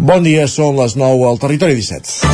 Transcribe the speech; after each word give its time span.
Bon 0.00 0.22
dia, 0.24 0.46
són 0.48 0.78
les 0.80 0.94
9 0.96 1.26
al 1.28 1.36
Territori 1.36 1.74
17. 1.76 2.24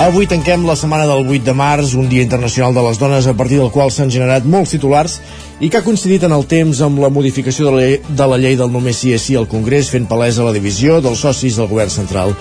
Avui 0.00 0.24
tanquem 0.24 0.64
la 0.64 0.72
setmana 0.72 1.04
del 1.04 1.28
8 1.28 1.44
de 1.44 1.52
març, 1.52 1.92
un 2.00 2.08
dia 2.08 2.24
internacional 2.24 2.72
de 2.72 2.88
les 2.88 2.96
dones 2.96 3.28
a 3.28 3.36
partir 3.36 3.60
del 3.60 3.68
qual 3.76 3.92
s'han 3.92 4.08
generat 4.08 4.48
molts 4.48 4.72
titulars 4.72 5.20
i 5.60 5.68
que 5.68 5.76
ha 5.76 5.84
coincidit 5.84 6.24
en 6.24 6.32
el 6.32 6.46
temps 6.48 6.78
amb 6.80 7.02
la 7.02 7.10
modificació 7.12 7.66
de 7.68 7.72
la, 7.74 7.82
llei, 7.84 7.98
de 8.00 8.28
la 8.32 8.38
llei 8.40 8.56
del 8.56 8.72
només 8.72 9.02
sí 9.02 9.12
és 9.12 9.26
sí 9.28 9.36
al 9.36 9.48
Congrés 9.50 9.90
fent 9.92 10.08
palesa 10.08 10.46
la 10.46 10.54
divisió 10.56 11.02
dels 11.04 11.20
socis 11.20 11.60
del 11.60 11.68
govern 11.68 11.92
central. 11.92 12.32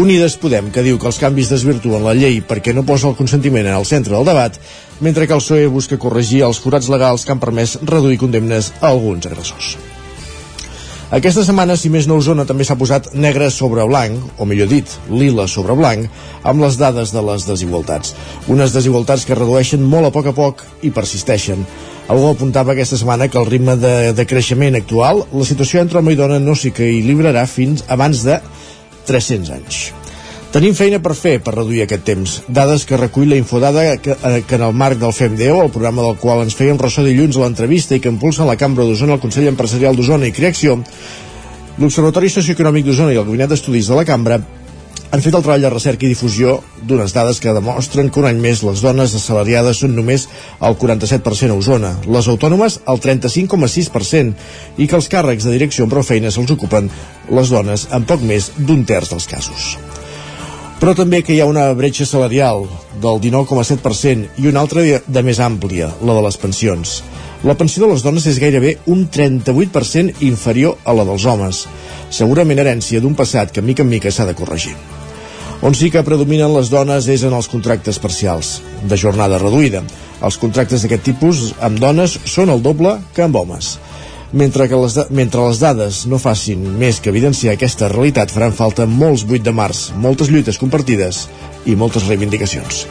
Unides 0.00 0.38
Podem, 0.40 0.72
que 0.72 0.84
diu 0.86 0.98
que 0.98 1.10
els 1.10 1.20
canvis 1.20 1.52
desvirtuen 1.52 2.04
la 2.06 2.16
llei 2.16 2.40
perquè 2.40 2.72
no 2.72 2.86
posa 2.88 3.10
el 3.12 3.18
consentiment 3.18 3.68
en 3.68 3.76
el 3.76 3.88
centre 3.88 4.16
del 4.16 4.24
debat, 4.24 4.56
mentre 5.04 5.28
que 5.28 5.36
el 5.36 5.44
PSOE 5.44 5.68
busca 5.68 6.00
corregir 6.00 6.46
els 6.48 6.62
forats 6.64 6.88
legals 6.88 7.26
que 7.26 7.36
han 7.36 7.44
permès 7.44 7.76
reduir 7.84 8.22
condemnes 8.24 8.72
a 8.80 8.88
alguns 8.94 9.28
agressors. 9.28 9.76
Aquesta 11.12 11.42
setmana, 11.44 11.74
si 11.76 11.90
més 11.92 12.06
no, 12.08 12.16
Osona 12.22 12.46
també 12.48 12.64
s'ha 12.64 12.78
posat 12.80 13.10
negre 13.12 13.50
sobre 13.52 13.84
blanc, 13.84 14.16
o 14.40 14.46
millor 14.48 14.70
dit, 14.70 14.88
lila 15.12 15.44
sobre 15.44 15.76
blanc, 15.76 16.06
amb 16.40 16.64
les 16.64 16.78
dades 16.80 17.12
de 17.12 17.20
les 17.26 17.44
desigualtats. 17.44 18.14
Unes 18.48 18.72
desigualtats 18.72 19.26
que 19.28 19.36
redueixen 19.36 19.84
molt 19.84 20.08
a 20.08 20.12
poc 20.14 20.30
a 20.30 20.32
poc 20.38 20.64
i 20.80 20.88
persisteixen. 20.88 21.66
Algú 22.12 22.28
apuntava 22.28 22.74
aquesta 22.74 22.98
setmana 23.00 23.30
que 23.32 23.38
el 23.40 23.46
ritme 23.48 23.72
de, 23.80 24.12
de 24.12 24.24
creixement 24.28 24.74
actual, 24.76 25.22
la 25.32 25.46
situació 25.48 25.80
entre 25.80 26.02
home 26.02 26.12
i 26.12 26.18
dona 26.18 26.36
no 26.42 26.52
s'equilibrarà 26.52 27.46
fins 27.48 27.86
abans 27.88 28.20
de 28.26 28.36
300 29.08 29.52
anys. 29.54 29.78
Tenim 30.52 30.76
feina 30.76 30.98
per 31.00 31.14
fer 31.16 31.38
per 31.40 31.54
reduir 31.54 31.86
aquest 31.86 32.04
temps. 32.04 32.34
Dades 32.52 32.84
que 32.84 33.00
recull 33.00 33.32
la 33.32 33.38
Infodada 33.40 33.86
que, 33.96 34.12
eh, 34.12 34.42
que 34.44 34.58
en 34.58 34.66
el 34.66 34.76
marc 34.76 35.00
del 35.00 35.16
FEMDEO, 35.16 35.62
el 35.64 35.72
programa 35.72 36.04
del 36.04 36.18
qual 36.20 36.44
ens 36.44 36.58
feien 36.58 36.76
ressò 36.76 37.00
dilluns 37.06 37.38
a 37.38 37.46
l'entrevista 37.46 37.96
i 37.96 38.04
que 38.04 38.12
impulsa 38.12 38.44
la 38.44 38.58
Cambra 38.60 38.84
d'Osona, 38.84 39.16
el 39.16 39.24
Consell 39.24 39.48
Empresarial 39.48 39.96
d'Osona 39.96 40.28
i 40.28 40.36
Creació, 40.36 40.82
l'Observatori 41.78 42.28
Socioeconòmic 42.28 42.84
d'Osona 42.90 43.14
i 43.14 43.22
el 43.22 43.24
Gabinet 43.24 43.56
d'Estudis 43.56 43.88
de 43.88 43.96
la 43.96 44.04
Cambra 44.04 44.42
han 45.12 45.20
fet 45.20 45.34
el 45.36 45.42
treball 45.44 45.60
de 45.60 45.70
recerca 45.70 46.06
i 46.06 46.10
difusió 46.10 46.54
d'unes 46.88 47.12
dades 47.12 47.38
que 47.40 47.52
demostren 47.52 48.08
que 48.08 48.20
un 48.22 48.26
any 48.30 48.38
més 48.40 48.62
les 48.64 48.80
dones 48.80 49.12
assalariades 49.18 49.82
són 49.84 49.92
només 49.92 50.24
el 50.64 50.76
47% 50.80 51.52
a 51.52 51.58
Osona, 51.60 51.90
les 52.08 52.28
autònomes 52.32 52.78
el 52.88 53.00
35,6% 53.04 54.80
i 54.80 54.88
que 54.88 54.96
els 54.96 55.10
càrrecs 55.12 55.44
de 55.44 55.52
direcció 55.52 55.84
amb 55.84 55.92
prou 55.92 56.06
feines 56.06 56.38
els 56.40 56.54
ocupen 56.56 56.88
les 57.28 57.52
dones 57.52 57.90
en 57.92 58.08
poc 58.08 58.24
més 58.24 58.54
d'un 58.56 58.86
terç 58.88 59.12
dels 59.12 59.28
casos 59.28 59.74
però 60.80 60.96
també 60.98 61.20
que 61.22 61.36
hi 61.36 61.42
ha 61.42 61.46
una 61.46 61.68
bretxa 61.78 62.02
salarial 62.08 62.64
del 63.04 63.20
19,7% 63.22 64.40
i 64.42 64.48
una 64.50 64.64
altra 64.64 64.82
de 64.82 65.22
més 65.22 65.38
àmplia, 65.38 65.92
la 66.02 66.16
de 66.16 66.24
les 66.24 66.38
pensions. 66.42 66.96
La 67.46 67.54
pensió 67.54 67.84
de 67.84 67.92
les 67.92 68.02
dones 68.02 68.26
és 68.26 68.40
gairebé 68.42 68.72
un 68.90 69.04
38% 69.06 70.24
inferior 70.26 70.82
a 70.82 70.96
la 70.98 71.06
dels 71.06 71.28
homes, 71.30 71.62
segurament 72.10 72.64
herència 72.64 72.98
d'un 72.98 73.14
passat 73.14 73.54
que 73.54 73.62
mica 73.62 73.86
en 73.86 73.94
mica 73.94 74.10
s'ha 74.10 74.26
de 74.26 74.34
corregir. 74.34 74.74
On 75.62 75.76
sí 75.78 75.92
que 75.94 76.02
predominen 76.02 76.50
les 76.50 76.72
dones 76.72 77.06
és 77.06 77.22
en 77.22 77.36
els 77.36 77.46
contractes 77.46 78.00
parcials, 78.02 78.56
de 78.82 78.96
jornada 78.98 79.38
reduïda. 79.38 79.84
Els 80.26 80.34
contractes 80.42 80.82
d'aquest 80.82 81.04
tipus 81.06 81.42
amb 81.62 81.78
dones 81.78 82.16
són 82.26 82.50
el 82.50 82.64
doble 82.64 82.96
que 83.14 83.22
amb 83.22 83.38
homes. 83.38 83.76
Mentre, 84.32 84.66
que 84.66 84.80
les, 84.80 84.96
mentre 85.14 85.44
les 85.44 85.60
dades 85.62 86.00
no 86.10 86.18
facin 86.18 86.64
més 86.80 86.98
que 86.98 87.12
evidenciar 87.12 87.54
aquesta 87.54 87.86
realitat, 87.92 88.32
faran 88.34 88.56
falta 88.58 88.88
molts 88.90 89.22
8 89.28 89.44
de 89.46 89.54
març, 89.54 89.84
moltes 89.94 90.32
lluites 90.32 90.58
compartides 90.58 91.28
i 91.68 91.76
moltes 91.78 92.08
reivindicacions. 92.10 92.86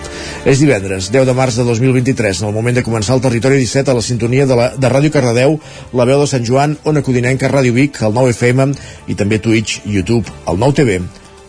És 0.47 0.61
divendres, 0.63 1.09
10 1.11 1.27
de 1.27 1.35
març 1.35 1.59
de 1.59 1.65
2023, 1.67 2.39
en 2.39 2.51
el 2.53 2.55
moment 2.55 2.77
de 2.77 2.85
començar 2.87 3.17
el 3.17 3.25
Territori 3.25 3.59
17 3.59 3.91
a 3.91 3.97
la 3.97 4.05
sintonia 4.05 4.45
de, 4.47 4.55
la, 4.55 4.69
de 4.77 4.93
Ràdio 4.93 5.11
Cardedeu, 5.11 5.57
la 5.91 6.07
veu 6.07 6.23
de 6.23 6.29
Sant 6.29 6.47
Joan, 6.47 6.77
Ona 6.87 7.03
Codinenca, 7.03 7.51
Ràdio 7.51 7.75
Vic, 7.75 7.99
el 8.05 8.15
9 8.15 8.37
FM 8.37 8.69
i 9.11 9.17
també 9.19 9.41
Twitch, 9.43 9.81
YouTube, 9.83 10.31
el 10.47 10.61
9 10.61 10.79
TV 10.79 11.01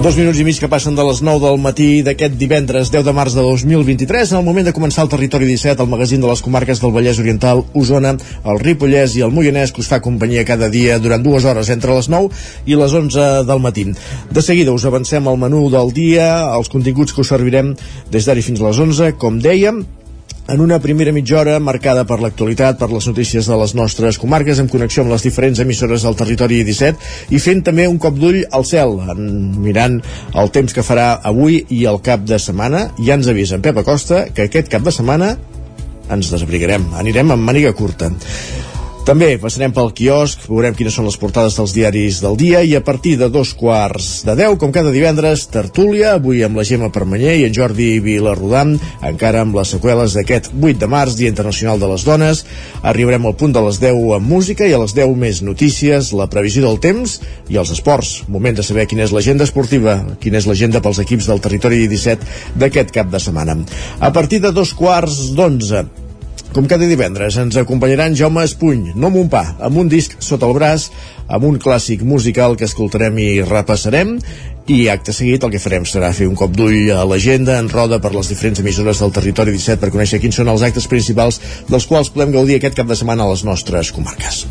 Dos 0.00 0.16
minuts 0.16 0.38
i 0.40 0.44
mig 0.48 0.56
que 0.56 0.68
passen 0.72 0.94
de 0.96 1.04
les 1.04 1.18
9 1.20 1.42
del 1.42 1.58
matí 1.60 1.86
d'aquest 2.00 2.38
divendres 2.40 2.88
10 2.88 3.04
de 3.04 3.12
març 3.12 3.34
de 3.36 3.42
2023 3.44 4.30
en 4.32 4.38
el 4.38 4.46
moment 4.46 4.64
de 4.64 4.72
començar 4.72 5.04
el 5.04 5.10
Territori 5.12 5.44
17, 5.44 5.76
el 5.84 5.90
magazín 5.92 6.24
de 6.24 6.30
les 6.30 6.40
comarques 6.40 6.80
del 6.80 6.94
Vallès 6.94 7.20
Oriental, 7.20 7.60
Osona, 7.76 8.14
el 8.48 8.62
Ripollès 8.64 9.18
i 9.18 9.26
el 9.26 9.36
Moianès 9.36 9.74
que 9.76 9.84
us 9.84 9.92
fa 9.92 10.00
companyia 10.00 10.46
cada 10.48 10.72
dia 10.72 10.96
durant 11.04 11.20
dues 11.20 11.44
hores 11.44 11.68
entre 11.68 11.92
les 11.92 12.08
9 12.08 12.32
i 12.64 12.80
les 12.80 12.96
11 12.96 13.44
del 13.44 13.60
matí. 13.60 13.90
De 14.32 14.40
seguida 14.40 14.72
us 14.72 14.88
avancem 14.88 15.28
al 15.28 15.36
menú 15.36 15.66
del 15.68 15.92
dia, 15.92 16.32
els 16.56 16.72
continguts 16.72 17.12
que 17.12 17.20
us 17.20 17.36
servirem 17.36 17.74
des 18.08 18.24
d'ara 18.24 18.40
fins 18.40 18.64
a 18.64 18.70
les 18.70 18.80
11, 18.88 19.12
com 19.20 19.36
dèiem, 19.36 19.84
en 20.50 20.60
una 20.60 20.80
primera 20.80 21.12
mitja 21.12 21.38
hora 21.38 21.58
marcada 21.62 22.02
per 22.04 22.18
l'actualitat, 22.20 22.78
per 22.80 22.88
les 22.90 23.06
notícies 23.06 23.46
de 23.46 23.58
les 23.60 23.74
nostres 23.78 24.18
comarques, 24.18 24.58
en 24.58 24.68
connexió 24.68 25.04
amb 25.04 25.14
les 25.14 25.22
diferents 25.22 25.60
emissores 25.62 26.02
del 26.02 26.18
territori 26.18 26.62
17 26.66 27.30
i 27.36 27.38
fent 27.42 27.62
també 27.66 27.86
un 27.88 28.00
cop 28.02 28.18
d'ull 28.18 28.40
al 28.50 28.66
cel, 28.66 28.96
mirant 29.62 30.00
el 30.34 30.50
temps 30.50 30.74
que 30.74 30.86
farà 30.86 31.12
avui 31.30 31.62
i 31.70 31.84
el 31.86 32.00
cap 32.02 32.26
de 32.26 32.40
setmana. 32.42 32.88
Ja 32.98 33.14
ens 33.18 33.30
avisa 33.30 33.56
en 33.56 33.62
Pep 33.62 33.78
Acosta 33.84 34.26
que 34.34 34.48
aquest 34.48 34.72
cap 34.72 34.82
de 34.82 34.94
setmana 34.94 35.36
ens 36.10 36.34
desabrigarem, 36.34 36.90
anirem 36.98 37.30
amb 37.30 37.46
màniga 37.46 37.72
curta. 37.78 38.10
També 39.10 39.32
passarem 39.42 39.72
pel 39.74 39.88
quiosc, 39.90 40.44
veurem 40.46 40.76
quines 40.78 40.94
són 40.94 41.08
les 41.08 41.16
portades 41.18 41.56
dels 41.58 41.72
diaris 41.74 42.20
del 42.22 42.36
dia 42.38 42.60
i 42.62 42.76
a 42.78 42.80
partir 42.86 43.16
de 43.18 43.26
dos 43.26 43.50
quarts 43.58 44.20
de 44.22 44.36
deu, 44.38 44.54
com 44.54 44.70
cada 44.70 44.92
divendres, 44.94 45.48
tertúlia, 45.50 46.12
avui 46.14 46.44
amb 46.46 46.60
la 46.60 46.62
Gemma 46.68 46.92
Permanyer 46.94 47.32
i 47.40 47.42
en 47.48 47.56
Jordi 47.56 47.88
Vilarrodam, 48.04 48.76
encara 49.08 49.40
amb 49.42 49.56
les 49.58 49.72
seqüeles 49.74 50.14
d'aquest 50.14 50.52
8 50.54 50.78
de 50.78 50.88
març, 50.92 51.16
Dia 51.18 51.32
Internacional 51.32 51.82
de 51.82 51.88
les 51.90 52.04
Dones. 52.06 52.44
Arribarem 52.86 53.26
al 53.26 53.34
punt 53.40 53.56
de 53.56 53.64
les 53.64 53.80
10 53.82 53.98
amb 54.14 54.30
música 54.30 54.68
i 54.70 54.76
a 54.76 54.78
les 54.78 54.94
10 54.94 55.16
més 55.18 55.40
notícies, 55.42 56.12
la 56.14 56.28
previsió 56.30 56.62
del 56.68 56.78
temps 56.78 57.16
i 57.50 57.58
els 57.58 57.72
esports. 57.74 58.12
Moment 58.30 58.60
de 58.60 58.66
saber 58.68 58.86
quina 58.86 59.08
és 59.08 59.16
l'agenda 59.16 59.48
esportiva, 59.48 59.96
quina 60.22 60.38
és 60.38 60.46
l'agenda 60.46 60.84
pels 60.84 61.02
equips 61.02 61.26
del 61.32 61.42
territori 61.42 61.82
17 61.90 62.54
d'aquest 62.62 62.94
cap 62.94 63.10
de 63.10 63.18
setmana. 63.26 63.58
A 63.98 64.12
partir 64.14 64.38
de 64.46 64.54
dos 64.54 64.70
quarts 64.70 65.32
d'onze, 65.34 65.82
com 66.54 66.66
cada 66.66 66.86
divendres, 66.90 67.36
ens 67.38 67.56
acompanyaran 67.60 68.16
Jaume 68.18 68.42
Espuny, 68.42 68.94
no 68.98 69.10
amb 69.10 69.20
un 69.20 69.28
pa, 69.30 69.42
amb 69.62 69.78
un 69.78 69.90
disc 69.90 70.16
sota 70.18 70.48
el 70.48 70.54
braç, 70.56 70.88
amb 71.30 71.46
un 71.46 71.60
clàssic 71.62 72.02
musical 72.02 72.56
que 72.58 72.66
escoltarem 72.66 73.18
i 73.22 73.28
repassarem, 73.46 74.16
i 74.70 74.80
acte 74.90 75.14
seguit 75.14 75.44
el 75.46 75.52
que 75.54 75.62
farem 75.62 75.86
serà 75.86 76.10
fer 76.14 76.26
un 76.30 76.36
cop 76.38 76.54
d'ull 76.54 76.90
a 76.94 77.04
l'agenda 77.06 77.58
en 77.58 77.70
roda 77.70 78.00
per 78.02 78.12
les 78.14 78.30
diferents 78.30 78.62
emissores 78.62 79.02
del 79.02 79.14
territori 79.14 79.54
17 79.54 79.78
per 79.82 79.92
conèixer 79.94 80.20
quins 80.22 80.40
són 80.42 80.50
els 80.50 80.66
actes 80.66 80.90
principals 80.90 81.40
dels 81.70 81.86
quals 81.90 82.10
podem 82.14 82.34
gaudir 82.34 82.58
aquest 82.58 82.78
cap 82.78 82.90
de 82.90 82.98
setmana 82.98 83.26
a 83.26 83.32
les 83.32 83.46
nostres 83.46 83.94
comarques. 83.94 84.44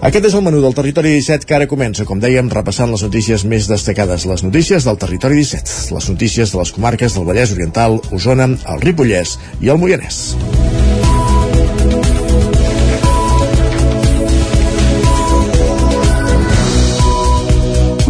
Aquest 0.00 0.30
és 0.30 0.34
el 0.34 0.40
menú 0.40 0.62
del 0.64 0.72
Territori 0.72 1.10
17 1.12 1.44
que 1.44 1.58
ara 1.58 1.68
comença, 1.68 2.06
com 2.08 2.22
dèiem, 2.22 2.48
repassant 2.48 2.88
les 2.88 3.04
notícies 3.04 3.44
més 3.44 3.68
destacades, 3.68 4.24
les 4.24 4.42
notícies 4.46 4.88
del 4.88 4.96
Territori 5.02 5.42
17, 5.42 5.92
les 5.92 6.10
notícies 6.14 6.54
de 6.54 6.62
les 6.62 6.72
comarques 6.72 7.18
del 7.18 7.28
Vallès 7.28 7.52
Oriental, 7.52 8.00
Osona, 8.08 8.48
el 8.48 8.86
Ripollès 8.88 9.36
i 9.60 9.68
el 9.68 9.82
Moianès. 9.82 10.22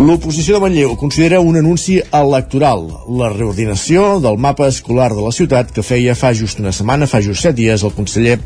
L'oposició 0.01 0.55
de 0.57 0.61
Manlleu 0.65 0.95
considera 0.97 1.43
un 1.45 1.59
anunci 1.61 1.99
electoral, 2.01 2.87
la 3.21 3.27
reordinació 3.35 4.15
del 4.25 4.39
mapa 4.41 4.71
escolar 4.73 5.11
de 5.13 5.21
la 5.21 5.33
ciutat 5.37 5.75
que 5.77 5.85
feia 5.85 6.15
fa 6.17 6.31
just 6.33 6.63
una 6.63 6.73
setmana, 6.73 7.05
fa 7.11 7.21
just 7.21 7.45
set 7.45 7.59
dies, 7.59 7.85
el 7.85 7.93
conseller 7.93 8.39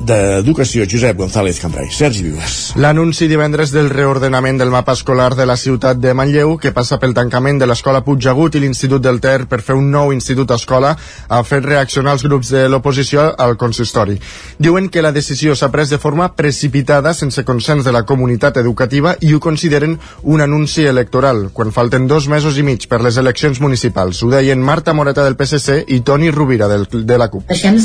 d'Educació, 0.00 0.86
Josep 0.88 1.18
González 1.18 1.58
Cambrai. 1.60 1.90
Sergi 1.92 2.22
Vives. 2.24 2.72
L'anunci 2.80 3.28
divendres 3.28 3.72
del 3.74 3.90
reordenament 3.92 4.58
del 4.58 4.72
mapa 4.72 4.94
escolar 4.96 5.34
de 5.36 5.44
la 5.44 5.56
ciutat 5.60 5.98
de 6.00 6.14
Manlleu, 6.16 6.56
que 6.56 6.72
passa 6.72 6.96
pel 6.98 7.12
tancament 7.14 7.60
de 7.60 7.68
l'Escola 7.68 8.00
Puigdegut 8.06 8.56
i 8.56 8.62
l'Institut 8.64 9.02
del 9.04 9.20
Ter 9.20 9.44
per 9.50 9.60
fer 9.60 9.76
un 9.76 9.90
nou 9.92 10.14
institut 10.16 10.54
escola, 10.56 10.94
ha 11.28 11.42
fet 11.44 11.66
reaccionar 11.66 12.14
els 12.16 12.24
grups 12.24 12.52
de 12.54 12.64
l'oposició 12.72 13.26
al 13.36 13.58
consistori. 13.60 14.16
Diuen 14.58 14.88
que 14.88 15.04
la 15.04 15.12
decisió 15.12 15.54
s'ha 15.54 15.68
pres 15.70 15.92
de 15.92 16.00
forma 16.00 16.30
precipitada, 16.34 17.12
sense 17.14 17.44
consens 17.44 17.84
de 17.84 17.92
la 17.92 18.04
comunitat 18.08 18.56
educativa, 18.62 19.14
i 19.20 19.34
ho 19.34 19.40
consideren 19.40 19.98
un 20.22 20.40
anunci 20.40 20.86
electoral, 20.88 21.50
quan 21.52 21.76
falten 21.76 22.08
dos 22.08 22.28
mesos 22.28 22.56
i 22.56 22.64
mig 22.64 22.88
per 22.88 23.02
les 23.04 23.20
eleccions 23.20 23.60
municipals. 23.60 24.22
Ho 24.24 24.32
deien 24.32 24.64
Marta 24.64 24.96
Moreta 24.96 25.24
del 25.28 25.36
PSC 25.36 25.84
i 25.92 26.00
Toni 26.00 26.32
Rovira 26.32 26.68
del, 26.72 26.88
de 26.88 27.20
la 27.20 27.28
CUP. 27.28 27.50
Deixem 27.52 27.76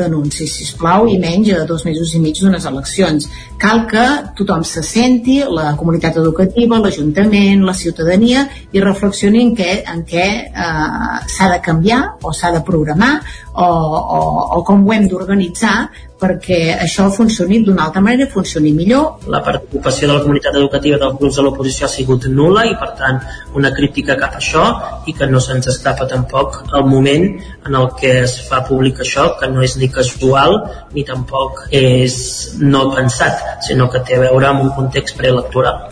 d'anuncis, 0.00 0.56
sisplau, 0.62 1.04
i 1.10 1.20
menys 1.20 1.49
a 1.54 1.64
dos 1.68 1.84
mesos 1.86 2.14
i 2.14 2.20
mig 2.22 2.38
d'unes 2.40 2.66
eleccions. 2.68 3.28
Cal 3.60 3.86
que 3.90 4.04
tothom 4.38 4.64
se 4.64 4.82
senti, 4.86 5.40
la 5.44 5.74
comunitat 5.78 6.18
educativa, 6.22 6.80
l'Ajuntament, 6.80 7.64
la 7.66 7.74
ciutadania, 7.74 8.46
i 8.72 8.82
reflexioni 8.84 9.42
en 9.46 9.54
què, 9.56 9.70
en 9.92 10.04
què 10.08 10.28
eh, 10.46 11.24
s'ha 11.30 11.50
de 11.54 11.60
canviar 11.64 12.02
o 12.22 12.32
s'ha 12.36 12.52
de 12.54 12.62
programar 12.66 13.16
o, 13.54 13.66
o, 13.66 14.20
o 14.58 14.62
com 14.66 14.86
ho 14.86 14.94
hem 14.94 15.08
d'organitzar 15.10 15.76
perquè 16.20 16.58
això 16.76 17.08
funcioni 17.14 17.62
d'una 17.64 17.86
altra 17.86 18.02
manera 18.04 18.28
funcioni 18.30 18.72
millor. 18.76 19.26
La 19.32 19.40
participació 19.44 20.08
de 20.08 20.14
la 20.14 20.24
comunitat 20.24 20.58
educativa 20.60 20.98
dels 21.00 21.16
grups 21.20 21.38
de 21.38 21.44
l'oposició 21.46 21.86
ha 21.86 21.92
sigut 21.92 22.26
nula 22.40 22.66
i 22.68 22.74
per 22.80 22.90
tant 22.98 23.20
una 23.60 23.72
crítica 23.76 24.18
cap 24.20 24.36
a 24.36 24.42
això 24.42 24.64
i 25.10 25.16
que 25.16 25.28
no 25.30 25.40
se'ns 25.40 25.70
escapa 25.72 26.08
tampoc 26.10 26.60
el 26.76 26.84
moment 26.90 27.26
en 27.66 27.78
el 27.82 27.88
que 28.00 28.12
es 28.24 28.36
fa 28.48 28.62
públic 28.68 29.00
això 29.04 29.30
que 29.40 29.48
no 29.48 29.64
és 29.64 29.78
ni 29.80 29.88
casual 29.88 30.58
ni 30.94 31.06
tampoc 31.08 31.66
és 31.70 32.20
no 32.60 32.90
pensat 32.94 33.64
sinó 33.66 33.88
que 33.90 34.04
té 34.04 34.18
a 34.18 34.26
veure 34.28 34.52
amb 34.52 34.68
un 34.68 34.76
context 34.76 35.16
preelectoral. 35.16 35.88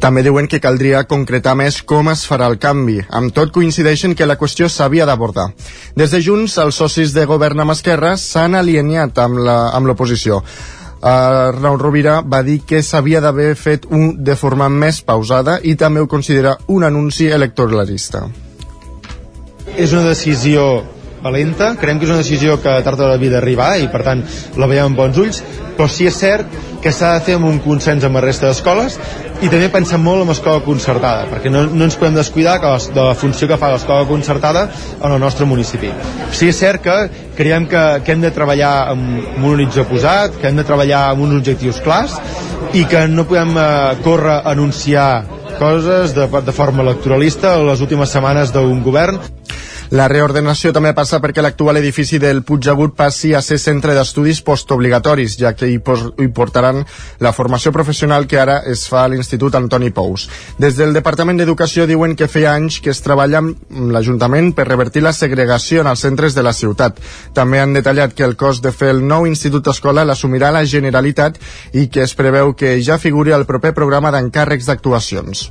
També 0.00 0.22
diuen 0.24 0.46
que 0.48 0.62
caldria 0.64 1.02
concretar 1.04 1.52
més 1.60 1.82
com 1.84 2.08
es 2.08 2.22
farà 2.24 2.46
el 2.48 2.56
canvi. 2.58 3.02
Amb 3.12 3.34
tot 3.36 3.50
coincideixen 3.52 4.14
que 4.16 4.24
la 4.24 4.38
qüestió 4.40 4.68
s'havia 4.72 5.04
d'abordar. 5.04 5.50
Des 5.92 6.14
de 6.14 6.22
Junts, 6.24 6.56
els 6.62 6.78
socis 6.80 7.12
de 7.12 7.26
govern 7.28 7.60
amb 7.60 7.74
Esquerra 7.74 8.14
s'han 8.16 8.56
alineat 8.56 9.20
amb 9.20 9.84
l'oposició. 9.84 10.40
Arnau 11.02 11.76
Rovira 11.80 12.20
va 12.20 12.40
dir 12.44 12.62
que 12.64 12.80
s'havia 12.82 13.20
d'haver 13.20 13.52
fet 13.56 13.84
un 13.90 14.14
de 14.24 14.36
forma 14.36 14.70
més 14.72 15.02
pausada 15.04 15.58
i 15.62 15.76
també 15.76 16.00
ho 16.00 16.08
considera 16.08 16.56
un 16.68 16.84
anunci 16.84 17.28
electoralista. 17.28 18.24
És 19.76 19.92
una 19.92 20.08
decisió 20.08 20.82
valenta, 21.22 21.74
creiem 21.80 22.00
que 22.00 22.08
és 22.08 22.12
una 22.12 22.22
decisió 22.22 22.58
que 22.62 22.76
tard 22.84 22.98
o 22.98 23.04
d'hora 23.04 23.30
d'arribar 23.34 23.76
i 23.80 23.88
per 23.92 24.02
tant 24.06 24.24
la 24.56 24.68
veiem 24.70 24.90
amb 24.90 25.00
bons 25.00 25.18
ulls, 25.20 25.42
però 25.76 25.88
sí 25.88 26.06
és 26.08 26.16
cert 26.16 26.58
que 26.80 26.92
s'ha 26.92 27.12
de 27.14 27.24
fer 27.26 27.36
amb 27.36 27.48
un 27.48 27.58
consens 27.60 28.04
amb 28.04 28.16
la 28.16 28.22
resta 28.24 28.48
d'escoles 28.48 28.96
i 29.40 29.48
també 29.48 29.68
pensem 29.72 30.00
molt 30.04 30.24
en 30.24 30.30
l'escola 30.32 30.62
concertada 30.64 31.26
perquè 31.30 31.52
no, 31.52 31.66
no 31.68 31.86
ens 31.86 31.96
podem 32.00 32.16
descuidar 32.16 32.58
que 32.60 32.72
les, 32.72 32.88
de 32.94 33.04
la 33.04 33.16
funció 33.16 33.48
que 33.48 33.58
fa 33.60 33.72
l'escola 33.72 34.08
concertada 34.08 34.66
en 34.98 35.10
el 35.10 35.20
nostre 35.20 35.48
municipi. 35.48 35.92
Sí 36.36 36.50
és 36.52 36.60
cert 36.60 36.84
que 36.84 36.96
creiem 37.36 37.68
que, 37.68 37.84
que 38.04 38.16
hem 38.16 38.24
de 38.24 38.32
treballar 38.36 38.72
amb, 38.94 39.20
amb 39.36 39.44
un 39.44 39.52
horitzó 39.54 39.84
posat, 39.88 40.40
que 40.40 40.48
hem 40.48 40.60
de 40.60 40.68
treballar 40.68 41.06
amb 41.10 41.26
uns 41.26 41.40
objectius 41.40 41.82
clars 41.84 42.16
i 42.76 42.86
que 42.88 43.06
no 43.08 43.26
podem 43.28 43.56
eh, 43.56 43.68
córrer 44.04 44.38
a 44.38 44.54
anunciar 44.54 45.10
coses 45.60 46.14
de, 46.16 46.24
de 46.24 46.52
forma 46.56 46.84
electoralista 46.86 47.58
les 47.60 47.82
últimes 47.84 48.08
setmanes 48.08 48.52
d'un 48.54 48.80
govern 48.84 49.20
la 49.90 50.06
reordenació 50.06 50.70
també 50.70 50.92
passa 50.94 51.18
perquè 51.18 51.42
l'actual 51.42 51.80
edifici 51.80 52.20
del 52.22 52.44
Puigdegut 52.46 52.92
passi 52.94 53.32
a 53.34 53.40
ser 53.42 53.56
centre 53.58 53.90
d'estudis 53.96 54.38
postobligatoris, 54.46 55.34
ja 55.40 55.50
que 55.58 55.66
hi, 55.66 55.80
hi 55.80 56.28
portaran 56.30 56.84
la 57.18 57.32
formació 57.34 57.72
professional 57.74 58.28
que 58.30 58.38
ara 58.38 58.60
es 58.70 58.84
fa 58.86 59.02
a 59.02 59.08
l'Institut 59.10 59.58
Antoni 59.58 59.90
Pous. 59.90 60.28
Des 60.62 60.78
del 60.78 60.94
Departament 60.94 61.42
d'Educació 61.42 61.88
diuen 61.90 62.14
que 62.14 62.30
feia 62.30 62.54
anys 62.54 62.78
que 62.84 62.94
es 62.94 63.02
treballa 63.02 63.42
amb 63.42 63.90
l'Ajuntament 63.90 64.52
per 64.54 64.68
revertir 64.70 65.02
la 65.02 65.14
segregació 65.16 65.82
en 65.82 65.90
els 65.90 66.06
centres 66.06 66.38
de 66.38 66.46
la 66.46 66.54
ciutat. 66.54 67.02
També 67.34 67.58
han 67.58 67.74
detallat 67.74 68.14
que 68.14 68.28
el 68.28 68.38
cost 68.38 68.62
de 68.62 68.70
fer 68.70 68.94
el 68.94 69.02
nou 69.02 69.26
Institut 69.26 69.74
Escola 69.74 70.06
l'assumirà 70.06 70.54
la 70.54 70.62
Generalitat 70.62 71.42
i 71.74 71.88
que 71.90 72.06
es 72.06 72.14
preveu 72.14 72.54
que 72.54 72.76
ja 72.78 73.02
figuri 73.02 73.34
al 73.34 73.48
proper 73.48 73.74
programa 73.74 74.14
d'encàrrecs 74.14 74.70
d'actuacions. 74.70 75.48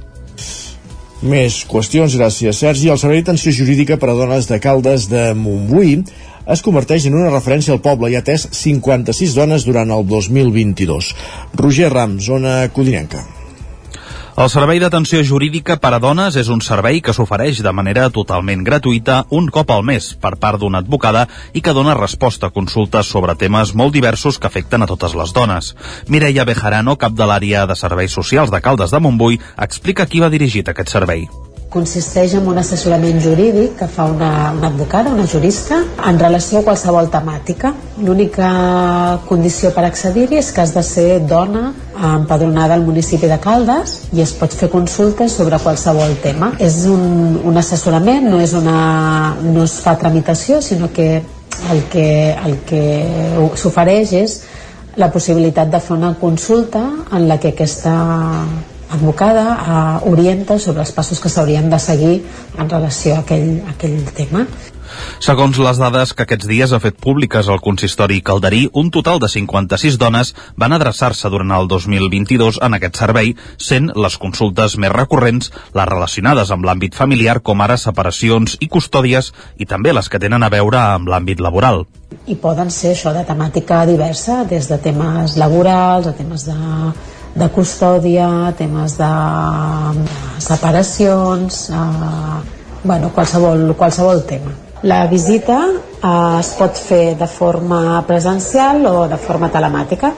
Més 1.19 1.65
qüestions, 1.67 2.13
gràcies 2.15 2.61
Sergi. 2.63 2.87
El 2.87 2.99
Servei 2.99 3.19
d'Atenció 3.19 3.51
Jurídica 3.51 3.97
per 3.99 4.07
a 4.07 4.15
Dones 4.15 4.47
de 4.47 4.59
Caldes 4.63 5.09
de 5.11 5.33
Montbui 5.35 5.97
es 6.47 6.63
converteix 6.63 7.09
en 7.09 7.17
una 7.19 7.33
referència 7.33 7.75
al 7.75 7.81
poble 7.83 8.07
i 8.07 8.15
ha 8.15 8.21
atès 8.23 8.47
56 8.55 9.35
dones 9.35 9.67
durant 9.67 9.91
el 9.91 10.07
2022. 10.07 11.11
Roger 11.59 11.91
Ram, 11.91 12.15
zona 12.23 12.61
codinenca. 12.71 13.25
El 14.39 14.47
Servei 14.47 14.79
d'Atenció 14.79 15.19
Jurídica 15.27 15.75
per 15.83 15.89
a 15.91 15.97
Dones 15.99 16.37
és 16.39 16.47
un 16.53 16.61
servei 16.63 17.01
que 17.03 17.11
s'ofereix 17.11 17.57
de 17.65 17.73
manera 17.75 18.05
totalment 18.17 18.61
gratuïta 18.63 19.17
un 19.35 19.49
cop 19.51 19.73
al 19.75 19.83
mes 19.89 20.07
per 20.21 20.31
part 20.39 20.61
d'una 20.61 20.79
advocada 20.79 21.25
i 21.51 21.59
que 21.65 21.73
dona 21.75 21.97
resposta 21.97 22.47
a 22.47 22.55
consultes 22.55 23.11
sobre 23.11 23.35
temes 23.35 23.75
molt 23.75 23.97
diversos 23.97 24.39
que 24.39 24.47
afecten 24.47 24.87
a 24.87 24.87
totes 24.93 25.17
les 25.19 25.35
dones. 25.35 25.73
Mireia 26.07 26.47
Bejarano, 26.47 26.95
cap 26.95 27.19
de 27.19 27.27
l'àrea 27.27 27.67
de 27.67 27.75
serveis 27.75 28.15
socials 28.15 28.55
de 28.55 28.63
Caldes 28.63 28.95
de 28.95 29.03
Montbui, 29.03 29.43
explica 29.67 30.07
qui 30.07 30.23
va 30.23 30.31
dirigit 30.31 30.71
aquest 30.71 30.95
servei 30.95 31.27
consisteix 31.69 32.33
en 32.33 32.47
un 32.49 32.57
assessorament 32.57 33.19
jurídic 33.21 33.75
que 33.79 33.87
fa 33.87 34.07
una, 34.09 34.51
una 34.57 34.67
advocada, 34.71 35.11
una 35.13 35.27
jurista, 35.29 35.77
en 36.09 36.19
relació 36.19 36.59
a 36.59 36.65
qualsevol 36.65 37.09
temàtica. 37.13 37.71
L'única 38.01 38.49
condició 39.29 39.69
per 39.75 39.85
accedir-hi 39.85 40.39
és 40.41 40.49
que 40.55 40.63
has 40.63 40.73
de 40.73 40.83
ser 40.83 41.07
dona 41.29 41.69
empadronada 42.15 42.73
al 42.73 42.85
municipi 42.87 43.29
de 43.29 43.37
Caldes 43.43 43.99
i 44.17 44.23
es 44.25 44.33
pot 44.39 44.55
fer 44.55 44.71
consultes 44.73 45.35
sobre 45.37 45.59
qualsevol 45.61 46.17
tema. 46.23 46.53
És 46.57 46.81
un, 46.89 47.37
un 47.45 47.61
assessorament, 47.61 48.25
no 48.31 48.41
és 48.41 48.55
una, 48.57 49.35
no 49.43 49.67
es 49.67 49.77
fa 49.83 49.93
tramitació, 49.99 50.63
sinó 50.65 50.89
que 50.93 51.21
el 51.69 51.83
que, 51.91 52.07
el 52.33 52.57
que 52.65 52.83
s'ofereix 53.59 54.15
és 54.17 54.39
la 54.99 55.11
possibilitat 55.13 55.69
de 55.69 55.79
fer 55.83 55.95
una 55.95 56.15
consulta 56.19 56.81
en 57.13 57.27
la 57.29 57.37
que 57.39 57.53
aquesta 57.53 57.93
advocada 58.89 59.45
eh, 59.53 60.09
orienta 60.09 60.59
sobre 60.59 60.85
els 60.85 60.91
passos 60.95 61.21
que 61.21 61.29
s'haurien 61.29 61.69
de 61.69 61.79
seguir 61.79 62.17
en 62.57 62.69
relació 62.69 63.15
a 63.15 63.23
aquell, 63.23 63.61
a 63.67 63.75
aquell 63.77 64.03
tema. 64.17 64.47
Segons 65.21 65.57
les 65.61 65.79
dades 65.79 66.13
que 66.13 66.25
aquests 66.25 66.47
dies 66.49 66.71
ha 66.73 66.79
fet 66.81 66.97
públiques 67.01 67.47
el 67.51 67.61
consistori 67.61 68.19
Calderí, 68.25 68.63
un 68.73 68.89
total 68.91 69.19
de 69.21 69.29
56 69.29 69.99
dones 70.01 70.33
van 70.57 70.73
adreçar-se 70.75 71.29
durant 71.29 71.53
el 71.55 71.69
2022 71.71 72.59
en 72.65 72.77
aquest 72.77 73.01
servei, 73.01 73.35
sent 73.57 73.91
les 73.95 74.17
consultes 74.17 74.77
més 74.81 74.93
recurrents 74.95 75.51
les 75.77 75.89
relacionades 75.91 76.51
amb 76.51 76.65
l'àmbit 76.65 76.97
familiar, 76.97 77.39
com 77.45 77.61
ara 77.61 77.77
separacions 77.77 78.57
i 78.59 78.67
custòdies, 78.71 79.31
i 79.57 79.69
també 79.69 79.93
les 79.93 80.09
que 80.09 80.21
tenen 80.21 80.43
a 80.43 80.49
veure 80.49 80.81
amb 80.81 81.09
l'àmbit 81.11 81.43
laboral. 81.43 81.85
I 82.25 82.35
poden 82.41 82.71
ser 82.73 82.95
això 82.95 83.13
de 83.13 83.21
temàtica 83.27 83.83
diversa, 83.85 84.43
des 84.49 84.67
de 84.69 84.79
temes 84.81 85.37
laborals 85.37 86.09
a 86.09 86.15
temes 86.17 86.47
de 86.49 86.57
de 87.35 87.49
custòdia, 87.53 88.53
temes 88.57 88.97
de 88.97 89.11
separacions, 90.39 91.69
eh, 91.69 92.39
bueno, 92.83 93.11
qualsevol, 93.13 93.75
qualsevol 93.75 94.25
tema. 94.25 94.55
La 94.81 95.05
visita 95.07 95.59
eh, 95.67 96.39
es 96.39 96.55
pot 96.57 96.77
fer 96.79 97.17
de 97.19 97.27
forma 97.27 98.01
presencial 98.07 98.85
o 98.85 99.07
de 99.07 99.17
forma 99.17 99.51
telemàtica. 99.51 100.13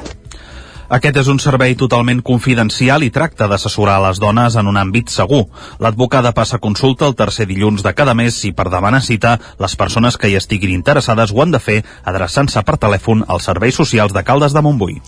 Aquest 0.92 1.22
és 1.22 1.28
un 1.32 1.38
servei 1.40 1.72
totalment 1.80 2.20
confidencial 2.20 3.06
i 3.06 3.14
tracta 3.16 3.48
d'assessorar 3.48 4.02
les 4.04 4.20
dones 4.20 4.58
en 4.60 4.68
un 4.68 4.76
àmbit 4.76 5.08
segur. 5.08 5.46
L'advocada 5.80 6.34
passa 6.36 6.60
consulta 6.60 7.08
el 7.08 7.16
tercer 7.16 7.48
dilluns 7.48 7.80
de 7.86 7.94
cada 7.96 8.14
mes 8.14 8.44
i 8.44 8.52
per 8.52 8.68
demanar 8.70 9.00
cita 9.02 9.38
les 9.58 9.78
persones 9.80 10.20
que 10.20 10.28
hi 10.28 10.36
estiguin 10.36 10.76
interessades 10.76 11.32
ho 11.32 11.42
han 11.42 11.56
de 11.56 11.64
fer 11.64 11.80
adreçant-se 12.04 12.66
per 12.68 12.76
telèfon 12.76 13.24
als 13.30 13.48
serveis 13.48 13.80
socials 13.80 14.12
de 14.12 14.26
Caldes 14.28 14.52
de 14.52 14.62
Montbui. 14.68 15.00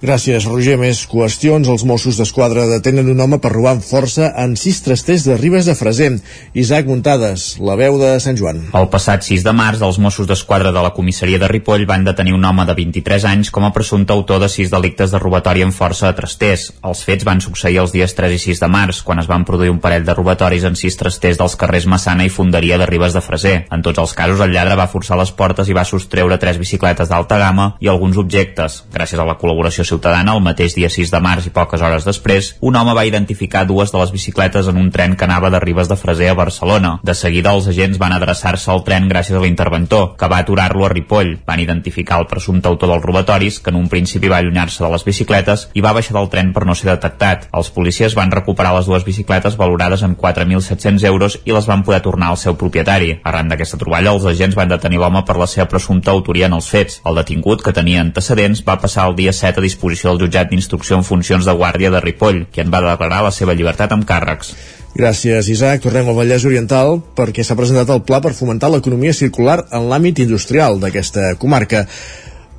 Gràcies, 0.00 0.46
Roger. 0.48 0.78
Més 0.80 1.02
qüestions. 1.04 1.68
Els 1.68 1.82
Mossos 1.84 2.16
d'Esquadra 2.16 2.62
detenen 2.70 3.10
un 3.12 3.18
home 3.20 3.36
per 3.36 3.50
robar 3.52 3.74
amb 3.76 3.84
força 3.84 4.30
en 4.40 4.54
sis 4.56 4.78
trasters 4.80 5.26
de 5.28 5.34
Ribes 5.36 5.66
de 5.68 5.74
Freser. 5.76 6.14
Isaac 6.56 6.86
Muntades, 6.88 7.58
la 7.60 7.74
veu 7.76 7.98
de 8.00 8.14
Sant 8.24 8.38
Joan. 8.40 8.62
El 8.72 8.88
passat 8.88 9.26
6 9.26 9.44
de 9.44 9.52
març, 9.52 9.82
els 9.84 9.98
Mossos 10.00 10.24
d'Esquadra 10.30 10.72
de 10.72 10.80
la 10.80 10.94
comissaria 10.96 11.36
de 11.42 11.50
Ripoll 11.52 11.84
van 11.84 12.06
detenir 12.08 12.32
un 12.32 12.46
home 12.48 12.64
de 12.64 12.76
23 12.78 13.26
anys 13.28 13.50
com 13.52 13.66
a 13.68 13.72
presumpte 13.76 14.16
autor 14.16 14.40
de 14.40 14.48
sis 14.48 14.72
delictes 14.72 15.12
de 15.12 15.20
robatori 15.20 15.66
amb 15.66 15.76
força 15.76 16.08
a 16.08 16.16
trasters. 16.16 16.70
Els 16.80 17.04
fets 17.04 17.28
van 17.28 17.44
succeir 17.44 17.82
els 17.84 17.92
dies 17.92 18.16
3 18.16 18.38
i 18.38 18.40
6 18.40 18.64
de 18.64 18.72
març, 18.72 19.02
quan 19.04 19.20
es 19.20 19.28
van 19.28 19.44
produir 19.44 19.68
un 19.68 19.82
parell 19.84 20.08
de 20.08 20.16
robatoris 20.16 20.64
en 20.64 20.80
sis 20.80 20.96
trasters 20.96 21.36
dels 21.36 21.58
carrers 21.60 21.84
Massana 21.84 22.24
i 22.24 22.32
Fonderia 22.32 22.80
de 22.80 22.88
Ribes 22.88 23.12
de 23.12 23.20
Freser. 23.20 23.54
En 23.68 23.84
tots 23.84 24.00
els 24.00 24.16
casos, 24.16 24.40
el 24.40 24.56
lladre 24.56 24.80
va 24.80 24.88
forçar 24.88 25.20
les 25.20 25.36
portes 25.36 25.68
i 25.68 25.76
va 25.76 25.84
sostreure 25.84 26.40
tres 26.40 26.56
bicicletes 26.56 27.12
d'alta 27.12 27.36
gamma 27.36 27.74
i 27.84 27.92
alguns 27.92 28.16
objectes. 28.16 28.80
Gràcies 28.96 29.20
a 29.20 29.28
la 29.28 29.36
col·laboració 29.36 29.89
Ciutadana, 29.90 30.36
el 30.38 30.42
mateix 30.44 30.76
dia 30.78 30.86
6 30.92 31.10
de 31.10 31.18
març 31.24 31.48
i 31.48 31.50
poques 31.54 31.82
hores 31.82 32.04
després, 32.06 32.52
un 32.62 32.76
home 32.78 32.92
va 32.94 33.02
identificar 33.08 33.64
dues 33.66 33.90
de 33.90 33.98
les 33.98 34.12
bicicletes 34.14 34.68
en 34.70 34.76
un 34.78 34.90
tren 34.94 35.16
que 35.18 35.26
anava 35.26 35.50
de 35.50 35.58
Ribes 35.62 35.88
de 35.90 35.96
Freser 35.98 36.28
a 36.30 36.36
Barcelona. 36.38 36.92
De 37.02 37.14
seguida, 37.18 37.50
els 37.56 37.66
agents 37.72 37.98
van 37.98 38.14
adreçar-se 38.14 38.70
al 38.70 38.84
tren 38.86 39.08
gràcies 39.10 39.34
a 39.34 39.42
l'interventor, 39.42 40.12
que 40.20 40.28
va 40.30 40.38
aturar-lo 40.44 40.86
a 40.86 40.92
Ripoll. 40.92 41.32
Van 41.48 41.62
identificar 41.64 42.20
el 42.22 42.28
presumpte 42.30 42.70
autor 42.70 42.92
dels 42.92 43.02
robatoris, 43.02 43.58
que 43.58 43.74
en 43.74 43.80
un 43.80 43.88
principi 43.90 44.30
va 44.30 44.38
allunyar-se 44.38 44.84
de 44.84 44.92
les 44.92 45.06
bicicletes 45.08 45.66
i 45.74 45.82
va 45.82 45.94
baixar 45.96 46.14
del 46.20 46.30
tren 46.30 46.54
per 46.54 46.62
no 46.68 46.78
ser 46.78 46.92
detectat. 46.92 47.48
Els 47.50 47.72
policies 47.74 48.14
van 48.14 48.30
recuperar 48.30 48.76
les 48.76 48.86
dues 48.86 49.06
bicicletes 49.08 49.58
valorades 49.58 50.06
en 50.06 50.14
4.700 50.14 51.08
euros 51.10 51.40
i 51.44 51.56
les 51.56 51.66
van 51.66 51.82
poder 51.82 52.00
tornar 52.06 52.30
al 52.30 52.38
seu 52.38 52.54
propietari. 52.54 53.16
Arran 53.26 53.50
d'aquesta 53.50 53.80
troballa, 53.82 54.14
els 54.14 54.28
agents 54.36 54.54
van 54.54 54.70
detenir 54.70 55.02
l'home 55.02 55.24
per 55.26 55.38
la 55.40 55.50
seva 55.50 55.66
presumpta 55.66 56.14
autoria 56.14 56.46
en 56.46 56.54
els 56.60 56.70
fets. 56.70 57.02
El 57.02 57.18
detingut, 57.18 57.66
que 57.66 57.74
tenia 57.74 58.06
antecedents, 58.06 58.62
va 58.62 58.78
passar 58.78 59.10
el 59.10 59.18
dia 59.18 59.34
7 59.34 59.58
a 59.58 59.66
disposició 59.66 59.79
del 59.80 60.20
jutjat 60.20 60.50
d'instrucció 60.50 60.96
en 60.96 61.04
funcions 61.04 61.44
de 61.44 61.52
guàrdia 61.52 61.90
de 61.90 62.00
Ripoll, 62.00 62.46
qui 62.52 62.60
en 62.60 62.70
va 62.70 62.80
declarar 62.84 63.22
la 63.24 63.32
seva 63.32 63.54
llibertat 63.54 63.92
amb 63.92 64.04
càrrecs. 64.04 64.54
Gràcies, 64.94 65.48
Isaac. 65.48 65.82
Tornem 65.84 66.08
al 66.08 66.16
Vallès 66.16 66.44
Oriental 66.44 66.98
perquè 67.16 67.44
s'ha 67.46 67.56
presentat 67.56 67.90
el 67.94 68.02
pla 68.02 68.20
per 68.20 68.34
fomentar 68.34 68.70
l'economia 68.72 69.14
circular 69.14 69.60
en 69.70 69.86
l'àmbit 69.88 70.18
industrial 70.24 70.80
d'aquesta 70.82 71.36
comarca. 71.38 71.86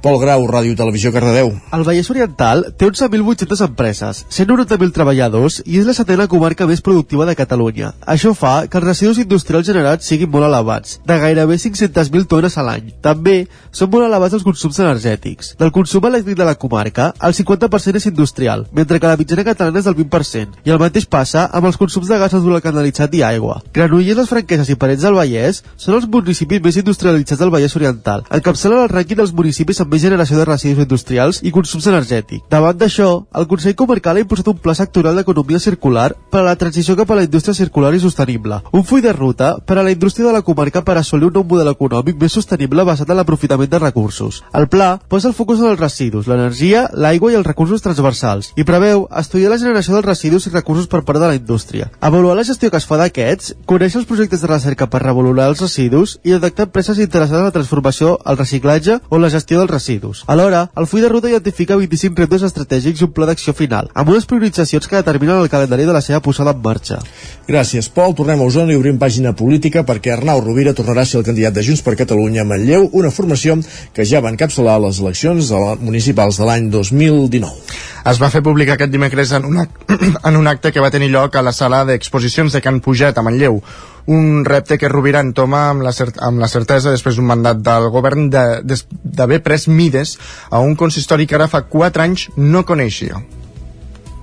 Pol 0.02 0.18
Grau, 0.18 0.48
Ràdio 0.50 0.74
Televisió 0.74 1.12
Cardedeu. 1.14 1.52
El 1.78 1.84
Vallès 1.86 2.08
Oriental 2.10 2.64
té 2.74 2.88
11.800 2.88 3.60
empreses, 3.68 4.22
190.000 4.34 4.96
treballadors 4.96 5.60
i 5.62 5.78
és 5.78 5.86
la 5.86 5.94
setena 5.94 6.26
comarca 6.32 6.66
més 6.66 6.82
productiva 6.82 7.28
de 7.30 7.36
Catalunya. 7.38 7.92
Això 8.10 8.32
fa 8.34 8.66
que 8.66 8.80
els 8.80 8.88
residus 8.88 9.20
industrials 9.22 9.68
generats 9.70 10.10
siguin 10.10 10.32
molt 10.34 10.48
elevats, 10.48 10.98
de 11.06 11.18
gairebé 11.22 11.60
500.000 11.62 12.26
tones 12.32 12.58
a 12.58 12.66
l'any. 12.66 12.90
També 13.06 13.36
són 13.70 13.92
molt 13.94 14.08
elevats 14.08 14.40
els 14.40 14.48
consums 14.48 14.80
energètics. 14.82 15.54
Del 15.62 15.74
consum 15.76 16.10
elèctric 16.10 16.40
de 16.40 16.50
la 16.50 16.58
comarca, 16.58 17.12
el 17.22 17.38
50% 17.38 18.02
és 18.02 18.10
industrial, 18.10 18.66
mentre 18.74 18.98
que 18.98 19.14
la 19.14 19.22
mitjana 19.22 19.46
catalana 19.46 19.84
és 19.84 19.86
del 19.86 20.00
20%, 20.02 20.66
i 20.66 20.74
el 20.74 20.82
mateix 20.82 21.06
passa 21.06 21.46
amb 21.54 21.70
els 21.70 21.78
consums 21.78 22.10
de 22.10 22.18
gas 22.18 22.34
natural 22.34 22.66
canalitzat 22.66 23.14
i 23.14 23.22
aigua. 23.28 23.60
Granollers, 23.78 24.18
les 24.24 24.34
Franqueses 24.34 24.74
i 24.74 24.80
Parets 24.82 25.06
del 25.06 25.20
Vallès 25.20 25.62
són 25.78 26.00
els 26.00 26.10
municipis 26.10 26.66
més 26.66 26.82
industrialitzats 26.82 27.46
del 27.46 27.54
Vallès 27.54 27.78
Oriental. 27.78 28.26
Encapçalen 28.34 28.88
el 28.88 28.94
rànquing 28.96 29.22
dels 29.22 29.38
municipis 29.38 29.78
amb 29.86 29.91
més 29.92 30.02
generació 30.06 30.40
de 30.40 30.46
residus 30.48 30.86
industrials 30.86 31.42
i 31.44 31.52
consums 31.52 31.88
energètic. 31.92 32.46
Davant 32.52 32.78
d'això, 32.80 33.10
el 33.36 33.48
Consell 33.52 33.76
Comarcal 33.76 34.18
ha 34.18 34.24
impulsat 34.24 34.48
un 34.52 34.60
pla 34.64 34.76
sectorial 34.78 35.18
d'economia 35.20 35.60
circular 35.60 36.12
per 36.32 36.42
a 36.42 36.48
la 36.48 36.56
transició 36.56 36.96
cap 36.96 37.12
a 37.12 37.18
la 37.20 37.26
indústria 37.28 37.56
circular 37.58 37.94
i 37.96 38.00
sostenible. 38.00 38.62
Un 38.72 38.86
full 38.88 39.04
de 39.04 39.14
ruta 39.14 39.58
per 39.66 39.78
a 39.78 39.84
la 39.84 39.92
indústria 39.92 40.28
de 40.28 40.34
la 40.38 40.44
comarca 40.48 40.84
per 40.86 40.98
assolir 40.98 41.28
un 41.28 41.36
nou 41.40 41.46
model 41.48 41.74
econòmic 41.74 42.20
més 42.22 42.36
sostenible 42.38 42.86
basat 42.88 43.10
en 43.10 43.20
l'aprofitament 43.20 43.70
de 43.72 43.82
recursos. 43.84 44.42
El 44.54 44.70
pla 44.72 44.94
posa 45.12 45.30
el 45.30 45.36
focus 45.36 45.60
en 45.60 45.72
els 45.72 45.80
residus, 45.80 46.28
l'energia, 46.32 46.88
l'aigua 46.94 47.32
i 47.32 47.38
els 47.40 47.48
recursos 47.48 47.84
transversals 47.84 48.54
i 48.56 48.66
preveu 48.68 49.08
estudiar 49.22 49.52
la 49.52 49.60
generació 49.60 49.98
dels 49.98 50.08
residus 50.08 50.48
i 50.48 50.54
recursos 50.56 50.88
per 50.88 51.04
part 51.08 51.20
de 51.20 51.28
la 51.28 51.36
indústria, 51.36 51.92
avaluar 52.00 52.38
la 52.38 52.48
gestió 52.48 52.72
que 52.72 52.80
es 52.80 52.88
fa 52.88 53.00
d'aquests, 53.02 53.56
conèixer 53.66 54.02
els 54.02 54.10
projectes 54.10 54.42
de 54.42 54.52
recerca 54.52 54.88
per 54.88 55.04
revolucionar 55.04 55.50
els 55.52 55.62
residus 55.62 56.18
i 56.24 56.36
detectar 56.36 56.70
empreses 56.70 57.00
interessades 57.00 57.42
en 57.42 57.50
la 57.50 57.56
transformació, 57.56 58.18
el 58.26 58.40
reciclatge 58.40 59.00
o 59.10 59.20
la 59.20 59.30
gestió 59.34 59.60
dels 59.60 59.72
residus. 59.72 59.81
Alhora, 60.28 60.64
el 60.78 60.88
full 60.88 61.02
de 61.02 61.10
ruta 61.10 61.30
identifica 61.30 61.78
25 61.80 62.22
reptes 62.22 62.46
estratègics 62.48 63.02
i 63.02 63.08
un 63.08 63.14
pla 63.16 63.28
d'acció 63.30 63.54
final, 63.58 63.90
amb 63.94 64.14
unes 64.14 64.28
prioritzacions 64.30 64.88
que 64.88 65.00
determinen 65.00 65.42
el 65.42 65.50
calendari 65.50 65.86
de 65.90 65.96
la 65.96 66.02
seva 66.06 66.22
posada 66.22 66.54
en 66.56 66.62
marxa. 66.64 67.00
Gràcies, 67.48 67.90
Pol. 67.92 68.16
Tornem 68.16 68.40
a 68.42 68.48
Osona 68.48 68.74
i 68.74 68.80
obrim 68.80 69.00
pàgina 69.02 69.34
política 69.38 69.86
perquè 69.88 70.14
Arnau 70.16 70.42
Rovira 70.46 70.76
tornarà 70.78 71.04
a 71.04 71.10
ser 71.10 71.20
el 71.22 71.28
candidat 71.28 71.58
de 71.58 71.66
Junts 71.66 71.84
per 71.86 71.98
Catalunya 72.00 72.46
a 72.46 72.48
Manlleu, 72.48 72.90
una 72.94 73.12
formació 73.12 73.58
que 73.96 74.06
ja 74.08 74.22
va 74.24 74.32
encapçalar 74.32 74.80
les 74.84 75.02
eleccions 75.02 75.52
municipals 75.82 76.40
de 76.40 76.48
l'any 76.48 76.70
2019. 76.72 77.80
Es 78.12 78.18
va 78.22 78.32
fer 78.34 78.42
públic 78.42 78.72
aquest 78.74 78.92
dimecres 78.94 79.32
en 79.38 79.46
un, 79.46 79.60
acte, 79.62 79.98
en 80.30 80.38
un 80.38 80.48
acte 80.48 80.72
que 80.72 80.82
va 80.82 80.92
tenir 80.94 81.12
lloc 81.14 81.36
a 81.36 81.46
la 81.46 81.54
sala 81.54 81.84
d'exposicions 81.86 82.54
de 82.54 82.62
Can 82.62 82.80
Puget 82.82 83.18
a 83.18 83.26
Manlleu 83.26 83.62
un 84.08 84.46
repte 84.46 84.78
que 84.78 84.90
Rovira 84.90 85.22
entoma 85.22 85.68
amb 85.70 85.86
la, 85.86 85.94
amb 86.26 86.42
la 86.42 86.50
certesa 86.52 86.94
després 86.94 87.18
d'un 87.18 87.28
mandat 87.30 87.62
del 87.62 87.90
govern 87.94 88.30
d'haver 88.32 89.38
de, 89.38 89.44
pres 89.44 89.68
mides 89.68 90.18
a 90.50 90.60
un 90.60 90.76
consistori 90.76 91.28
que 91.28 91.38
ara 91.38 91.52
fa 91.52 91.64
4 91.68 92.08
anys 92.08 92.30
no 92.38 92.66
coneixia. 92.66 93.22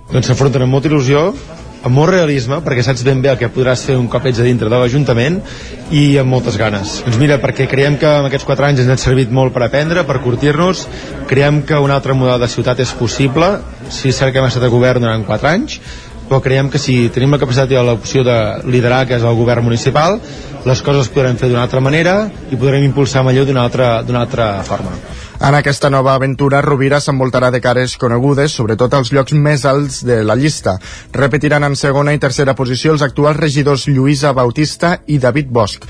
Doncs 0.09 0.31
s'afronten 0.31 0.65
amb 0.65 0.73
molta 0.73 0.89
il·lusió 0.89 1.31
amb 1.79 1.95
molt 1.95 2.11
realisme, 2.11 2.59
perquè 2.65 2.83
saps 2.83 3.05
ben 3.07 3.21
bé 3.23 3.31
el 3.33 3.39
que 3.39 3.51
podràs 3.55 3.85
fer 3.87 3.97
un 3.99 4.09
cop 4.11 4.27
ets 4.27 4.41
a 4.43 4.47
dintre 4.47 4.71
de 4.71 4.81
l'Ajuntament 4.81 5.39
i 5.95 6.03
amb 6.19 6.33
moltes 6.35 6.59
ganes. 6.59 6.99
Doncs 7.07 7.21
mira, 7.21 7.39
perquè 7.43 7.69
creiem 7.71 7.99
que 8.01 8.11
en 8.21 8.27
aquests 8.27 8.47
4 8.49 8.67
anys 8.69 8.83
ens 8.83 8.93
han 8.95 9.03
servit 9.03 9.31
molt 9.35 9.55
per 9.55 9.65
aprendre, 9.67 10.05
per 10.09 10.19
curtir-nos, 10.25 10.87
creiem 11.31 11.63
que 11.69 11.79
un 11.79 11.95
altre 11.95 12.17
model 12.19 12.43
de 12.43 12.51
ciutat 12.51 12.83
és 12.83 12.95
possible, 12.99 13.53
si 13.95 14.11
és 14.11 14.19
cert 14.19 14.35
que 14.35 14.43
hem 14.43 14.49
estat 14.51 14.67
a 14.67 14.73
govern 14.73 15.07
durant 15.07 15.27
4 15.29 15.53
anys, 15.53 15.79
però 16.29 16.43
creiem 16.45 16.69
que 16.71 16.81
si 16.81 17.09
tenim 17.15 17.33
la 17.35 17.41
capacitat 17.41 17.73
i 17.73 17.81
l'opció 17.81 18.25
de 18.27 18.39
liderar, 18.69 19.07
que 19.09 19.17
és 19.17 19.25
el 19.25 19.39
govern 19.39 19.65
municipal, 19.65 20.21
les 20.69 20.83
coses 20.85 21.09
podrem 21.09 21.39
fer 21.41 21.49
d'una 21.49 21.65
altra 21.65 21.81
manera 21.81 22.19
i 22.51 22.57
podrem 22.57 22.85
impulsar 22.85 23.25
millor 23.25 23.49
d'una 23.49 23.65
altra, 23.65 23.89
altra 24.03 24.51
forma. 24.67 24.93
En 25.39 25.55
aquesta 25.55 25.87
nova 25.87 26.17
aventura, 26.19 26.59
Rovira 26.61 26.99
s'envoltarà 26.99 27.53
de 27.55 27.61
cares 27.63 27.95
conegudes, 27.97 28.57
sobretot 28.59 28.95
als 28.99 29.13
llocs 29.15 29.37
més 29.39 29.63
alts 29.71 30.01
de 30.05 30.25
la 30.27 30.35
llista. 30.35 30.75
Repetiran 31.15 31.63
en 31.63 31.77
segona 31.79 32.13
i 32.13 32.19
tercera 32.19 32.57
posició 32.59 32.97
els 32.97 33.05
actuals 33.07 33.39
regidors 33.39 33.87
Lluïsa 33.87 34.35
Bautista 34.35 34.97
i 35.07 35.21
David 35.23 35.53
Bosch. 35.55 35.87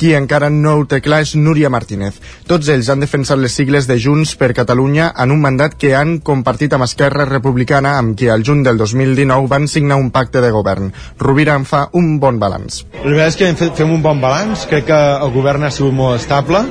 Qui 0.00 0.14
encara 0.16 0.48
no 0.48 0.78
ho 0.78 0.84
té 0.88 1.02
clar 1.04 1.18
és 1.20 1.34
Núria 1.36 1.68
Martínez. 1.68 2.14
Tots 2.48 2.70
ells 2.72 2.86
han 2.88 3.02
defensat 3.04 3.36
les 3.36 3.52
sigles 3.52 3.84
de 3.84 3.98
Junts 4.00 4.30
per 4.40 4.54
Catalunya 4.56 5.10
en 5.12 5.34
un 5.34 5.42
mandat 5.42 5.74
que 5.76 5.90
han 5.92 6.14
compartit 6.24 6.72
amb 6.72 6.86
Esquerra 6.86 7.26
Republicana 7.28 7.98
amb 7.98 8.16
qui 8.16 8.30
al 8.32 8.40
juny 8.40 8.62
del 8.64 8.80
2019 8.80 9.50
van 9.52 9.68
signar 9.68 10.00
un 10.00 10.08
pacte 10.14 10.40
de 10.40 10.48
govern. 10.54 10.88
Rovira 11.20 11.58
en 11.60 11.68
fa 11.68 11.82
un 12.00 12.14
bon 12.22 12.40
balanç. 12.40 12.86
La 13.02 13.10
veritat 13.10 13.28
és 13.28 13.36
que 13.60 13.70
fem 13.82 13.92
un 13.92 14.00
bon 14.00 14.24
balanç, 14.24 14.64
crec 14.72 14.88
que 14.88 15.00
el 15.20 15.36
govern 15.36 15.68
ha 15.68 15.74
sigut 15.74 15.92
molt 15.92 16.16
estable, 16.16 16.64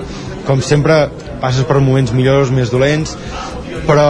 com 0.50 0.65
sempre 0.65 1.03
passes 1.38 1.69
per 1.69 1.77
moments 1.86 2.17
millors, 2.17 2.50
més 2.50 2.74
dolents, 2.74 3.13
però 3.86 4.09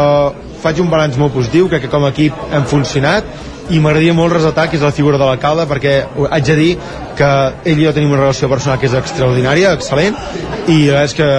faig 0.64 0.80
un 0.80 0.88
balanç 0.96 1.20
molt 1.20 1.36
positiu, 1.36 1.68
crec 1.68 1.90
que 1.90 1.92
com 1.92 2.08
a 2.08 2.16
equip 2.16 2.56
hem 2.56 2.64
funcionat 2.72 3.28
i 3.70 3.80
m'agradaria 3.80 4.16
molt 4.18 4.34
resaltar 4.34 4.68
que 4.70 4.78
és 4.80 4.84
la 4.86 4.94
figura 4.96 5.20
de 5.22 5.26
l'alcalde 5.28 5.68
perquè 5.70 5.96
haig 6.30 6.46
de 6.52 6.56
dir 6.58 6.72
que 7.20 7.30
ell 7.72 7.80
i 7.80 7.86
jo 7.86 7.94
tenim 7.94 8.14
una 8.16 8.24
relació 8.24 8.50
personal 8.50 8.80
que 8.80 8.90
és 8.90 8.98
extraordinària, 8.98 9.76
excel·lent 9.78 10.18
i 10.68 10.86
la 10.90 11.04
és 11.06 11.14
que 11.18 11.30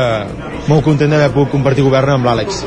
molt 0.71 0.85
content 0.87 1.11
d'haver 1.11 1.33
pogut 1.35 1.55
compartir 1.57 1.87
govern 1.87 2.17
amb 2.19 2.31
l'Àlex 2.31 2.65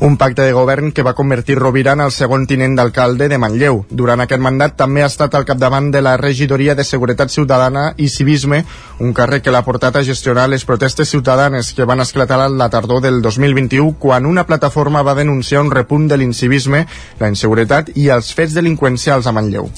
un 0.00 0.16
pacte 0.16 0.42
de 0.42 0.52
govern 0.52 0.92
que 0.92 1.02
va 1.02 1.14
convertir 1.14 1.58
Rovira 1.58 1.92
en 1.92 2.04
el 2.04 2.12
segon 2.12 2.46
tinent 2.46 2.76
d'alcalde 2.78 3.28
de 3.28 3.38
Manlleu. 3.38 3.82
Durant 3.90 4.22
aquest 4.24 4.42
mandat 4.42 4.76
també 4.78 5.02
ha 5.02 5.10
estat 5.10 5.34
al 5.34 5.46
capdavant 5.48 5.90
de 5.92 6.02
la 6.02 6.16
regidoria 6.16 6.74
de 6.74 6.84
Seguretat 6.84 7.30
Ciutadana 7.30 7.92
i 7.96 8.08
Civisme, 8.08 8.64
un 9.00 9.12
càrrec 9.14 9.44
que 9.44 9.54
l'ha 9.54 9.64
portat 9.66 9.96
a 9.96 10.04
gestionar 10.06 10.48
les 10.48 10.64
protestes 10.64 11.08
ciutadanes 11.08 11.72
que 11.74 11.88
van 11.88 12.00
esclatar 12.00 12.40
a 12.40 12.48
la 12.48 12.70
tardor 12.70 13.02
del 13.02 13.22
2021 13.22 13.96
quan 13.98 14.26
una 14.26 14.46
plataforma 14.46 15.02
va 15.02 15.18
denunciar 15.18 15.62
un 15.62 15.70
repunt 15.70 16.08
de 16.08 16.18
l'incivisme, 16.18 16.86
la 17.20 17.30
inseguretat 17.32 17.94
i 17.96 18.08
els 18.08 18.34
fets 18.34 18.54
delinqüencials 18.58 19.26
a 19.26 19.32
Manlleu 19.32 19.70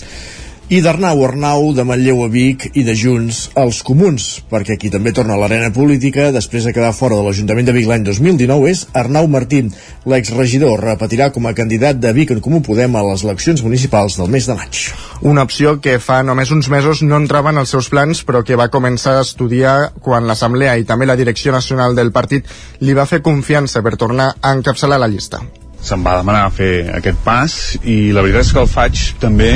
i 0.73 0.79
d'Arnau 0.81 1.21
Arnau, 1.27 1.67
de 1.77 1.85
Manlleu 1.85 2.23
a 2.25 2.29
Vic 2.33 2.71
i 2.73 2.83
de 2.87 2.95
Junts 2.97 3.51
als 3.61 3.83
Comuns, 3.85 4.41
perquè 4.49 4.79
aquí 4.79 4.89
també 4.89 5.13
torna 5.13 5.37
a 5.37 5.41
l'arena 5.43 5.69
política 5.75 6.31
després 6.33 6.65
de 6.65 6.73
quedar 6.73 6.95
fora 6.97 7.19
de 7.19 7.27
l'Ajuntament 7.27 7.69
de 7.69 7.75
Vic 7.77 7.89
l'any 7.91 8.07
2019 8.07 8.71
és 8.71 8.87
Arnau 8.97 9.29
Martí. 9.29 9.61
L'exregidor 10.09 10.81
repetirà 10.81 11.29
com 11.35 11.45
a 11.47 11.53
candidat 11.53 12.01
de 12.01 12.15
Vic 12.17 12.33
en 12.33 12.41
Comú 12.41 12.63
Podem 12.65 12.97
a 12.97 13.05
les 13.11 13.27
eleccions 13.29 13.61
municipals 13.67 14.17
del 14.17 14.33
mes 14.33 14.49
de 14.49 14.57
maig. 14.57 14.83
Una 15.21 15.45
opció 15.45 15.77
que 15.85 15.99
fa 16.01 16.23
només 16.25 16.51
uns 16.51 16.73
mesos 16.73 17.05
no 17.05 17.21
entrava 17.21 17.53
en 17.53 17.61
els 17.61 17.77
seus 17.77 17.93
plans, 17.93 18.25
però 18.25 18.41
que 18.41 18.57
va 18.57 18.73
començar 18.73 19.19
a 19.19 19.29
estudiar 19.29 19.93
quan 20.01 20.25
l'Assemblea 20.25 20.79
i 20.81 20.89
també 20.89 21.05
la 21.05 21.21
Direcció 21.21 21.53
Nacional 21.53 21.95
del 21.95 22.13
partit 22.13 22.49
li 22.81 22.97
va 22.97 23.05
fer 23.05 23.21
confiança 23.21 23.85
per 23.85 23.99
tornar 24.01 24.33
a 24.41 24.57
encapçalar 24.57 24.99
la 24.99 25.13
llista. 25.13 25.45
Se'm 25.85 26.01
va 26.01 26.17
demanar 26.17 26.49
fer 26.57 26.89
aquest 26.97 27.19
pas 27.21 27.55
i 27.85 28.15
la 28.17 28.25
veritat 28.25 28.47
és 28.49 28.55
que 28.57 28.65
el 28.65 28.71
faig 28.73 29.11
també 29.21 29.51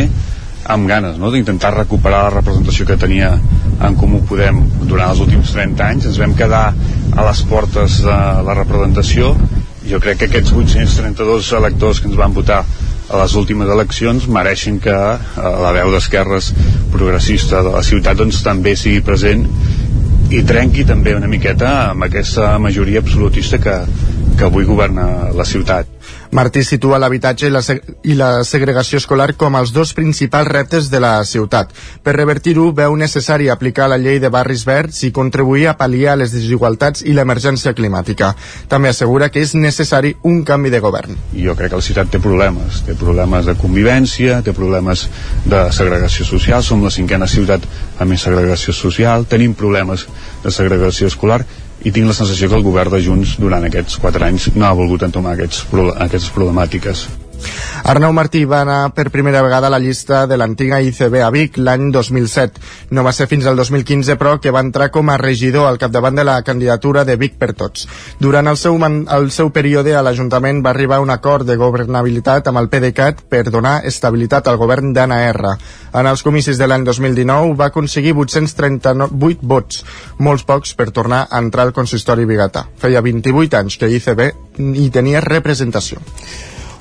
amb 0.65 0.89
ganes 0.91 1.19
no? 1.19 1.31
d'intentar 1.33 1.75
recuperar 1.77 2.25
la 2.27 2.35
representació 2.41 2.87
que 2.89 2.99
tenia 3.01 3.35
en 3.85 3.97
Comú 3.97 4.23
Podem 4.29 4.61
durant 4.85 5.13
els 5.13 5.23
últims 5.25 5.55
30 5.55 5.87
anys 5.87 6.11
ens 6.11 6.19
vam 6.21 6.35
quedar 6.39 6.67
a 6.73 7.25
les 7.29 7.43
portes 7.51 8.03
de 8.05 8.19
la 8.49 8.59
representació 8.59 9.35
jo 9.89 10.01
crec 10.05 10.21
que 10.21 10.29
aquests 10.29 10.53
832 10.53 11.53
electors 11.59 12.03
que 12.03 12.11
ens 12.11 12.19
van 12.19 12.35
votar 12.37 12.65
a 13.09 13.23
les 13.23 13.35
últimes 13.41 13.71
eleccions 13.73 14.27
mereixen 14.29 14.79
que 14.85 14.95
eh, 14.95 15.53
la 15.65 15.73
veu 15.77 15.93
d'esquerres 15.95 16.53
progressista 16.93 17.63
de 17.65 17.73
la 17.73 17.85
ciutat 17.87 18.19
doncs, 18.21 18.43
també 18.45 18.75
sigui 18.77 19.01
present 19.05 19.47
i 20.29 20.43
trenqui 20.45 20.85
també 20.85 21.15
una 21.17 21.31
miqueta 21.31 21.71
amb 21.95 22.05
aquesta 22.05 22.51
majoria 22.61 23.01
absolutista 23.01 23.57
que, 23.63 23.79
que 24.37 24.45
avui 24.45 24.69
governa 24.69 25.31
la 25.33 25.47
ciutat. 25.49 25.98
Martí 26.31 26.61
situa 26.65 26.99
l'habitatge 27.01 27.47
i, 27.49 27.51
la 27.51 27.63
i 28.05 28.15
la 28.19 28.29
segregació 28.45 28.99
escolar 29.01 29.31
com 29.41 29.57
els 29.57 29.73
dos 29.73 29.95
principals 29.97 30.51
reptes 30.51 30.91
de 30.93 31.01
la 31.01 31.13
ciutat. 31.25 31.71
Per 32.05 32.13
revertir-ho, 32.17 32.67
veu 32.77 32.97
necessari 33.01 33.49
aplicar 33.49 33.89
la 33.89 33.97
llei 33.97 34.21
de 34.21 34.29
barris 34.29 34.67
verds 34.69 35.01
i 35.09 35.13
contribuir 35.15 35.69
a 35.71 35.77
pal·liar 35.79 36.19
les 36.21 36.35
desigualtats 36.35 37.05
i 37.07 37.15
l'emergència 37.17 37.73
climàtica. 37.73 38.35
També 38.69 38.93
assegura 38.93 39.31
que 39.33 39.41
és 39.41 39.55
necessari 39.57 40.15
un 40.29 40.43
canvi 40.45 40.73
de 40.75 40.83
govern. 40.85 41.17
Jo 41.33 41.57
crec 41.57 41.73
que 41.73 41.81
la 41.81 41.87
ciutat 41.87 42.13
té 42.13 42.21
problemes. 42.21 42.83
Té 42.85 42.97
problemes 42.99 43.49
de 43.49 43.57
convivència, 43.57 44.43
té 44.45 44.53
problemes 44.53 45.07
de 45.49 45.63
segregació 45.73 46.29
social. 46.29 46.61
Som 46.63 46.85
la 46.85 46.93
cinquena 46.93 47.27
ciutat 47.27 47.65
amb 47.99 48.13
més 48.13 48.27
segregació 48.29 48.77
social. 48.77 49.25
Tenim 49.25 49.57
problemes 49.57 50.05
de 50.45 50.53
segregació 50.53 51.09
escolar 51.09 51.41
i 51.85 51.93
tinc 51.95 52.11
la 52.11 52.17
sensació 52.17 52.49
que 52.51 52.59
el 52.59 52.67
govern 52.67 52.95
de 52.95 53.03
Junts 53.05 53.37
durant 53.39 53.65
aquests 53.69 54.01
quatre 54.03 54.27
anys 54.27 54.51
no 54.57 54.67
ha 54.67 54.75
volgut 54.79 55.07
entomar 55.07 55.37
aquests, 55.37 55.65
aquestes 55.95 56.31
problemàtiques. 56.35 57.07
Arnau 57.89 58.13
Martí 58.13 58.43
va 58.45 58.61
anar 58.65 58.91
per 58.93 59.09
primera 59.09 59.41
vegada 59.41 59.69
a 59.69 59.73
la 59.73 59.79
llista 59.81 60.27
de 60.27 60.37
l'antiga 60.37 60.81
ICB 60.85 61.15
a 61.25 61.31
Vic 61.33 61.57
l'any 61.57 61.87
2007. 61.95 62.61
No 62.93 63.05
va 63.07 63.15
ser 63.17 63.29
fins 63.31 63.47
al 63.47 63.57
2015, 63.57 64.17
però, 64.21 64.35
que 64.43 64.53
va 64.53 64.61
entrar 64.61 64.91
com 64.93 65.09
a 65.09 65.17
regidor 65.17 65.69
al 65.69 65.79
capdavant 65.81 66.19
de 66.19 66.27
la 66.29 66.43
candidatura 66.43 67.07
de 67.09 67.17
Vic 67.17 67.39
per 67.41 67.55
Tots. 67.57 67.87
Durant 68.21 68.51
el 68.51 68.59
seu, 68.61 68.77
el 68.77 69.31
seu 69.33 69.49
període 69.57 69.95
a 69.97 70.03
l'Ajuntament 70.05 70.61
va 70.67 70.75
arribar 70.75 71.01
un 71.01 71.15
acord 71.15 71.49
de 71.49 71.57
governabilitat 71.57 72.51
amb 72.51 72.61
el 72.61 72.69
PDeCAT 72.69 73.25
per 73.31 73.47
donar 73.49 73.79
estabilitat 73.89 74.49
al 74.49 74.61
govern 74.61 74.93
d'Anna 74.93 75.23
R. 75.31 75.55
En 75.97 76.11
els 76.13 76.23
comicis 76.27 76.61
de 76.61 76.69
l'any 76.69 76.85
2019 76.85 77.57
va 77.57 77.71
aconseguir 77.73 78.13
838 78.19 79.41
vots, 79.55 79.83
molts 80.19 80.45
pocs 80.45 80.75
per 80.77 80.91
tornar 80.93 81.25
a 81.31 81.41
entrar 81.41 81.65
al 81.65 81.73
consistori 81.73 82.29
bigatà. 82.29 82.67
Feia 82.77 83.01
28 83.01 83.63
anys 83.63 83.81
que 83.81 83.89
ICB 83.97 84.29
hi 84.77 84.89
tenia 84.93 85.25
representació. 85.25 86.03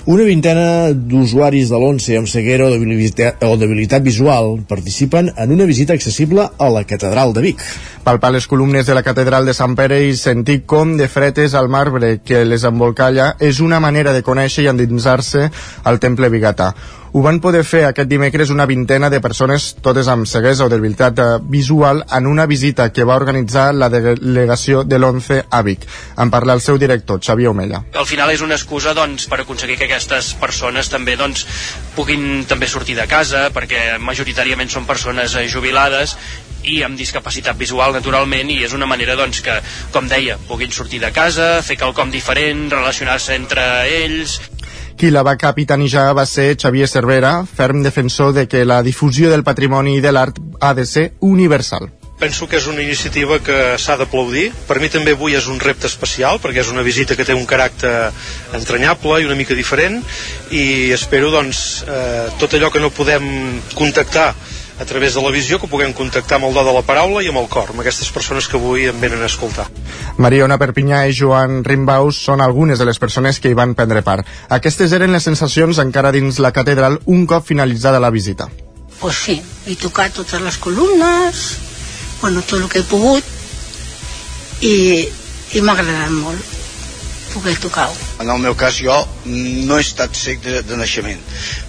Una 0.07 0.23
vintena 0.23 0.93
d'usuaris 0.95 1.67
de 1.67 1.75
l'ONCE 1.75 2.15
amb 2.15 2.29
ceguera 2.31 2.69
o 2.69 2.71
debilitat, 2.71 3.41
o 3.43 3.57
debilitat 3.59 4.05
visual 4.05 4.53
participen 4.69 5.33
en 5.35 5.51
una 5.51 5.65
visita 5.67 5.91
accessible 5.91 6.45
a 6.47 6.69
la 6.71 6.85
Catedral 6.87 7.33
de 7.35 7.43
Vic. 7.43 7.63
Palpar 8.05 8.31
les 8.31 8.47
columnes 8.47 8.87
de 8.87 8.95
la 8.95 9.03
Catedral 9.03 9.43
de 9.43 9.51
Sant 9.57 9.75
Pere 9.75 9.97
i 10.07 10.15
sentir 10.15 10.61
com 10.63 10.93
de 10.95 11.09
fretes 11.11 11.57
al 11.59 11.67
marbre 11.67 12.21
que 12.23 12.45
les 12.47 12.63
embolcalla 12.63 13.33
és 13.43 13.59
una 13.59 13.81
manera 13.83 14.13
de 14.15 14.23
conèixer 14.23 14.63
i 14.63 14.71
endinsar-se 14.71 15.49
al 15.83 15.99
temple 15.99 16.31
bigatà. 16.31 16.71
Ho 17.17 17.21
van 17.25 17.39
poder 17.41 17.63
fer 17.65 17.79
aquest 17.87 18.11
dimecres 18.11 18.51
una 18.53 18.67
vintena 18.69 19.07
de 19.09 19.17
persones, 19.17 19.63
totes 19.81 20.05
amb 20.13 20.27
ceguesa 20.29 20.67
o 20.67 20.69
debilitat 20.69 21.17
visual, 21.49 22.03
en 22.13 22.27
una 22.29 22.45
visita 22.45 22.85
que 22.93 23.05
va 23.09 23.15
organitzar 23.17 23.71
la 23.73 23.87
delegació 23.89 24.83
de 24.85 24.99
l'11 24.99 25.39
a 25.49 25.61
Vic. 25.65 25.87
En 26.21 26.29
parla 26.29 26.53
el 26.53 26.61
seu 26.61 26.77
director, 26.77 27.17
Xavier 27.17 27.49
Omella. 27.49 27.79
Al 27.97 28.05
final 28.05 28.29
és 28.35 28.43
una 28.45 28.53
excusa 28.53 28.93
doncs, 28.93 29.25
per 29.31 29.39
aconseguir 29.41 29.79
que 29.79 29.87
aquestes 29.87 30.35
persones 30.37 30.91
també 30.93 31.15
doncs, 31.17 31.47
puguin 31.95 32.45
també 32.45 32.69
sortir 32.69 32.99
de 32.99 33.07
casa, 33.09 33.47
perquè 33.55 33.97
majoritàriament 33.97 34.69
són 34.69 34.85
persones 34.85 35.33
eh, 35.33 35.47
jubilades 35.49 36.13
i 36.69 36.83
amb 36.85 37.01
discapacitat 37.01 37.57
visual 37.57 37.97
naturalment 37.97 38.53
i 38.53 38.59
és 38.67 38.77
una 38.77 38.85
manera 38.85 39.17
doncs 39.17 39.41
que, 39.41 39.57
com 39.89 40.05
deia, 40.05 40.37
puguin 40.45 40.69
sortir 40.69 41.01
de 41.01 41.09
casa, 41.17 41.63
fer 41.65 41.81
quelcom 41.81 42.13
diferent, 42.13 42.67
relacionar-se 42.77 43.41
entre 43.41 43.65
ells 44.03 44.37
qui 44.97 45.11
la 45.13 45.21
va 45.23 45.37
capitanejar 45.37 46.09
va 46.17 46.25
ser 46.25 46.55
Xavier 46.57 46.89
Cervera, 46.89 47.45
ferm 47.45 47.83
defensor 47.85 48.33
de 48.33 48.47
que 48.49 48.65
la 48.65 48.81
difusió 48.83 49.29
del 49.29 49.45
patrimoni 49.45 49.97
i 49.97 50.01
de 50.01 50.11
l'art 50.11 50.41
ha 50.59 50.73
de 50.73 50.85
ser 50.89 51.11
universal. 51.21 51.91
Penso 52.17 52.47
que 52.49 52.57
és 52.57 52.65
una 52.65 52.81
iniciativa 52.81 53.37
que 53.45 53.77
s'ha 53.77 53.93
d'aplaudir. 53.99 54.47
Per 54.65 54.79
mi 54.81 54.89
també 54.89 55.13
avui 55.13 55.37
és 55.37 55.45
un 55.45 55.59
repte 55.61 55.85
especial, 55.85 56.41
perquè 56.41 56.63
és 56.63 56.71
una 56.73 56.81
visita 56.81 57.15
que 57.15 57.25
té 57.27 57.35
un 57.37 57.45
caràcter 57.45 58.09
entranyable 58.57 59.21
i 59.21 59.29
una 59.29 59.37
mica 59.37 59.53
diferent, 59.53 60.01
i 60.49 60.89
espero, 60.95 61.29
doncs, 61.29 61.83
eh, 61.85 62.25
tot 62.41 62.57
allò 62.57 62.73
que 62.73 62.81
no 62.81 62.89
podem 62.89 63.61
contactar 63.77 64.31
a 64.79 64.85
través 64.85 65.15
de 65.15 65.21
la 65.21 65.31
visió 65.31 65.59
que 65.59 65.69
puguem 65.69 65.93
contactar 65.93 66.37
amb 66.37 66.49
el 66.49 66.53
do 66.53 66.63
de 66.65 66.73
la 66.75 66.83
paraula 66.85 67.23
i 67.25 67.29
amb 67.31 67.41
el 67.41 67.47
cor, 67.49 67.71
amb 67.73 67.81
aquestes 67.81 68.11
persones 68.13 68.47
que 68.47 68.57
avui 68.59 68.87
em 68.91 68.99
venen 69.01 69.23
a 69.23 69.29
escoltar. 69.29 69.67
Mariona 70.17 70.59
Perpinyà 70.61 71.03
i 71.09 71.15
Joan 71.17 71.63
Rimbaus 71.65 72.19
són 72.29 72.41
algunes 72.45 72.79
de 72.79 72.85
les 72.85 72.99
persones 73.01 73.39
que 73.39 73.49
hi 73.49 73.57
van 73.57 73.73
prendre 73.77 74.03
part. 74.05 74.27
Aquestes 74.49 74.93
eren 74.93 75.13
les 75.15 75.25
sensacions 75.25 75.81
encara 75.83 76.13
dins 76.13 76.41
la 76.43 76.53
catedral 76.53 76.99
un 77.05 77.25
cop 77.25 77.45
finalitzada 77.45 77.99
la 77.99 78.13
visita. 78.13 78.49
Pues 78.99 79.15
sí, 79.15 79.41
he 79.65 79.75
tocat 79.77 80.13
totes 80.13 80.41
les 80.41 80.57
columnes, 80.57 81.47
bueno, 82.21 82.41
tot 82.41 82.61
el 82.61 82.69
que 82.69 82.81
he 82.81 82.87
pogut, 82.89 83.23
i, 84.61 85.05
i 85.53 85.61
m'ha 85.61 85.77
agradat 85.77 86.13
molt 86.13 86.56
poder 87.41 87.57
tocar-ho. 87.63 87.95
En 88.23 88.29
el 88.33 88.39
meu 88.43 88.55
cas 88.57 88.79
jo 88.83 88.95
no 89.25 89.77
he 89.77 89.83
estat 89.85 90.15
cec 90.17 90.41
de, 90.45 90.61
de 90.67 90.79
naixement. 90.79 91.21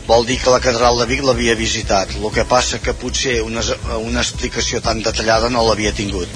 Vol 0.09 0.27
dir 0.29 0.39
que 0.43 0.53
la 0.53 0.61
catedral 0.65 1.01
de 1.01 1.09
Vic 1.11 1.25
l'havia 1.27 1.57
visitat. 1.59 2.15
El 2.19 2.31
que 2.35 2.47
passa 2.49 2.81
que 2.85 2.97
potser 2.97 3.41
una, 3.43 3.65
una 3.99 4.25
explicació 4.25 4.83
tan 4.85 5.03
detallada 5.05 5.51
no 5.53 5.67
l'havia 5.67 5.93
tingut. 5.93 6.29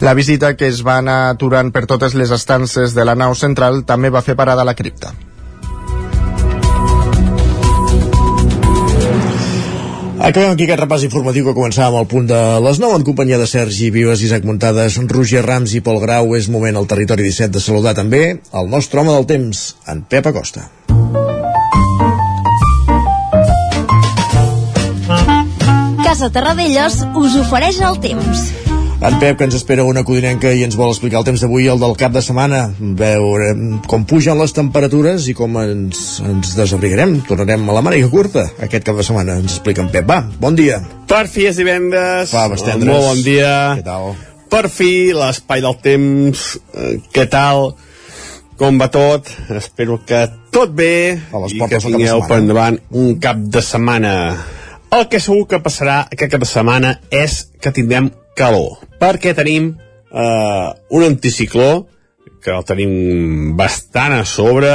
La 0.00 0.14
visita 0.14 0.54
que 0.56 0.68
es 0.68 0.82
va 0.86 0.98
anar 1.00 1.20
aturant 1.34 1.70
per 1.72 1.86
totes 1.90 2.14
les 2.18 2.32
estances 2.34 2.94
de 2.94 3.04
la 3.04 3.14
nau 3.14 3.34
central 3.38 3.84
també 3.88 4.10
va 4.10 4.24
fer 4.26 4.36
parada 4.36 4.62
a 4.62 4.68
la 4.68 4.74
cripta. 4.74 5.14
Acabem 10.24 10.54
aquí 10.54 10.64
aquest 10.64 10.80
repàs 10.80 11.02
informatiu 11.04 11.44
que 11.44 11.52
començàvem 11.52 11.98
al 11.98 12.06
punt 12.08 12.24
de 12.30 12.38
les 12.64 12.78
9 12.80 12.96
en 12.96 13.02
companyia 13.04 13.36
de 13.36 13.44
Sergi 13.44 13.90
Vives, 13.92 14.22
Isaac 14.24 14.46
Muntades, 14.48 14.96
Roger 15.12 15.42
Rams 15.44 15.74
i 15.76 15.82
Pol 15.84 16.00
Grau. 16.00 16.32
És 16.38 16.48
moment 16.48 16.80
al 16.80 16.88
territori 16.88 17.26
17 17.28 17.52
de 17.52 17.60
saludar 17.60 17.92
també 17.98 18.22
el 18.32 18.72
nostre 18.72 19.04
home 19.04 19.12
del 19.12 19.28
temps, 19.28 19.62
en 19.84 20.00
Pep 20.08 20.32
Acosta. 20.32 20.70
Casa 26.00 26.32
Terradellos 26.32 27.02
us 27.20 27.40
ofereix 27.44 27.84
el 27.84 28.00
temps. 28.00 28.63
En 29.00 29.18
Pep, 29.20 29.36
que 29.36 29.44
ens 29.44 29.54
espera 29.58 29.84
una 29.84 30.04
codinenca 30.06 30.52
i 30.54 30.62
ens 30.64 30.76
vol 30.78 30.92
explicar 30.92 31.18
el 31.20 31.26
temps 31.26 31.42
d'avui, 31.42 31.66
el 31.68 31.80
del 31.82 31.96
cap 32.00 32.12
de 32.14 32.22
setmana. 32.24 32.60
Veurem 32.78 33.80
com 33.90 34.06
pugen 34.08 34.38
les 34.40 34.54
temperatures 34.56 35.26
i 35.28 35.34
com 35.36 35.58
ens, 35.60 36.04
ens 36.24 36.54
desabrigarem. 36.56 37.18
Tornarem 37.28 37.66
a 37.68 37.76
la 37.76 37.82
màniga 37.84 38.08
curta 38.12 38.46
aquest 38.64 38.86
cap 38.86 38.96
de 38.96 39.04
setmana. 39.06 39.36
Ens 39.42 39.58
explica 39.58 39.84
en 39.84 39.90
Pep. 39.92 40.08
Va, 40.08 40.22
bon 40.40 40.56
dia. 40.56 40.78
Per 41.10 41.26
fi 41.28 41.48
és 41.50 41.60
divendres. 41.60 42.32
Va, 42.32 42.46
bastendres. 42.54 42.94
Molt 42.94 43.10
bon 43.10 43.24
dia. 43.26 43.52
Què 43.80 43.86
tal? 43.90 44.14
Per 44.54 44.64
fi, 44.70 44.92
l'espai 45.16 45.64
del 45.64 45.78
temps. 45.84 46.46
Eh, 46.72 46.96
què 47.12 47.28
tal? 47.28 47.74
Com 48.56 48.78
va 48.78 48.86
tot? 48.94 49.28
Espero 49.50 49.98
que 50.06 50.24
tot 50.54 50.72
bé 50.72 51.18
i 51.50 51.58
que 51.58 51.80
tingueu 51.82 52.22
per 52.30 52.38
endavant 52.38 52.78
un 52.94 53.16
cap 53.20 53.36
de 53.36 53.62
setmana. 53.66 54.12
El 54.94 55.08
que 55.10 55.18
segur 55.18 55.48
que 55.50 55.58
passarà 55.58 56.04
aquest 56.06 56.30
cap 56.36 56.44
de 56.44 56.46
setmana 56.46 57.00
és 57.10 57.40
que 57.58 57.74
tindrem 57.74 58.12
calor, 58.36 58.78
perquè 59.00 59.34
tenim 59.36 59.72
eh, 59.74 60.68
un 60.90 61.06
anticicló 61.06 61.86
que 62.44 62.52
el 62.52 62.64
tenim 62.68 63.54
bastant 63.56 64.18
a 64.18 64.24
sobre 64.28 64.72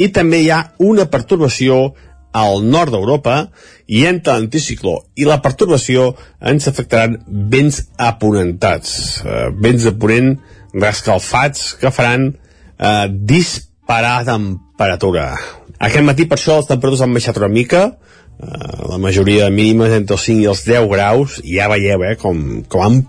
i 0.00 0.08
també 0.14 0.40
hi 0.42 0.50
ha 0.50 0.62
una 0.82 1.06
pertorbació 1.12 1.92
al 2.32 2.62
nord 2.62 2.94
d'Europa 2.94 3.36
i 3.90 4.04
entre 4.06 4.36
l'anticicló 4.36 4.96
i 5.18 5.26
la 5.26 5.40
pertorbació 5.42 6.12
ens 6.52 6.68
afectaran 6.70 7.18
vents 7.26 7.82
aponentats, 7.98 9.22
eh, 9.24 9.48
vents 9.62 9.86
de 9.86 9.94
ponent 9.98 10.36
rescalfats 10.74 11.74
que 11.80 11.90
faran 11.90 12.30
eh, 12.30 13.06
disparar 13.10 14.22
temperatura. 14.28 15.32
Aquest 15.80 16.06
matí 16.06 16.26
per 16.28 16.38
això 16.38 16.60
les 16.60 16.68
temperatures 16.70 17.02
han 17.04 17.16
baixat 17.16 17.40
una 17.40 17.50
mica, 17.50 17.82
Uh, 18.40 18.88
la 18.88 18.96
majoria 18.96 19.50
mínimes 19.52 19.92
entre 19.92 20.16
els 20.16 20.24
5 20.24 20.40
i 20.40 20.48
els 20.48 20.62
10 20.64 20.86
graus 20.88 21.40
i 21.44 21.58
ja 21.58 21.68
veieu 21.68 22.04
eh, 22.08 22.14
com, 22.16 22.38
com 22.72 22.84
han, 22.86 23.02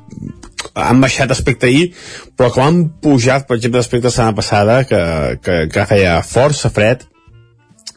han 0.75 0.99
baixat 0.99 1.31
aspecte 1.31 1.69
ahir 1.69 1.93
però 2.35 2.49
com 2.51 2.65
han 2.65 2.81
pujat 2.99 3.47
per 3.47 3.55
exemple 3.55 3.79
l'aspecte 3.79 4.09
de 4.09 4.11
la 4.11 4.15
setmana 4.17 4.35
passada 4.35 4.75
que, 4.89 4.99
que, 5.45 5.55
que 5.71 5.85
feia 5.87 6.17
força 6.27 6.73
fred 6.75 7.05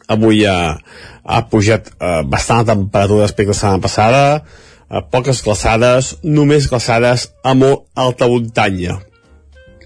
avui 0.07 0.45
ha, 0.47 0.77
ha 1.25 1.41
pujat 1.49 1.89
uh, 1.97 2.21
bastant 2.29 2.63
la 2.63 2.73
temperatura 2.73 3.25
d'aspecte 3.25 3.51
de 3.51 3.55
la 3.55 3.59
setmana 3.59 3.83
passada 3.83 4.23
uh, 4.39 5.01
poques 5.11 5.41
glaçades 5.45 6.13
només 6.23 6.69
glaçades 6.69 7.29
a 7.43 7.55
molt 7.57 7.87
alta 7.95 8.29
muntanya. 8.29 8.99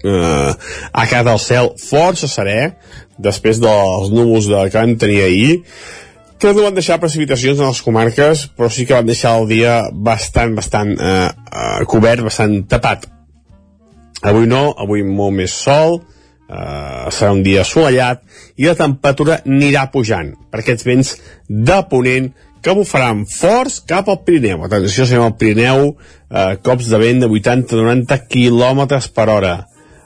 Uh, 0.00 0.52
ha 0.96 1.06
quedat 1.08 1.28
el 1.34 1.40
cel 1.42 1.74
força 1.80 2.28
serè 2.30 2.72
després 3.20 3.60
dels 3.60 4.12
núvols 4.14 4.48
de, 4.48 4.62
que 4.70 4.78
vam 4.78 4.94
tenir 5.00 5.20
ahir 5.26 5.50
que 6.40 6.54
no 6.56 6.64
van 6.64 6.76
deixar 6.76 6.96
precipitacions 7.02 7.60
en 7.60 7.68
les 7.68 7.82
comarques, 7.84 8.46
però 8.56 8.70
sí 8.72 8.86
que 8.88 8.96
van 8.96 9.08
deixar 9.08 9.36
el 9.38 9.48
dia 9.50 9.74
bastant, 9.92 10.54
bastant 10.56 10.94
eh, 10.96 11.28
eh, 11.28 11.82
cobert, 11.90 12.24
bastant 12.24 12.62
tapat. 12.70 13.04
Avui 14.24 14.48
no, 14.48 14.70
avui 14.80 15.04
molt 15.04 15.36
més 15.36 15.52
sol, 15.52 16.00
eh, 16.48 17.10
serà 17.12 17.34
un 17.36 17.44
dia 17.44 17.62
assolellat 17.64 18.24
i 18.56 18.68
la 18.68 18.76
temperatura 18.78 19.40
anirà 19.44 19.86
pujant 19.92 20.32
per 20.50 20.62
aquests 20.62 20.88
vents 20.88 21.14
de 21.48 21.78
ponent 21.92 22.32
que 22.60 22.76
bufaran 22.76 23.24
forts 23.28 23.80
cap 23.88 24.08
al 24.08 24.20
Pirineu. 24.24 24.64
Atenció, 24.64 25.06
si 25.06 25.16
al 25.16 25.36
Pirineu, 25.40 25.94
eh, 26.28 26.56
cops 26.64 26.90
de 26.92 27.00
vent 27.00 27.24
de 27.24 27.28
80-90 27.28 28.20
km 28.28 29.00
per 29.14 29.28
hora. 29.28 29.56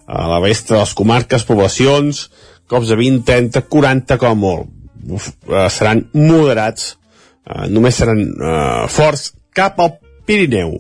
A 0.07 0.29
la 0.29 0.41
resta 0.43 0.75
de 0.75 0.81
les 0.83 0.95
comarques, 0.95 1.47
poblacions, 1.49 2.29
cops 2.69 2.91
de 2.91 2.97
20, 2.97 3.25
30, 3.27 3.69
40 3.71 4.19
com 4.19 4.39
molt. 4.39 4.84
Eh, 5.05 5.69
seran 5.71 6.07
moderats, 6.15 6.95
eh, 7.47 7.67
només 7.73 8.01
seran 8.01 8.23
eh, 8.25 8.87
forts 8.89 9.33
cap 9.55 9.81
al 9.81 9.99
Pirineu. 10.25 10.79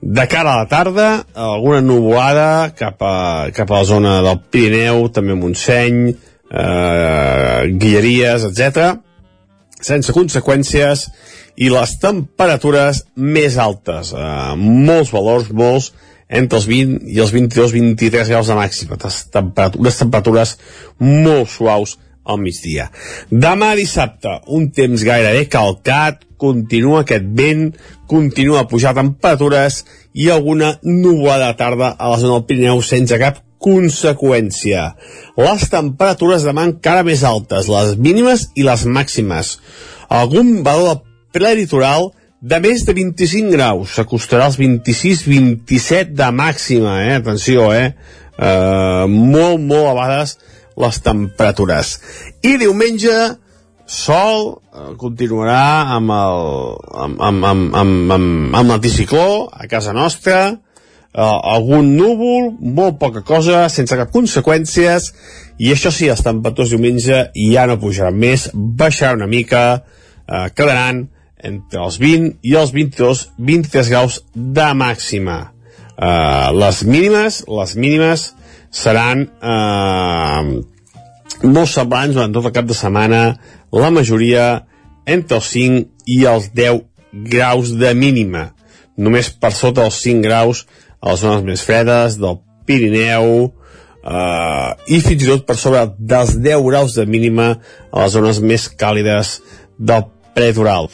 De 0.00 0.26
cara 0.30 0.52
a 0.52 0.60
la 0.62 0.68
tarda, 0.70 1.08
alguna 1.34 1.80
nuvolada 1.82 2.70
cap 2.78 3.02
a, 3.02 3.16
cap 3.54 3.72
a 3.72 3.80
la 3.80 3.88
zona 3.88 4.20
del 4.22 4.38
Pirineu, 4.50 5.08
també 5.10 5.34
Montseny, 5.34 6.04
eh, 6.50 7.66
Guilleries, 7.74 8.46
etc 8.46 9.02
sense 9.86 10.12
conseqüències 10.14 11.06
i 11.56 11.70
les 11.72 11.94
temperatures 12.00 13.02
més 13.16 13.56
altes, 13.60 14.12
eh, 14.12 14.54
molts 14.56 15.12
valors, 15.12 15.50
molts, 15.50 15.92
entre 16.28 16.58
els 16.58 16.66
20 16.66 17.06
i 17.06 17.20
els 17.22 17.32
22-23 17.32 18.32
graus 18.32 18.48
de 18.50 18.56
màxima, 18.58 18.98
temperat 18.98 19.76
unes 19.78 19.98
temperatures 20.00 20.56
molt 20.98 21.48
suaus 21.52 21.96
al 22.26 22.40
migdia. 22.42 22.90
Demà 23.30 23.74
dissabte, 23.78 24.40
un 24.52 24.68
temps 24.74 25.04
gairebé 25.06 25.46
calcat, 25.52 26.24
continua 26.36 27.02
aquest 27.02 27.26
vent, 27.38 27.70
continua 28.10 28.62
a 28.62 28.68
pujar 28.68 28.94
temperatures 28.96 29.82
i 30.14 30.30
alguna 30.30 30.76
nuvolada 30.84 31.52
de 31.52 31.58
tarda 31.58 31.94
a 31.96 32.12
la 32.12 32.20
zona 32.20 32.36
del 32.36 32.46
Pirineu 32.48 32.82
sense 32.84 33.18
cap 33.20 33.40
conseqüència. 33.62 34.90
Les 35.40 35.64
temperatures 35.72 36.44
demà 36.46 36.66
encara 36.68 37.06
més 37.06 37.24
altes, 37.24 37.70
les 37.72 37.96
mínimes 37.96 38.50
i 38.54 38.66
les 38.66 38.84
màximes. 38.86 39.56
Algun 40.12 40.60
valor 40.66 41.02
prelitoral 41.34 42.10
de 42.40 42.60
més 42.62 42.84
de 42.86 42.94
25 42.94 43.50
graus, 43.56 43.96
s'acostarà 43.96 44.46
als 44.46 44.58
26-27 44.60 46.12
de 46.14 46.28
màxima, 46.36 47.00
eh? 47.02 47.16
atenció, 47.16 47.72
eh? 47.74 47.94
Uh, 48.36 49.08
molt, 49.08 49.62
molt 49.64 49.86
elevades 49.86 50.36
les 50.76 51.00
temperatures. 51.02 51.96
I 52.44 52.56
diumenge, 52.60 53.16
sol, 53.86 54.46
uh, 54.58 54.92
continuarà 55.00 55.96
amb 55.96 56.12
el, 56.12 56.46
amb, 57.06 57.20
amb, 57.22 57.48
amb, 57.50 57.74
amb, 57.80 58.14
amb, 58.16 58.54
amb 58.60 58.72
l'anticicló 58.74 59.26
a 59.52 59.68
casa 59.70 59.94
nostra, 59.96 60.40
uh, 60.52 61.38
algun 61.56 61.94
núvol, 61.96 62.52
molt 62.60 62.98
poca 63.00 63.22
cosa, 63.26 63.66
sense 63.72 63.96
cap 63.96 64.12
conseqüències, 64.14 65.12
i 65.62 65.72
això 65.72 65.92
sí, 65.94 66.10
les 66.10 66.24
temperatures 66.24 66.74
diumenge 66.74 67.28
ja 67.34 67.66
no 67.70 67.80
pujaran 67.80 68.18
més, 68.18 68.50
baixaran 68.54 69.22
una 69.22 69.30
mica, 69.30 69.66
uh, 70.26 70.48
quedaran 70.54 71.06
entre 71.46 71.82
els 71.84 72.00
20 72.02 72.40
i 72.42 72.56
els 72.58 72.72
22, 72.74 73.28
23 73.38 73.92
graus 73.92 74.22
de 74.34 74.72
màxima. 74.74 75.52
Uh, 75.96 76.52
les 76.52 76.82
mínimes, 76.84 77.44
les 77.48 77.76
mínimes 77.80 78.32
seran 78.76 79.26
uh, 79.40 80.42
molt 81.46 81.70
semblants 81.72 82.16
durant 82.16 82.34
tot 82.34 82.48
el 82.48 82.54
cap 82.54 82.68
de 82.68 82.76
setmana, 82.76 83.22
la 83.72 83.92
majoria 83.94 84.46
entre 85.08 85.40
els 85.40 85.52
5 85.54 86.10
i 86.12 86.22
els 86.28 86.50
10 86.56 86.82
graus 87.32 87.72
de 87.80 87.92
mínima. 87.96 88.50
Només 88.96 89.30
per 89.30 89.52
sota 89.54 89.86
els 89.86 90.00
5 90.04 90.24
graus 90.24 90.64
a 91.00 91.12
les 91.12 91.22
zones 91.22 91.44
més 91.46 91.62
fredes 91.64 92.18
del 92.20 92.40
Pirineu, 92.66 93.30
uh, 93.46 94.70
i 94.86 95.00
fins 95.04 95.22
i 95.22 95.30
tot 95.30 95.46
per 95.48 95.56
sobre 95.60 95.86
dels 95.98 96.36
10 96.42 96.66
graus 96.66 96.96
de 96.98 97.06
mínima 97.06 97.52
a 97.56 98.04
les 98.04 98.14
zones 98.16 98.42
més 98.42 98.68
càlides 98.68 99.38
del 99.78 100.08
prelitoral. 100.36 100.90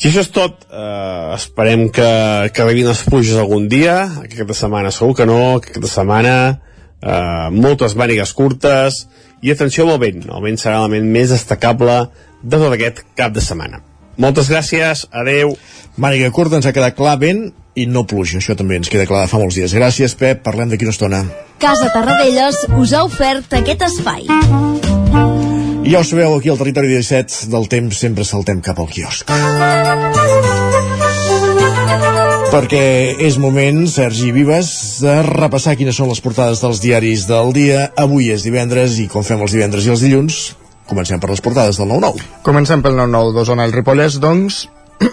I 0.00 0.08
això 0.08 0.22
és 0.22 0.30
tot. 0.32 0.66
Uh, 0.70 1.34
esperem 1.34 1.88
que, 1.92 2.10
que 2.54 2.62
arribin 2.62 2.90
les 2.90 3.02
pluges 3.06 3.38
algun 3.38 3.66
dia. 3.70 4.02
Aquesta 4.24 4.56
setmana 4.64 4.92
segur 4.94 5.16
que 5.18 5.26
no. 5.28 5.40
Aquesta 5.58 5.90
setmana 5.90 6.34
uh, 7.02 7.48
moltes 7.52 7.96
mànigues 7.98 8.32
curtes 8.36 9.04
i 9.42 9.52
atenció 9.52 9.86
amb 9.86 9.96
el 9.96 10.02
vent. 10.04 10.26
El 10.28 10.44
vent 10.44 10.60
serà 10.60 10.80
l'element 10.80 11.08
més 11.12 11.32
destacable 11.32 12.02
de 12.42 12.56
tot 12.58 12.72
aquest 12.72 13.04
cap 13.18 13.32
de 13.34 13.44
setmana. 13.44 13.82
Moltes 14.20 14.50
gràcies, 14.52 15.06
adeu. 15.16 15.54
Màniga 15.96 16.30
curta, 16.34 16.58
ens 16.58 16.68
ha 16.68 16.74
quedat 16.76 16.96
clar 16.98 17.16
vent 17.20 17.48
i 17.78 17.86
no 17.86 18.02
pluja, 18.08 18.40
això 18.40 18.56
també 18.58 18.76
ens 18.80 18.90
queda 18.92 19.06
clar 19.08 19.24
de 19.24 19.30
fa 19.30 19.40
molts 19.40 19.56
dies. 19.56 19.74
Gràcies, 19.76 20.16
Pep, 20.18 20.42
parlem 20.44 20.72
d'aquí 20.72 20.88
una 20.88 20.94
estona. 20.96 21.22
Casa 21.62 21.88
Tarradellas 21.94 22.66
us 22.76 22.92
ha 22.92 23.04
ofert 23.06 23.54
aquest 23.60 23.86
espai. 23.88 24.26
I 25.80 25.94
ja 25.94 26.02
ho 26.02 26.04
sabeu, 26.04 26.36
aquí 26.36 26.52
al 26.52 26.60
territori 26.60 26.92
17 26.92 27.48
del 27.52 27.70
temps 27.72 28.02
sempre 28.04 28.26
saltem 28.28 28.60
cap 28.64 28.82
al 28.82 28.90
quiosc. 28.92 29.32
Perquè 32.50 33.14
és 33.22 33.36
moment, 33.38 33.84
Sergi 33.86 34.32
Vives, 34.34 34.68
de 35.04 35.12
repassar 35.22 35.76
quines 35.78 35.94
són 35.94 36.08
les 36.10 36.18
portades 36.18 36.58
dels 36.58 36.80
diaris 36.82 37.28
del 37.28 37.52
dia. 37.54 37.84
Avui 37.94 38.32
és 38.34 38.42
divendres 38.42 38.96
i 38.98 39.04
com 39.12 39.22
fem 39.22 39.44
els 39.44 39.54
divendres 39.54 39.86
i 39.86 39.92
els 39.94 40.02
dilluns, 40.02 40.38
comencem 40.90 41.22
per 41.22 41.30
les 41.30 41.42
portades 41.44 41.78
del 41.78 41.86
9-9. 41.92 42.24
Comencem 42.42 42.82
pel 42.82 42.98
9-9 42.98 43.36
d'Osona. 43.36 43.68
El 43.70 43.76
Ripollès, 43.76 44.18
doncs, 44.18 44.64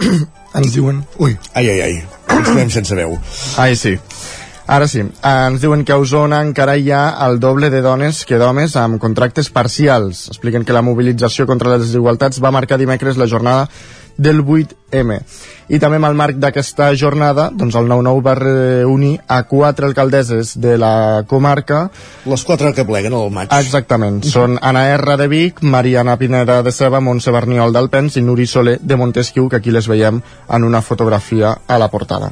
ens 0.57 0.73
diuen... 0.73 1.03
Ui. 1.21 1.35
Ai, 1.53 1.69
ai, 1.75 1.77
ai. 1.85 1.99
Ens 2.39 2.49
quedem 2.49 2.73
sense 2.73 2.97
veu. 2.97 3.13
Ai, 3.61 3.77
sí. 3.77 3.93
Ara 4.65 4.89
sí, 4.89 5.05
ens 5.05 5.61
diuen 5.61 5.85
que 5.85 5.93
a 5.93 5.99
Osona 6.01 6.41
encara 6.43 6.73
hi 6.75 6.89
ha 6.91 7.03
el 7.27 7.37
doble 7.39 7.69
de 7.69 7.83
dones 7.85 8.25
que 8.27 8.41
d'homes 8.41 8.73
amb 8.81 8.97
contractes 8.99 9.53
parcials. 9.53 10.25
Expliquen 10.33 10.65
que 10.65 10.75
la 10.75 10.83
mobilització 10.83 11.45
contra 11.45 11.75
les 11.75 11.85
desigualtats 11.85 12.41
va 12.43 12.51
marcar 12.51 12.81
dimecres 12.81 13.21
la 13.21 13.29
jornada 13.29 13.69
del 14.17 14.43
8M. 14.43 15.19
I 15.67 15.79
també 15.83 15.99
amb 15.99 16.07
el 16.09 16.15
marc 16.17 16.37
d'aquesta 16.41 16.89
jornada, 16.95 17.49
doncs 17.53 17.75
el 17.75 17.89
9-9 17.89 18.23
va 18.23 18.35
reunir 18.39 19.13
a 19.27 19.41
quatre 19.49 19.87
alcaldesses 19.89 20.55
de 20.63 20.77
la 20.79 21.23
comarca. 21.27 21.87
Les 22.25 22.45
quatre 22.47 22.73
que 22.73 22.85
pleguen 22.87 23.15
al 23.17 23.31
maig. 23.31 23.51
Exactament. 23.53 24.21
Són 24.27 24.57
Anna 24.61 24.87
R 24.95 25.17
de 25.19 25.27
Vic, 25.31 25.61
Mariana 25.61 26.17
Pineda 26.17 26.61
de 26.63 26.71
Ceba, 26.71 27.03
Montse 27.03 27.33
Berniol 27.35 27.75
d'Alpens 27.75 28.17
i 28.17 28.23
Nuri 28.23 28.47
Soler 28.47 28.79
de 28.81 28.95
Montesquieu, 28.95 29.49
que 29.49 29.59
aquí 29.59 29.75
les 29.75 29.87
veiem 29.91 30.21
en 30.21 30.63
una 30.63 30.81
fotografia 30.81 31.57
a 31.67 31.77
la 31.77 31.91
portada. 31.91 32.31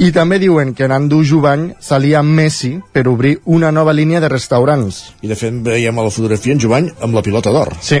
I 0.00 0.08
també 0.16 0.38
diuen 0.40 0.70
que 0.72 0.86
Nando 0.88 1.18
Jubany 1.20 1.74
salia 1.84 2.22
amb 2.22 2.32
Messi 2.32 2.70
per 2.92 3.02
obrir 3.10 3.34
una 3.52 3.68
nova 3.68 3.92
línia 3.92 4.22
de 4.24 4.30
restaurants. 4.32 5.00
I 5.20 5.28
de 5.28 5.36
fet 5.36 5.58
veiem 5.66 5.98
a 6.00 6.06
la 6.06 6.12
fotografia 6.14 6.56
en 6.56 6.62
Jubany 6.62 6.88
amb 7.04 7.18
la 7.18 7.22
pilota 7.26 7.52
d'or. 7.52 7.74
Sí. 7.84 7.98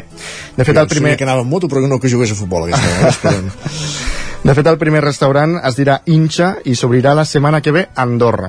De 0.56 0.64
fet, 0.64 0.80
el 0.80 0.88
primer... 0.88 1.12
que 1.20 1.28
anava 1.28 1.44
amb 1.44 1.52
moto, 1.52 1.68
però 1.68 1.84
no 1.84 2.00
que 2.00 2.08
jugués 2.08 2.32
a 2.32 2.38
futbol 2.38 2.70
aquesta 2.70 3.34
eh? 3.36 3.44
De 4.48 4.56
fet, 4.56 4.70
el 4.72 4.80
primer 4.80 5.04
restaurant 5.04 5.58
es 5.60 5.76
dirà 5.76 5.98
Inxa 6.08 6.54
i 6.64 6.72
s'obrirà 6.72 7.12
la 7.12 7.26
setmana 7.28 7.60
que 7.60 7.76
ve 7.76 7.84
a 7.90 8.06
Andorra. 8.08 8.48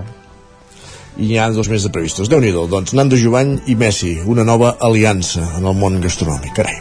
I 1.20 1.34
hi 1.34 1.38
ha 1.38 1.52
dos 1.52 1.68
més 1.68 1.84
de 1.84 1.92
previstos. 1.92 2.32
déu 2.32 2.40
nhi 2.40 2.56
doncs 2.56 2.96
Nando 2.96 3.20
Jubany 3.20 3.58
i 3.68 3.76
Messi, 3.76 4.22
una 4.24 4.48
nova 4.48 4.78
aliança 4.80 5.44
en 5.58 5.68
el 5.68 5.76
món 5.76 6.00
gastronòmic. 6.00 6.56
Carai. 6.56 6.80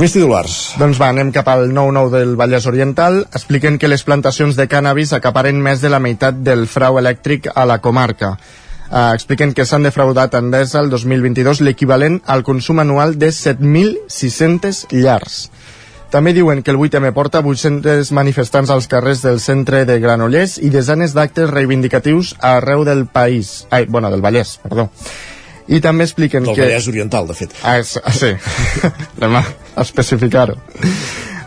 Més 0.00 0.14
titulars. 0.14 0.52
Doncs 0.80 0.96
va, 0.96 1.10
anem 1.12 1.28
cap 1.28 1.48
al 1.52 1.66
9-9 1.76 2.08
del 2.14 2.30
Vallès 2.40 2.64
Oriental. 2.70 3.18
Expliquen 3.36 3.74
que 3.76 3.88
les 3.90 4.00
plantacions 4.00 4.56
de 4.56 4.64
cànnabis 4.64 5.10
acaparen 5.12 5.58
més 5.60 5.82
de 5.84 5.90
la 5.92 5.98
meitat 6.00 6.38
del 6.40 6.62
frau 6.72 6.96
elèctric 6.96 7.50
a 7.52 7.66
la 7.68 7.76
comarca. 7.84 8.30
Uh, 8.88 9.10
expliquen 9.12 9.52
que 9.52 9.66
s'han 9.68 9.84
defraudat 9.84 10.38
en 10.38 10.48
des 10.54 10.72
el 10.80 10.88
2022 10.88 11.60
l'equivalent 11.60 12.16
al 12.24 12.40
consum 12.48 12.80
anual 12.80 13.18
de 13.20 13.28
7.600 13.28 14.86
llars. 15.02 15.36
També 16.10 16.32
diuen 16.32 16.62
que 16.64 16.72
el 16.72 16.80
8M 16.80 17.12
porta 17.12 17.42
800 17.44 18.08
manifestants 18.16 18.72
als 18.72 18.88
carrers 18.88 19.20
del 19.20 19.36
centre 19.38 19.84
de 19.84 19.98
Granollers 20.00 20.56
i 20.64 20.72
desenes 20.72 21.12
d'actes 21.12 21.52
reivindicatius 21.52 22.32
arreu 22.40 22.86
del 22.88 23.04
país. 23.04 23.66
Ai, 23.68 23.84
bueno, 23.84 24.08
del 24.08 24.24
Vallès, 24.24 24.56
perdó. 24.64 24.88
I 25.70 25.80
també 25.82 26.06
expliquen 26.06 26.44
del 26.46 26.56
que... 26.56 26.64
Del 26.64 26.72
Vallès 26.72 26.88
Oriental, 26.90 27.28
de 27.30 27.36
fet. 27.38 27.54
Ah, 27.62 27.78
és, 27.78 27.94
ah, 28.02 28.14
sí, 28.14 28.32
anem 29.20 29.38
a 29.38 29.44
especificar-ho. 29.84 30.58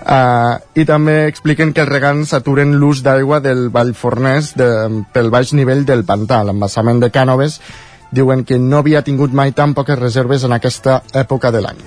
Uh, 0.04 0.60
I 0.76 0.84
també 0.88 1.16
expliquen 1.30 1.72
que 1.76 1.84
els 1.84 1.92
regants 1.92 2.34
aturen 2.36 2.74
l'ús 2.80 3.04
d'aigua 3.04 3.40
del 3.44 3.70
Vallfornès 3.72 4.52
de, 4.60 4.70
pel 5.16 5.32
baix 5.32 5.54
nivell 5.56 5.86
del 5.88 6.04
pantà. 6.08 6.42
L'embassament 6.44 7.00
de 7.04 7.12
Cànoves 7.12 7.60
diuen 8.14 8.44
que 8.48 8.60
no 8.60 8.82
havia 8.84 9.04
tingut 9.04 9.32
mai 9.36 9.56
tan 9.56 9.74
poques 9.74 10.00
reserves 10.00 10.44
en 10.44 10.56
aquesta 10.56 11.02
època 11.14 11.52
de 11.52 11.64
l'any 11.64 11.80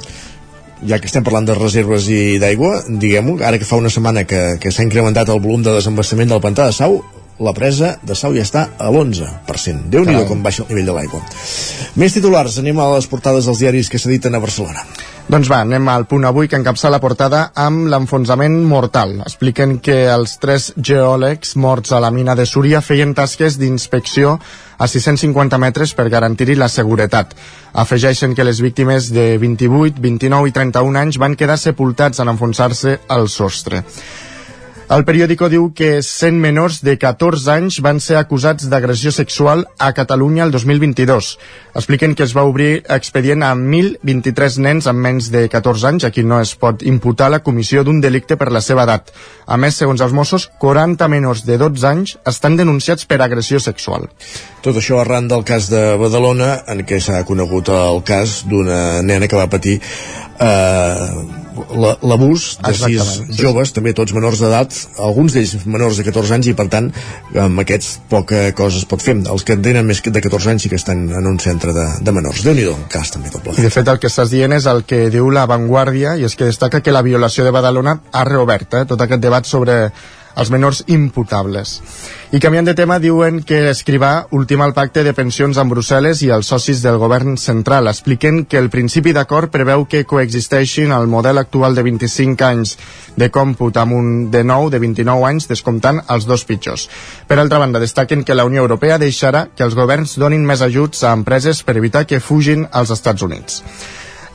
ja 0.85 0.99
que 1.01 1.09
estem 1.09 1.25
parlant 1.25 1.47
de 1.49 1.55
reserves 1.57 2.05
i 2.13 2.37
d'aigua, 2.43 2.83
diguem-ho, 2.87 3.39
ara 3.41 3.57
que 3.57 3.65
fa 3.65 3.79
una 3.81 3.89
setmana 3.93 4.27
que, 4.29 4.59
que 4.61 4.73
s'ha 4.73 4.85
incrementat 4.85 5.31
el 5.33 5.41
volum 5.41 5.63
de 5.65 5.73
desembassament 5.73 6.29
del 6.29 6.43
pantà 6.45 6.67
de 6.69 6.75
Sau, 6.77 6.99
la 7.39 7.53
presa 7.53 7.97
de 8.03 8.15
Sau 8.17 8.35
ja 8.37 8.45
està 8.47 8.69
a 8.79 8.89
l'11%. 8.91 9.91
Déu-n'hi-do 9.93 10.25
com 10.29 10.43
baixa 10.45 10.65
el 10.65 10.73
nivell 10.73 10.89
de 10.91 10.97
l'aigua. 10.97 11.21
Més 12.01 12.17
titulars, 12.17 12.59
anem 12.63 12.81
a 12.81 12.89
les 12.95 13.09
portades 13.11 13.49
dels 13.49 13.61
diaris 13.61 13.91
que 13.93 14.01
s'editen 14.01 14.35
a 14.35 14.41
Barcelona. 14.43 14.87
Doncs 15.27 15.49
va, 15.51 15.59
anem 15.65 15.89
al 15.91 16.05
punt 16.07 16.23
avui 16.29 16.47
que 16.47 16.55
encapça 16.55 16.91
la 16.93 17.01
portada 17.03 17.49
amb 17.59 17.89
l'enfonsament 17.91 18.61
mortal. 18.71 19.17
Expliquen 19.25 19.81
que 19.83 20.05
els 20.13 20.37
tres 20.39 20.69
geòlegs 20.79 21.57
morts 21.59 21.91
a 21.91 22.01
la 22.01 22.13
mina 22.15 22.37
de 22.39 22.47
Súria 22.47 22.79
feien 22.81 23.15
tasques 23.15 23.59
d'inspecció 23.59 24.37
a 24.79 24.87
650 24.87 25.59
metres 25.59 25.97
per 25.99 26.07
garantir-hi 26.13 26.55
la 26.55 26.69
seguretat. 26.71 27.35
Afegeixen 27.75 28.37
que 28.39 28.47
les 28.47 28.61
víctimes 28.63 29.11
de 29.11 29.35
28, 29.43 29.99
29 30.01 30.53
i 30.53 30.55
31 30.55 31.03
anys 31.03 31.19
van 31.19 31.35
quedar 31.35 31.59
sepultats 31.59 32.23
en 32.23 32.31
enfonsar-se 32.31 33.01
al 33.09 33.29
sostre. 33.29 33.83
El 34.87 35.03
periòdico 35.03 35.49
diu 35.51 35.65
que 35.75 35.99
100 35.99 36.37
menors 36.39 36.77
de 36.87 36.93
14 37.03 37.51
anys 37.51 37.81
van 37.83 37.99
ser 37.99 38.21
acusats 38.21 38.69
d'agressió 38.71 39.11
sexual 39.11 39.65
a 39.83 39.89
Catalunya 39.97 40.45
el 40.47 40.53
2022. 40.55 41.31
Expliquen 41.75 42.13
que 42.15 42.23
es 42.23 42.35
va 42.37 42.45
obrir 42.47 42.85
expedient 42.95 43.43
a 43.43 43.49
1.023 43.59 44.61
nens 44.63 44.87
amb 44.87 45.03
menys 45.03 45.33
de 45.35 45.49
14 45.51 45.89
anys 45.91 46.07
a 46.07 46.13
qui 46.15 46.23
no 46.23 46.39
es 46.39 46.53
pot 46.55 46.85
imputar 46.87 47.33
la 47.35 47.41
comissió 47.43 47.83
d'un 47.83 47.99
delicte 48.01 48.37
per 48.39 48.53
la 48.55 48.63
seva 48.63 48.85
edat. 48.87 49.11
A 49.47 49.59
més, 49.59 49.75
segons 49.75 50.05
els 50.07 50.15
Mossos, 50.15 50.47
40 50.63 51.09
menors 51.11 51.43
de 51.49 51.59
12 51.59 51.89
anys 51.91 52.15
estan 52.23 52.55
denunciats 52.55 53.11
per 53.11 53.19
agressió 53.19 53.59
sexual. 53.59 54.07
Tot 54.63 54.79
això 54.79 55.01
arran 55.03 55.27
del 55.27 55.43
cas 55.43 55.67
de 55.73 55.83
Badalona, 55.99 56.61
en 56.71 56.87
què 56.87 57.01
s'ha 57.03 57.25
conegut 57.27 57.75
el 57.75 58.05
cas 58.07 58.45
d'una 58.47 59.03
nena 59.03 59.27
que 59.27 59.43
va 59.43 59.51
patir 59.51 59.81
eh, 59.83 61.46
l'abús 62.03 62.47
de 62.63 62.75
sis 62.77 63.13
joves, 63.39 63.73
també 63.77 63.95
tots 63.97 64.15
menors 64.17 64.41
d'edat, 64.43 64.75
alguns 65.03 65.37
d'ells 65.37 65.67
menors 65.67 66.01
de 66.01 66.07
14 66.07 66.37
anys 66.37 66.51
i 66.53 66.57
per 66.59 66.69
tant 66.73 66.91
amb 67.43 67.63
aquests 67.63 67.97
poca 68.11 68.51
cosa 68.57 68.81
es 68.83 68.89
pot 68.89 69.03
fer. 69.03 69.17
Els 69.25 69.47
que 69.47 69.57
tenen 69.57 69.87
més 69.87 70.03
de 70.03 70.23
14 70.23 70.53
anys 70.53 70.67
sí 70.67 70.73
que 70.73 70.81
estan 70.81 71.07
en 71.11 71.27
un 71.29 71.39
centre 71.43 71.73
de, 71.77 71.87
de 72.03 72.15
menors. 72.15 72.45
déu 72.47 72.55
nhi 72.57 72.67
cas 72.93 73.13
també 73.15 73.33
tot 73.33 73.49
I 73.57 73.67
de 73.67 73.73
fet 73.73 73.89
el 73.89 74.01
que 74.03 74.11
estàs 74.11 74.31
dient 74.33 74.53
és 74.57 74.67
el 74.71 74.85
que 74.89 75.07
diu 75.13 75.31
la 75.31 75.47
Vanguardia 75.51 76.17
i 76.17 76.27
és 76.29 76.37
que 76.37 76.49
destaca 76.49 76.83
que 76.83 76.95
la 76.95 77.03
violació 77.07 77.45
de 77.45 77.55
Badalona 77.55 77.99
ha 78.13 78.25
reobert 78.29 78.75
eh, 78.75 78.85
tot 78.87 79.01
aquest 79.01 79.23
debat 79.23 79.47
sobre 79.47 79.91
els 80.37 80.51
menors 80.53 80.83
imputables. 80.93 81.81
I 82.37 82.41
canviant 82.43 82.67
de 82.67 82.75
tema, 82.77 82.99
diuen 83.01 83.39
que 83.47 83.63
l'escrivà 83.65 84.27
ultima 84.37 84.67
el 84.67 84.75
pacte 84.77 85.05
de 85.07 85.15
pensions 85.17 85.57
amb 85.63 85.73
Brussel·les 85.73 86.21
i 86.27 86.31
els 86.35 86.51
socis 86.51 86.83
del 86.85 86.99
govern 87.01 87.37
central. 87.41 87.89
Expliquen 87.89 88.45
que 88.45 88.59
el 88.61 88.69
principi 88.71 89.15
d'acord 89.17 89.53
preveu 89.55 89.87
que 89.89 90.05
coexisteixin 90.05 90.93
el 90.93 91.07
model 91.07 91.39
actual 91.39 91.75
de 91.75 91.87
25 91.87 92.49
anys 92.49 92.77
de 93.17 93.31
còmput 93.33 93.79
amb 93.81 93.97
un 93.97 94.09
de 94.31 94.43
nou 94.45 94.69
de 94.71 94.81
29 94.83 95.29
anys, 95.31 95.49
descomptant 95.49 96.03
els 96.13 96.27
dos 96.27 96.45
pitjors. 96.45 96.89
Per 97.27 97.39
altra 97.39 97.63
banda, 97.63 97.81
destaquen 97.81 98.25
que 98.25 98.35
la 98.35 98.45
Unió 98.45 98.67
Europea 98.67 98.99
deixarà 98.99 99.47
que 99.55 99.65
els 99.65 99.79
governs 99.79 100.19
donin 100.19 100.45
més 100.45 100.63
ajuts 100.67 101.05
a 101.05 101.15
empreses 101.17 101.63
per 101.63 101.79
evitar 101.79 102.05
que 102.07 102.21
fugin 102.21 102.67
als 102.73 102.91
Estats 102.91 103.23
Units. 103.23 103.63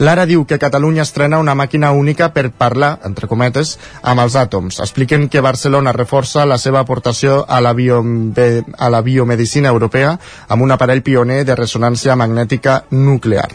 L'Ara 0.01 0.25
diu 0.25 0.47
que 0.49 0.57
Catalunya 0.57 1.03
estrena 1.05 1.37
una 1.37 1.53
màquina 1.53 1.91
única 1.93 2.31
per 2.33 2.47
parlar, 2.57 2.95
entre 3.05 3.27
cometes, 3.29 3.75
amb 4.01 4.23
els 4.23 4.33
àtoms. 4.39 4.79
Expliquen 4.81 5.27
que 5.29 5.43
Barcelona 5.45 5.93
reforça 5.93 6.45
la 6.49 6.57
seva 6.57 6.81
aportació 6.81 7.43
a 7.47 7.59
la, 7.61 7.75
bio, 7.77 7.99
a 8.01 8.89
la 8.89 9.01
biomedicina 9.05 9.69
europea 9.69 10.15
amb 10.49 10.65
un 10.65 10.73
aparell 10.73 11.03
pioner 11.05 11.43
de 11.45 11.57
ressonància 11.59 12.17
magnètica 12.17 12.79
nuclear. 12.97 13.49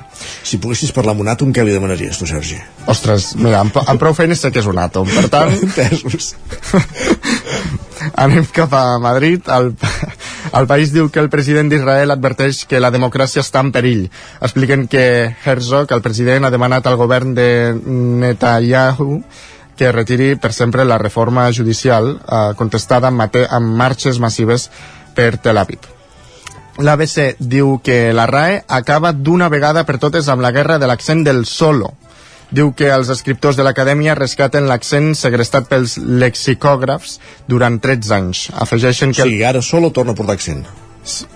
Si 0.47 0.61
poguessis 0.63 0.95
parlar 0.95 1.17
amb 1.17 1.27
un 1.27 1.33
àtom, 1.35 1.51
què 1.51 1.67
li 1.67 1.75
demanaries 1.75 2.23
tu, 2.23 2.31
Sergi? 2.31 2.61
Ostres, 2.87 3.33
mira, 3.43 3.65
amb, 3.65 3.83
amb 3.83 3.99
prou 3.99 4.15
feines 4.15 4.39
sé 4.39 4.55
que 4.55 4.63
és 4.63 4.71
un 4.71 4.79
àtom, 4.79 5.11
per 5.19 5.27
tant... 5.35 5.51
Entesos. 5.67 6.37
Anem 8.15 8.45
cap 8.53 8.73
a 8.77 8.99
Madrid. 8.99 9.49
El, 9.53 9.73
el 10.59 10.69
país 10.69 10.93
diu 10.95 11.09
que 11.11 11.21
el 11.23 11.31
president 11.33 11.71
d'Israel 11.73 12.13
adverteix 12.13 12.65
que 12.69 12.81
la 12.83 12.93
democràcia 12.95 13.45
està 13.45 13.63
en 13.65 13.73
perill. 13.75 14.07
Expliquen 14.41 14.87
que 14.93 15.35
Herzog, 15.45 15.93
el 15.93 16.05
president, 16.05 16.47
ha 16.47 16.55
demanat 16.55 16.87
al 16.87 16.99
govern 17.01 17.35
de 17.37 17.49
Netanyahu 17.75 19.21
que 19.77 19.93
retiri 19.93 20.35
per 20.41 20.55
sempre 20.57 20.87
la 20.89 20.97
reforma 20.99 21.51
judicial 21.53 22.15
eh, 22.17 22.55
contestada 22.57 23.13
amb, 23.13 23.27
amb 23.27 23.77
marxes 23.77 24.19
massives 24.19 24.71
per 25.15 25.37
Tel 25.37 25.61
Aviv. 25.61 25.85
L'ABC 26.77 27.37
diu 27.41 27.79
que 27.85 28.13
la 28.13 28.27
RAE 28.29 28.63
acaba 28.69 29.13
d'una 29.13 29.49
vegada 29.53 29.85
per 29.89 29.97
totes 30.01 30.29
amb 30.29 30.45
la 30.45 30.53
guerra 30.53 30.77
de 30.79 30.89
l'accent 30.89 31.23
del 31.25 31.45
solo, 31.49 31.95
diu 32.51 32.73
que 32.77 32.89
els 32.95 33.11
escriptors 33.11 33.59
de 33.59 33.65
l'acadèmia 33.67 34.15
rescaten 34.15 34.69
l'accent 34.71 35.15
segrestat 35.19 35.69
pels 35.71 35.97
lexicògrafs 35.99 37.19
durant 37.49 37.79
13 37.83 38.15
anys. 38.17 38.49
Afegeixen 38.55 39.15
que... 39.15 39.25
O 39.25 39.31
sigui, 39.31 39.45
ara 39.45 39.63
solo 39.63 39.91
torna 39.91 40.15
a 40.15 40.19
portar 40.19 40.37
accent. 40.39 40.67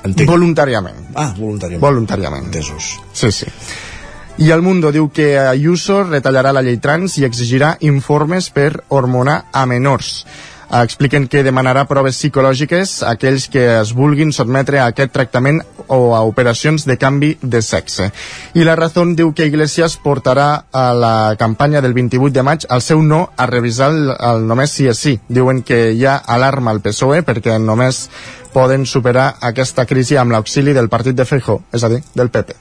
Entenc. 0.04 0.26
Voluntàriament. 0.28 1.12
Ah, 1.14 1.30
voluntàriament. 1.36 1.82
Voluntàriament. 1.82 2.50
Entesos. 2.50 2.96
Sí, 3.14 3.30
sí. 3.34 3.50
I 4.40 4.50
el 4.54 4.62
Mundo 4.62 4.90
diu 4.94 5.10
que 5.12 5.34
Ayuso 5.38 6.00
retallarà 6.06 6.54
la 6.56 6.62
llei 6.64 6.78
trans 6.80 7.18
i 7.20 7.26
exigirà 7.26 7.74
informes 7.84 8.48
per 8.54 8.70
hormonar 8.88 9.42
a 9.52 9.66
menors. 9.68 10.24
Expliquen 10.70 11.26
que 11.26 11.42
demanarà 11.42 11.82
proves 11.90 12.14
psicològiques 12.14 13.00
a 13.02 13.16
aquells 13.16 13.48
que 13.50 13.64
es 13.80 13.90
vulguin 13.96 14.30
sotmetre 14.30 14.78
a 14.78 14.86
aquest 14.92 15.10
tractament 15.10 15.58
o 15.90 16.14
a 16.14 16.20
operacions 16.22 16.86
de 16.86 16.94
canvi 16.96 17.32
de 17.42 17.58
sexe. 17.62 18.10
I 18.54 18.62
la 18.62 18.76
Razón 18.78 19.16
diu 19.18 19.32
que 19.34 19.48
Iglesias 19.50 19.96
portarà 19.98 20.66
a 20.70 20.84
la 20.94 21.14
campanya 21.38 21.82
del 21.82 21.94
28 21.94 22.34
de 22.34 22.44
maig 22.46 22.66
el 22.70 22.84
seu 22.86 23.02
no 23.02 23.24
a 23.36 23.48
revisar 23.50 23.90
el, 23.90 24.12
el 24.14 24.46
només 24.46 24.70
sí 24.70 24.86
és 24.86 25.02
sí. 25.02 25.16
Diuen 25.28 25.64
que 25.66 25.90
hi 25.90 26.06
ha 26.06 26.20
alarma 26.38 26.70
al 26.70 26.82
PSOE 26.84 27.24
perquè 27.26 27.58
només 27.58 28.06
poden 28.52 28.86
superar 28.86 29.34
aquesta 29.50 29.86
crisi 29.86 30.18
amb 30.20 30.34
l'auxili 30.34 30.74
del 30.76 30.88
partit 30.92 31.16
de 31.16 31.26
Feijóo, 31.28 31.62
és 31.72 31.84
a 31.84 31.92
dir, 31.92 32.02
del 32.14 32.30
PP. 32.30 32.56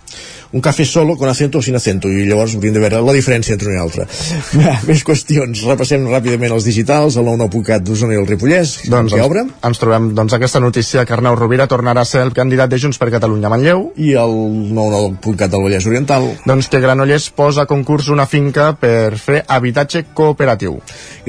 Un 0.51 0.61
cafè 0.61 0.83
solo 0.83 1.15
con 1.15 1.29
acento 1.29 1.59
o 1.59 1.61
sin 1.61 1.75
acento, 1.77 2.09
i 2.09 2.23
llavors 2.25 2.55
hauríem 2.55 2.73
de 2.73 2.81
veure 2.81 2.99
la 3.05 3.13
diferència 3.13 3.53
entre 3.53 3.69
un 3.69 3.75
i 3.75 3.81
altre. 3.81 4.07
Més 4.89 5.03
qüestions. 5.05 5.61
Repassem 5.69 6.07
ràpidament 6.09 6.55
els 6.55 6.65
digitals, 6.65 7.19
el 7.21 7.27
99.cat 7.29 7.83
d'Osona 7.85 8.15
i 8.15 8.17
el 8.17 8.25
Ripollès. 8.25 8.71
Doncs 8.89 9.13
ens, 9.13 9.25
obre? 9.27 9.43
ens 9.45 9.81
trobem 9.81 10.07
doncs, 10.17 10.33
aquesta 10.33 10.61
notícia 10.63 11.03
que 11.05 11.13
Arnau 11.13 11.37
Rovira 11.37 11.67
tornarà 11.69 12.01
a 12.01 12.09
ser 12.09 12.23
el 12.25 12.33
candidat 12.33 12.73
de 12.73 12.79
Junts 12.81 12.97
per 12.97 13.11
Catalunya 13.13 13.45
a 13.45 13.53
Manlleu. 13.53 13.83
I 14.01 14.15
el 14.17 14.33
99.cat 14.73 15.53
del 15.53 15.67
Vallès 15.67 15.85
Oriental. 15.85 16.25
Doncs 16.49 16.71
que 16.73 16.81
Granollers 16.81 17.29
posa 17.37 17.67
a 17.67 17.69
concurs 17.69 18.09
una 18.09 18.25
finca 18.25 18.71
per 18.73 19.19
fer 19.21 19.43
habitatge 19.45 20.07
cooperatiu. 20.17 20.79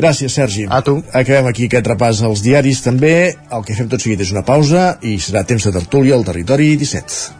Gràcies, 0.01 0.33
Sergi. 0.33 0.65
A 0.65 0.81
tu. 0.87 0.97
Acabem 1.13 1.53
aquí 1.53 1.69
aquest 1.69 1.93
repàs 1.93 2.25
als 2.25 2.41
diaris 2.47 2.81
també. 2.89 3.35
El 3.53 3.69
que 3.69 3.77
fem 3.77 3.93
tot 3.93 4.01
seguit 4.01 4.25
és 4.25 4.33
una 4.33 4.47
pausa 4.51 4.97
i 5.07 5.15
serà 5.23 5.45
temps 5.47 5.63
de 5.63 5.71
tertúlia 5.71 6.17
al 6.19 6.25
territori 6.27 6.73
17. 6.81 7.39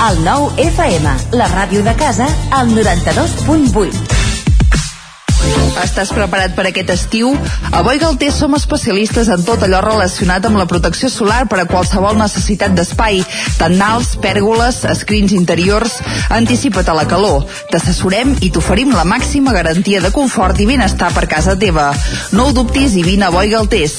El 0.00 0.22
nou 0.24 0.46
FM, 0.62 1.10
la 1.36 1.48
ràdio 1.50 1.82
de 1.84 1.94
casa, 1.98 2.28
al 2.54 2.70
92.8. 2.76 4.20
Estàs 5.80 6.12
preparat 6.14 6.54
per 6.54 6.68
aquest 6.68 6.92
estiu? 6.94 7.32
A 7.74 7.82
Boi 7.82 7.98
Galtés 7.98 8.38
som 8.38 8.54
especialistes 8.54 9.30
en 9.32 9.42
tot 9.44 9.64
allò 9.66 9.82
relacionat 9.82 10.46
amb 10.46 10.60
la 10.60 10.68
protecció 10.70 11.10
solar 11.10 11.42
per 11.50 11.62
a 11.62 11.66
qualsevol 11.68 12.18
necessitat 12.20 12.74
d'espai, 12.76 13.24
tendals, 13.58 14.14
pèrgoles, 14.22 14.84
escrins 14.92 15.34
interiors. 15.34 15.98
Anticipa't 16.36 16.92
a 16.92 16.98
la 17.00 17.08
calor. 17.10 17.46
T'assessorem 17.72 18.36
i 18.40 18.54
t'oferim 18.54 18.94
la 18.94 19.08
màxima 19.08 19.56
garantia 19.56 20.04
de 20.04 20.14
confort 20.14 20.62
i 20.62 20.68
benestar 20.70 21.10
per 21.16 21.26
casa 21.26 21.58
teva. 21.58 21.90
No 22.36 22.48
ho 22.48 22.56
dubtis 22.56 22.94
i 22.94 23.06
vine 23.06 23.26
a 23.26 23.34
Boi 23.34 23.50
Galtés. 23.50 23.98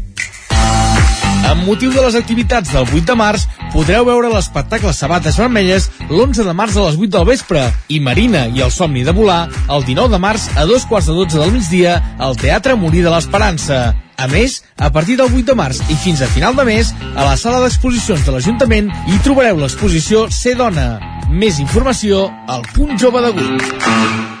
amb 1.51 1.65
motiu 1.67 1.91
de 1.91 1.99
les 1.99 2.15
activitats 2.15 2.71
del 2.71 2.85
8 2.87 3.03
de 3.09 3.15
març, 3.19 3.43
podreu 3.73 4.05
veure 4.07 4.29
l'espectacle 4.31 4.93
Sabates 4.95 5.35
Vermelles 5.39 5.89
l'11 6.07 6.45
de 6.47 6.53
març 6.55 6.77
a 6.77 6.85
les 6.85 6.95
8 6.95 7.11
del 7.11 7.27
vespre 7.27 7.65
i 7.91 7.99
Marina 7.99 8.45
i 8.47 8.63
el 8.63 8.71
somni 8.71 9.03
de 9.03 9.11
volar 9.15 9.41
el 9.67 9.83
19 9.83 10.15
de 10.15 10.21
març 10.23 10.47
a 10.55 10.65
dos 10.69 10.85
quarts 10.87 11.11
de 11.11 11.17
12 11.17 11.41
del 11.41 11.53
migdia 11.57 11.97
al 12.19 12.39
Teatre 12.39 12.77
Molí 12.79 13.03
de 13.03 13.11
l'Esperança. 13.11 13.81
A 14.21 14.27
més, 14.31 14.61
a 14.77 14.91
partir 14.95 15.17
del 15.19 15.31
8 15.33 15.51
de 15.51 15.55
març 15.59 15.81
i 15.91 15.97
fins 15.99 16.21
a 16.23 16.29
final 16.31 16.55
de 16.55 16.67
mes, 16.67 16.93
a 17.15 17.25
la 17.27 17.35
sala 17.35 17.59
d'exposicions 17.65 18.23
de 18.23 18.35
l'Ajuntament 18.35 18.91
hi 19.07 19.23
trobareu 19.25 19.59
l'exposició 19.59 20.29
Ser 20.31 20.55
Dona. 20.61 20.93
Més 21.31 21.59
informació 21.59 22.29
al 22.47 22.63
punt 22.75 22.95
jove 23.01 23.25
de 23.27 24.40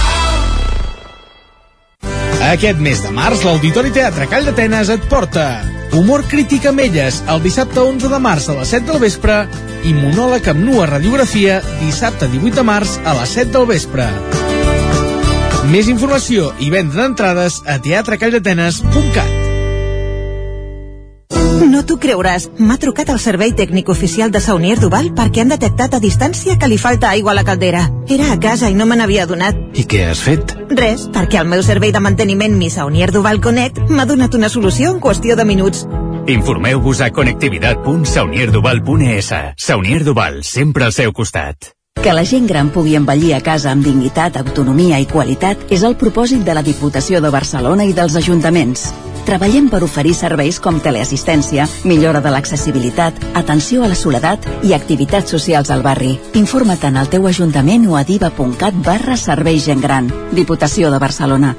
Aquest 2.51 2.81
mes 2.83 2.99
de 2.99 3.09
març, 3.15 3.45
l'Auditori 3.47 3.93
Teatre 3.95 4.25
Call 4.27 4.43
d'Atenes 4.49 4.89
et 4.91 5.05
porta 5.07 5.45
Humor 5.95 6.25
crític 6.27 6.65
amb 6.67 6.83
elles, 6.83 7.21
el 7.31 7.39
dissabte 7.45 7.79
11 7.79 8.09
de 8.11 8.19
març 8.19 8.49
a 8.51 8.55
les 8.57 8.73
7 8.75 8.89
del 8.89 8.99
vespre 9.03 9.37
i 9.87 9.93
monòleg 9.95 10.49
amb 10.51 10.65
nua 10.67 10.89
radiografia 10.91 11.61
dissabte 11.79 12.27
18 12.31 12.59
de 12.59 12.65
març 12.67 12.97
a 13.07 13.15
les 13.21 13.35
7 13.39 13.55
del 13.55 13.67
vespre. 13.71 14.07
Més 15.71 15.91
informació 15.91 16.51
i 16.59 16.71
venda 16.75 16.99
d'entrades 16.99 17.61
a 17.63 17.79
teatrecalldetenes.cat. 17.83 19.40
No 21.61 21.83
t'ho 21.85 21.99
creuràs. 22.01 22.47
M'ha 22.57 22.73
trucat 22.81 23.11
el 23.13 23.19
servei 23.21 23.51
tècnic 23.53 23.85
oficial 23.93 24.31
de 24.33 24.39
Saunier 24.41 24.79
Duval 24.81 25.11
perquè 25.17 25.41
han 25.43 25.51
detectat 25.53 25.93
a 25.93 25.99
distància 26.01 26.55
que 26.57 26.67
li 26.67 26.77
falta 26.81 27.09
aigua 27.09 27.31
a 27.31 27.35
la 27.37 27.43
caldera. 27.45 27.89
Era 28.09 28.31
a 28.33 28.39
casa 28.41 28.69
i 28.69 28.73
no 28.73 28.85
me 28.89 28.95
n'havia 28.97 29.23
adonat. 29.27 29.55
I 29.77 29.83
què 29.85 30.09
has 30.09 30.19
fet? 30.25 30.55
Res, 30.71 31.09
perquè 31.13 31.39
el 31.41 31.47
meu 31.51 31.61
servei 31.61 31.91
de 31.93 31.99
manteniment 32.01 32.57
Mi 32.57 32.69
Saunier 32.73 33.11
Duval 33.13 33.39
Connect 33.41 33.79
m'ha 33.89 34.05
donat 34.09 34.33
una 34.33 34.49
solució 34.49 34.91
en 34.95 34.99
qüestió 35.03 35.35
de 35.37 35.45
minuts. 35.45 35.85
Informeu-vos 36.27 37.01
a 37.01 37.11
connectivitat.saunierduval.es. 37.11 39.33
Saunier 39.57 40.03
Duval, 40.03 40.43
sempre 40.43 40.85
al 40.85 40.93
seu 40.93 41.13
costat. 41.13 41.57
Que 42.01 42.13
la 42.13 42.25
gent 42.25 42.47
gran 42.47 42.69
pugui 42.73 42.95
envellir 42.97 43.35
a 43.35 43.41
casa 43.45 43.71
amb 43.71 43.85
dignitat, 43.85 44.37
autonomia 44.37 44.97
i 44.97 45.05
qualitat 45.05 45.57
és 45.69 45.83
el 45.85 45.95
propòsit 45.99 46.43
de 46.47 46.53
la 46.57 46.63
Diputació 46.65 47.21
de 47.21 47.29
Barcelona 47.29 47.85
i 47.85 47.93
dels 47.93 48.15
ajuntaments. 48.17 49.10
Treballem 49.25 49.69
per 49.71 49.83
oferir 49.85 50.13
serveis 50.17 50.59
com 50.59 50.79
teleassistència, 50.81 51.67
millora 51.85 52.21
de 52.21 52.33
l'accessibilitat, 52.33 53.17
atenció 53.37 53.85
a 53.85 53.91
la 53.91 53.97
soledat 53.97 54.47
i 54.67 54.75
activitats 54.77 55.31
socials 55.31 55.71
al 55.71 55.85
barri. 55.85 56.17
Informa't 56.33 56.87
en 56.91 57.01
el 57.01 57.09
teu 57.09 57.27
ajuntament 57.29 57.87
o 57.87 57.97
a 57.97 58.03
diva.cat 58.03 58.85
barra 58.85 59.17
serveis 59.17 59.67
gent 59.69 59.81
gran. 59.81 60.11
Diputació 60.33 60.91
de 60.91 60.99
Barcelona. 60.99 61.55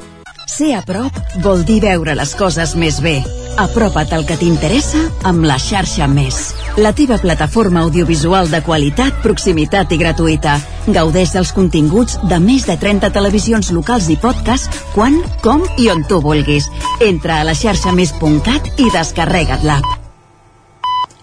Ser 0.53 0.75
a 0.77 0.83
prop 0.85 1.17
vol 1.41 1.63
dir 1.65 1.79
veure 1.81 2.13
les 2.19 2.35
coses 2.37 2.75
més 2.77 2.99
bé. 3.01 3.15
Apropa't 3.63 4.11
al 4.13 4.27
que 4.29 4.37
t'interessa 4.37 5.01
amb 5.29 5.47
la 5.49 5.57
xarxa 5.61 6.05
Més. 6.13 6.41
La 6.77 6.93
teva 6.97 7.17
plataforma 7.23 7.81
audiovisual 7.87 8.51
de 8.53 8.61
qualitat, 8.67 9.23
proximitat 9.25 9.95
i 9.97 9.99
gratuïta. 10.03 10.59
Gaudeix 10.93 11.33
dels 11.37 11.53
continguts 11.57 12.19
de 12.29 12.39
més 12.43 12.67
de 12.69 12.77
30 12.77 13.09
televisions 13.17 13.73
locals 13.73 14.11
i 14.13 14.19
podcast 14.21 14.69
quan, 14.93 15.23
com 15.41 15.65
i 15.81 15.89
on 15.93 16.05
tu 16.09 16.21
vulguis. 16.21 16.69
Entra 17.01 17.41
a 17.41 17.49
la 17.49 17.57
xarxa 17.57 17.95
més.cat 17.97 18.69
i 18.77 18.91
descarrega't 18.93 19.65
l'app. 19.65 19.89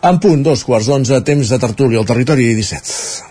En 0.09 0.17
punt, 0.23 0.41
dos 0.41 0.65
quarts 0.65 0.89
d'onze, 0.89 1.21
temps 1.27 1.53
de 1.53 1.61
tertúlia 1.61 2.01
al 2.01 2.09
territori 2.09 2.49
17. 2.57 3.29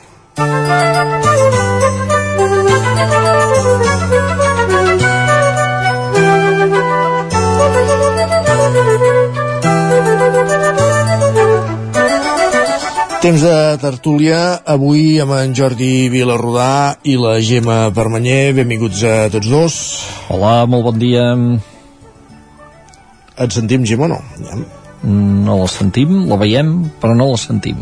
Temps 13.19 13.43
de 13.43 13.75
tertúlia, 13.83 14.61
avui 14.63 15.17
amb 15.19 15.33
en 15.35 15.51
Jordi 15.51 16.07
Vilarrodà 16.07 17.01
i 17.03 17.17
la 17.19 17.33
Gemma 17.43 17.89
Permanyer. 17.91 18.53
Benvinguts 18.55 19.01
a 19.03 19.15
tots 19.33 19.49
dos. 19.51 19.79
Hola, 20.31 20.53
molt 20.71 20.85
bon 20.87 21.01
dia. 21.01 21.25
Et 23.43 23.57
sentim, 23.57 23.83
Gemma, 23.91 24.07
o 24.07 24.13
no? 24.13 24.21
Ja. 24.47 24.59
No 25.03 25.57
la 25.59 25.67
sentim, 25.67 26.29
la 26.31 26.39
veiem, 26.39 26.71
però 27.03 27.17
no 27.19 27.27
la 27.33 27.41
sentim. 27.43 27.81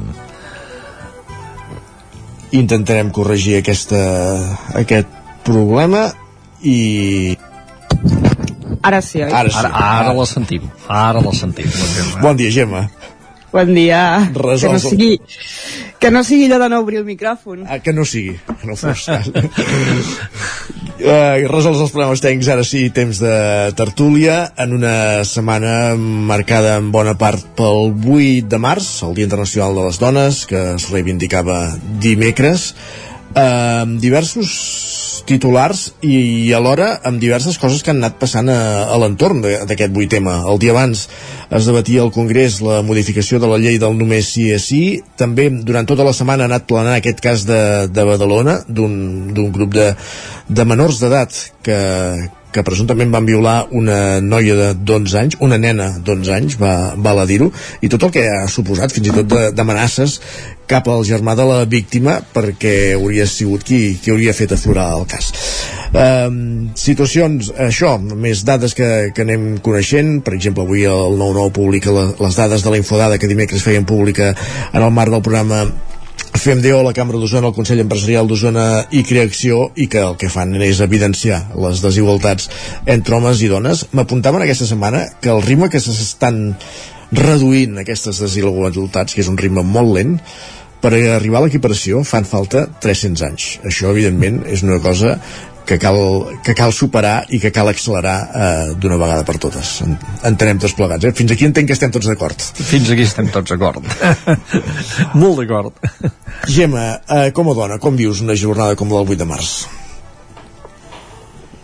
Intentarem 2.57 3.13
corregir 3.13 3.59
aquesta, 3.61 4.01
aquest 4.73 5.13
problema 5.45 6.07
i... 6.65 7.37
Ara 8.81 9.03
sí, 9.05 9.21
oi? 9.21 9.29
Ara 9.29 9.53
sí. 9.53 9.61
Ara, 9.61 9.85
ara 10.01 10.17
la 10.17 10.27
sentim, 10.33 10.65
ara 10.89 11.21
la 11.21 11.37
sentim. 11.37 11.69
La 11.69 11.93
Gemma. 11.93 12.25
Bon 12.25 12.41
dia, 12.41 12.55
Gemma. 12.57 12.87
Bon 13.57 13.73
dia. 13.73 14.29
Resols 14.37 14.61
Que 14.61 14.69
no 14.69 14.81
sigui, 14.83 15.21
que 15.99 16.11
no 16.13 16.21
sigui 16.29 16.45
allò 16.45 16.59
de 16.61 16.69
no 16.69 16.81
obrir 16.83 16.99
el 17.01 17.07
micròfon. 17.09 17.65
Ah, 17.65 17.79
que 17.81 17.95
no 17.97 18.05
sigui, 18.05 18.35
que 18.37 18.69
no 18.69 18.77
fos. 18.77 19.07
Uh, 19.09 19.17
resols 21.55 21.81
els 21.81 21.95
problemes 21.95 22.21
tècnics, 22.21 22.51
ara 22.53 22.67
sí, 22.69 22.91
temps 22.93 23.17
de 23.23 23.33
tertúlia, 23.79 24.53
en 24.61 24.77
una 24.77 25.25
setmana 25.25 25.97
marcada 25.97 26.77
en 26.83 26.93
bona 26.93 27.17
part 27.17 27.49
pel 27.57 27.95
8 27.97 28.45
de 28.53 28.61
març, 28.61 28.91
el 29.09 29.17
Dia 29.17 29.31
Internacional 29.31 29.73
de 29.79 29.89
les 29.89 30.01
Dones, 30.05 30.45
que 30.51 30.61
es 30.75 30.91
reivindicava 30.93 31.63
dimecres, 32.05 32.75
amb 33.37 34.01
diversos 34.01 34.51
titulars 35.29 35.91
i, 36.01 36.47
i 36.49 36.53
alhora 36.57 36.95
amb 37.05 37.21
diverses 37.21 37.59
coses 37.61 37.83
que 37.83 37.93
han 37.93 38.01
anat 38.01 38.17
passant 38.21 38.49
a, 38.49 38.87
a 38.89 38.97
l'entorn 39.03 39.43
d'aquest 39.43 39.93
8 39.93 40.09
tema. 40.15 40.39
El 40.49 40.61
dia 40.63 40.73
abans 40.73 41.07
es 41.51 41.69
debatia 41.69 42.05
al 42.05 42.13
Congrés 42.15 42.61
la 42.65 42.81
modificació 42.87 43.41
de 43.43 43.51
la 43.51 43.59
llei 43.61 43.77
del 43.83 43.99
només 43.99 44.31
sí 44.33 44.49
és 44.55 44.71
sí. 44.71 44.83
També 45.21 45.51
durant 45.51 45.89
tota 45.89 46.07
la 46.07 46.15
setmana 46.17 46.47
ha 46.47 46.51
anat 46.51 46.67
planant 46.71 46.97
aquest 46.97 47.21
cas 47.25 47.45
de, 47.49 47.61
de 47.93 48.09
Badalona, 48.09 48.61
d'un 48.69 49.53
grup 49.53 49.75
de, 49.75 49.93
de 50.49 50.69
menors 50.69 51.03
d'edat 51.03 51.37
que, 51.67 51.79
que 52.57 52.65
presumptament 52.65 53.13
van 53.13 53.29
violar 53.29 53.57
una 53.77 54.19
noia 54.25 54.57
de 54.57 54.69
12 54.89 55.19
anys, 55.21 55.39
una 55.45 55.59
nena 55.61 55.91
d'11 56.01 56.35
anys, 56.39 56.59
va, 56.61 56.73
val 56.97 57.21
a 57.21 57.27
dir-ho, 57.29 57.51
i 57.85 57.91
tot 57.93 58.09
el 58.09 58.15
que 58.15 58.25
ha 58.33 58.47
suposat, 58.51 58.95
fins 58.97 59.11
i 59.11 59.17
tot 59.19 59.35
d'amenaces 59.57 60.21
cap 60.67 60.89
al 60.91 61.05
germà 61.07 61.37
de 61.39 61.45
la 61.47 61.59
víctima 61.71 62.17
perquè 62.35 62.97
hauria 62.97 63.27
sigut 63.31 63.63
qui, 63.67 63.81
qui 64.03 64.11
hauria 64.11 64.35
fet 64.35 64.57
aflorar 64.57 64.89
el 64.97 65.05
cas. 65.11 65.31
Um, 65.97 66.71
situacions, 66.77 67.53
això, 67.69 67.95
més 68.01 68.43
dades 68.49 68.75
que, 68.77 68.89
que 69.15 69.27
anem 69.27 69.61
coneixent, 69.65 70.19
per 70.27 70.35
exemple, 70.37 70.67
avui 70.67 70.87
el 70.91 71.21
9-9 71.21 71.53
publica 71.55 71.95
les 71.95 72.41
dades 72.41 72.65
de 72.65 72.73
la 72.73 72.81
Infodada 72.81 73.21
que 73.21 73.31
dimecres 73.31 73.65
feien 73.65 73.87
pública 73.87 74.33
en 74.73 74.83
el 74.83 74.91
marc 74.97 75.15
del 75.15 75.23
programa 75.23 75.67
FEMDO, 76.37 76.83
la 76.83 76.93
Cambra 76.97 77.19
d'Osona, 77.21 77.49
el 77.51 77.55
Consell 77.57 77.81
Empresarial 77.83 78.27
d'Osona 78.29 78.65
i 78.95 79.03
Creacció 79.07 79.71
i 79.79 79.87
que 79.93 80.03
el 80.03 80.17
que 80.21 80.31
fan 80.33 80.55
és 80.65 80.83
evidenciar 80.85 81.39
les 81.57 81.81
desigualtats 81.85 82.51
entre 82.93 83.17
homes 83.17 83.41
i 83.45 83.49
dones. 83.53 83.85
M'apuntaven 83.97 84.45
aquesta 84.45 84.69
setmana 84.69 85.05
que 85.23 85.33
el 85.33 85.43
ritme 85.45 85.71
que 85.73 85.81
s'estan 85.81 86.57
reduint 87.15 87.79
aquestes 87.83 88.21
desigualtats, 88.25 89.15
que 89.15 89.23
és 89.23 89.31
un 89.33 89.39
ritme 89.39 89.65
molt 89.65 89.95
lent, 89.97 90.17
per 90.83 90.93
arribar 90.97 91.41
a 91.41 91.47
l'equiparació 91.47 92.03
fan 92.05 92.27
falta 92.29 92.67
300 92.85 93.27
anys. 93.27 93.49
Això, 93.65 93.91
evidentment, 93.95 94.43
és 94.51 94.65
una 94.67 94.81
cosa 94.85 95.17
que 95.67 95.79
cal, 95.83 95.99
que 96.47 96.55
cal 96.55 96.73
superar 96.73 97.17
i 97.35 97.41
que 97.43 97.51
cal 97.53 97.69
accelerar 97.69 98.17
eh, 98.23 98.75
d'una 98.79 98.99
vegada 99.01 99.27
per 99.27 99.37
totes. 99.43 99.81
En, 99.85 99.97
entenem 100.31 100.61
tots 100.63 100.77
plegats. 100.79 101.09
Eh? 101.09 101.13
Fins 101.17 101.35
aquí 101.35 101.49
entenc 101.49 101.69
que 101.69 101.77
estem 101.77 101.93
tots 101.95 102.07
d'acord. 102.09 102.45
Fins 102.71 102.93
aquí 102.95 103.05
estem 103.05 103.29
tots 103.35 103.53
d'acord. 103.53 103.83
Molt 105.23 105.43
d'acord. 105.43 105.83
Gemma, 106.47 106.87
eh, 107.11 107.33
com 107.37 107.51
a 107.51 107.57
dona, 107.59 107.81
com 107.83 107.99
vius 107.99 108.23
una 108.25 108.39
jornada 108.39 108.79
com 108.79 108.95
la 108.95 109.03
del 109.03 109.19
8 109.19 109.25
de 109.25 109.29
març? 109.29 109.57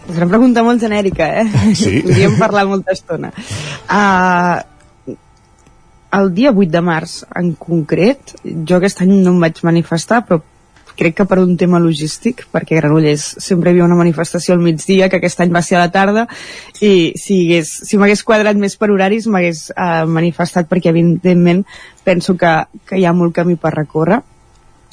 És 0.03 0.19
una 0.19 0.27
pregunta 0.29 0.65
molt 0.67 0.83
genèrica, 0.83 1.29
eh? 1.41 1.75
Sí. 1.79 2.01
Podríem 2.05 2.35
parlar 2.41 2.67
molta 2.69 2.93
estona. 2.93 3.31
Uh, 3.87 5.17
el 6.19 6.33
dia 6.35 6.51
8 6.51 6.73
de 6.75 6.83
març, 6.85 7.21
en 7.39 7.55
concret, 7.57 8.35
jo 8.43 8.81
aquest 8.81 9.05
any 9.05 9.15
no 9.23 9.37
em 9.37 9.39
vaig 9.47 9.63
manifestar, 9.65 10.25
però 10.27 10.43
crec 10.99 11.17
que 11.19 11.27
per 11.29 11.39
un 11.43 11.57
tema 11.61 11.81
logístic, 11.83 12.45
perquè 12.53 12.79
Granollers 12.79 13.25
sempre 13.43 13.71
hi 13.71 13.75
havia 13.75 13.87
una 13.87 13.99
manifestació 13.99 14.55
al 14.55 14.63
migdia, 14.65 15.09
que 15.09 15.21
aquest 15.21 15.41
any 15.45 15.53
va 15.55 15.63
ser 15.65 15.79
a 15.79 15.85
la 15.85 15.93
tarda, 15.95 16.27
i 16.81 17.13
si, 17.21 17.39
hagués, 17.47 17.73
si 17.89 18.01
m'hagués 18.01 18.25
quadrat 18.27 18.59
més 18.59 18.77
per 18.77 18.91
horaris 18.93 19.27
m'hagués 19.27 19.65
uh, 19.73 20.05
manifestat, 20.09 20.69
perquè 20.71 20.93
evidentment 20.93 21.65
penso 22.05 22.37
que, 22.39 22.55
que 22.89 23.01
hi 23.01 23.07
ha 23.07 23.17
molt 23.17 23.35
camí 23.37 23.57
per 23.57 23.75
recórrer. 23.77 24.23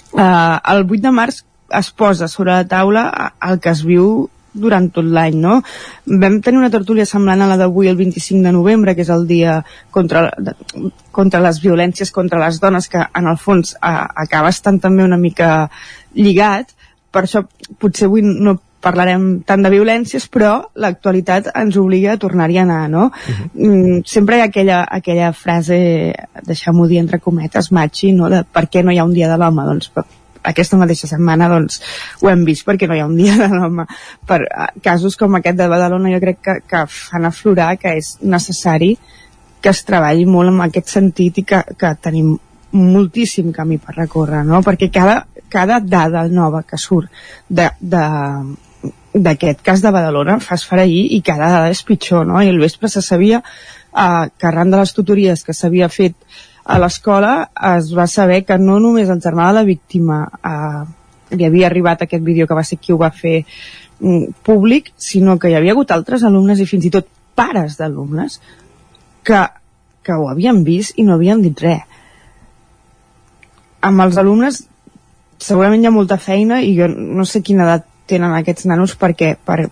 Uh, 0.09 0.57
el 0.73 0.87
8 0.87 1.03
de 1.05 1.13
març 1.13 1.43
es 1.79 1.91
posa 1.93 2.27
sobre 2.27 2.55
la 2.55 2.65
taula 2.67 3.05
el 3.45 3.59
que 3.61 3.69
es 3.69 3.83
viu 3.85 4.29
durant 4.53 4.89
tot 4.93 5.05
l'any, 5.05 5.35
no? 5.37 5.59
Vam 6.05 6.39
tenir 6.45 6.61
una 6.61 6.71
tertúlia 6.73 7.05
semblant 7.05 7.41
a 7.41 7.49
la 7.49 7.57
d'avui 7.59 7.89
el 7.91 7.97
25 7.99 8.43
de 8.45 8.53
novembre, 8.55 8.95
que 8.95 9.05
és 9.05 9.11
el 9.13 9.27
dia 9.29 9.59
contra, 9.91 10.29
contra 11.11 11.43
les 11.43 11.61
violències 11.63 12.11
contra 12.11 12.41
les 12.41 12.59
dones, 12.59 12.89
que 12.89 13.03
en 13.03 13.29
el 13.29 13.37
fons 13.37 13.75
a, 13.81 14.07
acaba 14.25 14.49
estant 14.49 14.79
també 14.79 15.03
una 15.03 15.17
mica 15.17 15.69
lligat, 16.15 16.75
per 17.11 17.25
això 17.25 17.45
potser 17.79 18.07
avui 18.07 18.21
no 18.23 18.59
parlarem 18.79 19.41
tant 19.47 19.63
de 19.63 19.71
violències, 19.73 20.25
però 20.31 20.53
l'actualitat 20.79 21.49
ens 21.51 21.77
obliga 21.79 22.13
a 22.13 22.21
tornar-hi 22.21 22.59
a 22.59 22.63
anar, 22.63 22.89
no? 22.89 23.09
Uh 23.09 23.11
-huh. 23.11 23.49
mm, 23.53 24.01
sempre 24.05 24.37
hi 24.37 24.41
ha 24.41 24.45
aquella, 24.45 24.85
aquella 24.89 25.33
frase, 25.33 26.13
deixeu-m'ho 26.45 26.87
dir 26.87 26.99
entre 26.99 27.19
cometes, 27.19 27.71
machi, 27.71 28.13
no? 28.13 28.29
De 28.29 28.43
per 28.43 28.69
què 28.69 28.83
no 28.83 28.91
hi 28.91 28.97
ha 28.97 29.03
un 29.03 29.13
dia 29.13 29.29
de 29.29 29.37
l'home? 29.37 29.63
Doncs 29.63 29.91
aquesta 30.43 30.77
mateixa 30.79 31.09
setmana 31.09 31.49
doncs, 31.51 31.79
ho 32.21 32.29
hem 32.31 32.43
vist 32.47 32.65
perquè 32.67 32.87
no 32.87 32.97
hi 32.97 33.03
ha 33.03 33.07
un 33.09 33.17
dia 33.17 33.35
de 33.39 33.49
l'home 33.53 33.85
per 34.27 34.41
uh, 34.45 34.69
casos 34.83 35.17
com 35.19 35.35
aquest 35.35 35.57
de 35.59 35.67
Badalona 35.71 36.13
jo 36.13 36.21
crec 36.23 36.41
que, 36.41 36.59
que 36.67 36.83
fan 36.93 37.27
aflorar 37.29 37.73
que 37.81 37.95
és 37.99 38.15
necessari 38.21 38.95
que 39.59 39.73
es 39.73 39.83
treballi 39.83 40.25
molt 40.25 40.53
en 40.53 40.61
aquest 40.67 40.95
sentit 40.95 41.41
i 41.41 41.47
que, 41.47 41.63
que 41.77 41.95
tenim 42.01 42.37
moltíssim 42.71 43.51
camí 43.51 43.79
per 43.81 43.97
recórrer 43.97 44.45
no? 44.47 44.61
perquè 44.63 44.91
cada, 44.93 45.23
cada 45.49 45.79
dada 45.79 46.27
nova 46.29 46.63
que 46.63 46.77
surt 46.77 47.09
de, 47.49 47.67
de, 47.81 48.03
d'aquest 49.13 49.63
cas 49.65 49.81
de 49.81 49.91
Badalona 49.91 50.37
fa 50.43 50.55
esfereir 50.59 51.07
i 51.17 51.21
cada 51.25 51.49
dada 51.49 51.73
és 51.73 51.81
pitjor, 51.83 52.27
no? 52.29 52.41
I 52.41 52.51
el 52.51 52.61
vespre 52.61 52.89
se 52.89 53.01
sabia 53.01 53.41
eh, 53.41 54.25
que 54.37 54.47
arran 54.47 54.71
de 54.71 54.77
les 54.77 54.93
tutories 54.93 55.43
que 55.43 55.55
s'havia 55.57 55.89
fet 55.89 56.15
a 56.69 56.77
l'escola 56.77 57.33
es 57.75 57.89
va 57.97 58.05
saber 58.07 58.43
que 58.45 58.57
no 58.61 58.77
només 58.79 59.09
el 59.09 59.21
germà 59.23 59.49
de 59.49 59.57
la 59.57 59.65
víctima 59.65 60.21
eh, 60.29 60.81
li 61.33 61.45
havia 61.47 61.67
arribat 61.69 62.03
aquest 62.05 62.23
vídeo 62.23 62.45
que 62.47 62.57
va 62.57 62.65
ser 62.67 62.77
qui 62.77 62.93
ho 62.93 62.99
va 63.01 63.09
fer 63.09 63.39
mm, 63.41 64.41
públic, 64.45 64.91
sinó 64.97 65.37
que 65.39 65.49
hi 65.49 65.57
havia 65.57 65.73
hagut 65.73 65.91
altres 65.95 66.25
alumnes 66.27 66.61
i 66.61 66.67
fins 66.69 66.85
i 66.85 66.93
tot 66.93 67.09
pares 67.39 67.77
d'alumnes 67.79 68.37
que, 69.25 69.41
que 70.05 70.13
ho 70.13 70.29
havien 70.29 70.61
vist 70.67 70.97
i 70.97 71.07
no 71.07 71.15
havien 71.17 71.41
dit 71.41 71.65
res. 71.65 71.85
Amb 73.81 74.05
els 74.05 74.17
alumnes 74.21 74.63
segurament 75.39 75.81
hi 75.81 75.89
ha 75.89 75.95
molta 75.95 76.19
feina 76.21 76.61
i 76.61 76.75
jo 76.77 76.89
no 76.91 77.25
sé 77.25 77.41
quina 77.41 77.65
edat 77.65 77.85
tenen 78.09 78.33
aquests 78.35 78.67
nanos 78.69 78.97
perquè 78.99 79.35
per, 79.45 79.69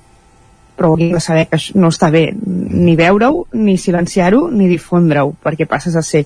però 0.77 0.93
hauria 0.93 1.17
de 1.17 1.21
saber 1.23 1.47
que 1.49 1.59
no 1.75 1.89
està 1.93 2.09
bé 2.13 2.29
ni 2.37 2.95
veure-ho, 2.95 3.47
ni 3.57 3.77
silenciar-ho, 3.81 4.47
ni 4.53 4.69
difondre-ho, 4.69 5.33
perquè 5.43 5.65
passes 5.69 5.97
a 5.97 6.05
ser 6.05 6.23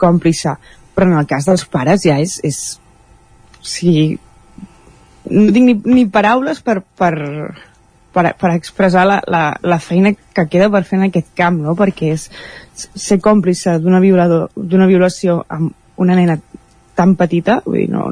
còmplice. 0.00 0.56
Però 0.96 1.08
en 1.08 1.18
el 1.20 1.28
cas 1.30 1.48
dels 1.48 1.66
pares 1.70 2.04
ja 2.06 2.18
és... 2.22 2.38
és 2.44 2.60
o 3.60 3.66
sigui, 3.68 4.14
no 5.30 5.50
tinc 5.52 5.66
ni, 5.68 5.74
ni 5.84 6.06
paraules 6.08 6.62
per, 6.64 6.78
per, 6.96 7.12
per, 8.12 8.24
per 8.40 8.52
expressar 8.54 9.04
la, 9.06 9.18
la, 9.28 9.42
la 9.60 9.78
feina 9.84 10.14
que 10.16 10.46
queda 10.48 10.70
per 10.72 10.82
fer 10.88 10.96
en 10.98 11.10
aquest 11.10 11.28
camp, 11.36 11.60
no? 11.60 11.76
perquè 11.76 12.14
és 12.16 12.30
ser 12.72 13.20
còmplice 13.20 13.76
d'una 13.84 14.00
violació 14.00 15.42
amb 15.48 15.74
una 16.00 16.16
nena 16.16 16.38
tan 16.96 17.14
petita, 17.20 17.60
vull 17.66 17.82
dir, 17.82 17.90
no, 17.92 18.06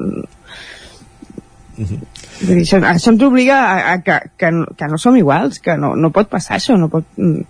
Vull 1.78 2.56
dir, 2.56 2.62
això, 2.64 2.80
això 2.82 3.12
ens 3.12 3.22
obliga 3.22 3.58
a, 3.62 3.76
a 3.92 3.96
que, 4.02 4.16
que, 4.40 4.50
que 4.78 4.88
no 4.90 4.98
som 4.98 5.16
iguals, 5.18 5.60
que 5.62 5.76
no, 5.78 5.94
no 5.96 6.10
pot 6.14 6.30
passar 6.30 6.56
això, 6.58 6.78
no 6.78 6.90
pot... 6.90 7.06
Mm. 7.16 7.44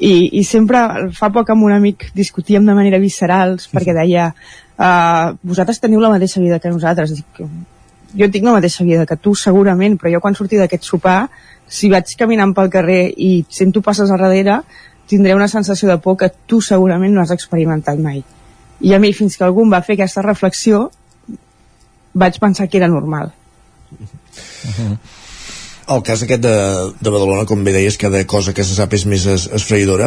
I, 0.00 0.12
I 0.40 0.44
sempre, 0.48 0.80
fa 1.16 1.28
poc 1.32 1.52
amb 1.52 1.66
un 1.66 1.74
amic 1.74 2.10
discutíem 2.16 2.64
de 2.64 2.76
manera 2.76 3.00
visceral, 3.00 3.58
perquè 3.72 3.92
deia 3.96 4.30
uh, 4.32 5.32
vosaltres 5.44 5.80
teniu 5.80 6.00
la 6.00 6.12
mateixa 6.12 6.40
vida 6.40 6.60
que 6.60 6.72
nosaltres. 6.72 7.12
Dic, 7.18 7.40
jo 8.16 8.28
tinc 8.32 8.48
la 8.48 8.56
mateixa 8.56 8.84
vida 8.84 9.06
que 9.08 9.18
tu 9.20 9.34
segurament, 9.36 9.98
però 10.00 10.12
jo 10.14 10.22
quan 10.24 10.36
surti 10.36 10.60
d'aquest 10.60 10.88
sopar, 10.88 11.24
si 11.70 11.92
vaig 11.92 12.16
caminant 12.18 12.54
pel 12.56 12.72
carrer 12.72 13.02
i 13.16 13.44
sento 13.48 13.84
passes 13.84 14.10
a 14.10 14.16
darrere, 14.20 14.60
tindré 15.10 15.34
una 15.36 15.50
sensació 15.52 15.88
de 15.90 15.98
por 16.02 16.16
que 16.16 16.30
tu 16.48 16.60
segurament 16.64 17.12
no 17.14 17.20
has 17.22 17.32
experimentat 17.36 18.00
mai. 18.00 18.24
I 18.80 18.96
a 18.96 19.00
mi, 19.02 19.12
fins 19.12 19.36
que 19.36 19.44
algú 19.44 19.68
va 19.68 19.84
fer 19.84 19.98
aquesta 19.98 20.24
reflexió, 20.24 20.88
vaig 22.16 22.40
pensar 22.40 22.68
que 22.68 22.80
era 22.80 22.88
normal 22.88 23.34
Uh 23.90 24.74
-huh. 24.78 24.98
El 25.90 26.02
cas 26.06 26.20
aquest 26.22 26.42
de, 26.44 26.50
de 27.02 27.10
Badalona, 27.10 27.44
com 27.50 27.64
bé 27.66 27.72
deies, 27.74 27.96
cada 27.98 28.20
cosa 28.30 28.52
que 28.54 28.62
se 28.62 28.76
sap 28.76 28.92
és 28.94 29.04
més 29.10 29.24
es, 29.26 29.48
esfreïdora. 29.58 30.06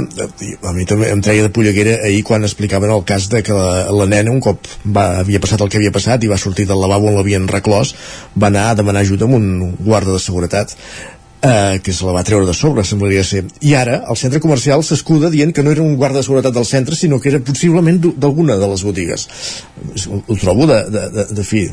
A 0.63 0.71
mi 0.71 0.85
també 0.87 1.09
em 1.11 1.23
treia 1.25 1.43
de 1.43 1.51
polleguera 1.51 1.97
ahir 2.07 2.21
quan 2.23 2.47
explicaven 2.47 2.93
el 2.93 3.03
cas 3.09 3.27
de 3.33 3.41
que 3.43 3.57
la, 3.57 3.91
la 3.91 4.05
nena, 4.05 4.31
un 4.31 4.39
cop 4.39 4.69
va, 4.85 5.19
havia 5.19 5.41
passat 5.43 5.61
el 5.65 5.71
que 5.73 5.81
havia 5.81 5.91
passat 5.91 6.23
i 6.23 6.29
va 6.31 6.39
sortir 6.39 6.69
del 6.69 6.79
lavabo 6.79 7.09
on 7.11 7.17
l'havien 7.17 7.49
reclòs, 7.51 7.95
va 8.39 8.47
anar 8.47 8.69
a 8.69 8.77
demanar 8.79 9.03
ajuda 9.03 9.27
amb 9.27 9.35
un 9.35 9.49
guarda 9.79 10.15
de 10.15 10.21
seguretat 10.23 10.71
eh, 11.43 11.81
que 11.83 11.91
se 11.91 12.05
la 12.07 12.13
va 12.15 12.23
treure 12.23 12.47
de 12.47 12.55
sobre, 12.55 12.85
semblaria 12.87 13.25
ser. 13.27 13.43
I 13.59 13.75
ara 13.75 13.97
el 14.07 14.19
centre 14.19 14.39
comercial 14.39 14.85
s'escuda 14.87 15.33
dient 15.33 15.51
que 15.51 15.65
no 15.67 15.73
era 15.75 15.83
un 15.83 15.97
guarda 15.99 16.21
de 16.21 16.27
seguretat 16.29 16.55
del 16.55 16.69
centre, 16.69 16.95
sinó 16.95 17.19
que 17.19 17.33
era 17.33 17.43
possiblement 17.43 17.99
d'alguna 18.15 18.55
de 18.55 18.71
les 18.71 18.85
botigues. 18.87 19.27
Ho 20.07 20.39
trobo 20.39 20.69
de, 20.71 20.79
de, 20.95 21.03
de, 21.17 21.27
de 21.41 21.43
fi 21.43 21.65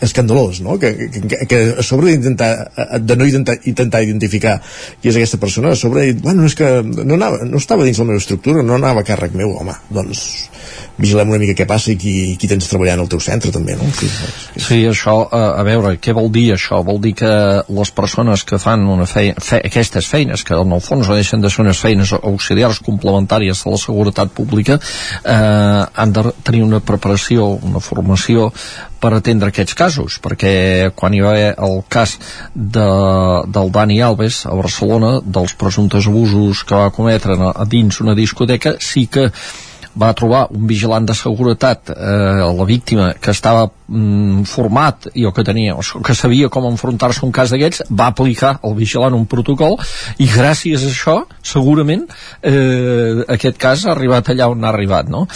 escandalós, 0.00 0.60
no? 0.60 0.78
Que, 0.78 0.94
que, 1.10 1.46
que 1.48 1.60
a 1.78 1.82
sobre 1.86 2.12
d'intentar 2.12 2.52
de 3.00 3.16
no 3.16 3.26
intentar, 3.26 3.58
intentar 3.64 4.02
identificar 4.02 4.58
qui 5.00 5.10
és 5.10 5.18
aquesta 5.18 5.40
persona, 5.42 5.72
a 5.72 5.78
sobre, 5.78 6.12
bueno, 6.22 6.46
és 6.46 6.56
que 6.58 6.70
no, 6.82 7.14
anava, 7.18 7.42
no 7.48 7.60
estava 7.60 7.86
dins 7.86 8.00
la 8.00 8.08
meva 8.10 8.22
estructura, 8.22 8.62
no 8.66 8.78
anava 8.78 9.02
a 9.02 9.08
càrrec 9.08 9.36
meu, 9.38 9.54
home, 9.58 9.76
doncs 9.90 10.26
vigilem 11.02 11.32
una 11.32 11.40
mica 11.40 11.56
què 11.56 11.66
passa 11.68 11.92
i 11.92 11.96
qui, 11.98 12.12
qui 12.38 12.48
tens 12.50 12.68
treballant 12.70 13.02
al 13.02 13.10
teu 13.10 13.20
centre 13.22 13.52
també, 13.54 13.74
no? 13.78 13.88
Sí, 13.96 14.08
sí 14.60 14.78
això, 14.88 15.16
a, 15.24 15.42
a 15.60 15.64
veure, 15.66 15.94
què 16.02 16.14
vol 16.16 16.30
dir 16.34 16.50
això? 16.54 16.82
Vol 16.86 17.00
dir 17.02 17.14
que 17.18 17.32
les 17.72 17.92
persones 17.96 18.44
que 18.48 18.60
fan 18.62 18.84
una 18.86 19.08
feina, 19.10 19.40
fe, 19.42 19.62
aquestes 19.70 20.08
feines, 20.10 20.44
que 20.46 20.58
en 20.58 20.76
el 20.76 20.84
fons 20.84 21.08
no 21.08 21.18
deixen 21.18 21.42
de 21.42 21.50
ser 21.50 21.64
unes 21.64 21.80
feines 21.80 22.14
auxiliars 22.20 22.82
complementàries 22.84 23.64
de 23.64 23.74
la 23.74 23.80
seguretat 23.80 24.34
pública, 24.36 24.78
eh, 25.24 25.82
han 25.92 26.12
de 26.12 26.28
tenir 26.44 26.62
una 26.68 26.82
preparació, 26.84 27.48
una 27.62 27.80
formació 27.80 28.50
per 29.02 29.12
atendre 29.16 29.50
aquests 29.50 29.74
casos, 29.78 30.20
perquè 30.22 30.92
quan 30.94 31.14
hi 31.14 31.22
va 31.24 31.32
haver 31.34 31.50
el 31.66 31.80
cas 31.90 32.14
de, 32.54 32.86
del 33.50 33.74
Dani 33.74 33.98
Alves 34.06 34.44
a 34.46 34.54
Barcelona, 34.58 35.16
dels 35.24 35.56
presumptes 35.58 36.06
abusos 36.10 36.62
que 36.68 36.78
va 36.78 36.94
cometre 36.94 37.36
a 37.50 37.66
dins 37.66 38.00
una 38.04 38.14
discoteca, 38.18 38.76
sí 38.78 39.08
que 39.10 39.28
va 39.98 40.12
trobar 40.16 40.46
un 40.54 40.66
vigilant 40.66 41.06
de 41.06 41.14
seguretat 41.16 41.92
eh, 41.92 42.42
la 42.58 42.66
víctima 42.68 43.12
que 43.20 43.32
estava 43.34 43.66
mm, 43.68 44.44
format 44.48 45.08
i 45.14 45.26
o 45.28 45.32
que 45.36 45.44
tenia 45.44 45.76
o 45.76 46.02
que 46.04 46.14
sabia 46.16 46.48
com 46.48 46.68
enfrontar-se 46.70 47.22
a 47.22 47.26
un 47.26 47.32
cas 47.32 47.52
d'aquests 47.52 47.90
va 47.90 48.08
aplicar 48.12 48.58
el 48.64 48.76
vigilant 48.78 49.16
un 49.16 49.26
protocol 49.26 49.76
i 50.18 50.28
gràcies 50.28 50.86
a 50.86 50.92
això 50.92 51.16
segurament 51.42 52.06
eh, 52.40 53.24
aquest 53.36 53.60
cas 53.60 53.86
ha 53.86 53.92
arribat 53.96 54.32
allà 54.32 54.48
on 54.52 54.64
ha 54.64 54.72
arribat 54.72 55.12
no? 55.12 55.26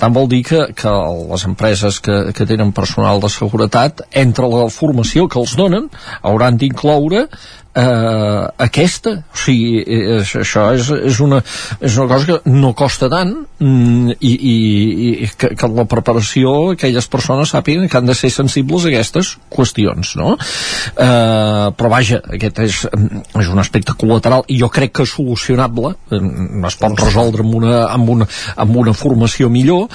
tant 0.00 0.12
vol 0.12 0.28
dir 0.28 0.42
que, 0.44 0.62
que 0.76 0.92
les 1.32 1.44
empreses 1.48 2.00
que, 2.04 2.16
que 2.36 2.46
tenen 2.48 2.72
personal 2.76 3.20
de 3.20 3.30
seguretat 3.32 4.02
entre 4.12 4.48
la 4.52 4.66
formació 4.72 5.28
que 5.28 5.40
els 5.40 5.56
donen 5.56 5.88
hauran 6.22 6.58
d'incloure 6.60 7.26
eh, 7.76 8.42
aquesta 8.66 9.12
o 9.20 9.38
sigui, 9.38 9.82
és, 9.84 10.32
això 10.40 10.66
és, 10.76 10.88
és, 11.10 11.20
una, 11.24 11.42
és 11.80 11.96
una 11.98 12.08
cosa 12.10 12.28
que 12.30 12.52
no 12.54 12.72
costa 12.78 13.08
tant 13.12 13.32
mm, 13.60 14.16
i, 14.18 14.32
i, 14.32 14.54
i 15.26 15.30
que, 15.38 15.52
que 15.58 15.70
la 15.76 15.86
preparació 15.90 16.54
aquelles 16.74 17.08
persones 17.12 17.52
sàpiguen 17.54 17.90
que 17.90 18.00
han 18.00 18.08
de 18.08 18.16
ser 18.16 18.32
sensibles 18.34 18.86
a 18.86 18.92
aquestes 18.92 19.34
qüestions 19.52 20.14
no? 20.20 20.34
eh, 20.36 21.66
però 21.76 21.92
vaja 21.92 22.22
aquest 22.38 22.62
és, 22.64 22.82
és 22.86 23.52
un 23.52 23.62
aspecte 23.62 23.96
col·lateral 23.98 24.46
i 24.48 24.60
jo 24.62 24.70
crec 24.72 24.96
que 24.96 25.06
és 25.06 25.16
solucionable 25.16 25.94
es 26.16 26.78
pot 26.80 27.00
resoldre 27.00 27.44
amb 27.44 27.58
una, 27.60 27.82
amb 27.92 28.14
una, 28.16 28.30
amb 28.56 28.80
una 28.84 28.96
formació 28.96 29.50
millor 29.52 29.86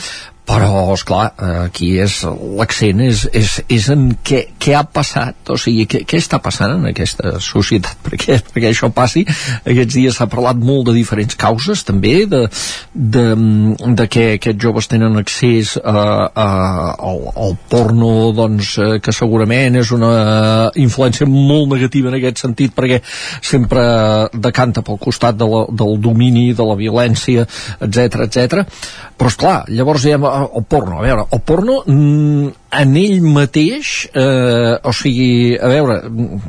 però 0.48 0.92
és 0.96 1.04
clar, 1.06 1.32
aquí 1.68 1.92
és 2.02 2.16
l'accent 2.58 3.02
és, 3.06 3.24
és, 3.38 3.54
és 3.72 3.88
en 3.94 4.08
què, 4.26 4.42
què 4.60 4.74
ha 4.76 4.84
passat. 4.84 5.38
O 5.54 5.58
sigui, 5.62 5.86
què, 5.89 6.02
què 6.10 6.20
està 6.20 6.42
passant 6.44 6.74
en 6.80 6.89
aquesta 6.89 7.38
societat? 7.44 8.00
Perquè, 8.12 8.39
perquè 8.52 8.72
això 8.72 8.89
passi. 8.92 9.22
Aquests 9.24 9.96
dies 9.96 10.18
s'ha 10.18 10.28
parlat 10.28 10.60
molt 10.60 10.89
de 10.89 10.96
diferents 10.98 11.38
causes 11.39 11.84
també 11.88 12.26
de, 12.30 12.42
de, 12.92 13.24
de 14.00 14.08
que 14.12 14.26
aquests 14.36 14.60
joves 14.66 14.89
tenen 14.92 15.16
accés 15.22 15.76
a, 15.78 15.94
a, 16.28 16.48
al, 16.98 17.22
al 17.46 17.56
porno 17.72 18.32
doncs, 18.36 18.74
eh, 18.82 18.98
que 19.04 19.14
segurament 19.16 19.78
és 19.80 19.94
una 19.96 20.12
influència 20.82 21.28
molt 21.30 21.72
negativa 21.76 22.12
en 22.12 22.18
aquest 22.20 22.44
sentit 22.44 22.76
perquè 22.76 23.00
sempre 23.06 23.86
decanta 24.34 24.84
pel 24.86 25.00
costat 25.02 25.39
de 25.39 25.48
la, 25.48 25.64
del 25.72 25.98
domini, 26.04 26.50
de 26.58 26.68
la 26.68 26.76
violència 26.80 27.46
etc 27.80 28.26
etc. 28.28 28.66
però 29.16 29.32
és 29.32 29.39
clar, 29.39 29.58
llavors 29.72 30.06
hi 30.06 30.16
ha 30.16 30.22
el 30.40 30.64
porno, 30.66 31.00
a 31.00 31.02
veure, 31.02 31.26
el 31.32 31.42
porno 31.42 31.84
mm, 31.86 32.48
en 32.72 32.95
ell 32.95 33.19
mateix 33.26 33.91
eh, 34.15 34.78
o 34.88 34.93
sigui, 34.95 35.57
a 35.59 35.69
veure 35.72 35.97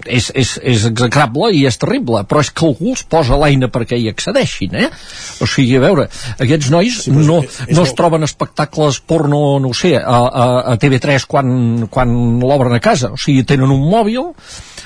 és, 0.06 0.28
és, 0.38 0.54
és 0.62 0.84
execrable 0.90 1.50
i 1.56 1.64
és 1.66 1.78
terrible 1.82 2.22
però 2.30 2.42
és 2.44 2.52
que 2.54 2.66
algú 2.68 2.92
els 2.94 3.02
posa 3.10 3.38
l'eina 3.40 3.70
perquè 3.72 3.98
hi 3.98 4.08
accedeixin, 4.12 4.76
eh? 4.78 4.90
O 5.42 5.48
sigui, 5.50 5.76
a 5.78 5.82
veure 5.82 6.06
aquests 6.42 6.70
nois 6.74 7.00
sí, 7.06 7.14
no, 7.14 7.40
és, 7.42 7.62
és 7.66 7.78
no 7.78 7.86
es 7.88 7.94
troben 7.98 8.26
espectacles 8.26 9.00
porno, 9.06 9.42
no 9.62 9.72
sé 9.76 9.96
a, 9.98 10.20
a, 10.26 10.46
a 10.74 10.76
TV3 10.82 11.26
quan, 11.30 11.88
quan 11.90 12.14
l'obren 12.42 12.76
a 12.78 12.82
casa, 12.82 13.12
o 13.16 13.20
sigui, 13.20 13.42
tenen 13.48 13.74
un 13.74 13.82
mòbil 13.90 14.30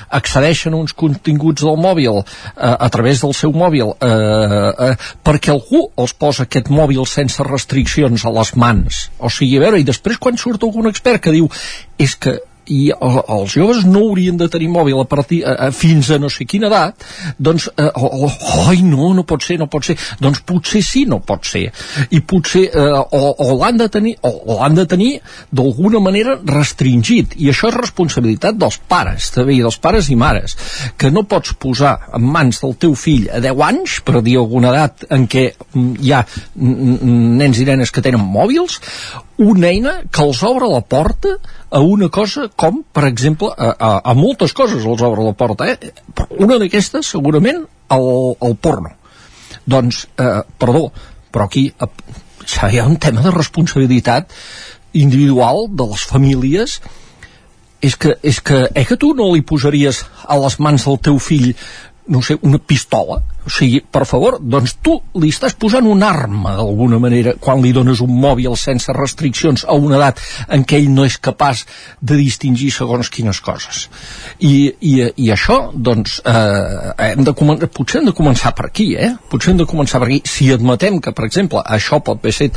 accedeixen 0.07 0.73
a 0.73 0.81
uns 0.81 0.93
continguts 0.97 1.65
del 1.65 1.77
mòbil 1.81 2.21
eh, 2.21 2.23
a 2.55 2.89
través 2.93 3.21
del 3.21 3.33
seu 3.37 3.53
mòbil 3.53 3.93
eh, 3.93 4.09
eh, 4.09 4.93
perquè 5.25 5.51
algú 5.53 5.87
els 5.99 6.13
posa 6.17 6.47
aquest 6.47 6.71
mòbil 6.73 7.05
sense 7.09 7.43
restriccions 7.45 8.25
a 8.25 8.33
les 8.33 8.53
mans 8.55 9.07
o 9.19 9.31
sigui, 9.33 9.57
a 9.59 9.65
veure, 9.67 9.81
i 9.81 9.87
després 9.87 10.19
quan 10.21 10.39
surt 10.39 10.63
algun 10.63 10.89
expert 10.89 11.26
que 11.27 11.35
diu 11.35 11.51
és 11.99 12.15
que 12.15 12.39
i 12.67 12.89
els 12.91 13.55
joves 13.55 13.85
no 13.87 14.03
haurien 14.09 14.37
de 14.39 14.47
tenir 14.51 14.69
mòbil 14.71 14.99
a 15.01 15.07
partir, 15.09 15.41
a, 15.47 15.55
a, 15.67 15.69
fins 15.75 16.09
a 16.11 16.19
no 16.21 16.29
sé 16.31 16.45
quina 16.49 16.67
edat 16.69 17.05
doncs, 17.39 17.69
eh, 17.77 17.89
oh, 17.95 18.31
oi 18.67 18.83
no, 18.85 19.13
no 19.15 19.23
pot 19.27 19.43
ser, 19.43 19.57
no 19.61 19.69
pot 19.71 19.87
ser. 19.87 19.97
Doncs 20.21 20.41
potser 20.47 20.81
sí 20.85 21.05
no 21.09 21.19
pot 21.25 21.47
ser. 21.47 21.67
I 22.11 22.21
potser 22.27 22.65
eh, 22.67 22.87
o, 22.99 23.31
o 23.43 23.57
l'han 23.61 23.79
de 23.79 23.87
tenir 23.93 24.15
o, 24.27 24.31
o 24.31 24.59
l'han 24.59 24.77
de 24.77 24.87
tenir 24.89 25.11
d'alguna 25.51 26.01
manera 26.03 26.37
restringit. 26.43 27.37
I 27.39 27.51
això 27.53 27.71
és 27.71 27.77
responsabilitat 27.77 28.59
dels 28.59 28.79
pares 28.89 29.31
també, 29.35 29.57
i 29.57 29.63
dels 29.63 29.79
pares 29.81 30.11
i 30.11 30.17
mares 30.19 30.57
que 30.99 31.11
no 31.13 31.25
pots 31.29 31.55
posar 31.59 31.95
en 32.17 32.25
mans 32.27 32.61
del 32.63 32.75
teu 32.81 32.95
fill 32.99 33.29
a 33.31 33.41
10 33.43 33.63
anys 33.67 33.99
per 34.07 34.21
dir 34.25 34.37
alguna 34.41 34.73
edat 34.73 35.07
en 35.13 35.27
què 35.31 35.49
mm, 35.55 35.95
hi 36.03 36.13
ha 36.13 36.23
nens 36.57 37.61
i 37.61 37.67
nenes 37.67 37.93
que 37.93 38.03
tenen 38.03 38.23
mòbils 38.23 38.81
una 39.37 39.69
eina 39.69 39.93
que 40.09 40.23
els 40.25 40.41
obre 40.43 40.67
la 40.71 40.81
porta 40.81 41.35
a 41.69 41.81
una 41.81 42.09
cosa 42.09 42.47
com, 42.55 42.81
per 42.93 43.05
exemple, 43.07 43.51
a, 43.53 43.73
a, 43.77 43.91
a 44.11 44.15
moltes 44.17 44.53
coses 44.57 44.85
els 44.85 45.03
obre 45.05 45.25
la 45.25 45.35
porta, 45.37 45.67
eh? 45.69 45.91
una 46.39 46.57
d'aquestes, 46.57 47.11
segurament, 47.13 47.65
el, 47.93 48.07
el 48.41 48.55
porno. 48.57 48.95
Doncs, 49.67 50.05
eh, 50.17 50.41
perdó, 50.59 50.87
però 51.31 51.45
aquí 51.45 51.67
eh, 51.69 51.89
ja 52.47 52.71
hi 52.71 52.79
ha 52.79 52.87
un 52.87 52.97
tema 52.97 53.21
de 53.21 53.33
responsabilitat 53.35 54.33
individual 54.97 55.67
de 55.69 55.89
les 55.91 56.05
famílies 56.09 56.79
és 57.83 57.95
que, 57.95 58.15
és 58.25 58.39
que, 58.41 58.63
eh 58.73 58.85
que 58.89 58.97
tu 58.97 59.11
no 59.13 59.29
li 59.35 59.43
posaries 59.45 60.01
a 60.25 60.37
les 60.41 60.57
mans 60.59 60.87
del 60.87 60.97
teu 60.97 61.19
fill 61.21 61.51
no 62.07 62.23
sé, 62.23 62.37
una 62.41 62.57
pistola 62.57 63.21
o 63.47 63.51
sigui, 63.53 63.79
per 63.81 64.03
favor, 64.09 64.37
doncs 64.43 64.77
tu 64.83 64.97
li 65.21 65.31
estàs 65.31 65.55
posant 65.55 65.87
una 65.87 66.09
arma 66.11 66.57
d'alguna 66.57 66.99
manera 66.99 67.33
quan 67.39 67.61
li 67.63 67.71
dones 67.75 68.01
un 68.03 68.11
mòbil 68.19 68.57
sense 68.59 68.91
restriccions 68.95 69.63
a 69.63 69.75
una 69.79 69.95
edat 69.97 70.19
en 70.53 70.65
què 70.67 70.81
ell 70.81 70.89
no 70.91 71.05
és 71.07 71.15
capaç 71.23 71.63
de 72.01 72.17
distingir 72.19 72.69
segons 72.75 73.09
quines 73.13 73.39
coses 73.43 73.85
i, 74.39 74.73
i, 74.81 74.93
i 75.23 75.29
això 75.33 75.57
doncs 75.73 76.19
eh, 76.27 76.91
hem 77.07 77.23
de 77.27 77.33
potser 77.33 78.01
hem 78.01 78.09
de 78.09 78.15
començar 78.17 78.53
per 78.57 78.67
aquí 78.67 78.89
eh? 78.99 79.13
potser 79.31 79.53
hem 79.53 79.61
de 79.61 79.67
començar 79.69 80.01
per 80.03 80.09
aquí 80.09 80.19
si 80.27 80.49
admetem 80.53 80.99
que 81.03 81.13
per 81.15 81.27
exemple 81.27 81.63
això 81.63 82.01
pot, 82.03 82.27
ser, 82.33 82.49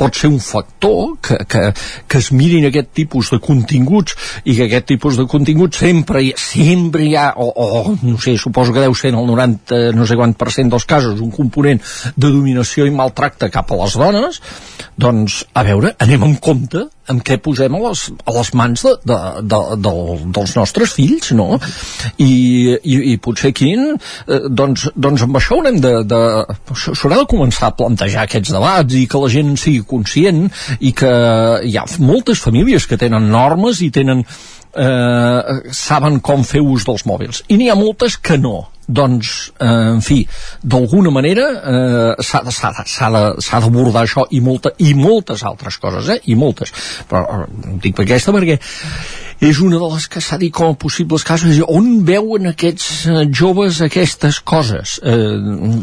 pot 0.00 0.16
ser 0.16 0.32
un 0.32 0.40
factor 0.42 1.18
que, 1.24 1.38
que, 1.44 1.64
que 2.08 2.22
es 2.22 2.30
mirin 2.32 2.68
aquest 2.70 2.94
tipus 2.96 3.32
de 3.34 3.40
continguts 3.44 4.16
i 4.44 4.56
que 4.56 4.68
aquest 4.68 4.88
tipus 4.94 5.20
de 5.20 5.28
continguts 5.28 5.84
sempre, 5.84 6.24
sempre 6.40 7.04
hi 7.04 7.14
ha 7.18 7.28
o, 7.36 7.50
o 7.52 7.96
no 8.00 8.16
sé, 8.22 8.38
suposo 8.40 8.72
que 8.72 8.84
deu 8.84 8.96
ser 8.96 9.12
en 9.12 9.20
el 9.20 9.28
90 9.28 9.82
no 9.98 10.08
sé 10.08 10.16
quant 10.18 10.34
90% 10.38 10.70
dels 10.70 10.86
casos 10.88 11.20
un 11.20 11.30
component 11.30 11.80
de 12.16 12.30
dominació 12.30 12.86
i 12.86 12.94
maltracte 12.94 13.50
cap 13.50 13.70
a 13.72 13.80
les 13.82 13.96
dones, 13.98 14.40
doncs, 14.98 15.44
a 15.54 15.64
veure, 15.66 15.94
anem 15.98 16.24
en 16.26 16.36
compte 16.42 16.86
amb 17.08 17.22
què 17.24 17.38
posem 17.40 17.72
a 17.72 17.80
les, 17.86 18.02
a 18.28 18.34
les 18.36 18.50
mans 18.58 18.82
de, 18.84 18.92
de, 19.08 19.18
de, 19.48 19.60
de, 19.80 19.92
dels 20.36 20.54
nostres 20.58 20.92
fills, 20.96 21.30
no? 21.36 21.56
I, 22.20 22.28
i, 22.76 22.98
i 23.12 23.16
potser 23.22 23.52
aquí, 23.54 23.70
eh, 23.78 24.40
doncs, 24.50 24.88
doncs 24.94 25.24
amb 25.24 25.40
això 25.40 25.58
haurem 25.58 25.80
de... 25.80 25.94
de 26.08 26.20
s'haurà 26.68 27.22
de 27.22 27.28
començar 27.30 27.70
a 27.70 27.76
plantejar 27.78 28.26
aquests 28.26 28.52
debats 28.54 28.98
i 28.98 29.06
que 29.08 29.22
la 29.22 29.32
gent 29.32 29.56
sigui 29.60 29.86
conscient 29.88 30.44
i 30.84 30.92
que 30.96 31.12
hi 31.64 31.76
ha 31.78 31.86
moltes 32.04 32.42
famílies 32.44 32.86
que 32.88 33.00
tenen 33.00 33.30
normes 33.32 33.80
i 33.84 33.90
tenen 33.94 34.24
eh, 34.24 35.60
saben 35.74 36.20
com 36.24 36.44
fer 36.46 36.62
ús 36.64 36.86
dels 36.88 37.06
mòbils 37.08 37.44
i 37.48 37.58
n'hi 37.58 37.70
ha 37.72 37.78
moltes 37.78 38.18
que 38.20 38.38
no 38.40 38.66
doncs, 38.88 39.52
eh, 39.60 39.68
en 39.94 40.00
fi, 40.04 40.22
d'alguna 40.62 41.12
manera 41.12 41.46
eh, 41.60 42.24
s'ha 42.24 43.60
d'abordar 43.60 44.06
això 44.06 44.24
i, 44.32 44.40
molta, 44.40 44.72
i 44.80 44.94
moltes 44.96 45.44
altres 45.44 45.76
coses, 45.78 46.08
eh? 46.16 46.20
i 46.32 46.36
moltes 46.38 46.72
però 47.08 47.44
eh, 47.44 47.76
dic 47.84 47.96
per 47.96 48.06
aquesta 48.08 48.32
perquè 48.34 48.58
és 49.40 49.60
una 49.62 49.78
de 49.78 49.88
les 49.92 50.06
que 50.10 50.20
s'ha 50.22 50.38
dit 50.38 50.52
com 50.54 50.72
a 50.72 50.76
possibles 50.78 51.22
casos. 51.26 51.60
On 51.70 51.86
veuen 52.06 52.50
aquests 52.50 52.88
eh, 53.06 53.24
joves 53.30 53.80
aquestes 53.84 54.40
coses? 54.42 54.96
Eh, 54.98 55.18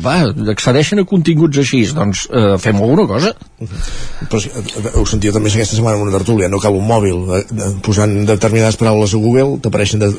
va, 0.03 0.17
accedeixen 0.51 0.99
a 0.99 1.05
continguts 1.07 1.61
així. 1.61 1.85
Doncs 1.95 2.25
eh, 2.27 2.55
fem 2.59 2.81
alguna 2.81 3.05
cosa. 3.07 3.31
Però 3.61 4.41
eh, 4.41 4.89
ho 4.99 5.05
sentia 5.07 5.31
també 5.35 5.53
aquesta 5.53 5.77
setmana 5.77 5.99
en 5.99 6.07
una 6.09 6.15
tertúlia 6.17 6.49
no 6.51 6.59
cal 6.59 6.75
un 6.75 6.87
mòbil 6.89 7.21
eh, 7.37 7.43
posant 7.85 8.17
determinades 8.27 8.79
paraules 8.81 9.15
a 9.15 9.21
Google 9.23 9.61
t'apareixen 9.63 10.03
de, 10.03 10.09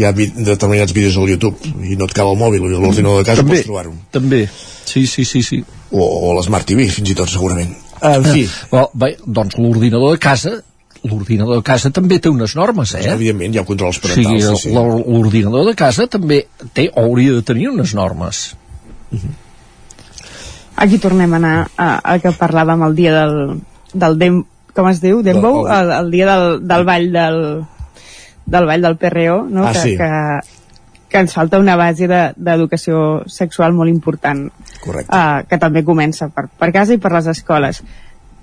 ja 0.00 0.14
vi, 0.16 0.30
determinats 0.36 0.94
vídeos 0.96 1.18
al 1.20 1.28
YouTube 1.34 1.74
i 1.84 1.98
no 2.00 2.08
et 2.08 2.14
cal 2.16 2.32
el 2.32 2.40
mòbil 2.40 2.64
i 2.64 2.72
l'ordinador 2.76 3.20
de 3.20 3.28
casa 3.28 3.44
també, 3.44 3.60
pots 3.60 3.68
trobar-ho. 3.68 3.92
També, 4.16 4.46
sí, 4.88 5.04
sí, 5.10 5.26
sí, 5.28 5.42
sí. 5.44 5.60
o, 5.92 6.00
o 6.00 6.32
l'Smart 6.38 6.68
TV 6.68 6.88
fins 6.92 7.12
i 7.12 7.18
tot 7.18 7.28
segurament. 7.32 7.76
En 8.00 8.24
fi. 8.24 8.46
Eh, 8.46 8.72
well, 8.72 8.88
bé, 8.96 9.12
doncs 9.26 9.60
l'ordinador 9.60 10.16
de 10.16 10.22
casa 10.22 10.56
l'ordinador 11.08 11.60
de 11.60 11.64
casa 11.66 11.90
també 11.94 12.18
té 12.22 12.30
unes 12.32 12.56
normes, 12.58 12.94
eh? 12.98 13.06
Evidentment, 13.12 13.54
hi 13.54 13.60
ha 13.62 13.66
controls 13.68 14.00
parentals. 14.02 14.28
O 14.28 14.56
sigui, 14.56 14.60
sí, 14.60 14.68
sí. 14.68 14.74
l'ordinador 14.76 15.66
de 15.70 15.74
casa 15.78 16.06
també 16.10 16.42
té, 16.76 16.88
o 16.92 17.06
hauria 17.06 17.38
de 17.38 17.42
tenir 17.46 17.70
unes 17.72 17.94
normes. 17.94 18.56
Uh 19.10 19.18
-huh. 19.18 19.34
Aquí 20.76 20.98
tornem 20.98 21.32
a 21.32 21.36
anar 21.36 21.70
a, 21.76 22.00
a 22.04 22.18
que 22.18 22.30
parlàvem 22.36 22.82
el 22.84 22.94
dia 22.94 23.12
del, 23.14 23.60
del 23.94 24.18
Dem, 24.18 24.44
com 24.74 24.88
es 24.88 25.00
diu? 25.00 25.22
Dembow? 25.22 25.66
El, 25.72 25.90
el 25.90 26.10
dia 26.10 26.26
del, 26.26 26.68
del 26.68 26.84
ball 26.84 27.12
del, 27.12 27.64
del 28.44 28.66
ball 28.66 28.82
del 28.82 28.96
PRO, 28.96 29.46
no? 29.48 29.64
Ah, 29.66 29.72
que, 29.72 29.78
sí. 29.80 29.96
que, 29.96 30.10
que 31.08 31.22
ens 31.24 31.32
falta 31.32 31.58
una 31.58 31.76
base 31.76 32.08
d'educació 32.08 33.22
de, 33.24 33.30
sexual 33.30 33.72
molt 33.72 33.90
important 33.90 34.50
Correcte. 34.82 35.10
Uh, 35.10 35.46
que 35.48 35.58
també 35.58 35.82
comença 35.86 36.28
per, 36.28 36.46
per 36.58 36.70
casa 36.74 36.94
i 36.94 37.00
per 37.00 37.14
les 37.14 37.30
escoles 37.32 37.82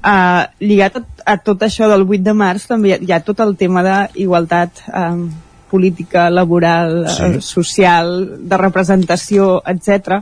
Uh, 0.03 0.43
lligat 0.59 0.97
a, 0.99 1.01
a 1.31 1.37
tot 1.39 1.61
això 1.63 1.87
del 1.87 2.03
8 2.03 2.25
de 2.25 2.33
març 2.35 2.67
també 2.67 2.89
hi 2.89 2.93
ha, 2.97 2.99
hi 2.99 3.11
ha 3.15 3.21
tot 3.23 3.39
el 3.39 3.53
tema 3.55 3.79
d'igualtat 3.85 4.83
um, 4.91 5.29
política, 5.71 6.25
laboral, 6.29 7.05
sí. 7.07 7.29
uh, 7.37 7.39
social, 7.39 8.11
de 8.43 8.59
representació, 8.59 9.61
etc 9.63 10.19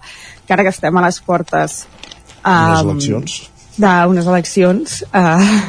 que 0.52 0.54
ara 0.54 0.64
que 0.68 0.74
estem 0.76 0.98
a 0.98 1.06
les 1.06 1.18
portes 1.24 1.86
um, 2.44 2.92
eleccions 2.92 3.38
d'unes 3.80 4.26
eleccions 4.28 4.98
uh, 5.16 5.62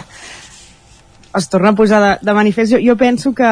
es 1.38 1.46
torna 1.52 1.70
a 1.70 1.78
posar 1.78 2.00
de, 2.02 2.08
de 2.26 2.34
manifest 2.34 2.74
jo, 2.74 2.80
jo 2.82 2.96
penso 2.98 3.30
que 3.32 3.50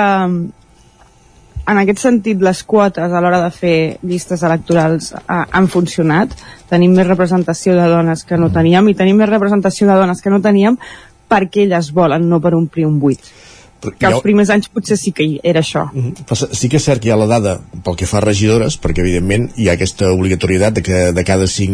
en 1.68 1.82
aquest 1.82 2.02
sentit 2.02 2.40
les 2.42 2.62
quotes 2.64 3.12
a 3.12 3.20
l'hora 3.22 3.42
de 3.42 3.50
fer 3.54 3.76
llistes 4.06 4.42
electorals 4.46 5.12
eh, 5.18 5.20
han 5.28 5.68
funcionat. 5.68 6.34
Tenim 6.70 6.96
més 6.96 7.08
representació 7.08 7.76
de 7.76 7.86
dones 7.90 8.24
que 8.24 8.40
no 8.40 8.50
teníem 8.54 8.90
i 8.90 8.96
tenim 8.98 9.20
més 9.20 9.30
representació 9.30 9.90
de 9.90 10.00
dones 10.00 10.22
que 10.22 10.32
no 10.32 10.42
teníem 10.44 10.78
perquè 11.30 11.64
elles 11.68 11.92
volen, 11.94 12.26
no 12.28 12.40
per 12.42 12.56
omplir 12.58 12.88
un 12.88 12.98
buit 12.98 13.22
que 13.80 14.08
els 14.10 14.22
primers 14.24 14.50
anys 14.52 14.68
potser 14.72 14.96
sí 15.00 15.12
que 15.16 15.26
era 15.42 15.60
això. 15.60 15.86
-hmm. 15.92 16.54
Sí 16.54 16.68
que 16.68 16.76
és 16.76 16.84
cert 16.84 17.00
que 17.00 17.08
hi 17.08 17.12
ha 17.12 17.16
la 17.16 17.26
dada 17.26 17.60
pel 17.84 17.96
que 17.96 18.06
fa 18.06 18.18
a 18.18 18.20
regidores, 18.20 18.80
perquè 18.80 19.00
evidentment 19.00 19.50
hi 19.56 19.68
ha 19.68 19.72
aquesta 19.72 20.12
obligatorietat 20.12 20.74
de 20.74 20.82
que 20.82 21.12
de 21.12 21.24
cada 21.24 21.46
cinc 21.46 21.70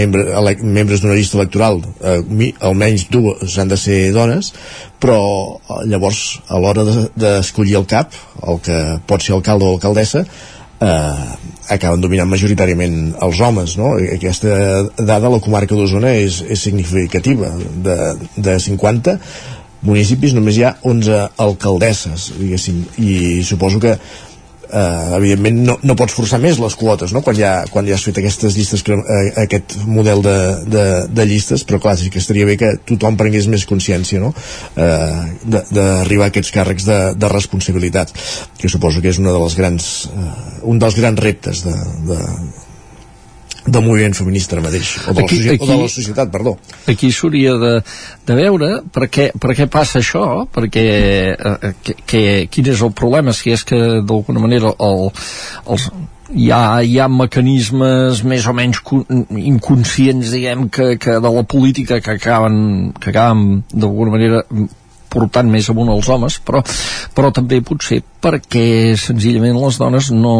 membre, 0.00 0.24
membres 0.62 1.00
d'una 1.00 1.14
llista 1.14 1.38
electoral 1.38 1.82
eh, 2.02 2.54
almenys 2.60 3.08
dues 3.10 3.58
han 3.58 3.68
de 3.68 3.76
ser 3.76 4.12
dones, 4.12 4.52
però 4.98 5.18
eh, 5.58 5.86
llavors 5.86 6.40
a 6.48 6.58
l'hora 6.58 6.84
d'escollir 7.16 7.72
de, 7.72 7.78
el 7.78 7.86
cap, 7.86 8.12
el 8.46 8.60
que 8.60 8.98
pot 9.06 9.22
ser 9.22 9.34
alcalde 9.34 9.64
o 9.64 9.74
alcaldessa, 9.74 10.24
eh, 10.82 11.26
acaben 11.68 12.02
dominant 12.02 12.30
majoritàriament 12.30 13.14
els 13.22 13.40
homes 13.40 13.76
no? 13.78 13.94
aquesta 14.16 14.52
dada 14.98 15.28
a 15.28 15.32
la 15.32 15.40
comarca 15.40 15.78
d'Osona 15.78 16.14
és, 16.18 16.42
és 16.42 16.60
significativa 16.60 17.52
de, 17.86 17.98
de 18.36 18.58
50 18.58 19.18
municipis 19.86 20.34
només 20.36 20.58
hi 20.58 20.66
ha 20.66 20.76
11 20.88 21.22
alcaldesses 21.42 22.32
diguéssim, 22.38 22.84
i 23.02 23.42
suposo 23.46 23.80
que 23.82 23.96
eh, 24.72 25.16
evidentment 25.16 25.58
no, 25.66 25.76
no 25.82 25.96
pots 25.98 26.14
forçar 26.16 26.40
més 26.42 26.60
les 26.62 26.76
quotes 26.78 27.12
no? 27.14 27.22
quan, 27.24 27.36
ja, 27.36 27.52
quan 27.70 27.86
ja 27.88 27.96
has 27.98 28.06
fet 28.06 28.18
aquestes 28.22 28.56
llistes 28.56 28.84
eh, 28.88 29.20
aquest 29.44 29.76
model 29.86 30.24
de, 30.24 30.36
de, 30.72 30.86
de 31.12 31.26
llistes 31.28 31.66
però 31.68 31.80
clar, 31.82 31.96
sí 32.00 32.10
que 32.12 32.22
estaria 32.22 32.48
bé 32.48 32.56
que 32.60 32.72
tothom 32.88 33.18
prengués 33.20 33.48
més 33.52 33.66
consciència 33.68 34.22
no? 34.22 34.32
eh, 34.76 35.22
d'arribar 35.44 36.30
a 36.30 36.32
aquests 36.32 36.54
càrrecs 36.54 36.88
de, 36.88 37.00
de 37.18 37.32
responsabilitat 37.32 38.14
que 38.58 38.72
suposo 38.72 39.04
que 39.04 39.12
és 39.12 39.20
una 39.22 39.34
de 39.34 39.44
les 39.44 39.58
grans 39.58 39.92
eh, 40.10 40.34
un 40.72 40.82
dels 40.82 40.98
grans 40.98 41.20
reptes 41.20 41.64
de, 41.66 41.76
de, 42.08 42.20
del 43.66 43.84
moviment 43.84 44.14
feminista 44.18 44.56
ara 44.56 44.64
mateix 44.64 44.94
o 45.06 45.14
de, 45.14 45.22
aquí, 45.22 45.38
la, 45.44 45.54
aquí, 45.54 45.66
o 45.66 45.70
de 45.70 45.76
la 45.84 45.90
societat, 45.90 46.30
perdó. 46.32 46.56
aquí 46.90 47.12
s'hauria 47.14 47.54
de, 47.60 47.72
de 48.26 48.38
veure 48.38 48.70
per 48.94 49.06
què, 49.12 49.28
per 49.38 49.54
què 49.58 49.68
passa 49.70 50.00
això 50.02 50.24
perquè 50.50 50.86
eh, 51.36 51.74
que, 51.84 51.94
que, 52.06 52.22
quin 52.50 52.72
és 52.74 52.82
el 52.82 52.94
problema 52.98 53.34
si 53.36 53.54
és 53.54 53.62
que 53.68 53.78
d'alguna 54.02 54.42
manera 54.42 54.74
el, 54.82 55.08
els, 55.70 55.88
hi 56.34 56.50
ha, 56.50 56.62
hi 56.82 56.98
ha 56.98 57.08
mecanismes 57.12 58.22
més 58.26 58.46
o 58.48 58.54
menys 58.56 58.82
inconscients 59.38 60.34
diguem 60.34 60.68
que, 60.72 60.94
que 60.98 61.18
de 61.22 61.34
la 61.36 61.42
política 61.46 62.00
que 62.00 62.16
acaben, 62.16 62.92
que 62.98 63.12
acaben 63.12 63.62
d'alguna 63.72 64.16
manera 64.16 64.42
portant 65.12 65.50
més 65.52 65.68
amunt 65.70 65.92
els 65.92 66.08
homes 66.08 66.38
però, 66.42 66.62
però 67.14 67.30
també 67.36 67.60
potser 67.62 68.00
perquè 68.22 68.96
senzillament 68.98 69.60
les 69.60 69.78
dones 69.78 70.10
no 70.16 70.34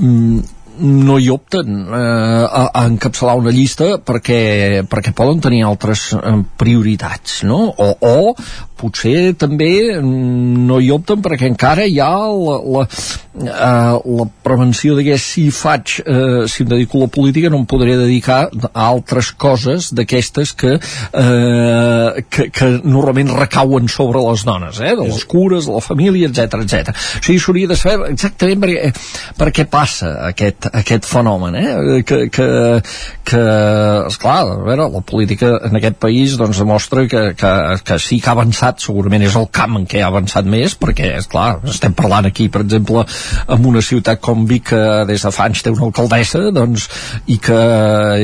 mm, 0.00 0.53
no 0.78 1.18
hi 1.18 1.30
opten 1.30 1.84
eh, 1.86 2.44
a, 2.44 2.64
a 2.72 2.84
encapçalar 2.88 3.36
una 3.40 3.52
llista 3.54 3.98
perquè, 4.02 4.82
perquè 4.90 5.14
poden 5.16 5.42
tenir 5.44 5.64
altres 5.66 6.10
eh, 6.16 6.36
prioritats 6.58 7.42
no? 7.48 7.60
o, 7.70 7.90
o 8.00 8.34
potser 8.84 9.34
també 9.38 9.70
no 10.02 10.80
hi 10.82 10.90
opten 10.94 11.22
perquè 11.24 11.48
encara 11.48 11.86
hi 11.86 12.00
ha 12.02 12.10
la, 12.26 12.56
la, 12.74 12.82
uh, 12.84 14.16
la 14.18 14.26
prevenció 14.46 14.96
de 14.98 15.04
que 15.06 15.18
si 15.20 15.46
faig 15.54 16.00
uh, 16.02 16.44
si 16.50 16.64
em 16.64 16.70
dedico 16.72 16.98
a 16.98 17.06
la 17.06 17.12
política 17.14 17.52
no 17.52 17.62
em 17.62 17.68
podré 17.70 17.96
dedicar 18.00 18.48
a 18.72 18.86
altres 18.86 19.30
coses 19.38 19.92
d'aquestes 19.94 20.54
que, 20.58 20.74
uh, 20.76 22.24
que, 22.28 22.48
que 22.54 22.70
normalment 22.82 23.32
recauen 23.38 23.88
sobre 23.88 24.22
les 24.26 24.44
dones 24.46 24.80
eh? 24.82 24.94
de 24.98 25.08
les 25.08 25.24
cures, 25.30 25.68
de 25.68 25.76
la 25.78 25.84
família, 25.84 26.28
etc 26.28 26.58
etc. 26.64 26.94
O 26.94 27.24
sigui, 27.24 27.38
s'hauria 27.40 27.70
de 27.70 27.78
saber 27.78 28.10
exactament 28.12 28.64
per, 28.64 28.92
per 29.38 29.50
què 29.54 29.68
passa 29.70 30.16
aquest, 30.30 30.63
aquest, 30.72 31.06
fenomen, 31.08 31.54
eh? 31.54 32.02
que, 32.06 32.28
que, 32.32 32.48
que 33.24 33.42
esclar, 34.08 34.36
a 34.42 34.58
veure, 34.66 34.88
la 34.90 35.04
política 35.06 35.54
en 35.68 35.78
aquest 35.78 35.98
país 36.02 36.36
doncs, 36.40 36.58
demostra 36.62 37.06
que, 37.08 37.24
que, 37.38 37.54
que 37.84 37.98
sí 38.02 38.20
que 38.20 38.32
ha 38.32 38.36
avançat, 38.36 38.82
segurament 38.84 39.24
és 39.26 39.38
el 39.38 39.48
camp 39.54 39.78
en 39.80 39.88
què 39.90 40.02
ha 40.02 40.10
avançat 40.10 40.48
més, 40.48 40.76
perquè, 40.80 41.14
és 41.20 41.30
clar, 41.30 41.60
estem 41.70 41.94
parlant 41.96 42.28
aquí, 42.28 42.48
per 42.52 42.64
exemple, 42.64 43.04
en 43.48 43.70
una 43.70 43.82
ciutat 43.84 44.22
com 44.24 44.46
Vic, 44.48 44.64
que 44.64 45.04
des 45.08 45.22
de 45.24 45.32
fa 45.34 45.48
anys 45.48 45.62
té 45.64 45.72
una 45.72 45.88
alcaldessa, 45.88 46.40
doncs, 46.54 46.86
i 47.30 47.38
que, 47.42 47.58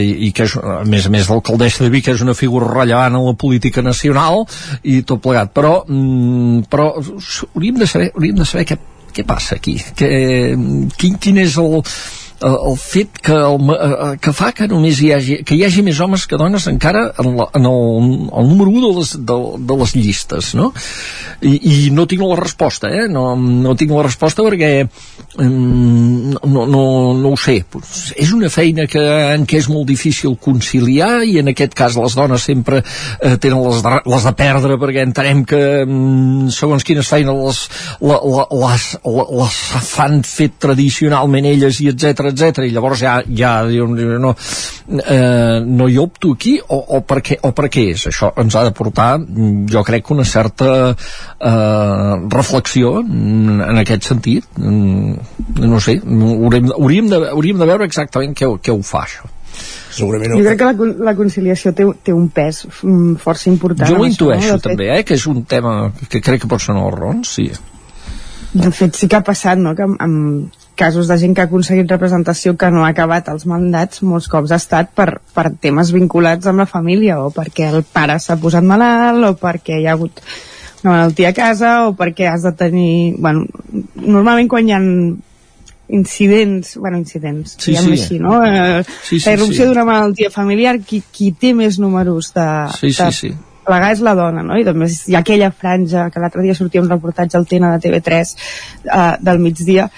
i, 0.01 0.13
i 0.29 0.31
que 0.37 0.47
és, 0.49 0.57
a 0.57 0.83
més 0.89 1.07
a 1.07 1.13
més 1.13 1.29
l'alcaldessa 1.31 1.85
de 1.85 1.91
Vic 1.93 2.11
és 2.13 2.25
una 2.25 2.37
figura 2.39 2.71
rellevant 2.71 3.19
en 3.19 3.27
la 3.27 3.37
política 3.39 3.85
nacional 3.85 4.45
i 4.83 5.01
tot 5.07 5.23
plegat, 5.25 5.53
però, 5.57 5.81
mm, 5.87 6.65
però 6.73 6.93
hauríem 6.97 7.81
de 7.81 7.91
saber, 7.91 8.11
hauríem 8.15 8.41
de 8.41 8.49
saber 8.49 8.67
què, 8.71 8.79
què 9.15 9.27
passa 9.29 9.59
aquí, 9.61 9.77
que, 9.97 10.11
quin, 10.97 11.21
quin 11.21 11.41
és 11.45 11.59
el, 11.61 11.81
el, 12.43 12.57
el 12.71 12.77
fet 12.79 13.21
que, 13.23 13.33
el, 13.33 13.71
eh, 13.75 14.17
que 14.23 14.33
fa 14.37 14.51
que 14.57 14.69
només 14.71 15.01
hi 15.03 15.13
hagi, 15.15 15.39
que 15.47 15.57
hi 15.57 15.65
hagi 15.67 15.85
més 15.87 16.01
homes 16.01 16.27
que 16.29 16.39
dones 16.41 16.67
encara 16.71 17.07
en, 17.21 17.33
la, 17.37 17.49
en 17.57 17.69
el, 17.69 18.15
el 18.41 18.49
número 18.51 18.71
1 18.71 18.91
de 18.91 18.99
les, 18.99 19.13
de, 19.31 19.39
de 19.71 19.79
les 19.83 19.95
llistes 19.97 20.53
no? 20.59 20.71
I, 21.41 21.55
i 21.57 21.75
no 21.95 22.07
tinc 22.11 22.25
la 22.25 22.39
resposta 22.41 22.91
eh? 22.93 23.07
no, 23.13 23.35
no 23.37 23.77
tinc 23.79 23.93
la 23.95 24.05
resposta 24.07 24.45
perquè 24.47 24.73
mm, 24.85 26.41
no, 26.41 26.67
no, 26.67 26.85
no 27.21 27.35
ho 27.35 27.41
sé 27.41 27.59
és 28.17 28.33
una 28.37 28.51
feina 28.53 28.87
que, 28.91 29.05
en 29.35 29.47
què 29.49 29.61
és 29.61 29.71
molt 29.73 29.89
difícil 29.91 30.37
conciliar 30.41 31.21
i 31.29 31.39
en 31.43 31.53
aquest 31.53 31.77
cas 31.79 31.99
les 32.01 32.17
dones 32.19 32.49
sempre 32.51 32.81
eh, 32.83 33.37
tenen 33.37 33.61
les 33.67 33.85
de, 33.85 33.95
les 34.15 34.29
de 34.29 34.35
perdre 34.39 34.79
perquè 34.81 35.05
entenem 35.07 35.45
que 35.49 35.63
segons 36.57 36.87
quines 36.87 37.09
feines 37.09 37.45
les, 37.45 37.63
la, 38.01 38.19
la, 38.21 38.49
les, 38.65 38.89
les 39.41 39.61
fan 39.91 40.21
fet 40.27 40.57
tradicionalment 40.63 41.49
elles 41.51 41.81
i 41.85 41.91
etc 41.93 42.30
etc 42.33 42.65
i 42.67 42.75
llavors 42.75 43.03
ja, 43.03 43.17
ja 43.27 43.53
diu, 43.69 43.89
no, 44.23 44.35
eh, 45.01 45.59
no 45.67 45.89
hi 45.89 45.99
opto 46.03 46.35
aquí 46.37 46.57
o, 46.61 46.79
o, 46.79 47.03
per 47.07 47.21
què, 47.27 47.41
o 47.47 47.53
per 47.57 47.71
què 47.73 47.89
és 47.95 48.07
això 48.11 48.33
ens 48.41 48.57
ha 48.57 48.65
de 48.69 48.75
portar 48.77 49.11
jo 49.71 49.85
crec 49.87 50.07
que 50.07 50.17
una 50.17 50.29
certa 50.29 50.71
eh, 50.93 52.15
reflexió 52.37 52.99
en 53.01 53.83
aquest 53.83 54.09
sentit 54.13 54.49
no 54.61 55.83
sé 55.83 55.99
hauríem, 56.01 56.73
hauríem, 56.77 57.13
de, 57.13 57.27
hauríem 57.35 57.61
de 57.61 57.71
veure 57.75 57.91
exactament 57.91 58.37
què, 58.37 58.49
què 58.63 58.75
ho 58.75 58.83
fa 58.87 59.05
això 59.09 59.31
segurament... 59.91 60.37
Jo 60.37 60.45
crec 60.47 60.61
que 60.61 60.69
la, 60.69 60.95
la 61.11 61.15
conciliació 61.19 61.73
té, 61.77 61.87
té 62.07 62.15
un 62.17 62.29
pes 62.35 62.63
mm, 62.67 63.19
força 63.23 63.51
important. 63.53 63.89
Jo 63.89 63.99
ho 64.01 64.07
intueixo 64.09 64.57
no? 64.57 64.63
també, 64.63 64.91
eh, 64.95 65.03
que 65.07 65.19
és 65.19 65.27
un 65.31 65.43
tema 65.51 65.75
que 66.09 66.23
crec 66.25 66.45
que 66.45 66.51
pot 66.51 66.63
ser 66.63 66.77
un 66.77 66.87
raons, 66.95 67.35
sí. 67.39 67.51
De 68.53 68.71
fet, 68.75 68.97
sí 68.99 69.11
que 69.11 69.19
ha 69.19 69.25
passat, 69.27 69.61
no?, 69.63 69.75
que 69.79 69.87
amb, 69.87 69.99
amb 70.03 70.60
casos 70.81 71.09
de 71.11 71.19
gent 71.21 71.35
que 71.37 71.45
ha 71.45 71.49
aconseguit 71.51 71.91
representació 71.93 72.55
que 72.57 72.71
no 72.73 72.87
ha 72.87 72.93
acabat 72.95 73.29
els 73.33 73.45
mandats 73.51 74.01
molts 74.07 74.31
cops 74.33 74.55
ha 74.55 74.61
estat 74.63 74.95
per, 74.97 75.11
per 75.37 75.51
temes 75.61 75.93
vinculats 75.93 76.49
amb 76.49 76.65
la 76.65 76.69
família 76.71 77.19
o 77.21 77.29
perquè 77.35 77.69
el 77.69 77.85
pare 77.85 78.17
s'ha 78.19 78.39
posat 78.41 78.65
malalt 78.65 79.29
o 79.29 79.35
perquè 79.41 79.81
hi 79.81 79.89
ha 79.89 79.99
hagut 79.99 80.23
una 80.83 80.95
malaltia 80.95 81.35
a 81.35 81.37
casa 81.37 81.73
o 81.89 81.93
perquè 81.97 82.31
has 82.31 82.47
de 82.47 82.55
tenir... 82.57 83.17
Bueno, 83.19 83.45
normalment 84.01 84.49
quan 84.49 84.69
hi 84.69 84.73
ha 84.73 84.81
incidents, 85.91 86.77
bueno, 86.79 86.97
incidents, 87.03 87.57
sí, 87.59 87.75
diguem 87.75 87.91
sí. 87.91 87.99
així, 87.99 88.19
no? 88.23 88.39
Eh, 88.47 88.85
sí, 89.03 89.19
sí, 89.19 89.25
la 89.27 89.35
irrupció 89.37 89.65
sí. 89.65 89.69
d'una 89.69 89.85
malaltia 89.85 90.31
familiar, 90.33 90.79
qui, 90.87 91.03
qui 91.13 91.33
té 91.37 91.53
més 91.59 91.81
números 91.83 92.31
de, 92.37 92.49
sí, 92.79 92.93
sí, 92.95 92.97
de 93.03 93.13
sí 93.21 93.33
plegar 93.71 93.91
és 93.95 94.01
la 94.03 94.15
dona, 94.19 94.43
no? 94.43 94.57
I 94.59 94.65
també 94.67 94.89
hi 94.89 95.15
ha 95.15 95.21
aquella 95.21 95.51
franja 95.55 96.09
que 96.11 96.23
l'altre 96.23 96.43
dia 96.43 96.57
sortia 96.59 96.83
un 96.83 96.89
reportatge 96.91 97.37
al 97.39 97.47
TENA 97.47 97.75
de 97.77 97.85
TV3 97.85 98.33
eh, 98.33 99.13
del 99.21 99.43
migdia 99.43 99.91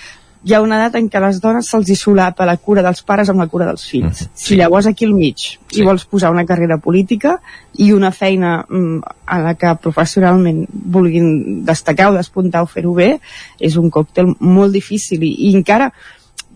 hi 0.45 0.55
ha 0.55 0.61
una 0.63 0.79
edat 0.81 0.97
en 0.99 1.09
què 1.11 1.19
a 1.19 1.23
les 1.23 1.39
dones 1.43 1.69
se'ls 1.71 1.91
hi 1.91 1.97
solapa 1.99 2.47
la 2.49 2.57
cura 2.59 2.83
dels 2.83 3.03
pares 3.07 3.31
amb 3.31 3.43
la 3.43 3.47
cura 3.51 3.67
dels 3.69 3.85
fills. 3.87 4.23
Mm 4.23 4.27
-hmm. 4.27 4.31
Si 4.45 4.57
llavors 4.57 4.87
aquí 4.87 5.05
al 5.05 5.15
mig 5.15 5.37
sí. 5.39 5.59
hi 5.75 5.83
vols 5.83 6.05
posar 6.05 6.31
una 6.31 6.45
carrera 6.45 6.79
política 6.79 7.41
i 7.79 7.93
una 7.93 8.11
feina 8.11 8.65
mm, 8.69 9.01
a 9.27 9.39
la 9.39 9.55
que 9.55 9.75
professionalment 9.83 10.67
vulguin 10.71 11.65
destacar 11.65 12.11
o 12.11 12.15
despuntar 12.15 12.63
o 12.63 12.67
fer-ho 12.67 12.95
bé, 12.95 13.21
és 13.59 13.77
un 13.77 13.91
còctel 13.91 14.35
molt 14.41 14.73
difícil 14.73 15.23
i, 15.23 15.51
i 15.51 15.55
encara 15.55 15.93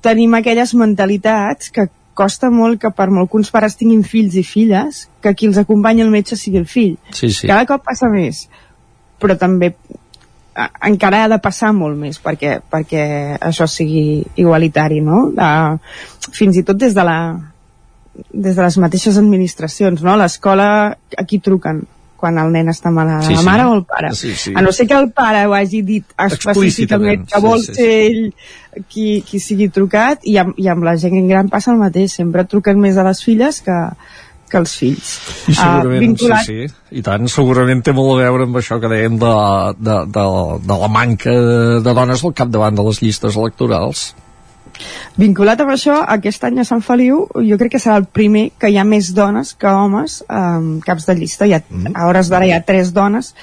tenim 0.01 0.35
aquelles 0.35 0.75
mentalitats 0.75 1.71
que 1.71 1.89
costa 2.15 2.51
molt 2.51 2.81
que 2.81 2.91
per 2.91 3.11
molt 3.11 3.31
que 3.31 3.37
uns 3.37 3.51
pares 3.51 3.77
tinguin 3.77 4.03
fills 4.03 4.35
i 4.35 4.43
filles, 4.43 5.09
que 5.23 5.35
qui 5.35 5.47
els 5.47 5.59
acompanya 5.59 6.05
el 6.05 6.11
metge 6.11 6.37
sigui 6.37 6.59
el 6.59 6.67
fill. 6.67 6.97
Sí, 7.13 7.31
sí. 7.31 7.47
Cada 7.47 7.67
cop 7.67 7.85
passa 7.85 8.09
més, 8.09 8.49
però 9.21 9.37
també 9.37 9.75
encara 10.89 11.25
ha 11.25 11.33
de 11.33 11.41
passar 11.43 11.73
molt 11.77 11.99
més 12.01 12.21
perquè, 12.23 12.59
perquè 12.73 13.03
això 13.41 13.67
sigui 13.71 14.23
igualitari, 14.41 15.03
no? 15.05 15.27
De, 15.37 15.51
fins 16.33 16.57
i 16.57 16.65
tot 16.67 16.81
des 16.81 16.97
de 16.97 17.05
la 17.05 17.19
des 18.33 18.57
de 18.57 18.63
les 18.63 18.79
mateixes 18.81 19.19
administracions, 19.21 20.01
no? 20.03 20.17
L'escola, 20.17 20.97
aquí 21.21 21.39
truquen 21.45 21.85
quan 22.17 22.39
el 22.41 22.49
nen 22.49 22.71
està 22.73 22.89
malalt, 22.89 23.27
sí, 23.29 23.35
la 23.37 23.43
mare 23.45 23.65
sí. 23.65 23.69
o 23.69 23.75
el 23.77 23.83
pare. 23.85 24.13
Sí, 24.17 24.31
sí. 24.41 24.53
A 24.57 24.63
no 24.65 24.73
ser 24.73 24.87
que 24.89 24.97
el 24.97 25.11
pare 25.13 25.45
ho 25.47 25.53
hagi 25.53 25.83
dit 25.85 26.15
específicament 26.25 27.27
que 27.29 27.41
vol 27.45 27.61
sí, 27.61 27.67
sí, 27.67 27.75
ser 27.77 27.91
ell 28.07 28.87
qui, 28.89 29.07
qui 29.29 29.41
sigui 29.43 29.69
trucat, 29.69 30.25
i 30.25 30.39
amb, 30.41 30.57
i 30.57 30.71
amb 30.73 30.87
la 30.87 30.97
gent 31.01 31.29
gran 31.29 31.53
passa 31.53 31.75
el 31.75 31.83
mateix, 31.83 32.17
sempre 32.17 32.47
truquen 32.49 32.81
més 32.81 32.97
a 32.97 33.05
les 33.05 33.21
filles 33.25 33.61
que, 33.67 33.77
que 34.51 34.61
els 34.61 34.75
fills. 34.79 35.15
I 35.51 35.57
segurament, 35.57 35.97
uh, 35.97 36.05
vinculat... 36.05 36.45
sí, 36.47 36.67
sí, 36.69 36.99
i 36.99 37.03
tant, 37.07 37.27
segurament 37.33 37.83
té 37.85 37.95
molt 37.97 38.15
a 38.15 38.27
veure 38.27 38.47
amb 38.49 38.61
això 38.61 38.79
que 38.83 38.91
dèiem 38.93 39.19
de, 39.23 39.33
de, 39.79 39.97
de, 40.15 40.29
de 40.67 40.79
la 40.83 40.93
manca 40.93 41.35
de 41.83 41.97
dones 42.01 42.25
al 42.25 42.37
capdavant 42.39 42.79
de 42.79 42.87
les 42.87 43.03
llistes 43.03 43.37
electorals. 43.37 44.09
Vinculat 45.17 45.61
amb 45.65 45.73
això, 45.73 45.97
aquest 46.17 46.45
any 46.45 46.61
a 46.61 46.67
Sant 46.69 46.83
Feliu 46.85 47.23
jo 47.49 47.59
crec 47.61 47.77
que 47.77 47.81
serà 47.83 47.97
el 48.01 48.09
primer 48.19 48.51
que 48.61 48.69
hi 48.71 48.77
ha 48.77 48.85
més 48.85 49.13
dones 49.17 49.55
que 49.57 49.73
homes 49.73 50.19
um, 50.29 50.77
caps 50.85 51.09
de 51.09 51.17
llista. 51.17 51.47
Hi 51.47 51.57
ha, 51.57 51.63
mm 51.63 51.87
-hmm. 51.87 51.97
A 51.97 52.07
hores 52.11 52.29
d'ara 52.29 52.47
hi 52.47 52.53
ha 52.53 52.61
tres 52.61 52.93
dones 52.93 53.35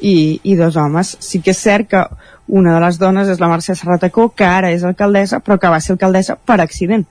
i, 0.00 0.40
i 0.42 0.56
dos 0.56 0.76
homes. 0.76 1.16
Sí 1.20 1.40
que 1.40 1.50
és 1.50 1.62
cert 1.62 1.88
que 1.88 2.04
una 2.46 2.74
de 2.74 2.80
les 2.80 2.98
dones 2.98 3.28
és 3.28 3.40
la 3.40 3.48
Mercè 3.48 3.74
Serratacó, 3.74 4.28
que 4.36 4.44
ara 4.44 4.70
és 4.70 4.84
alcaldessa, 4.84 5.40
però 5.40 5.58
que 5.58 5.68
va 5.68 5.80
ser 5.80 5.92
alcaldessa 5.92 6.36
per 6.36 6.60
accident 6.60 7.06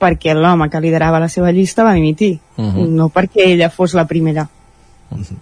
perquè 0.00 0.34
l'home 0.34 0.70
que 0.70 0.80
liderava 0.80 1.20
la 1.20 1.28
seva 1.28 1.52
llista 1.52 1.84
va 1.84 1.94
dimitir, 1.94 2.38
uh 2.56 2.62
mhm. 2.62 2.74
-huh. 2.76 2.88
no 2.88 3.08
perquè 3.08 3.52
ella 3.52 3.70
fos 3.70 3.94
la 3.94 4.06
primera. 4.06 4.48
Uh 5.10 5.18
-huh. 5.18 5.38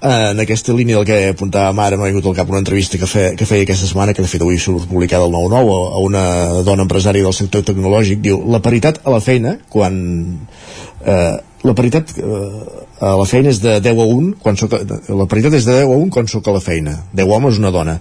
Uh, 0.00 0.30
en 0.32 0.40
aquesta 0.40 0.72
línia 0.72 0.96
del 0.96 1.06
que 1.08 1.16
apuntàvem 1.32 1.80
ara 1.82 1.96
m'ha 1.98 2.08
vingut 2.08 2.26
al 2.30 2.36
cap 2.36 2.48
una 2.48 2.60
entrevista 2.62 2.98
que, 3.00 3.06
fe, 3.06 3.24
que 3.36 3.46
feia 3.48 3.66
aquesta 3.66 3.88
setmana 3.88 4.14
que 4.14 4.22
de 4.22 4.28
fet 4.30 4.40
avui 4.44 4.58
surt 4.58 4.86
publicada 4.88 5.24
al 5.24 5.32
9-9 5.32 5.74
a 5.96 5.98
una 6.04 6.22
dona 6.64 6.86
empresària 6.86 7.26
del 7.26 7.36
sector 7.36 7.64
tecnològic 7.66 8.22
diu 8.24 8.40
la 8.54 8.62
paritat 8.64 9.02
a 9.04 9.10
la 9.10 9.20
feina 9.20 9.58
quan 9.68 9.98
uh, 11.04 11.36
la 11.64 11.74
paritat 11.74 12.14
uh, 12.16 12.62
a 13.00 13.14
la 13.20 13.26
feina 13.28 13.52
és 13.52 13.60
de 13.60 13.80
10 13.84 14.00
a 14.00 14.08
1 14.16 14.34
quan 14.40 14.56
soc, 14.56 14.78
la 15.08 15.28
paritat 15.28 15.58
és 15.60 15.68
de 15.68 15.78
10 15.82 15.90
a 15.90 15.98
1 16.06 16.12
quan 16.14 16.30
sóc 16.30 16.48
a 16.48 16.56
la 16.56 16.64
feina 16.64 16.96
10 17.12 17.36
homes 17.36 17.60
una 17.60 17.74
dona 17.74 17.98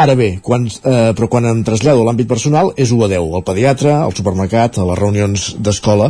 Ara 0.00 0.14
bé, 0.16 0.38
quan, 0.40 0.62
eh, 0.64 1.12
però 1.12 1.26
quan 1.28 1.44
em 1.44 1.58
trasllado 1.66 2.00
a 2.00 2.06
l'àmbit 2.06 2.28
personal 2.28 2.70
és 2.80 2.92
1 2.94 3.02
a 3.04 3.08
10, 3.12 3.34
al 3.36 3.42
pediatre, 3.44 3.90
al 3.92 4.14
supermercat, 4.16 4.78
a 4.78 4.86
les 4.88 4.98
reunions 5.00 5.42
d'escola, 5.60 6.06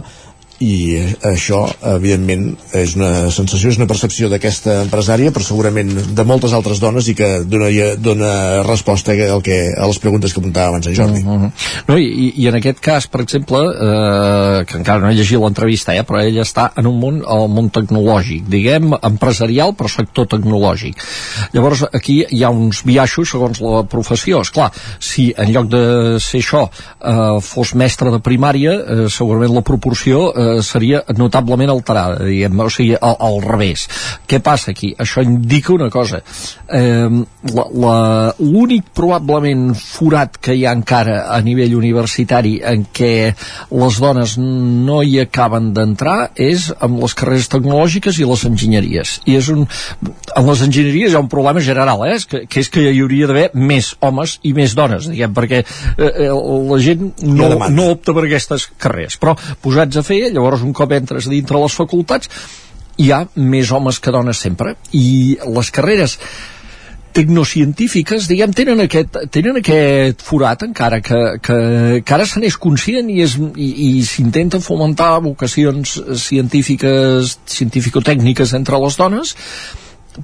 i 0.61 1.01
això 1.25 1.63
evidentment 1.95 2.51
és 2.77 2.95
una 2.99 3.31
sensació, 3.33 3.71
és 3.73 3.79
una 3.81 3.89
percepció 3.89 4.29
d'aquesta 4.29 4.81
empresària 4.85 5.33
però 5.33 5.45
segurament 5.47 5.93
de 6.17 6.27
moltes 6.29 6.53
altres 6.57 6.83
dones 6.83 7.09
i 7.09 7.15
que 7.17 7.31
dona, 7.49 7.71
dona 7.97 8.33
resposta 8.67 9.17
al 9.17 9.41
que, 9.45 9.59
a 9.73 9.89
les 9.89 10.01
preguntes 10.03 10.35
que 10.35 10.43
apuntava 10.43 10.75
abans 10.75 10.87
en 10.87 10.97
Jordi. 10.97 11.23
Uh 11.25 11.39
-huh. 11.47 11.51
no, 11.89 11.99
i, 11.99 12.33
i 12.37 12.49
en 12.49 12.61
aquest 12.61 12.81
cas 12.81 13.07
per 13.07 13.23
exemple 13.23 13.59
eh, 13.59 14.65
que 14.67 14.77
encara 14.79 15.01
no 15.01 15.11
he 15.11 15.15
llegit 15.15 15.41
l'entrevista 15.41 15.95
eh, 15.95 16.05
però 16.05 16.21
ella 16.21 16.43
està 16.43 16.71
en 16.77 16.87
un 16.87 17.01
món 17.01 17.23
el 17.25 17.49
món 17.49 17.71
tecnològic 17.71 18.45
diguem 18.49 18.93
empresarial 19.03 19.75
però 19.75 19.89
sector 19.89 20.27
tecnològic. 20.27 20.97
Llavors 21.53 21.85
aquí 21.93 22.25
hi 22.29 22.43
ha 22.45 22.51
uns 22.51 22.83
biaixos 22.85 23.31
segons 23.31 23.61
la 23.61 23.83
professió. 23.85 24.41
És 24.45 24.53
clar, 24.55 24.71
si 24.99 25.31
en 25.37 25.53
lloc 25.55 25.71
de 25.73 25.83
ser 26.23 26.43
això 26.43 26.67
eh, 26.69 27.41
fos 27.45 27.75
mestre 27.75 28.13
de 28.15 28.21
primària 28.25 28.75
eh, 28.75 29.09
segurament 29.13 29.55
la 29.55 29.65
proporció 29.67 30.29
eh, 30.33 30.50
seria 30.67 31.03
notablement 31.17 31.73
alterada, 31.73 32.25
diguem, 32.27 32.61
o 32.61 32.71
sigui, 32.73 32.97
al, 33.01 33.17
al 33.19 33.41
revés. 33.45 33.87
Què 34.29 34.41
passa 34.45 34.73
aquí? 34.75 34.93
Això 34.99 35.25
indica 35.25 35.73
una 35.75 35.91
cosa. 35.91 36.23
Eh, 36.67 37.09
L'únic 38.41 38.91
probablement 38.97 39.71
forat 39.75 40.37
que 40.43 40.55
hi 40.57 40.67
ha 40.67 40.75
encara 40.77 41.23
a 41.33 41.41
nivell 41.45 41.77
universitari 41.79 42.59
en 42.67 42.85
què 42.95 43.33
les 43.81 44.01
dones 44.03 44.37
no 44.41 45.01
hi 45.03 45.19
acaben 45.23 45.71
d'entrar 45.77 46.31
és 46.41 46.69
amb 46.81 47.01
les 47.03 47.15
carreres 47.17 47.49
tecnològiques 47.53 48.21
i 48.21 48.29
les 48.29 48.45
enginyeries. 48.49 49.17
I 49.31 49.39
és 49.41 49.51
un... 49.53 49.67
En 50.37 50.47
les 50.47 50.65
enginyeries 50.67 51.13
hi 51.13 51.19
ha 51.19 51.25
un 51.25 51.31
problema 51.33 51.63
general, 51.65 52.05
eh? 52.09 52.19
que, 52.29 52.45
que 52.51 52.63
és 52.63 52.71
que 52.73 52.85
hi 52.91 53.01
hauria 53.03 53.31
d'haver 53.31 53.47
més 53.55 53.93
homes 54.05 54.39
i 54.47 54.55
més 54.57 54.75
dones, 54.79 55.09
diguem, 55.11 55.35
perquè 55.37 55.63
eh, 55.63 56.11
eh 56.27 56.31
la 56.71 56.79
gent 56.83 57.07
no, 57.25 57.51
no 57.73 57.89
opta 57.95 58.15
per 58.17 58.27
aquestes 58.27 58.69
carreres. 58.81 59.17
Però 59.21 59.35
posats 59.63 60.01
a 60.01 60.05
fer, 60.07 60.21
llavors 60.41 60.65
un 60.65 60.73
cop 60.73 60.97
entres 60.97 61.29
dintre 61.29 61.61
les 61.61 61.77
facultats 61.77 62.33
hi 63.01 63.13
ha 63.13 63.25
més 63.37 63.71
homes 63.73 64.01
que 64.01 64.13
dones 64.13 64.41
sempre. 64.41 64.75
I 64.93 65.37
les 65.45 65.71
carreres 65.73 66.19
tecnocientífiques, 67.17 68.29
diguem, 68.31 68.53
tenen 68.55 68.85
aquest, 68.85 69.17
tenen 69.35 69.59
aquest 69.59 70.23
forat 70.23 70.63
encara 70.69 71.01
que, 71.03 71.19
que, 71.43 71.59
que 72.07 72.15
ara 72.15 72.27
se 72.29 72.43
n'és 72.43 72.59
conscient 72.61 73.11
i, 73.11 73.25
i 73.27 73.91
s'intenta 74.07 74.61
fomentar 74.63 75.17
vocacions 75.25 75.97
científiques, 76.23 77.35
científico-tècniques 77.51 78.55
entre 78.61 78.79
les 78.85 78.99
dones 79.01 79.35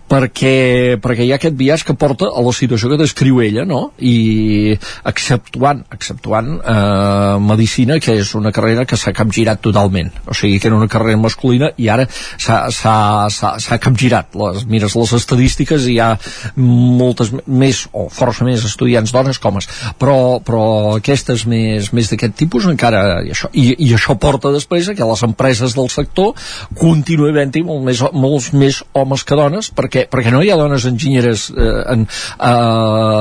perquè, 0.09 0.99
perquè 1.03 1.27
hi 1.27 1.33
ha 1.33 1.39
aquest 1.41 1.57
viatge 1.59 1.89
que 1.89 1.97
porta 1.99 2.29
a 2.31 2.45
la 2.45 2.53
situació 2.55 2.91
que 2.93 3.01
descriu 3.01 3.41
ella 3.43 3.65
no? 3.69 3.81
i 3.99 4.77
exceptuant, 5.07 5.83
exceptuant 5.95 6.53
eh, 6.61 7.37
medicina 7.43 7.99
que 8.03 8.19
és 8.21 8.35
una 8.39 8.53
carrera 8.55 8.87
que 8.87 8.99
s'ha 9.01 9.15
capgirat 9.17 9.63
totalment. 9.65 10.13
O 10.27 10.37
sigui 10.37 10.61
que 10.61 10.71
era 10.71 10.79
una 10.79 10.91
carrera 10.91 11.19
masculina 11.21 11.73
i 11.77 11.91
ara 11.91 12.07
s'ha 12.39 13.81
capgirat. 13.83 14.37
Les, 14.37 14.65
mires 14.71 14.95
les 14.97 15.17
estadístiques 15.17 15.87
i 15.87 15.97
hi 15.97 16.01
ha 16.03 16.13
moltes 16.57 17.33
més 17.47 17.87
o 17.97 18.07
força 18.13 18.45
més 18.47 18.65
estudiants 18.67 19.13
dones 19.15 19.39
com 19.43 19.57
homes 19.57 19.69
però, 20.01 20.39
però 20.45 20.97
aquestes 20.97 21.47
més, 21.49 21.91
més 21.97 22.11
d'aquest 22.11 22.37
tipus 22.39 22.67
encara 22.71 23.23
i 23.25 23.33
això, 23.35 23.51
i, 23.53 23.69
i 23.87 23.93
això 23.97 24.17
porta 24.21 24.53
després 24.55 24.91
a 24.91 24.97
que 24.97 25.09
les 25.09 25.25
empreses 25.27 25.77
del 25.77 25.91
sector 25.93 26.35
continuï 26.79 27.33
havent-hi 27.33 27.65
molt 27.67 27.85
més, 27.87 28.03
molts 28.13 28.53
més 28.57 28.83
homes 28.97 29.25
que 29.27 29.39
dones 29.39 29.71
perquè, 29.77 30.07
perquè 30.11 30.33
no 30.35 30.43
hi 30.43 30.51
ha 30.53 30.59
dones 30.59 30.87
enginyeres 30.89 31.47
eh, 31.55 31.69
en, 31.93 32.05
eh, 32.07 32.51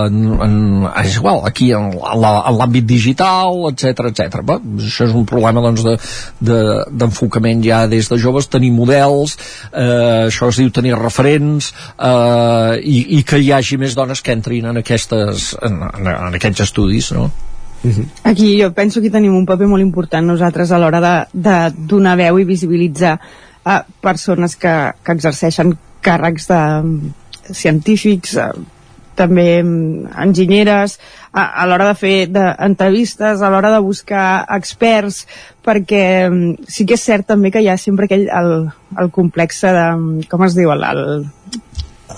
en, 0.07 0.19
en, 0.45 0.57
és 1.03 1.17
igual, 1.19 1.43
aquí 1.49 1.71
en, 1.75 1.91
en 1.95 2.59
l'àmbit 2.59 2.87
digital, 2.89 3.65
etc 3.71 4.09
etc. 4.11 4.43
això 4.87 5.09
és 5.09 5.15
un 5.15 5.25
problema 5.29 5.63
doncs, 5.65 5.85
d'enfocament 6.41 7.61
de, 7.61 7.65
de, 7.65 7.69
ja 7.69 7.81
des 7.91 8.11
de 8.11 8.19
joves, 8.21 8.49
tenir 8.51 8.71
models, 8.75 9.37
eh, 9.71 10.27
això 10.29 10.51
es 10.51 10.61
diu 10.61 10.71
tenir 10.73 10.95
referents, 10.99 11.73
eh, 11.95 12.79
i, 12.81 13.01
i 13.19 13.23
que 13.27 13.41
hi 13.41 13.51
hagi 13.55 13.79
més 13.81 13.97
dones 13.97 14.21
que 14.21 14.35
entrin 14.35 14.71
en, 14.71 14.81
aquestes, 14.83 15.51
en, 15.65 15.81
en, 15.89 16.13
en 16.15 16.39
aquests 16.39 16.65
estudis, 16.69 17.11
no? 17.15 17.29
Aquí 18.23 18.55
jo 18.59 18.71
penso 18.73 19.01
que 19.01 19.11
tenim 19.13 19.35
un 19.37 19.45
paper 19.45 19.67
molt 19.69 19.83
important 19.83 20.25
nosaltres 20.25 20.71
a 20.71 20.79
l'hora 20.81 21.01
de, 21.03 21.15
de 21.47 21.57
donar 21.91 22.15
veu 22.17 22.39
i 22.41 22.47
visibilitzar 22.47 23.19
a 23.65 23.81
persones 24.01 24.55
que, 24.55 24.73
que 25.03 25.13
exerceixen 25.13 25.75
càrrecs 26.05 26.47
de 26.51 26.61
científics, 27.53 28.37
eh, 28.41 28.51
també 29.15 29.47
mm, 29.63 30.11
enginyeres, 30.25 30.97
a, 31.31 31.45
a 31.61 31.65
l'hora 31.67 31.89
de 31.89 31.97
fer 31.99 32.15
de, 32.31 32.45
entrevistes, 32.67 33.41
a 33.41 33.51
l'hora 33.51 33.71
de 33.73 33.81
buscar 33.83 34.45
experts, 34.57 35.23
perquè 35.65 36.05
mm, 36.29 36.71
sí 36.71 36.85
que 36.87 36.99
és 36.99 37.05
cert 37.09 37.29
també 37.31 37.51
que 37.51 37.63
hi 37.63 37.71
ha 37.71 37.77
sempre 37.81 38.09
aquell, 38.09 38.27
el, 38.27 38.55
el 39.01 39.11
complex 39.15 39.63
de, 39.65 39.85
mm, 39.95 40.31
com 40.31 40.45
es 40.47 40.57
diu, 40.57 40.73
el, 40.75 40.89
el 40.91 41.05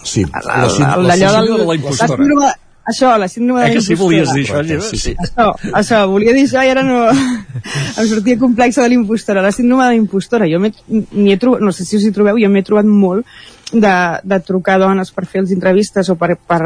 Sí, 0.03 0.23
la, 0.23 0.41
la, 0.45 0.67
la, 0.67 1.15
la, 1.15 1.41
de 1.43 1.65
la 1.65 1.75
impostora. 1.75 2.53
Això, 2.88 3.09
la 3.19 3.27
síndrome 3.27 3.65
eh 3.65 3.67
de 3.67 3.73
que 3.75 3.81
sí 3.83 3.95
volies 3.99 4.29
dir 4.31 4.45
això, 4.45 4.61
sí, 4.88 4.97
sí. 4.97 5.13
Això, 5.19 5.47
això, 5.75 5.97
volia 6.07 6.31
dir 6.31 6.45
això 6.45 6.61
i 6.63 6.69
ara 6.71 6.85
no... 6.88 7.01
em 7.11 8.07
sortia 8.07 8.39
complexa 8.39 8.85
de 8.85 8.93
l'impostora. 8.93 9.43
La 9.43 9.51
síndrome 9.51 9.83
de 9.83 9.97
l'impostora, 9.97 10.47
jo 10.47 10.61
m'hi 10.63 11.33
he 11.33 11.38
trobat, 11.41 11.65
no 11.67 11.73
sé 11.75 11.83
si 11.83 11.97
us 11.99 12.05
hi 12.07 12.13
trobeu, 12.15 12.39
jo 12.39 12.47
m'he 12.53 12.63
trobat 12.63 12.88
molt 12.88 13.27
de, 13.72 13.95
de 14.24 14.39
trucar 14.39 14.78
dones 14.80 15.11
per 15.11 15.26
fer 15.28 15.43
les 15.43 15.53
entrevistes 15.55 16.09
o 16.09 16.15
per, 16.20 16.36
per, 16.38 16.61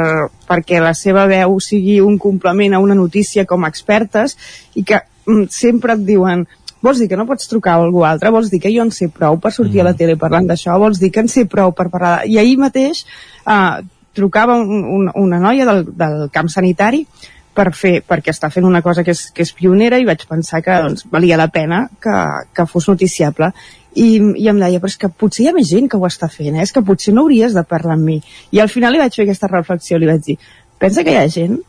perquè 0.47 0.81
la 0.83 0.93
seva 0.97 1.25
veu 1.29 1.57
sigui 1.63 1.99
un 2.01 2.17
complement 2.21 2.75
a 2.75 2.81
una 2.83 2.97
notícia 2.97 3.45
com 3.49 3.63
a 3.65 3.71
expertes 3.71 4.37
i 4.75 4.83
que 4.83 5.01
mm, 5.25 5.47
sempre 5.49 5.97
et 5.97 6.05
diuen 6.05 6.45
vols 6.81 7.01
dir 7.01 7.07
que 7.09 7.17
no 7.17 7.27
pots 7.29 7.49
trucar 7.49 7.75
a 7.75 7.83
algú 7.85 8.03
altre, 8.05 8.31
vols 8.33 8.49
dir 8.49 8.59
que 8.61 8.71
jo 8.73 8.83
en 8.85 8.91
sé 8.93 9.07
prou 9.13 9.37
per 9.41 9.53
sortir 9.53 9.79
mm. 9.79 9.83
a 9.83 9.89
la 9.89 9.93
mm. 9.93 10.01
tele 10.01 10.17
parlant 10.21 10.47
d'això, 10.49 10.77
vols 10.81 11.01
dir 11.01 11.11
que 11.13 11.21
en 11.21 11.29
sé 11.29 11.45
prou 11.49 11.75
per 11.77 11.89
parlar... 11.93 12.21
I 12.25 12.39
ahir 12.41 12.57
mateix 12.57 13.03
eh, 13.45 13.83
trucava 14.17 14.57
un, 14.57 14.81
un, 14.97 15.11
una 15.21 15.39
noia 15.39 15.67
del, 15.69 15.85
del 15.97 16.25
camp 16.33 16.49
sanitari 16.49 17.05
per 17.53 17.67
fer, 17.75 17.99
perquè 18.07 18.31
està 18.31 18.49
fent 18.49 18.65
una 18.65 18.81
cosa 18.81 19.03
que 19.03 19.13
és, 19.13 19.25
que 19.35 19.43
és 19.43 19.51
pionera 19.53 19.99
i 19.99 20.07
vaig 20.07 20.23
pensar 20.27 20.61
que 20.63 20.77
doncs, 20.85 21.05
valia 21.11 21.39
la 21.39 21.49
pena 21.51 21.83
que, 22.01 22.17
que 22.55 22.65
fos 22.65 22.87
noticiable 22.87 23.51
i, 23.95 24.09
i 24.37 24.47
em 24.47 24.61
deia, 24.61 24.79
però 24.79 24.91
és 24.91 24.99
que 24.99 25.09
potser 25.09 25.45
hi 25.45 25.49
ha 25.51 25.55
més 25.57 25.69
gent 25.71 25.89
que 25.91 25.99
ho 25.99 26.07
està 26.07 26.29
fent, 26.31 26.55
eh? 26.55 26.63
és 26.63 26.71
que 26.71 26.83
potser 26.85 27.15
no 27.15 27.25
hauries 27.25 27.57
de 27.57 27.65
parlar 27.67 27.97
amb 27.97 28.07
mi 28.07 28.21
i 28.51 28.61
al 28.63 28.71
final 28.71 28.95
li 28.95 29.01
vaig 29.01 29.15
fer 29.15 29.25
aquesta 29.27 29.51
reflexió 29.51 29.99
li 29.99 30.09
vaig 30.09 30.23
dir, 30.25 30.37
pensa 30.79 31.03
que 31.03 31.15
hi 31.15 31.19
ha 31.19 31.27
gent 31.31 31.59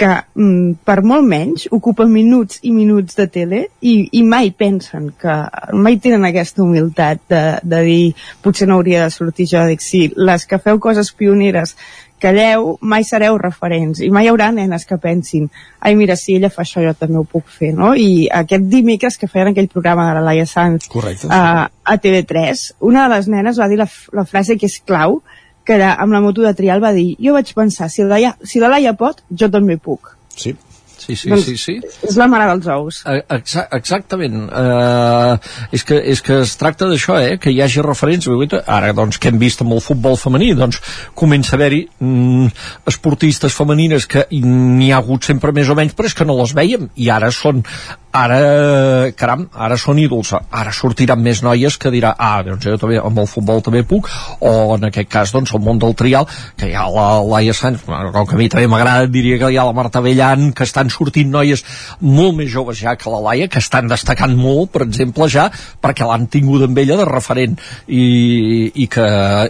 que 0.00 0.08
mm, 0.34 0.80
per 0.86 1.02
molt 1.04 1.26
menys 1.28 1.66
ocupa 1.76 2.06
minuts 2.08 2.62
i 2.64 2.72
minuts 2.72 3.18
de 3.18 3.26
tele 3.32 3.60
i, 3.84 3.94
i 4.16 4.22
mai 4.24 4.48
pensen 4.56 5.10
que 5.20 5.34
mai 5.76 5.98
tenen 6.00 6.24
aquesta 6.24 6.64
humilitat 6.64 7.20
de, 7.28 7.42
de 7.62 7.82
dir 7.84 8.04
potser 8.40 8.68
no 8.70 8.78
hauria 8.78 9.04
de 9.04 9.12
sortir 9.12 9.48
jo 9.50 9.66
dic 9.68 9.84
sí, 9.84 10.06
les 10.16 10.46
que 10.48 10.60
feu 10.62 10.80
coses 10.80 11.12
pioneres 11.12 11.76
calleu, 12.22 12.76
mai 12.80 13.04
sereu 13.08 13.38
referents 13.40 14.02
i 14.04 14.10
mai 14.12 14.26
hi 14.26 14.30
haurà 14.32 14.50
nenes 14.54 14.86
que 14.86 15.00
pensin 15.00 15.48
ai 15.80 15.96
mira, 15.96 16.16
si 16.16 16.36
ella 16.36 16.52
fa 16.52 16.62
això 16.62 16.84
jo 16.84 16.94
també 16.98 17.20
ho 17.20 17.24
puc 17.24 17.48
fer 17.48 17.72
no? 17.76 17.94
i 17.94 18.28
aquest 18.42 18.68
dimecres 18.70 19.18
que 19.18 19.28
feien 19.30 19.52
aquell 19.52 19.70
programa 19.72 20.08
de 20.08 20.16
la 20.18 20.24
Laia 20.30 20.46
Sanz 20.46 20.88
Correcte, 20.92 21.28
a, 21.30 21.66
a 21.66 21.98
TV3 21.98 22.66
una 22.92 23.08
de 23.08 23.16
les 23.16 23.30
nenes 23.32 23.60
va 23.60 23.68
dir 23.68 23.80
la, 23.80 23.88
la 24.16 24.26
frase 24.28 24.58
que 24.60 24.68
és 24.70 24.80
clau 24.84 25.20
que 25.64 25.76
era 25.76 25.94
amb 26.02 26.12
la 26.12 26.20
moto 26.24 26.42
de 26.42 26.54
trial 26.56 26.82
va 26.82 26.94
dir 26.96 27.14
jo 27.22 27.36
vaig 27.36 27.52
pensar, 27.54 27.90
si 27.92 28.02
la, 28.02 28.14
Laia, 28.14 28.34
si 28.42 28.62
la 28.62 28.70
Laia 28.72 28.96
pot, 28.98 29.22
jo 29.30 29.50
també 29.52 29.76
puc. 29.78 30.14
Sí. 30.34 30.54
Sí, 31.00 31.16
sí, 31.16 31.30
doncs 31.32 31.46
sí, 31.48 31.56
sí. 31.56 31.74
És 32.04 32.16
la 32.20 32.26
mare 32.30 32.46
dels 32.50 32.68
ous. 32.74 33.00
Exa 33.08 33.64
exactament. 33.76 34.42
Uh, 34.52 35.38
és, 35.72 35.84
que, 35.86 35.96
és 36.12 36.20
que 36.24 36.42
es 36.44 36.52
tracta 36.60 36.88
d'això, 36.90 37.16
eh? 37.24 37.38
que 37.40 37.52
hi 37.54 37.62
hagi 37.64 37.84
referents. 37.84 38.28
Ara, 38.66 38.92
doncs, 38.96 39.18
que 39.20 39.32
hem 39.32 39.40
vist 39.40 39.64
amb 39.64 39.74
el 39.76 39.82
futbol 39.84 40.18
femení, 40.20 40.52
doncs 40.58 40.80
comença 41.16 41.54
a 41.54 41.58
haver-hi 41.58 41.80
mm, 41.98 42.50
esportistes 42.92 43.56
femenines 43.56 44.06
que 44.10 44.26
n'hi 44.30 44.90
ha 44.92 45.00
hagut 45.00 45.24
sempre 45.26 45.54
més 45.56 45.72
o 45.72 45.78
menys, 45.78 45.96
però 45.96 46.10
és 46.10 46.16
que 46.18 46.28
no 46.28 46.36
les 46.42 46.54
veiem. 46.56 46.90
I 47.00 47.10
ara 47.16 47.32
són 47.34 47.64
ara, 48.12 49.10
caram, 49.16 49.46
ara 49.54 49.76
són 49.78 50.00
ídols. 50.02 50.32
Ara 50.50 50.72
sortiran 50.74 51.20
més 51.22 51.42
noies 51.44 51.76
que 51.80 51.92
dirà 51.92 52.12
ah, 52.18 52.40
doncs 52.46 52.66
jo 52.66 52.76
també 52.80 52.98
amb 53.00 53.22
el 53.22 53.28
futbol 53.30 53.62
també 53.62 53.82
puc. 53.86 54.08
O 54.40 54.76
en 54.76 54.88
aquest 54.90 55.10
cas, 55.10 55.32
doncs, 55.34 55.54
el 55.54 55.62
món 55.64 55.78
del 55.82 55.94
trial 55.98 56.28
que 56.58 56.70
hi 56.70 56.74
ha 56.74 56.86
la 56.90 57.08
Laia 57.26 57.54
Sanz 57.56 57.84
com 57.86 58.26
que 58.26 58.36
a 58.36 58.38
mi 58.38 58.48
també 58.52 58.66
m'agrada, 58.70 59.08
diria 59.10 59.38
que 59.40 59.52
hi 59.52 59.58
ha 59.60 59.66
la 59.68 59.76
Marta 59.76 60.02
Bellan 60.04 60.50
que 60.56 60.66
estan 60.66 60.90
sortint 60.90 61.30
noies 61.30 61.64
molt 62.00 62.36
més 62.38 62.50
joves 62.52 62.80
ja 62.80 62.96
que 62.98 63.10
la 63.12 63.22
Laia, 63.28 63.48
que 63.48 63.62
estan 63.62 63.88
destacant 63.90 64.34
molt, 64.36 64.72
per 64.74 64.84
exemple, 64.86 65.28
ja, 65.30 65.48
perquè 65.82 66.06
l'han 66.06 66.26
tingut 66.32 66.66
amb 66.66 66.78
ella 66.78 66.98
de 67.00 67.08
referent. 67.08 67.58
I, 67.86 68.70
i, 68.74 68.86
que, 68.90 69.06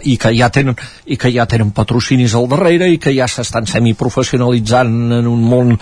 i 0.07 0.17
que 0.21 0.31
ja 0.37 0.49
tenen 0.53 0.77
i 1.05 1.17
que 1.19 1.31
ja 1.33 1.45
tenen 1.49 1.71
patrocinis 1.75 2.35
al 2.37 2.47
darrere 2.51 2.89
i 2.91 2.99
que 3.01 3.13
ja 3.15 3.27
s'estan 3.29 3.67
semiprofessionalitzant 3.69 5.19
en 5.19 5.29
un 5.29 5.43
món 5.51 5.75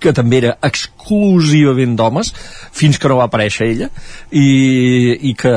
que 0.00 0.14
també 0.16 0.40
era 0.42 0.56
exclusivament 0.64 1.96
d'homes 1.98 2.32
fins 2.72 2.98
que 2.98 3.10
no 3.10 3.20
va 3.20 3.28
aparèixer 3.28 3.68
ella 3.68 3.90
i, 4.30 4.48
i 5.30 5.34
que, 5.38 5.54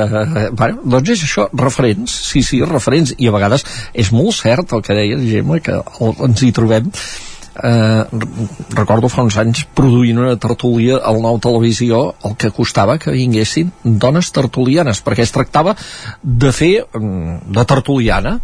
bueno, 0.52 0.82
doncs 0.84 1.16
és 1.16 1.26
això, 1.28 1.48
referents, 1.58 2.14
sí, 2.30 2.44
sí, 2.46 2.62
referents 2.66 3.14
i 3.18 3.28
a 3.28 3.34
vegades 3.34 3.66
és 3.92 4.12
molt 4.14 4.36
cert 4.38 4.72
el 4.76 4.84
que 4.86 4.96
deia 4.96 5.20
Gemma, 5.22 5.60
que 5.64 5.78
ens 6.12 6.42
hi 6.42 6.52
trobem 6.56 6.90
eh, 7.62 8.04
recordo 8.70 9.10
fa 9.12 9.24
uns 9.26 9.36
anys 9.40 9.64
produint 9.76 10.20
una 10.22 10.36
tertúlia 10.40 11.00
al 11.04 11.20
nou 11.24 11.40
televisió 11.42 12.04
el 12.26 12.36
que 12.40 12.52
costava 12.54 12.98
que 13.02 13.14
vinguessin 13.14 13.72
dones 13.84 14.32
tertulianes 14.32 15.02
perquè 15.04 15.26
es 15.26 15.34
tractava 15.34 15.76
de 16.22 16.52
fer 16.52 16.72
mm, 16.84 17.52
de 17.52 17.66
tertuliana 17.68 18.38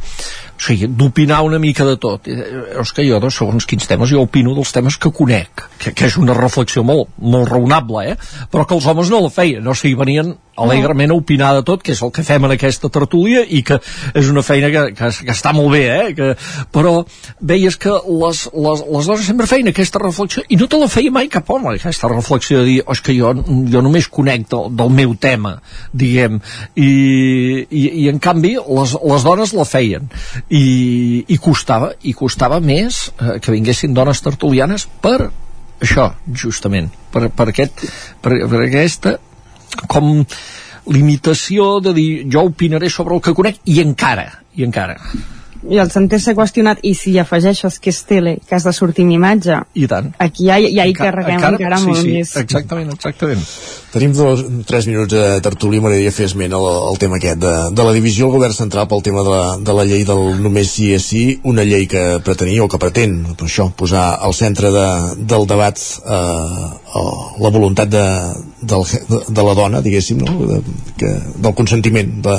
o 0.59 0.63
sigui, 0.63 0.89
d'opinar 0.91 1.43
una 1.47 1.61
mica 1.63 1.87
de 1.87 1.97
tot. 2.03 2.27
Eh, 2.27 2.81
és 2.83 2.93
que 2.95 3.07
jo, 3.07 3.21
doncs, 3.23 3.39
segons 3.39 3.69
quins 3.69 3.87
temes, 3.87 4.11
jo 4.11 4.25
opino 4.27 4.57
dels 4.57 4.75
temes 4.75 4.99
que 4.99 5.13
conec, 5.15 5.65
que, 5.79 5.95
que 5.95 6.11
és 6.11 6.19
una 6.19 6.37
reflexió 6.37 6.83
molt, 6.87 7.15
molt 7.23 7.49
raonable, 7.53 8.05
eh? 8.13 8.19
però 8.51 8.67
que 8.67 8.75
els 8.79 8.91
homes 8.91 9.13
no 9.13 9.23
la 9.23 9.33
feien, 9.33 9.67
o 9.67 9.77
sigui, 9.79 9.95
venien 9.99 10.35
alegrement 10.59 11.13
a 11.13 11.15
opinar 11.15 11.53
de 11.55 11.63
tot, 11.63 11.83
que 11.83 11.95
és 11.95 12.03
el 12.03 12.11
que 12.15 12.25
fem 12.27 12.45
en 12.45 12.55
aquesta 12.55 12.91
tertúlia 12.93 13.45
i 13.47 13.63
que 13.67 13.79
és 14.19 14.31
una 14.31 14.43
feina 14.43 14.71
que, 14.75 14.85
que, 14.99 15.11
que 15.29 15.35
està 15.35 15.53
molt 15.55 15.71
bé, 15.75 15.85
eh? 15.87 16.09
Que, 16.19 16.31
però 16.75 17.05
veies 17.39 17.79
que 17.81 17.95
les, 17.95 18.45
les, 18.53 18.83
les 18.97 19.11
dones 19.13 19.27
sempre 19.29 19.49
feien 19.51 19.71
aquesta 19.71 20.03
reflexió 20.03 20.43
i 20.49 20.59
no 20.59 20.69
te 20.71 20.81
la 20.81 20.91
feia 20.91 21.15
mai 21.15 21.31
cap 21.33 21.49
home, 21.55 21.77
aquesta 21.77 22.11
reflexió 22.11 22.63
de 22.63 22.69
dir, 22.73 22.79
és 22.83 23.05
que 23.05 23.15
jo, 23.17 23.33
jo 23.71 23.85
només 23.85 24.11
conec 24.11 24.49
del, 24.51 24.73
del 24.79 24.93
meu 24.99 25.15
tema, 25.21 25.59
diguem, 25.93 26.41
i, 26.75 26.91
i, 27.71 27.85
i 28.05 28.09
en 28.11 28.19
canvi 28.23 28.57
les, 28.59 28.97
les 28.99 29.27
dones 29.27 29.55
la 29.55 29.69
feien 29.69 30.11
i, 30.51 31.25
i 31.29 31.39
costava 31.43 31.93
i 32.09 32.15
costava 32.17 32.61
més 32.65 33.09
eh, 33.21 33.39
que 33.43 33.53
vinguessin 33.53 33.95
dones 33.97 34.23
tertulianes 34.25 34.87
per 35.03 35.31
això, 35.79 36.11
justament 36.33 36.91
per, 37.13 37.29
per, 37.31 37.51
aquest, 37.53 37.85
per, 38.23 38.35
per 38.49 38.63
aquesta 38.65 39.19
com 39.87 40.25
limitació 40.89 41.79
de 41.85 41.93
dir 41.97 42.11
jo 42.33 42.47
opinaré 42.49 42.89
sobre 42.91 43.19
el 43.19 43.25
que 43.25 43.37
conec 43.37 43.61
i 43.69 43.81
encara, 43.85 44.31
i 44.57 44.65
encara 44.65 44.97
i 45.67 45.81
el 45.83 45.91
sentir 45.91 46.21
ser 46.23 46.35
qüestionat 46.39 46.81
i 46.87 46.95
si 46.95 47.15
afegeixes 47.19 47.79
que 47.83 47.91
és 47.91 48.01
tele, 48.09 48.37
que 48.47 48.57
has 48.57 48.67
de 48.67 48.73
sortir 48.77 49.07
amb 49.07 49.17
imatge 49.17 49.59
i 49.75 49.87
tant. 49.91 50.13
aquí 50.19 50.47
ja, 50.47 50.59
ja 50.61 50.87
hi 50.87 50.95
carreguem 50.97 51.39
encara, 51.39 51.59
encara 51.59 51.81
sí, 51.83 51.87
molt 51.91 52.03
sí, 52.03 52.15
més. 52.19 52.35
exactament, 52.43 52.93
exactament. 52.95 53.45
Tenim 53.93 54.13
dos, 54.13 54.45
tres 54.69 54.87
minuts 54.87 55.15
de 55.15 55.41
tertúlia, 55.45 55.81
m'agradaria 55.81 56.13
fer 56.13 56.29
esment 56.29 56.55
al, 56.55 56.67
al 56.91 56.99
tema 57.01 57.17
aquest 57.19 57.41
de, 57.43 57.55
de 57.73 57.87
la 57.89 57.95
divisió 57.97 58.27
del 58.27 58.37
govern 58.37 58.57
central 58.57 58.89
pel 58.91 59.03
tema 59.07 59.25
de 59.27 59.33
la, 59.33 59.45
de 59.65 59.79
la 59.79 59.87
llei 59.89 60.05
del 60.09 60.37
només 60.43 60.75
sí 60.77 60.93
és 60.95 61.09
sí, 61.09 61.25
una 61.49 61.65
llei 61.65 61.89
que 61.91 62.05
pretenia 62.25 62.65
o 62.65 62.69
que 62.69 62.81
pretén, 62.83 63.19
per 63.39 63.49
això, 63.49 63.71
posar 63.75 64.11
al 64.21 64.37
centre 64.37 64.71
de, 64.75 64.87
del 65.31 65.49
debat 65.49 65.81
eh, 66.05 66.69
la 67.43 67.53
voluntat 67.55 67.91
de, 67.91 68.07
del, 68.61 68.85
de, 69.09 69.21
de 69.29 69.43
la 69.45 69.55
dona, 69.55 69.83
diguéssim, 69.85 70.23
no? 70.25 70.47
de, 70.47 70.61
que, 70.99 71.11
del 71.37 71.55
consentiment 71.55 72.19
de, 72.25 72.37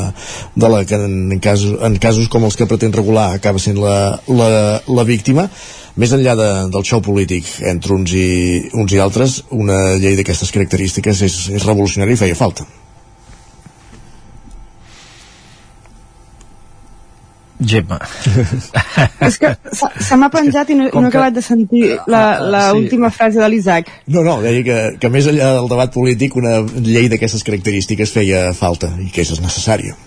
de 0.55 0.69
la 0.69 0.83
que 0.85 0.95
en, 0.95 1.39
casos, 1.39 1.77
en 1.81 1.97
casos 1.97 2.27
com 2.31 2.47
els 2.47 2.57
que 2.59 2.67
pretén 2.69 2.95
regular 2.95 3.29
acaba 3.35 3.61
sent 3.61 3.79
la, 3.79 4.19
la, 4.27 4.49
la 4.87 5.07
víctima 5.07 5.49
més 5.99 6.13
enllà 6.15 6.35
de, 6.39 6.49
del 6.71 6.85
xou 6.87 7.01
polític 7.03 7.47
entre 7.67 7.95
uns 7.95 8.13
i, 8.15 8.27
uns 8.79 8.93
i 8.95 9.01
altres, 9.03 9.41
una 9.51 9.97
llei 9.99 10.15
d'aquestes 10.19 10.53
característiques 10.55 11.23
és, 11.27 11.39
és 11.55 11.65
revolucionària 11.67 12.15
i 12.15 12.21
feia 12.23 12.37
falta. 12.39 12.67
Gemma. 17.59 17.99
és 19.27 19.37
que 19.41 19.51
se 19.75 20.17
m'ha 20.19 20.29
penjat 20.31 20.69
i 20.71 20.77
no, 20.79 20.87
no 20.87 21.05
he 21.05 21.09
acabat 21.11 21.35
de 21.35 21.43
sentir 21.43 21.83
la, 22.07 22.39
la 22.39 22.61
sí. 22.69 22.77
última 22.79 23.09
frase 23.11 23.41
de 23.41 23.49
l'Isaac. 23.51 23.89
No, 24.07 24.23
no, 24.23 24.37
deia 24.43 24.63
que, 24.63 24.77
que 25.01 25.11
més 25.11 25.27
enllà 25.27 25.51
del 25.57 25.67
debat 25.71 25.91
polític 25.93 26.37
una 26.39 26.61
llei 26.79 27.09
d'aquestes 27.11 27.43
característiques 27.47 28.15
feia 28.15 28.49
falta 28.55 28.93
i 29.03 29.09
que 29.11 29.25
és 29.25 29.41
necessària. 29.43 29.97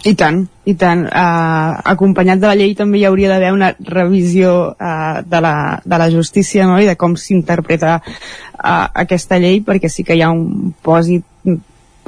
I 0.00 0.14
tant, 0.16 0.40
i 0.64 0.74
tant. 0.80 1.02
Uh, 1.04 1.76
acompanyat 1.92 2.40
de 2.40 2.48
la 2.48 2.56
llei 2.56 2.72
també 2.76 3.02
hi 3.02 3.04
hauria 3.04 3.28
d'haver 3.28 3.50
una 3.52 3.68
revisió 3.84 4.54
uh, 4.72 5.20
de, 5.20 5.40
la, 5.44 5.54
de 5.84 5.98
la 6.00 6.08
justícia 6.12 6.66
no? 6.66 6.78
i 6.80 6.88
de 6.88 6.96
com 6.96 7.18
s'interpreta 7.20 7.98
uh, 8.00 8.86
aquesta 9.04 9.38
llei, 9.42 9.60
perquè 9.66 9.92
sí 9.92 10.06
que 10.08 10.16
hi 10.16 10.24
ha 10.24 10.32
un 10.32 10.72
pòsit 10.82 11.26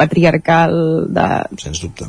patriarcal 0.01 0.75
de... 1.13 1.29
Sens 1.61 1.85
dubte. 1.85 2.09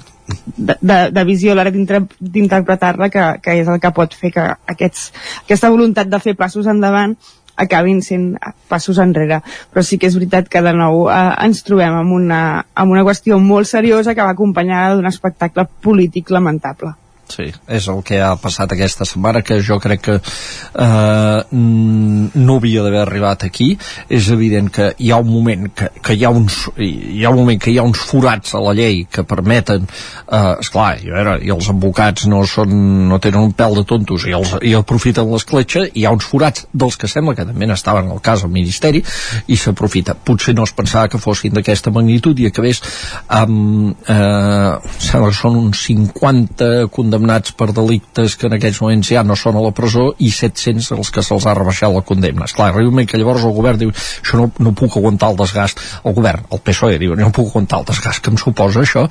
De, 0.56 0.76
de, 0.80 0.98
de 1.12 1.24
visió 1.28 1.52
a 1.52 1.58
l'hora 1.58 1.72
d'interpretar-la 1.74 3.10
que, 3.12 3.24
que 3.44 3.56
és 3.60 3.68
el 3.68 3.80
que 3.84 3.92
pot 3.96 4.14
fer 4.16 4.32
que 4.32 4.46
aquests, 4.72 5.10
aquesta 5.44 5.72
voluntat 5.74 6.08
de 6.12 6.20
fer 6.24 6.36
passos 6.40 6.70
endavant 6.72 7.18
acabin 7.60 8.02
sent 8.02 8.34
passos 8.72 9.00
enrere. 9.04 9.42
Però 9.74 9.84
sí 9.86 10.00
que 10.00 10.10
és 10.10 10.18
veritat 10.18 10.50
que 10.50 10.64
de 10.66 10.74
nou 10.78 11.08
eh, 11.12 11.22
ens 11.46 11.64
trobem 11.68 12.00
amb 12.00 12.16
una, 12.16 12.42
amb 12.74 12.96
una 12.96 13.06
qüestió 13.06 13.40
molt 13.40 13.70
seriosa 13.70 14.16
que 14.16 14.26
va 14.26 14.34
acompanyada 14.34 14.96
d'un 14.98 15.10
espectacle 15.12 15.68
polític 15.84 16.32
lamentable. 16.34 16.96
Sí, 17.32 17.48
és 17.72 17.88
el 17.88 18.02
que 18.06 18.20
ha 18.22 18.34
passat 18.38 18.74
aquesta 18.76 19.08
setmana, 19.08 19.42
que 19.42 19.58
jo 19.64 19.80
crec 19.82 20.02
que 20.06 20.16
eh, 20.20 21.40
no 21.54 22.58
havia 22.60 22.84
d'haver 22.84 23.02
arribat 23.06 23.46
aquí. 23.48 23.72
És 24.12 24.28
evident 24.34 24.70
que 24.74 24.90
hi 25.00 25.10
ha 25.12 25.18
un 25.24 25.32
moment 25.32 25.70
que, 25.74 25.90
que 26.04 26.18
hi 26.18 26.26
ha 26.28 26.30
uns 26.34 26.68
hi 26.78 27.24
ha 27.26 27.32
un 27.32 27.40
moment 27.40 27.62
que 27.64 27.72
hi 27.72 27.80
ha 27.80 27.86
uns 27.88 28.04
forats 28.04 28.54
a 28.54 28.62
la 28.62 28.76
llei 28.78 29.06
que 29.10 29.24
permeten, 29.26 29.88
eh, 29.88 30.54
esclar, 30.60 30.92
i, 31.02 31.10
veure, 31.16 31.38
i 31.42 31.54
els 31.56 31.70
advocats 31.74 32.28
no 32.30 32.44
són 32.50 32.76
no 33.10 33.20
tenen 33.24 33.50
un 33.50 33.56
pèl 33.58 33.80
de 33.80 33.86
tontos 33.90 34.28
i, 34.28 34.36
els, 34.38 34.54
i 34.62 34.76
aprofiten 34.78 35.32
l'escletxa, 35.32 35.88
hi 35.90 36.06
ha 36.06 36.14
uns 36.14 36.28
forats 36.30 36.68
dels 36.72 37.00
que 37.00 37.10
sembla 37.10 37.38
que 37.40 37.48
també 37.50 37.72
estaven 37.74 38.12
al 38.14 38.22
cas 38.22 38.44
del 38.44 38.54
Ministeri 38.54 39.02
i 39.48 39.58
s'aprofita. 39.58 40.14
Potser 40.14 40.54
no 40.54 40.68
es 40.68 40.76
pensava 40.76 41.10
que 41.10 41.22
fossin 41.22 41.56
d'aquesta 41.56 41.92
magnitud 41.96 42.38
i 42.40 42.52
acabés 42.52 42.84
amb, 43.32 43.96
eh, 44.06 44.72
sembla 45.00 45.32
que 45.32 45.40
són 45.40 45.58
uns 45.64 45.88
50 45.88 46.92
condemnats 46.94 47.23
condemnats 47.24 47.54
per 47.56 47.72
delictes 47.72 48.36
que 48.36 48.48
en 48.48 48.58
aquells 48.58 48.80
moments 48.82 49.08
ja 49.08 49.24
no 49.24 49.36
són 49.36 49.56
a 49.56 49.62
la 49.64 49.72
presó 49.72 50.14
i 50.20 50.30
700 50.32 50.92
els 50.98 51.12
que 51.12 51.24
se'ls 51.24 51.46
ha 51.48 51.54
rebaixat 51.56 51.94
la 51.94 52.02
condemna. 52.04 52.46
Esclar, 52.46 52.72
arriba 52.74 53.06
que 53.06 53.18
llavors 53.18 53.44
el 53.44 53.54
govern 53.56 53.80
diu 53.80 53.92
això 53.92 54.38
no, 54.38 54.50
no 54.60 54.74
puc 54.74 54.98
aguantar 54.98 55.32
el 55.32 55.38
desgast. 55.38 55.80
El 56.04 56.14
govern, 56.14 56.44
el 56.52 56.60
PSOE, 56.60 56.98
diu 57.00 57.16
no 57.16 57.32
puc 57.32 57.48
aguantar 57.50 57.80
el 57.80 57.88
desgast 57.88 58.24
que 58.24 58.32
em 58.32 58.38
suposa 58.38 58.82
això. 58.82 59.06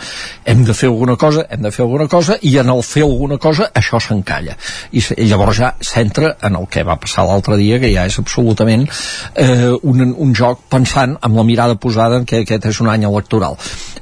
Hem 0.44 0.64
de 0.64 0.74
fer 0.74 0.90
alguna 0.90 1.16
cosa, 1.16 1.46
hem 1.48 1.62
de 1.62 1.72
fer 1.72 1.84
alguna 1.86 2.08
cosa 2.08 2.36
i 2.42 2.56
en 2.60 2.70
el 2.72 2.82
fer 2.82 3.04
alguna 3.06 3.38
cosa 3.38 3.70
això 3.74 4.00
s'encalla. 4.00 4.56
I, 4.92 5.02
I 5.16 5.28
llavors 5.30 5.58
ja 5.58 5.72
s'entra 5.80 6.36
en 6.42 6.60
el 6.60 6.68
que 6.68 6.84
va 6.84 6.98
passar 7.00 7.26
l'altre 7.28 7.56
dia 7.60 7.80
que 7.80 7.92
ja 7.94 8.06
és 8.06 8.18
absolutament 8.20 8.86
eh, 9.34 9.72
un, 9.82 10.04
un 10.12 10.36
joc 10.36 10.66
pensant 10.72 11.16
amb 11.20 11.38
la 11.38 11.46
mirada 11.48 11.78
posada 11.80 12.20
en 12.20 12.28
que 12.28 12.44
aquest 12.44 12.68
és 12.72 12.80
un 12.84 12.92
any 12.92 13.08
electoral. 13.08 13.58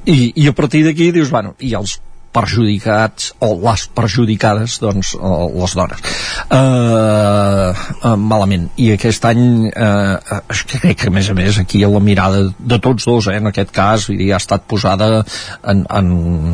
I, 0.07 0.33
i 0.35 0.49
a 0.49 0.57
partir 0.57 0.85
d'aquí 0.87 1.11
dius, 1.15 1.31
bueno, 1.31 1.55
i 1.61 1.75
els 1.77 2.01
perjudicats 2.35 3.33
o 3.43 3.51
les 3.59 3.85
perjudicades 3.95 4.79
doncs 4.83 5.13
les 5.19 5.75
dones. 5.75 6.03
Uh, 6.51 7.71
uh, 8.05 8.15
malament. 8.19 8.69
I 8.79 8.93
aquest 8.95 9.27
any 9.31 9.43
uh, 9.71 10.41
crec 10.71 11.03
que 11.03 11.11
a 11.11 11.15
més 11.15 11.31
a 11.31 11.35
més 11.35 11.59
aquí 11.63 11.83
la 11.83 12.03
mirada 12.03 12.45
de 12.59 12.79
tots 12.83 13.09
dos 13.09 13.31
eh, 13.31 13.37
en 13.41 13.51
aquest 13.51 13.75
cas. 13.75 14.07
Vull 14.09 14.21
dir, 14.23 14.31
ha 14.35 14.41
estat 14.41 14.67
posada 14.71 15.11
en, 15.21 15.85
en, 15.91 16.13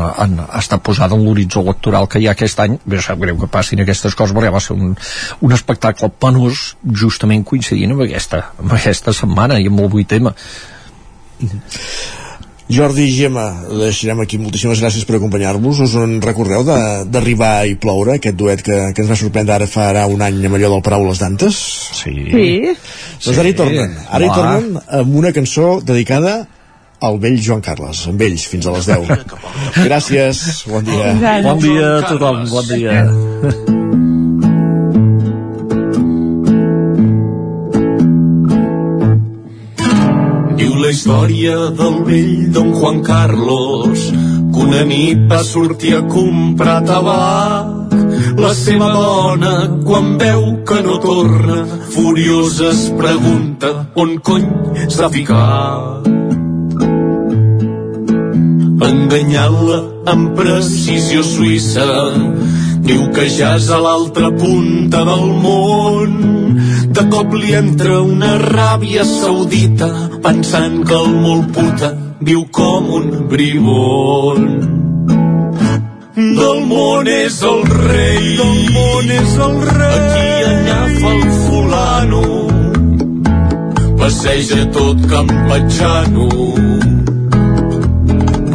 en, 0.09 0.39
ha 0.47 0.62
estat 0.62 0.85
posada 0.87 1.18
en 1.18 1.24
l'horitzó 1.27 1.64
electoral 1.64 2.09
que 2.09 2.22
hi 2.22 2.31
ha 2.31 2.37
aquest 2.37 2.64
any. 2.64 2.79
Bé, 2.85 3.03
sap 3.05 3.20
greu 3.20 3.39
que 3.41 3.51
passin 3.53 3.85
aquestes 3.85 4.16
coses 4.16 4.37
perquè 4.37 4.53
va 4.55 4.64
ser 4.64 4.79
un, 4.79 4.95
un 5.45 5.57
espectacle 5.57 6.11
penós 6.22 6.70
justament 7.05 7.45
coincidint 7.45 7.93
amb 7.93 8.07
aquesta, 8.07 8.47
amb 8.62 8.79
aquesta 8.79 9.12
setmana 9.16 9.61
i 9.61 9.68
amb 9.68 9.85
el 9.85 9.93
8 9.93 10.09
tema 10.16 10.33
Jordi 12.67 13.05
i 13.07 13.12
Gemma, 13.14 13.45
deixarem 13.71 14.25
aquí 14.25 14.41
moltíssimes 14.43 14.81
gràcies 14.83 15.07
per 15.07 15.21
acompanyar-vos. 15.21 15.85
Us 15.85 15.95
en 16.01 16.17
recordeu 16.25 16.64
d'arribar 16.67 17.69
i 17.71 17.77
ploure, 17.79 18.17
aquest 18.17 18.39
duet 18.39 18.64
que, 18.67 18.81
que 18.91 19.05
ens 19.05 19.12
va 19.12 19.19
sorprendre 19.19 19.55
ara 19.55 19.69
farà 19.71 20.07
un 20.11 20.25
any 20.27 20.43
amb 20.49 20.59
allò 20.59 20.73
del 20.75 20.83
Paraules 20.83 21.23
d'Antes? 21.23 21.61
Sí. 22.01 22.17
sí. 22.33 22.75
Doncs 23.23 23.39
ara 23.39 23.53
hi 23.53 23.57
tornen. 23.62 23.97
Ara 24.11 24.27
hi 24.27 24.35
tornen 24.35 24.83
amb 24.99 25.17
una 25.23 25.33
cançó 25.37 25.77
dedicada 25.79 26.41
al 27.07 27.23
vell 27.23 27.39
Joan 27.39 27.62
Carles, 27.62 28.03
amb 28.11 28.27
ells, 28.27 28.51
fins 28.51 28.67
a 28.67 28.75
les 28.75 28.91
10. 28.91 29.27
Gràcies, 29.87 30.45
bon 30.67 30.87
dia. 30.91 31.41
Bon 31.47 31.62
dia 31.62 31.97
a 32.01 32.07
tothom, 32.11 32.47
bon 32.51 32.71
dia. 32.75 33.85
La 40.87 40.93
història 40.95 41.55
del 41.74 41.95
vell 42.07 42.51
don 42.55 42.68
Juan 42.70 43.01
Carlos 43.03 44.03
que 44.55 44.61
una 44.62 44.84
nit 44.87 45.24
va 45.30 45.41
sortir 45.43 45.97
a 45.97 46.03
comprar 46.07 46.76
tabac. 46.87 47.97
La 48.39 48.53
seva 48.55 48.93
dona 48.95 49.55
quan 49.82 50.12
veu 50.20 50.45
que 50.68 50.78
no 50.87 51.01
torna 51.03 51.57
furiosa 51.91 52.68
es 52.70 52.84
pregunta 53.01 53.72
on 53.99 54.14
cony 54.28 54.47
s'ha 54.87 55.11
ficat? 55.16 56.07
Enganyant-la 58.91 59.82
amb 60.14 60.39
precisió 60.39 61.26
suïssa 61.26 61.91
diu 62.87 63.09
que 63.16 63.26
ja 63.41 63.57
és 63.59 63.72
a 63.74 63.82
l'altra 63.82 64.30
punta 64.39 65.03
del 65.11 65.26
món 65.43 66.20
de 66.97 67.03
cop 67.12 67.34
li 67.36 67.51
entra 67.53 67.97
una 68.01 68.36
ràbia 68.40 69.03
saudita 69.05 69.88
pensant 70.24 70.78
que 70.88 70.94
el 70.97 71.11
molt 71.24 71.51
puta 71.53 71.90
viu 72.28 72.47
com 72.59 72.86
un 72.99 73.11
bribon. 73.32 74.47
Del 76.16 76.62
món 76.70 77.11
és 77.12 77.36
el 77.51 77.61
rei, 77.72 78.22
del 78.40 78.62
món 78.78 79.12
és 79.18 79.36
el 79.49 79.59
rei. 79.66 79.99
Aquí 79.99 80.24
allà 80.53 80.78
fa 81.03 81.12
el 81.18 81.28
fulano, 81.42 82.24
passeja 84.01 84.64
tot 84.78 85.05
campatxano. 85.12 86.30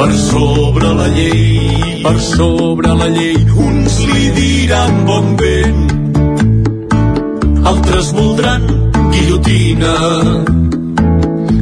Per 0.01 0.11
sobre 0.25 0.95
la 0.97 1.09
llei, 1.13 2.01
per 2.01 2.17
sobre 2.33 2.97
la 3.03 3.13
llei, 3.19 3.37
uns 3.69 4.01
li 4.15 4.31
diran 4.39 5.03
bon 5.05 5.35
vent, 5.37 5.90
altres 7.91 8.13
voldran 8.13 8.63
guillotina. 9.11 9.95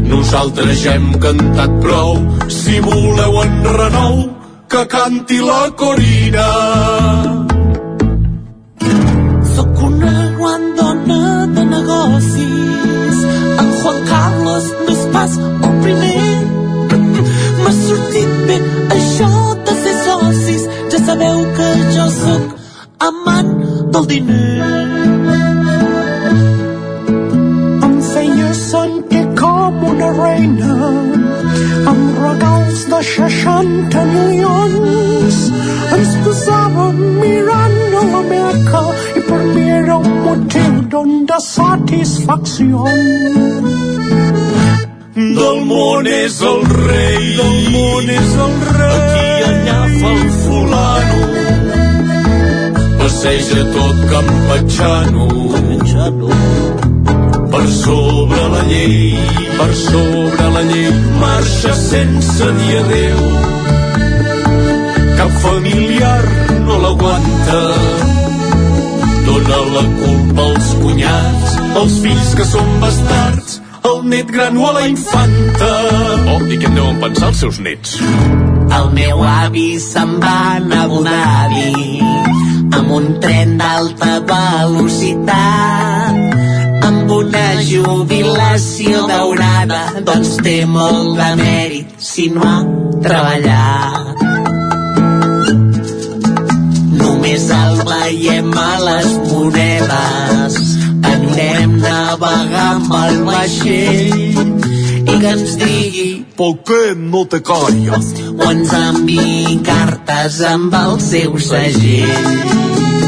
Nosaltres 0.09 0.83
ja 0.83 0.93
hem 0.93 1.13
cantat 1.17 1.71
prou, 1.81 2.19
si 2.47 2.79
voleu 2.85 3.39
en 3.41 3.55
renou, 3.77 4.15
que 4.69 4.83
canti 4.93 5.39
la 5.41 5.71
Corina. 5.79 6.49
Sóc 9.55 9.81
una 9.89 10.13
gran 10.37 10.63
dona 10.77 11.47
de 11.55 11.65
negocis, 11.65 13.17
en 13.61 13.73
Juan 13.81 13.99
Carlos 14.11 14.69
no 14.85 14.93
és 14.93 15.03
pas 15.15 15.33
el 15.39 15.73
primer. 15.81 16.29
M'ha 17.63 17.73
sortit 17.81 18.31
bé 18.51 18.61
això 18.99 19.33
de 19.65 19.81
ser 19.81 19.97
socis, 20.05 20.69
ja 20.93 21.03
sabeu 21.09 21.43
que 21.57 21.73
jo 21.97 22.07
sóc 22.21 22.55
amant 23.09 23.53
del 23.89 24.09
diner. 24.13 24.98
amb 31.87 32.17
regals 32.19 32.85
de 32.91 32.99
60 33.11 34.05
milions 34.13 35.37
ens 35.95 36.11
posàvem 36.25 36.99
mirant 37.21 37.95
a 38.01 38.03
la 38.13 38.21
meca 38.31 38.81
i 39.19 39.23
per 39.29 39.39
mi 39.53 39.65
era 39.77 39.97
un 39.97 40.11
motiu 40.25 40.75
d'onda 40.91 41.39
satisfacció. 41.45 42.83
Del 45.39 45.63
món 45.71 46.07
és 46.07 46.41
el 46.51 46.61
rei. 46.71 47.23
Del 47.39 47.57
món 47.73 48.11
és 48.17 48.35
el 48.45 48.53
rei. 48.77 48.99
Aquí 48.99 49.25
allà 49.51 49.79
fa 49.99 50.11
el 50.17 50.29
fulano. 50.41 51.21
Passeja 52.99 53.65
tot 53.75 54.05
campatxano, 54.13 55.27
campatxano 55.55 56.78
per 57.51 57.67
sobre 57.67 58.41
la 58.53 58.63
llei, 58.69 59.17
per 59.57 59.73
sobre 59.75 60.49
la 60.55 60.61
llei, 60.69 60.91
marxa 61.19 61.73
sense 61.75 62.45
dir 62.59 62.77
adeu. 62.81 63.19
Cap 65.19 65.31
familiar 65.43 66.23
no 66.65 66.75
l'aguanta, 66.83 67.61
dona 69.25 69.59
la 69.75 69.85
culpa 70.01 70.41
als 70.49 70.69
cunyats, 70.81 71.49
als 71.81 71.93
fills 72.03 72.31
que 72.37 72.45
són 72.53 72.69
bastards, 72.83 73.51
al 73.89 73.99
net 74.13 74.27
gran 74.31 74.53
o 74.57 74.63
a 74.69 74.73
la 74.79 74.85
infanta. 74.87 75.71
Oh, 76.35 76.41
i 76.45 76.55
què 76.57 76.67
en 76.69 76.75
deuen 76.77 76.97
pensar 77.03 77.27
els 77.33 77.39
seus 77.45 77.57
nets? 77.63 77.89
El 78.79 78.87
meu 78.93 79.17
avi 79.25 79.69
se'n 79.81 80.19
va 80.21 80.37
anar 80.59 80.83
a 80.83 80.85
Abu 80.85 80.99
Dhabi 81.07 81.71
amb 82.77 82.89
un 82.99 83.05
tren 83.23 83.57
d'alta 83.57 84.19
velocitat 84.29 86.09
amb 86.89 87.11
una 87.13 87.47
jubilació 87.61 89.03
daurada 89.09 89.79
doncs 90.05 90.31
té 90.45 90.55
molt 90.65 91.19
de 91.19 91.27
mèrit 91.37 91.91
si 92.01 92.25
no 92.33 92.45
ha 92.49 92.55
treballat 93.05 94.23
només 97.01 97.45
el 97.57 97.77
veiem 97.91 98.49
a 98.63 98.71
les 98.87 99.11
monedes 99.27 100.57
anem 101.11 101.77
navegar 101.83 102.65
amb 102.71 102.97
el 103.03 103.21
vaixell 103.29 104.17
i 104.39 105.19
que 105.19 105.35
ens 105.35 105.57
digui 105.61 106.09
¿Por 106.39 106.53
qué 106.63 106.83
no 106.95 107.25
te 107.27 107.43
callas? 107.51 108.13
o 108.33 108.49
ens 108.49 108.73
enviï 108.81 109.59
cartes 109.69 110.41
amb 110.55 110.79
el 110.85 110.97
seu 111.11 111.37
segell 111.51 112.98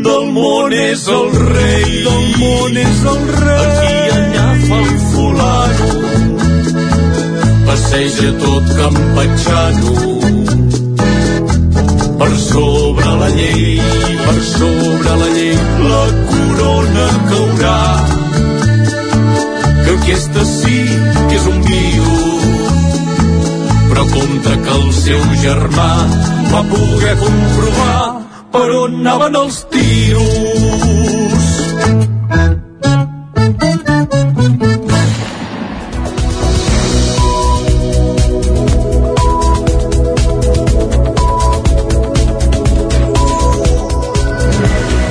Del 0.00 0.30
món 0.32 0.72
és 0.72 1.02
el 1.12 1.26
rei, 1.36 1.88
del 2.06 2.28
món 2.40 2.76
és 2.80 3.00
el 3.10 3.24
rei. 3.36 3.64
Aquí 3.64 3.96
enllafa 4.18 4.76
el 4.84 4.94
fulano, 5.10 5.88
passeja 7.66 8.30
tot 8.40 8.70
campatxano. 8.78 9.92
Per 12.20 12.30
sobre 12.44 13.12
la 13.22 13.28
llei, 13.34 13.80
per 14.24 14.38
sobre 14.46 15.16
la 15.22 15.28
llei, 15.34 15.58
la 15.90 16.04
corona 16.30 17.08
caurà. 17.32 17.80
Que 19.84 19.98
aquesta 19.98 20.46
sí 20.54 20.78
que 21.18 21.34
és 21.40 21.50
un 21.52 21.60
virus, 21.66 22.48
però 23.90 24.08
compte 24.16 24.56
que 24.64 24.80
el 24.80 24.88
seu 25.02 25.28
germà 25.44 25.92
va 26.54 26.64
poder 26.72 27.18
comprovar 27.26 28.09
per 28.60 28.72
on 28.76 28.96
anaven 29.00 29.36
els 29.40 29.58
tiros. 29.72 30.26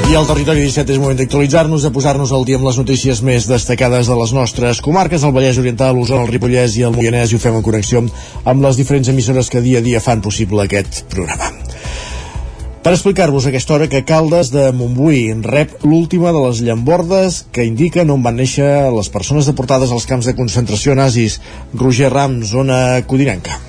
I 0.10 0.18
al 0.18 0.26
territori 0.26 0.62
17 0.66 0.93
és 0.93 0.97
moment 0.97 1.18
d'actualitzar-nos, 1.18 1.86
de 1.86 1.91
posar-nos 1.93 2.34
al 2.34 2.45
dia 2.45 2.58
amb 2.60 2.68
les 2.70 2.78
notícies 2.78 3.22
més 3.26 3.47
destacades 3.50 4.10
de 4.10 4.18
les 4.20 4.34
nostres 4.34 4.82
comarques, 4.86 5.26
el 5.26 5.34
Vallès 5.34 5.58
Oriental, 5.62 5.97
l'Osona, 5.97 6.28
el 6.28 6.34
Ripollès 6.34 6.78
i 6.78 6.86
el 6.86 6.93
Moianès, 6.97 7.34
i 7.34 7.38
ho 7.38 7.41
fem 7.41 7.58
en 7.58 7.66
connexió 7.66 8.04
amb 8.45 8.68
les 8.68 8.78
diferents 8.78 9.10
emissores 9.10 9.50
que 9.50 9.66
dia 9.66 9.82
a 9.82 9.86
dia 9.86 10.02
fan 10.06 10.22
possible 10.26 10.66
aquest 10.66 11.04
programa. 11.14 11.59
Per 12.80 12.93
explicar-vos 12.95 13.43
aquesta 13.49 13.73
hora 13.75 13.89
que 13.91 14.05
Caldes 14.07 14.53
de 14.53 14.69
Montbui 14.71 15.25
rep 15.43 15.84
l'última 15.84 16.32
de 16.32 16.39
les 16.45 16.61
llambordes 16.63 17.41
que 17.51 17.67
indiquen 17.67 18.13
on 18.13 18.23
van 18.23 18.39
néixer 18.39 18.69
les 18.95 19.11
persones 19.11 19.51
deportades 19.51 19.91
als 19.91 20.07
camps 20.07 20.30
de 20.32 20.38
concentració 20.38 20.95
nazis. 20.95 21.41
Roger 21.75 22.07
Ram, 22.13 22.39
zona 22.47 23.01
codinenca. 23.03 23.59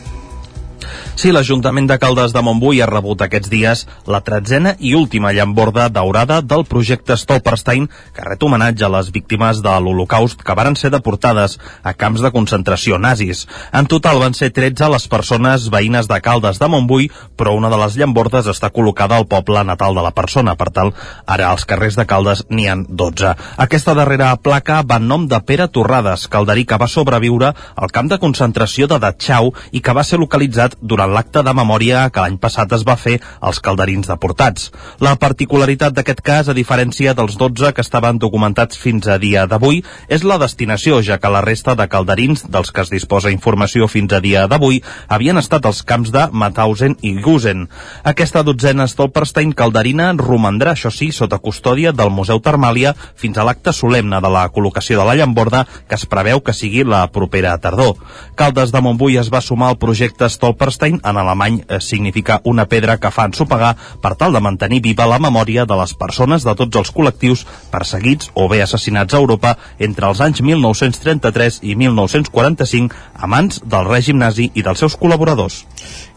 Sí, 1.18 1.32
l'Ajuntament 1.34 1.84
de 1.90 1.98
Caldes 2.00 2.32
de 2.32 2.40
Montbui 2.40 2.78
ha 2.80 2.86
rebut 2.88 3.20
aquests 3.20 3.50
dies 3.52 3.82
la 4.08 4.22
tretzena 4.24 4.70
i 4.78 4.94
última 4.96 5.32
llamborda 5.36 5.88
daurada 5.92 6.38
del 6.40 6.62
projecte 6.64 7.16
Stolperstein 7.18 7.88
que 8.16 8.24
ret 8.24 8.42
homenatge 8.46 8.86
a 8.86 8.90
les 8.94 9.10
víctimes 9.12 9.60
de 9.60 9.74
l'Holocaust 9.84 10.40
que 10.40 10.56
varen 10.56 10.78
ser 10.80 10.92
deportades 10.94 11.58
a 11.82 11.92
camps 11.92 12.22
de 12.24 12.30
concentració 12.32 12.96
nazis. 12.98 13.42
En 13.74 13.90
total 13.90 14.20
van 14.22 14.36
ser 14.38 14.48
13 14.56 14.88
les 14.94 15.08
persones 15.12 15.66
veïnes 15.74 16.08
de 16.08 16.20
Caldes 16.24 16.62
de 16.62 16.68
Montbui, 16.72 17.10
però 17.36 17.52
una 17.58 17.68
de 17.68 17.82
les 17.82 17.98
llambordes 18.00 18.48
està 18.48 18.70
col·locada 18.72 19.18
al 19.18 19.28
poble 19.28 19.64
natal 19.64 19.98
de 19.98 20.06
la 20.06 20.14
persona. 20.16 20.56
Per 20.56 20.70
tal, 20.72 20.94
ara 21.26 21.50
als 21.50 21.66
carrers 21.68 21.98
de 22.00 22.06
Caldes 22.06 22.44
n'hi 22.48 22.68
han 22.70 22.86
12. 22.88 23.34
Aquesta 23.66 23.96
darrera 23.98 24.30
placa 24.36 24.80
va 24.86 25.00
en 25.02 25.10
nom 25.10 25.28
de 25.28 25.42
Pere 25.44 25.68
Torrades, 25.68 26.28
calderí 26.32 26.64
que 26.64 26.80
va 26.80 26.88
sobreviure 26.88 27.52
al 27.76 27.92
camp 27.92 28.08
de 28.08 28.20
concentració 28.22 28.88
de 28.88 29.02
Dachau 29.02 29.52
i 29.72 29.84
que 29.84 29.92
va 29.92 30.06
ser 30.06 30.22
localitzat 30.22 30.78
durant 30.80 30.99
l'acte 31.06 31.42
de 31.46 31.54
memòria 31.54 32.08
que 32.10 32.20
l'any 32.24 32.38
passat 32.42 32.72
es 32.76 32.84
va 32.88 32.96
fer 32.96 33.18
als 33.40 33.60
calderins 33.60 34.08
deportats. 34.10 34.70
La 35.00 35.14
particularitat 35.20 35.94
d'aquest 35.96 36.20
cas, 36.26 36.48
a 36.48 36.56
diferència 36.56 37.14
dels 37.14 37.36
12 37.40 37.72
que 37.76 37.84
estaven 37.84 38.18
documentats 38.18 38.78
fins 38.78 39.06
a 39.08 39.18
dia 39.22 39.46
d'avui, 39.46 39.82
és 40.08 40.24
la 40.24 40.38
destinació, 40.42 41.00
ja 41.06 41.18
que 41.18 41.30
la 41.32 41.44
resta 41.44 41.76
de 41.78 41.86
calderins 41.88 42.44
dels 42.48 42.72
que 42.72 42.82
es 42.82 42.90
disposa 42.90 43.30
informació 43.30 43.88
fins 43.88 44.12
a 44.12 44.20
dia 44.20 44.46
d'avui 44.50 44.82
havien 45.08 45.38
estat 45.38 45.66
als 45.66 45.82
camps 45.86 46.10
de 46.10 46.26
Mauthausen 46.32 46.96
i 47.06 47.14
Gusen. 47.22 47.68
Aquesta 48.04 48.42
dotzena 48.42 48.88
Stolperstein 48.90 49.52
calderina 49.56 50.10
romandrà, 50.18 50.74
això 50.74 50.90
sí, 50.90 51.10
sota 51.12 51.38
custòdia 51.38 51.92
del 51.92 52.10
Museu 52.10 52.40
Termàlia 52.42 52.94
fins 53.14 53.38
a 53.38 53.46
l'acte 53.46 53.72
solemne 53.76 54.20
de 54.20 54.30
la 54.32 54.48
col·locació 54.50 54.98
de 54.98 55.06
la 55.06 55.16
llamborda 55.18 55.64
que 55.88 55.94
es 55.98 56.06
preveu 56.10 56.40
que 56.40 56.56
sigui 56.56 56.84
la 56.84 57.06
propera 57.12 57.56
tardor. 57.62 57.96
Caldes 58.34 58.72
de 58.72 58.80
Montbui 58.82 59.18
es 59.20 59.30
va 59.32 59.42
sumar 59.44 59.70
al 59.70 59.78
projecte 59.78 60.28
Stolperstein 60.28 60.89
en 60.98 61.20
alemany 61.20 61.60
eh, 61.60 61.78
significa 61.80 62.40
una 62.44 62.66
pedra 62.66 62.96
que 62.98 63.12
fa 63.14 63.28
ensopegar 63.28 63.76
per 64.02 64.16
tal 64.18 64.34
de 64.34 64.42
mantenir 64.42 64.80
viva 64.82 65.06
la 65.06 65.20
memòria 65.22 65.66
de 65.68 65.78
les 65.78 65.94
persones 65.94 66.42
de 66.42 66.56
tots 66.58 66.82
els 66.82 66.92
col·lectius 66.96 67.46
perseguits 67.70 68.32
o 68.34 68.48
bé 68.50 68.62
assassinats 68.64 69.14
a 69.14 69.22
Europa 69.22 69.56
entre 69.78 70.10
els 70.10 70.20
anys 70.20 70.42
1933 70.42 71.60
i 71.62 71.76
1945 71.76 72.96
a 73.14 73.30
mans 73.30 73.62
del 73.62 73.86
règim 73.86 74.18
nazi 74.18 74.50
i 74.54 74.66
dels 74.66 74.82
seus 74.82 74.98
col·laboradors. 74.98 75.64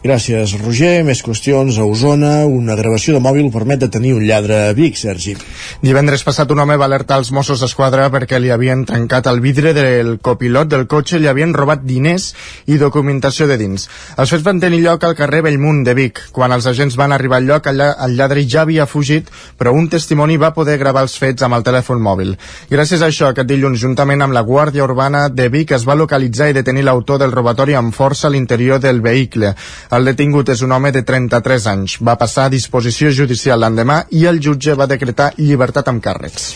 Gràcies, 0.04 0.50
Roger. 0.60 0.98
Més 1.00 1.22
qüestions 1.24 1.78
a 1.80 1.84
Osona. 1.88 2.42
Una 2.44 2.74
gravació 2.76 3.14
de 3.14 3.22
mòbil 3.24 3.46
permet 3.48 3.80
detenir 3.80 4.10
un 4.12 4.26
lladre 4.28 4.58
a 4.66 4.72
Vic, 4.76 4.98
Sergi. 5.00 5.32
Divendres 5.80 6.20
passat 6.26 6.50
un 6.52 6.58
home 6.60 6.74
va 6.76 6.84
alertar 6.84 7.16
els 7.22 7.30
Mossos 7.32 7.62
d'Esquadra 7.64 8.10
perquè 8.12 8.36
li 8.36 8.50
havien 8.52 8.82
trencat 8.84 9.30
el 9.32 9.40
vidre 9.40 9.72
del 9.72 10.18
copilot 10.20 10.68
del 10.68 10.84
cotxe 10.92 11.16
i 11.16 11.22
li 11.22 11.30
havien 11.30 11.54
robat 11.56 11.86
diners 11.88 12.26
i 12.68 12.76
documentació 12.76 13.46
de 13.48 13.56
dins. 13.56 13.86
Els 14.18 14.34
fets 14.34 14.44
van 14.44 14.60
tenir 14.60 14.82
lloc 14.82 15.06
al 15.08 15.14
carrer 15.16 15.40
Bellmunt 15.46 15.80
de 15.88 15.96
Vic. 15.96 16.20
Quan 16.36 16.52
els 16.52 16.68
agents 16.68 17.00
van 17.00 17.16
arribar 17.16 17.40
al 17.40 17.48
lloc, 17.48 17.72
el 17.72 18.18
lladre 18.18 18.44
ja 18.44 18.66
havia 18.66 18.84
fugit, 18.84 19.32
però 19.56 19.72
un 19.72 19.88
testimoni 19.88 20.36
va 20.36 20.52
poder 20.52 20.76
gravar 20.76 21.06
els 21.08 21.16
fets 21.16 21.48
amb 21.48 21.56
el 21.56 21.64
telèfon 21.64 22.04
mòbil. 22.04 22.36
Gràcies 22.68 23.00
a 23.00 23.08
això, 23.08 23.32
aquest 23.32 23.48
dilluns, 23.48 23.80
juntament 23.80 24.20
amb 24.20 24.36
la 24.36 24.44
Guàrdia 24.44 24.84
Urbana 24.84 25.30
de 25.32 25.48
Vic, 25.48 25.72
es 25.72 25.88
va 25.88 25.96
localitzar 25.96 26.52
i 26.52 26.58
detenir 26.60 26.84
l'autor 26.84 27.24
del 27.24 27.32
robatori 27.32 27.72
amb 27.72 27.96
força 27.96 28.28
a 28.28 28.34
l'interior 28.36 28.84
del 28.84 29.00
vehicle. 29.00 29.56
El 29.94 30.08
detingut 30.10 30.48
és 30.50 30.62
un 30.66 30.72
home 30.74 30.90
de 30.94 31.04
33 31.06 31.66
anys. 31.70 31.98
Va 32.08 32.16
passar 32.18 32.48
a 32.48 32.52
disposició 32.54 33.12
judicial 33.14 33.62
l'endemà 33.62 34.00
i 34.20 34.24
el 34.30 34.40
jutge 34.46 34.74
va 34.80 34.90
decretar 34.90 35.34
llibertat 35.38 35.92
amb 35.92 36.02
càrrecs. 36.02 36.48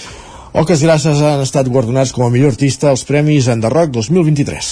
Oques 0.57 0.81
Grasses 0.81 1.19
han 1.21 1.43
estat 1.45 1.69
guardonats 1.69 2.09
com 2.17 2.25
a 2.25 2.31
millor 2.33 2.55
artista 2.55 2.89
als 2.89 3.03
Premis 3.05 3.51
Enderroc 3.53 3.91
2023. 3.93 4.69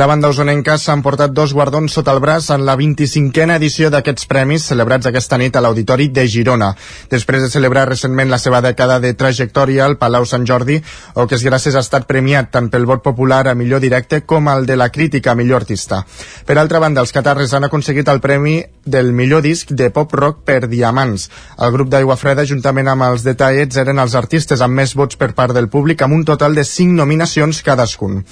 La 0.00 0.06
banda 0.08 0.30
usonenca 0.32 0.78
s'ha 0.80 0.94
emportat 0.96 1.34
dos 1.36 1.52
guardons 1.52 1.92
sota 1.92 2.14
el 2.16 2.20
braç 2.24 2.48
en 2.54 2.64
la 2.64 2.76
25a 2.80 3.58
edició 3.58 3.90
d'aquests 3.92 4.24
premis 4.30 4.64
celebrats 4.70 5.10
aquesta 5.10 5.36
nit 5.36 5.56
a 5.56 5.60
l'Auditori 5.60 6.08
de 6.08 6.24
Girona. 6.26 6.70
Després 7.12 7.44
de 7.44 7.50
celebrar 7.52 7.84
recentment 7.90 8.32
la 8.32 8.38
seva 8.40 8.62
dècada 8.64 8.96
de 9.04 9.12
trajectòria 9.12 9.84
al 9.84 9.98
Palau 10.00 10.24
Sant 10.24 10.46
Jordi, 10.48 10.78
Oques 11.20 11.44
Grasses 11.44 11.76
ha 11.76 11.84
estat 11.84 12.08
premiat 12.08 12.48
tant 12.54 12.70
pel 12.72 12.88
vot 12.88 13.04
popular 13.04 13.42
a 13.48 13.54
millor 13.54 13.84
directe 13.84 14.22
com 14.24 14.48
el 14.48 14.64
de 14.64 14.80
la 14.80 14.88
crítica 14.88 15.32
a 15.32 15.36
millor 15.36 15.60
artista. 15.60 16.00
Per 16.46 16.56
altra 16.56 16.80
banda, 16.80 17.04
els 17.04 17.12
catarres 17.12 17.52
han 17.52 17.68
aconseguit 17.68 18.08
el 18.08 18.24
premi 18.24 18.62
del 18.86 19.12
millor 19.12 19.44
disc 19.44 19.76
de 19.76 19.90
pop 19.92 20.14
rock 20.16 20.40
per 20.48 20.70
Diamants. 20.72 21.28
El 21.60 21.76
grup 21.76 21.92
d'Aigua 21.92 22.16
Freda, 22.16 22.48
juntament 22.48 22.88
amb 22.88 23.10
els 23.10 23.28
Detallets, 23.28 23.76
eren 23.76 24.00
els 24.00 24.16
artistes 24.16 24.64
amb 24.64 24.80
més 24.80 24.96
vots 24.96 25.17
per 25.18 25.32
part 25.34 25.52
del 25.56 25.68
públic 25.68 26.02
amb 26.02 26.14
un 26.16 26.24
total 26.24 26.54
de 26.54 26.64
5 26.64 26.94
nominacions 26.96 27.60
cadascun. 27.66 28.22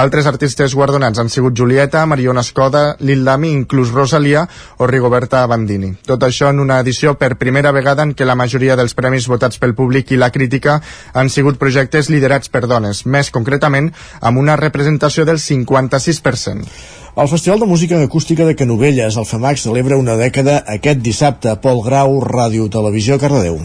Altres 0.00 0.28
artistes 0.30 0.74
guardonats 0.76 1.18
han 1.18 1.30
sigut 1.32 1.56
Julieta, 1.58 2.04
Mariona 2.06 2.44
Escoda, 2.44 2.84
Lil 3.00 3.24
Dami, 3.24 3.52
inclús 3.52 3.92
Rosalia 3.94 4.46
o 4.78 4.86
Rigoberta 4.86 5.44
Bandini. 5.50 5.94
Tot 6.06 6.22
això 6.28 6.50
en 6.52 6.60
una 6.60 6.80
edició 6.84 7.14
per 7.18 7.34
primera 7.40 7.72
vegada 7.72 8.04
en 8.04 8.14
què 8.14 8.28
la 8.28 8.38
majoria 8.38 8.76
dels 8.76 8.94
premis 8.94 9.28
votats 9.30 9.58
pel 9.58 9.74
públic 9.74 10.12
i 10.12 10.20
la 10.20 10.30
crítica 10.34 10.80
han 11.12 11.32
sigut 11.32 11.58
projectes 11.58 12.10
liderats 12.12 12.52
per 12.52 12.66
dones, 12.68 13.06
més 13.06 13.32
concretament 13.34 13.90
amb 14.20 14.38
una 14.38 14.58
representació 14.60 15.24
del 15.24 15.40
56%. 15.40 16.68
El 17.14 17.28
Festival 17.30 17.60
de 17.60 17.66
Música 17.70 18.02
Acústica 18.02 18.44
de 18.44 18.56
Canovelles, 18.58 19.16
el 19.16 19.28
FEMAC, 19.30 19.60
celebra 19.62 20.00
una 20.00 20.16
dècada 20.18 20.56
aquest 20.74 20.98
dissabte. 21.06 21.54
Pol 21.62 21.78
Grau, 21.86 22.18
Ràdio 22.26 22.66
Televisió, 22.74 23.22
Cardedeu. 23.22 23.62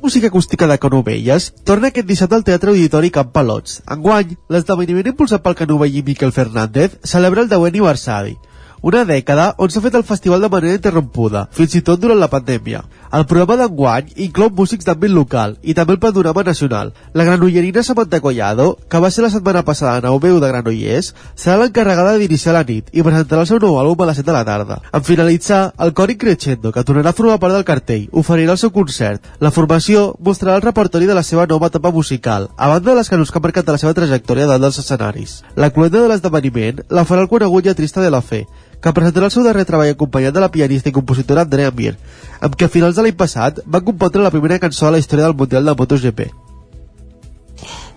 Música 0.00 0.28
acústica 0.28 0.68
de 0.68 0.78
Canovelles 0.78 1.52
torna 1.64 1.88
aquest 1.88 2.06
dissabte 2.06 2.36
al 2.36 2.44
Teatre 2.46 2.70
Auditori 2.70 3.10
Camp 3.10 3.32
Palots. 3.34 3.80
Enguany, 3.90 4.36
l'esdeveniment 4.46 5.10
impulsat 5.10 5.42
pel 5.42 5.56
canovell 5.58 5.96
i 5.98 6.04
Miquel 6.06 6.30
Fernández 6.36 6.94
celebra 7.02 7.42
el 7.42 7.50
10è 7.50 7.72
aniversari, 7.72 8.36
una 8.80 9.02
dècada 9.04 9.48
on 9.58 9.74
s'ha 9.74 9.82
fet 9.82 9.96
el 9.98 10.06
festival 10.06 10.44
de 10.44 10.50
manera 10.52 10.78
interrompuda, 10.78 11.48
fins 11.50 11.74
i 11.74 11.82
tot 11.82 11.98
durant 11.98 12.20
la 12.20 12.30
pandèmia. 12.30 12.84
El 13.10 13.24
programa 13.24 13.56
d'enguany 13.56 14.10
inclou 14.20 14.50
músics 14.52 14.84
d'àmbit 14.84 15.08
local 15.08 15.54
i 15.62 15.72
també 15.72 15.94
el 15.94 16.00
panorama 16.02 16.42
nacional. 16.44 16.90
La 17.16 17.24
granollerina 17.24 17.82
Samantha 17.82 18.20
Collado, 18.20 18.66
que 18.88 19.00
va 19.00 19.10
ser 19.10 19.24
la 19.24 19.30
setmana 19.32 19.62
passada 19.64 20.02
nou 20.04 20.18
veu 20.20 20.36
de 20.42 20.50
Granollers, 20.50 21.14
serà 21.34 21.56
l'encarregada 21.56 22.18
d'iniciar 22.20 22.52
la 22.52 22.66
nit 22.68 22.92
i 22.92 23.04
presentarà 23.06 23.46
el 23.46 23.48
seu 23.48 23.62
nou 23.62 23.78
àlbum 23.80 24.04
a 24.04 24.10
les 24.10 24.20
7 24.20 24.28
de 24.28 24.36
la 24.36 24.44
tarda. 24.44 24.78
En 24.92 25.06
finalitzar, 25.08 25.62
el 25.78 25.94
cor 25.96 26.12
Increscendo, 26.12 26.72
que 26.72 26.84
tornarà 26.84 27.14
a 27.14 27.16
formar 27.16 27.40
part 27.40 27.56
del 27.56 27.64
cartell, 27.64 28.08
oferirà 28.12 28.52
el 28.58 28.60
seu 28.60 28.74
concert. 28.76 29.24
La 29.40 29.54
formació 29.56 30.10
mostrarà 30.20 30.60
el 30.60 30.66
repertori 30.68 31.08
de 31.08 31.16
la 31.16 31.24
seva 31.24 31.48
nova 31.48 31.72
etapa 31.72 31.90
musical, 31.90 32.50
a 32.58 32.68
banda 32.68 32.90
de 32.92 33.00
les 33.00 33.08
cançons 33.08 33.32
que 33.32 33.40
han 33.40 33.48
marcat 33.48 33.72
la 33.72 33.80
seva 33.80 33.96
trajectòria 33.96 34.52
dalt 34.52 34.68
dels 34.68 34.84
escenaris. 34.84 35.42
La 35.56 35.72
cluenda 35.72 36.02
de 36.02 36.12
l'esdeveniment 36.12 36.84
la 36.90 37.08
farà 37.08 37.24
el 37.24 37.32
conegut 37.32 37.64
lletrista 37.64 38.04
de 38.04 38.12
la 38.12 38.20
fe, 38.20 38.44
que 38.82 38.92
presentarà 38.94 39.28
el 39.28 39.34
seu 39.34 39.46
darrer 39.46 39.64
treball 39.68 39.92
acompanyat 39.92 40.34
de 40.34 40.42
la 40.42 40.50
pianista 40.54 40.90
i 40.90 40.96
compositora 40.96 41.46
Andrea 41.46 41.72
Mir, 41.74 41.94
amb 42.40 42.54
què 42.54 42.68
a 42.68 42.72
finals 42.72 42.98
de 42.98 43.06
l'any 43.06 43.16
passat 43.18 43.62
va 43.66 43.84
compondre 43.84 44.22
la 44.22 44.34
primera 44.34 44.60
cançó 44.62 44.86
a 44.88 44.92
la 44.94 45.00
història 45.02 45.26
del 45.26 45.38
Mundial 45.38 45.66
de 45.66 45.74
MotoGP. 45.78 46.28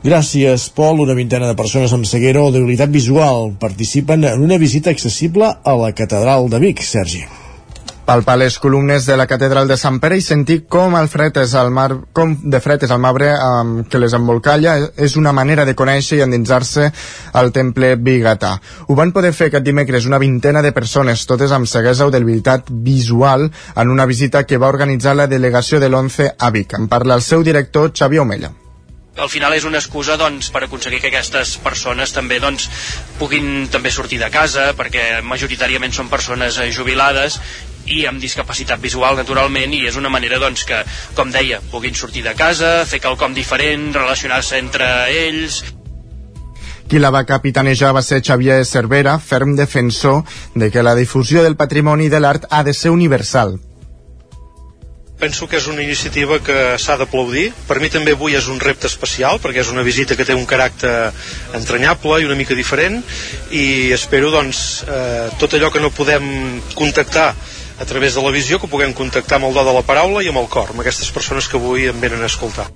Gràcies, 0.01 0.71
Pol. 0.73 1.03
Una 1.03 1.13
vintena 1.13 1.51
de 1.51 1.57
persones 1.59 1.93
amb 1.93 2.09
ceguera 2.09 2.41
o 2.41 2.49
debilitat 2.49 2.89
visual 2.89 3.51
participen 3.61 4.25
en 4.25 4.41
una 4.41 4.57
visita 4.57 4.89
accessible 4.89 5.53
a 5.61 5.77
la 5.77 5.93
Catedral 5.93 6.49
de 6.49 6.63
Vic, 6.65 6.81
Sergi 6.81 7.21
palpar 8.05 8.37
les 8.37 8.57
columnes 8.59 9.05
de 9.05 9.15
la 9.17 9.27
catedral 9.27 9.67
de 9.67 9.77
Sant 9.77 9.99
Pere 10.01 10.17
i 10.17 10.23
sentir 10.25 10.61
com 10.71 10.95
el 10.99 11.09
fred 11.11 11.37
és 11.43 11.53
el 11.57 11.71
mar, 11.71 11.89
com 12.13 12.33
de 12.43 12.59
fred 12.63 12.83
és 12.85 12.91
el 12.91 13.01
marbre 13.03 13.31
um, 13.35 13.73
que 13.87 14.01
les 14.01 14.15
embolcalla 14.17 14.77
és 14.97 15.17
una 15.19 15.33
manera 15.35 15.65
de 15.67 15.75
conèixer 15.77 16.19
i 16.19 16.23
endinsar-se 16.25 16.89
al 17.37 17.51
temple 17.55 17.95
bigatà. 17.95 18.55
Ho 18.87 18.97
van 18.99 19.13
poder 19.15 19.33
fer 19.37 19.51
aquest 19.51 19.67
dimecres 19.67 20.07
una 20.09 20.21
vintena 20.21 20.63
de 20.65 20.73
persones, 20.75 21.25
totes 21.29 21.53
amb 21.55 21.69
ceguesa 21.69 22.07
o 22.07 22.13
debilitat 22.13 22.71
visual, 22.71 23.49
en 23.75 23.93
una 23.93 24.05
visita 24.09 24.45
que 24.45 24.57
va 24.57 24.71
organitzar 24.71 25.15
la 25.15 25.27
delegació 25.27 25.79
de 25.79 25.89
l'11 25.89 26.33
a 26.37 26.49
Vic. 26.51 26.79
En 26.79 26.89
parla 26.91 27.15
el 27.15 27.23
seu 27.25 27.43
director, 27.43 27.93
Xavier 27.93 28.25
Omella 28.25 28.51
al 29.21 29.29
final 29.29 29.53
és 29.53 29.65
una 29.67 29.79
excusa 29.81 30.15
doncs, 30.17 30.49
per 30.53 30.63
aconseguir 30.63 31.01
que 31.03 31.09
aquestes 31.11 31.57
persones 31.61 32.13
també 32.15 32.39
doncs, 32.39 32.69
puguin 33.19 33.67
també 33.71 33.91
sortir 33.91 34.21
de 34.21 34.29
casa 34.31 34.71
perquè 34.77 35.19
majoritàriament 35.25 35.93
són 35.93 36.09
persones 36.09 36.57
eh, 36.57 36.71
jubilades 36.71 37.37
i 37.91 38.05
amb 38.09 38.21
discapacitat 38.23 38.81
visual 38.83 39.19
naturalment 39.19 39.75
i 39.75 39.85
és 39.89 39.99
una 39.99 40.11
manera 40.13 40.39
doncs 40.41 40.63
que, 40.67 40.81
com 41.17 41.33
deia, 41.33 41.61
puguin 41.71 41.97
sortir 41.97 42.23
de 42.25 42.35
casa, 42.37 42.81
fer 42.87 43.01
quelcom 43.03 43.35
diferent, 43.37 43.91
relacionar-se 43.97 44.59
entre 44.61 44.89
ells 45.11 45.61
qui 46.91 46.99
la 46.99 47.07
va 47.15 47.21
capitanejar 47.23 47.93
va 47.95 48.01
ser 48.03 48.17
Xavier 48.19 48.65
Cervera, 48.67 49.13
ferm 49.15 49.53
defensor 49.55 50.25
de 50.59 50.67
que 50.73 50.83
la 50.83 50.91
difusió 50.97 51.39
del 51.39 51.55
patrimoni 51.55 52.09
de 52.11 52.19
l'art 52.19 52.49
ha 52.49 52.65
de 52.67 52.73
ser 52.75 52.91
universal. 52.91 53.53
Penso 55.21 55.47
que 55.47 55.61
és 55.61 55.69
una 55.71 55.85
iniciativa 55.85 56.41
que 56.43 56.57
s'ha 56.81 56.97
d'aplaudir. 56.99 57.45
Per 57.69 57.77
mi 57.79 57.87
també 57.93 58.15
avui 58.17 58.35
és 58.35 58.49
un 58.51 58.59
repte 58.59 58.89
especial, 58.91 59.39
perquè 59.39 59.61
és 59.63 59.71
una 59.71 59.85
visita 59.87 60.17
que 60.19 60.25
té 60.27 60.35
un 60.35 60.47
caràcter 60.49 61.13
entranyable 61.61 62.19
i 62.19 62.27
una 62.27 62.35
mica 62.35 62.57
diferent, 62.59 62.99
i 63.55 63.93
espero, 63.95 64.33
doncs, 64.33 64.81
eh, 64.83 65.29
tot 65.39 65.53
allò 65.55 65.71
que 65.71 65.79
no 65.79 65.93
podem 65.95 66.25
contactar 66.75 67.29
a 67.81 67.85
través 67.85 68.13
de 68.13 68.21
la 68.21 68.29
visió 68.29 68.59
que 68.61 68.69
puguem 68.69 68.93
contactar 68.93 69.39
amb 69.39 69.47
el 69.49 69.55
do 69.57 69.63
de 69.65 69.73
la 69.73 69.81
paraula 69.81 70.21
i 70.21 70.29
amb 70.29 70.37
el 70.37 70.47
cor, 70.53 70.69
amb 70.69 70.83
aquestes 70.83 71.09
persones 71.11 71.47
que 71.49 71.57
avui 71.57 71.87
em 71.89 71.97
venen 71.99 72.21
a 72.21 72.29
escoltar. 72.29 72.67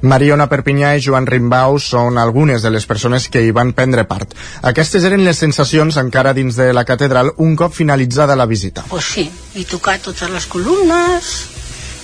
Mariona 0.00 0.46
Perpinyà 0.48 0.94
i 0.96 1.02
Joan 1.04 1.28
Rimbau 1.28 1.76
són 1.76 2.16
algunes 2.18 2.64
de 2.64 2.72
les 2.72 2.86
persones 2.88 3.28
que 3.28 3.42
hi 3.44 3.52
van 3.52 3.74
prendre 3.76 4.06
part. 4.08 4.32
Aquestes 4.72 5.04
eren 5.04 5.24
les 5.26 5.42
sensacions 5.44 5.98
encara 6.00 6.32
dins 6.32 6.56
de 6.56 6.70
la 6.72 6.86
catedral 6.88 7.34
un 7.36 7.52
cop 7.60 7.76
finalitzada 7.76 8.38
la 8.40 8.48
visita. 8.48 8.86
Pues 8.88 9.10
sí, 9.16 9.26
he 9.54 9.66
tocat 9.68 10.08
totes 10.08 10.32
les 10.32 10.46
columnes, 10.46 11.34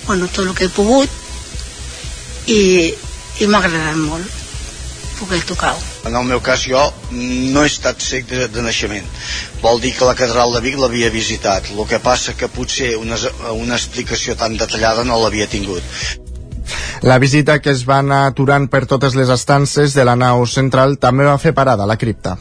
bueno, 0.05 0.29
tot 0.29 0.45
el 0.45 0.53
que 0.53 0.69
he 0.69 0.75
pogut 0.75 1.09
i, 2.45 2.93
i 3.41 3.49
m'ha 3.49 3.63
agradat 3.65 3.97
molt 3.97 4.40
poder 5.21 5.41
tocar-ho. 5.47 5.79
En 6.09 6.17
el 6.17 6.27
meu 6.27 6.41
cas 6.43 6.65
jo 6.67 6.81
no 7.11 7.63
he 7.63 7.69
estat 7.69 8.01
cec 8.01 8.27
de, 8.29 8.47
de 8.51 8.65
naixement. 8.65 9.07
Vol 9.61 9.81
dir 9.83 9.93
que 9.97 10.07
la 10.09 10.17
catedral 10.17 10.53
de 10.55 10.63
Vic 10.65 10.79
l'havia 10.81 11.13
visitat. 11.13 11.71
El 11.77 11.85
que 11.87 12.01
passa 12.01 12.35
que 12.37 12.49
potser 12.51 12.95
una, 12.99 13.19
una 13.53 13.77
explicació 13.79 14.35
tan 14.35 14.57
detallada 14.57 15.05
no 15.07 15.21
l'havia 15.21 15.49
tingut. 15.51 15.83
La 17.01 17.17
visita 17.17 17.57
que 17.61 17.71
es 17.73 17.81
va 17.89 17.97
anar 18.01 18.25
aturant 18.29 18.67
per 18.69 18.85
totes 18.85 19.15
les 19.17 19.29
estances 19.33 19.95
de 19.97 20.05
la 20.05 20.15
nau 20.15 20.45
central 20.45 20.99
també 21.01 21.25
va 21.25 21.39
fer 21.41 21.53
parada 21.57 21.87
a 21.87 21.89
la 21.89 21.97
cripta. 21.97 22.37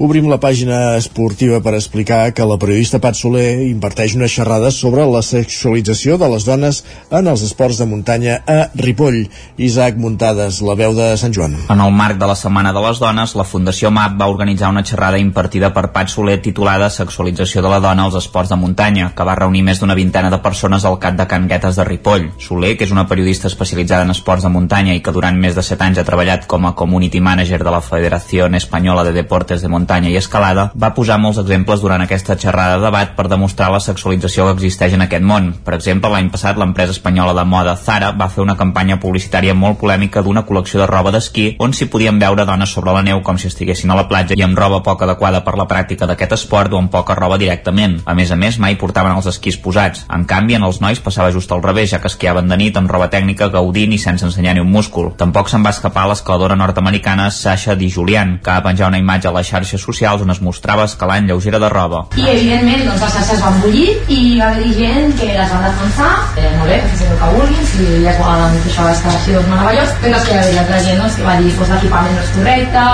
Obrim 0.00 0.30
la 0.32 0.38
pàgina 0.40 0.94
esportiva 0.96 1.58
per 1.60 1.74
explicar 1.76 2.30
que 2.32 2.44
la 2.48 2.56
periodista 2.56 2.96
Pat 3.04 3.18
Soler 3.18 3.66
imparteix 3.66 4.14
una 4.16 4.30
xerrada 4.32 4.70
sobre 4.72 5.02
la 5.04 5.20
sexualització 5.20 6.14
de 6.16 6.30
les 6.32 6.46
dones 6.48 6.78
en 7.12 7.26
els 7.28 7.42
esports 7.44 7.76
de 7.76 7.84
muntanya 7.84 8.38
a 8.48 8.70
Ripoll. 8.80 9.26
Isaac 9.60 9.98
Muntades, 10.00 10.62
la 10.64 10.76
veu 10.78 10.96
de 10.96 11.10
Sant 11.20 11.36
Joan. 11.36 11.58
En 11.68 11.82
el 11.84 11.92
marc 11.92 12.16
de 12.16 12.30
la 12.30 12.36
Setmana 12.42 12.72
de 12.72 12.80
les 12.80 13.02
Dones, 13.02 13.34
la 13.36 13.44
Fundació 13.44 13.90
MAP 13.92 14.14
va 14.22 14.30
organitzar 14.32 14.70
una 14.72 14.82
xerrada 14.88 15.20
impartida 15.20 15.68
per 15.76 15.90
Pat 15.92 16.08
Soler 16.08 16.38
titulada 16.40 16.88
Sexualització 16.88 17.60
de 17.60 17.74
la 17.74 17.82
dona 17.84 18.08
als 18.08 18.16
esports 18.22 18.54
de 18.54 18.56
muntanya, 18.56 19.10
que 19.12 19.28
va 19.28 19.36
reunir 19.36 19.66
més 19.68 19.84
d'una 19.84 19.98
vintena 20.00 20.32
de 20.32 20.40
persones 20.40 20.88
al 20.88 20.96
CAT 20.96 21.20
de 21.20 21.28
Can 21.28 21.44
Guetes 21.52 21.76
de 21.76 21.84
Ripoll. 21.90 22.30
Soler, 22.40 22.72
que 22.78 22.88
és 22.88 22.96
una 22.96 23.04
periodista 23.04 23.52
especialitzada 23.52 24.08
en 24.08 24.16
esports 24.16 24.48
de 24.48 24.54
muntanya 24.56 24.96
i 24.96 25.04
que 25.04 25.12
durant 25.12 25.36
més 25.36 25.60
de 25.60 25.68
set 25.68 25.84
anys 25.84 26.00
ha 26.00 26.08
treballat 26.08 26.48
com 26.48 26.64
a 26.64 26.72
community 26.72 27.20
manager 27.20 27.60
de 27.60 27.76
la 27.76 27.84
Federació 27.84 28.48
Espanyola 28.48 29.04
de 29.04 29.12
Deportes 29.20 29.60
de 29.60 29.68
Muntanya 29.68 29.89
muntanya 29.90 30.10
i 30.10 30.16
escalada, 30.16 30.70
va 30.78 30.92
posar 30.94 31.18
molts 31.18 31.40
exemples 31.40 31.80
durant 31.82 32.02
aquesta 32.04 32.36
xerrada 32.38 32.76
de 32.78 32.84
debat 32.84 33.16
per 33.16 33.26
demostrar 33.28 33.72
la 33.72 33.80
sexualització 33.82 34.44
que 34.46 34.52
existeix 34.54 34.94
en 34.94 35.02
aquest 35.02 35.24
món. 35.26 35.48
Per 35.64 35.74
exemple, 35.74 36.10
l'any 36.12 36.28
passat 36.30 36.58
l'empresa 36.58 36.94
espanyola 36.94 37.34
de 37.34 37.44
moda 37.44 37.74
Zara 37.74 38.12
va 38.14 38.28
fer 38.30 38.44
una 38.44 38.56
campanya 38.56 39.00
publicitària 39.02 39.54
molt 39.54 39.80
polèmica 39.80 40.22
d'una 40.22 40.44
col·lecció 40.46 40.78
de 40.78 40.86
roba 40.86 41.10
d'esquí 41.10 41.56
on 41.58 41.74
s'hi 41.74 41.88
podien 41.90 42.20
veure 42.22 42.46
dones 42.46 42.70
sobre 42.70 42.94
la 42.94 43.02
neu 43.02 43.22
com 43.26 43.38
si 43.38 43.48
estiguessin 43.50 43.90
a 43.90 43.96
la 43.98 44.06
platja 44.06 44.38
i 44.38 44.44
amb 44.46 44.58
roba 44.58 44.78
poc 44.86 45.02
adequada 45.02 45.42
per 45.42 45.56
la 45.58 45.66
pràctica 45.66 46.06
d'aquest 46.06 46.36
esport 46.38 46.72
o 46.72 46.78
amb 46.78 46.92
poca 46.92 47.18
roba 47.18 47.38
directament. 47.38 47.98
A 48.06 48.14
més 48.14 48.30
a 48.30 48.38
més, 48.38 48.60
mai 48.62 48.78
portaven 48.78 49.18
els 49.18 49.26
esquís 49.26 49.58
posats. 49.58 50.06
En 50.06 50.22
canvi, 50.24 50.54
en 50.54 50.68
els 50.68 50.80
nois 50.80 51.02
passava 51.02 51.34
just 51.34 51.50
al 51.50 51.64
revés, 51.66 51.90
ja 51.90 51.98
que 51.98 52.10
esquiaven 52.12 52.46
de 52.46 52.60
nit 52.62 52.78
amb 52.78 52.90
roba 52.90 53.10
tècnica, 53.10 53.50
gaudint 53.50 53.90
i 53.90 53.98
sense 53.98 54.24
ensenyar 54.26 54.54
ni 54.54 54.62
un 54.62 54.70
múscul. 54.70 55.10
Tampoc 55.18 55.50
se'n 55.50 55.66
va 55.66 55.74
escapar 55.74 56.06
l'escaladora 56.06 56.54
nord-americana 56.54 57.30
Sasha 57.34 57.74
Di 57.74 57.90
Julian, 57.90 58.38
que 58.38 58.54
va 58.54 58.62
penjar 58.62 58.92
una 58.92 59.02
imatge 59.02 59.28
a 59.28 59.34
les 59.34 59.50
xarxes 59.50 59.79
xarxes 59.80 59.86
socials 59.86 60.22
on 60.22 60.30
es 60.30 60.40
mostrava 60.40 60.84
escalant 60.84 61.26
lleugera 61.26 61.58
de 61.58 61.68
roba. 61.68 62.06
I 62.16 62.26
evidentment 62.28 62.84
doncs, 62.86 63.00
les 63.02 63.12
xarxes 63.14 63.40
van 63.40 63.60
bullir 63.60 63.88
i 64.08 64.38
va 64.38 64.50
haver 64.50 64.72
gent 64.76 65.14
que 65.18 65.28
les 65.32 65.50
van 65.50 65.64
defensar, 65.64 66.12
eh, 66.36 66.50
molt 66.58 66.68
bé, 66.68 66.80
que 66.80 67.06
el 67.06 67.18
que 67.20 67.30
vulguin, 67.36 67.66
si 67.66 67.86
elles 67.86 68.18
volen 68.18 68.58
que 68.62 68.70
això 68.70 68.88
està 68.90 69.14
així 69.14 69.32
doncs 69.32 69.48
meravellós, 69.48 69.94
però 70.02 70.20
que 70.26 70.34
hi 70.34 70.38
havia 70.40 70.60
altra 70.64 70.82
gent 70.84 71.00
doncs, 71.00 71.16
que 71.16 71.24
va 71.24 71.36
dir 71.40 71.52
pues, 71.56 71.70
l'equipament 71.70 72.14
no 72.14 72.22
és 72.22 72.34
correcte, 72.36 72.84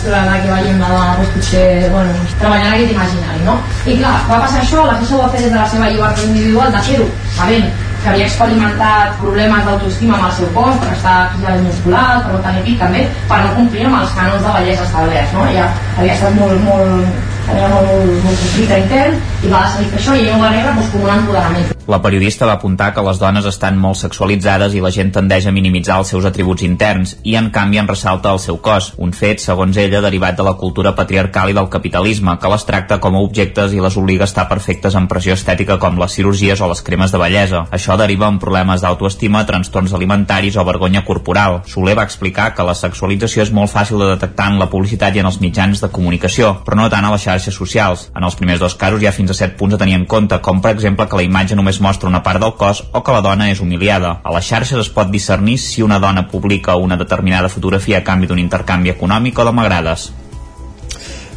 que 0.00 0.10
la 0.10 0.40
que 0.40 0.54
veiem 0.54 0.80
la 0.80 0.88
dona 0.94 1.14
pues, 1.18 1.30
potser 1.36 1.68
bueno, 1.90 2.16
treballant 2.40 2.72
aquest 2.72 2.96
imaginari, 2.96 3.44
no? 3.44 3.60
I 3.86 4.00
clar, 4.00 4.16
va 4.30 4.42
passar 4.46 4.64
això, 4.64 4.86
la 4.86 4.98
Sasha 5.00 5.16
ho 5.16 5.22
va 5.24 5.30
fer 5.34 5.44
des 5.44 5.52
de 5.52 5.58
la 5.58 5.68
seva 5.68 5.92
llibertat 5.92 6.26
individual 6.30 6.72
de 6.72 6.84
fer-ho, 6.88 7.08
sabent 7.36 7.70
que 8.02 8.08
havia 8.12 8.28
experimentat 8.28 9.18
problemes 9.20 9.66
d'autoestima 9.66 10.16
amb 10.16 10.28
el 10.28 10.36
seu 10.38 10.52
cos 10.54 10.78
per 10.82 10.92
estar 10.94 11.16
físicament 11.32 11.66
musculat, 11.68 12.22
per 12.24 12.36
no 12.36 12.44
tenir 12.46 12.62
pit 12.68 12.78
també, 12.84 13.02
per 13.32 13.42
no 13.44 13.56
complir 13.58 13.84
amb 13.88 14.00
els 14.00 14.14
cànons 14.18 14.46
de 14.46 14.54
bellesa 14.56 14.86
establerts 14.88 15.36
no? 15.36 15.44
ja 15.56 15.66
havia 15.98 16.16
estat 16.16 16.38
molt, 16.38 16.64
molt, 16.64 17.20
tenia 17.48 17.68
molt, 17.74 17.92
molt, 17.92 18.16
molt 18.24 18.42
conflicte 18.46 18.80
intern 18.86 19.20
i 19.40 19.48
va 19.48 19.60
decidir 19.64 19.88
fer 19.88 20.00
això 20.00 20.14
i 20.16 20.24
ella 20.24 20.36
ho 20.36 20.40
va 20.42 20.50
rebre 20.52 20.72
doncs, 20.76 20.88
com 20.92 21.04
un 21.06 21.12
empoderament 21.14 21.76
La 21.90 21.98
periodista 22.04 22.46
va 22.46 22.58
apuntar 22.58 22.90
que 22.94 23.02
les 23.02 23.18
dones 23.18 23.46
estan 23.48 23.78
molt 23.80 23.98
sexualitzades 23.98 24.74
i 24.76 24.82
la 24.84 24.92
gent 24.94 25.10
tendeix 25.16 25.46
a 25.48 25.52
minimitzar 25.54 25.96
els 26.02 26.10
seus 26.12 26.26
atributs 26.28 26.62
interns 26.66 27.16
i 27.24 27.36
en 27.40 27.48
canvi 27.54 27.80
en 27.80 27.88
ressalta 27.88 28.30
el 28.30 28.38
seu 28.38 28.60
cos, 28.62 28.92
un 28.98 29.14
fet, 29.16 29.40
segons 29.42 29.78
ella, 29.80 30.02
derivat 30.04 30.36
de 30.38 30.44
la 30.46 30.52
cultura 30.60 30.92
patriarcal 30.94 31.50
i 31.50 31.56
del 31.56 31.70
capitalisme, 31.72 32.36
que 32.38 32.50
les 32.52 32.66
tracta 32.68 33.00
com 33.02 33.16
a 33.16 33.22
objectes 33.24 33.74
i 33.74 33.80
les 33.82 33.96
obliga 33.98 34.26
a 34.26 34.30
estar 34.30 34.46
perfectes 34.50 34.94
en 34.94 35.08
pressió 35.10 35.34
estètica 35.34 35.78
com 35.82 35.98
les 35.98 36.14
cirurgies 36.14 36.60
o 36.60 36.68
les 36.70 36.84
cremes 36.86 37.10
de 37.10 37.22
bellesa. 37.22 37.64
Això 37.74 37.96
deriva 37.98 38.28
en 38.28 38.38
problemes 38.38 38.84
d'autoestima, 38.84 39.42
trastorns 39.48 39.96
alimentaris 39.96 40.60
o 40.60 40.66
vergonya 40.68 41.02
corporal. 41.08 41.62
Soler 41.66 41.96
va 41.98 42.06
explicar 42.06 42.52
que 42.54 42.66
la 42.66 42.76
sexualització 42.78 43.48
és 43.48 43.54
molt 43.56 43.72
fàcil 43.72 43.98
de 43.98 44.12
detectar 44.12 44.52
en 44.52 44.60
la 44.60 44.70
publicitat 44.70 45.16
i 45.16 45.24
en 45.24 45.32
els 45.32 45.40
mitjans 45.42 45.82
de 45.82 45.90
comunicació, 45.90 46.54
però 46.66 46.78
no 46.78 46.90
tant 46.92 47.08
a 47.08 47.12
les 47.16 47.26
xarxes 47.26 47.56
socials. 47.56 48.10
En 48.14 48.22
els 48.22 48.38
primers 48.38 48.62
dos 48.62 48.78
casos 48.78 49.02
hi 49.02 49.10
ha 49.10 49.16
fins 49.16 49.29
a 49.30 49.38
7 49.38 49.56
punts 49.58 49.74
a 49.74 49.80
tenir 49.80 49.96
en 49.98 50.06
compte, 50.06 50.38
com 50.44 50.62
per 50.62 50.74
exemple 50.74 51.06
que 51.08 51.18
la 51.18 51.26
imatge 51.26 51.58
només 51.58 51.80
mostra 51.80 52.08
una 52.10 52.22
part 52.22 52.42
del 52.42 52.56
cos 52.60 52.84
o 52.92 53.02
que 53.04 53.14
la 53.14 53.22
dona 53.24 53.50
és 53.50 53.60
humiliada. 53.64 54.16
A 54.24 54.34
les 54.36 54.46
xarxes 54.46 54.82
es 54.84 54.90
pot 54.94 55.10
discernir 55.10 55.58
si 55.58 55.82
una 55.82 55.98
dona 55.98 56.26
publica 56.28 56.76
una 56.76 56.96
determinada 56.96 57.48
fotografia 57.48 57.98
a 57.98 58.04
canvi 58.04 58.30
d'un 58.30 58.42
intercanvi 58.42 58.92
econòmic 58.96 59.38
o 59.38 59.46
de 59.48 59.54
m'agrades. 59.54 60.10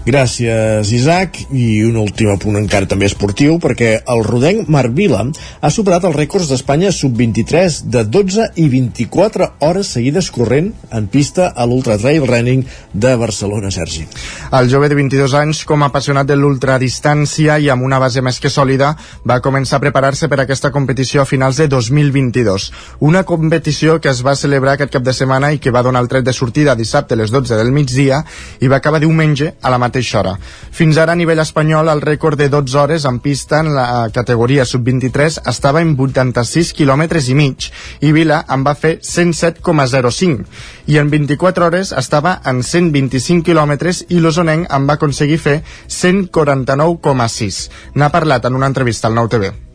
Gràcies, 0.04 0.90
Isaac. 0.92 1.38
I 1.56 1.86
un 1.88 1.96
últim 1.96 2.28
apunt 2.34 2.58
encara 2.60 2.90
també 2.92 3.08
esportiu, 3.08 3.56
perquè 3.64 4.02
el 4.12 4.24
rodenc 4.26 4.68
Marc 4.68 4.92
Vila 4.98 5.22
ha 5.64 5.70
superat 5.72 6.04
els 6.04 6.18
rècords 6.18 6.50
d'Espanya 6.52 6.90
sub-23 6.92 7.78
de 7.88 8.02
12 8.12 8.50
i 8.60 8.66
24 8.68 9.48
hores 9.64 9.94
seguides 9.96 10.28
corrent 10.36 10.74
en 10.92 11.08
pista 11.08 11.54
a 11.56 11.68
l'Ultra 11.70 11.96
Trail 12.02 12.26
Running 12.28 12.66
de 12.92 13.14
Barcelona, 13.16 13.72
Sergi. 13.72 14.04
El 14.52 14.68
jove 14.74 14.90
de 14.92 14.98
22 15.00 15.38
anys, 15.40 15.64
com 15.64 15.86
a 15.86 15.88
apassionat 15.88 16.28
de 16.28 16.36
l'ultradistància 16.36 17.56
i 17.64 17.72
amb 17.72 17.88
una 17.88 18.02
base 18.04 18.20
més 18.20 18.42
que 18.44 18.52
sòlida, 18.52 18.92
va 19.24 19.40
començar 19.40 19.80
a 19.80 19.86
preparar-se 19.86 20.28
per 20.28 20.42
aquesta 20.44 20.74
competició 20.76 21.24
a 21.24 21.28
finals 21.30 21.64
de 21.64 21.70
2022. 21.72 22.68
Una 23.08 23.24
competició 23.24 24.02
que 24.04 24.12
es 24.12 24.20
va 24.20 24.36
celebrar 24.36 24.76
aquest 24.76 24.92
cap 24.98 25.08
de 25.08 25.16
setmana 25.16 25.54
i 25.56 25.64
que 25.64 25.72
va 25.72 25.86
donar 25.88 26.04
el 26.04 26.12
tret 26.12 26.28
de 26.28 26.36
sortida 26.36 26.76
dissabte 26.76 27.16
a 27.16 27.24
les 27.24 27.32
12 27.32 27.56
del 27.56 27.72
migdia 27.72 28.20
i 28.60 28.68
va 28.68 28.84
acabar 28.84 29.00
diumenge 29.00 29.54
a 29.62 29.72
la 29.72 29.80
mateixa 29.94 30.20
hora. 30.20 30.38
Fins 30.74 30.98
ara 30.98 31.14
a 31.14 31.20
nivell 31.20 31.42
espanyol 31.44 31.90
el 31.92 32.02
rècord 32.02 32.40
de 32.40 32.50
12 32.50 32.78
hores 32.82 33.06
en 33.06 33.20
pista 33.20 33.60
en 33.62 33.74
la 33.76 34.10
categoria 34.14 34.66
sub-23 34.66 35.42
estava 35.50 35.82
en 35.82 35.94
86 36.00 36.74
quilòmetres 36.74 37.30
i 37.30 37.36
mig 37.38 37.70
i 38.02 38.12
Vila 38.12 38.44
en 38.50 38.64
va 38.66 38.74
fer 38.74 38.98
107,05 39.00 40.46
i 40.88 40.98
en 40.98 41.12
24 41.14 41.68
hores 41.68 41.94
estava 41.94 42.40
en 42.46 42.64
125 42.64 43.46
quilòmetres 43.46 44.06
i 44.10 44.20
l'Osonenc 44.20 44.66
en 44.74 44.88
va 44.90 44.98
aconseguir 44.98 45.38
fer 45.38 45.60
149,6. 45.88 47.70
N'ha 47.96 48.10
parlat 48.10 48.50
en 48.50 48.58
una 48.58 48.72
entrevista 48.72 49.08
al 49.08 49.16
Nou 49.20 49.30
TV. 49.30 49.73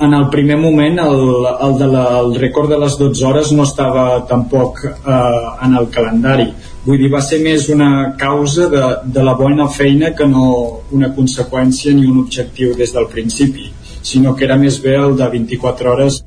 En 0.00 0.14
el 0.14 0.28
primer 0.28 0.56
moment 0.58 0.98
el, 0.98 1.20
el, 1.46 1.78
de 1.78 1.86
la, 1.86 2.04
el 2.18 2.34
rècord 2.40 2.72
de 2.72 2.78
les 2.82 2.96
12 2.98 3.24
hores 3.28 3.52
no 3.54 3.62
estava 3.62 4.24
tampoc 4.26 4.82
eh, 4.84 5.18
en 5.66 5.76
el 5.78 5.88
calendari. 5.94 6.48
Vull 6.84 6.98
dir, 7.00 7.12
va 7.12 7.22
ser 7.24 7.38
més 7.44 7.68
una 7.72 7.90
causa 8.20 8.66
de, 8.72 8.82
de 9.14 9.22
la 9.24 9.36
bona 9.38 9.68
feina 9.72 10.12
que 10.18 10.26
no 10.28 10.44
una 10.92 11.14
conseqüència 11.16 11.94
ni 11.94 12.08
un 12.10 12.20
objectiu 12.26 12.74
des 12.76 12.92
del 12.92 13.06
principi, 13.12 13.70
sinó 14.02 14.34
que 14.34 14.44
era 14.48 14.58
més 14.60 14.82
bé 14.82 14.98
el 14.98 15.16
de 15.16 15.30
24 15.38 15.92
hores 15.94 16.20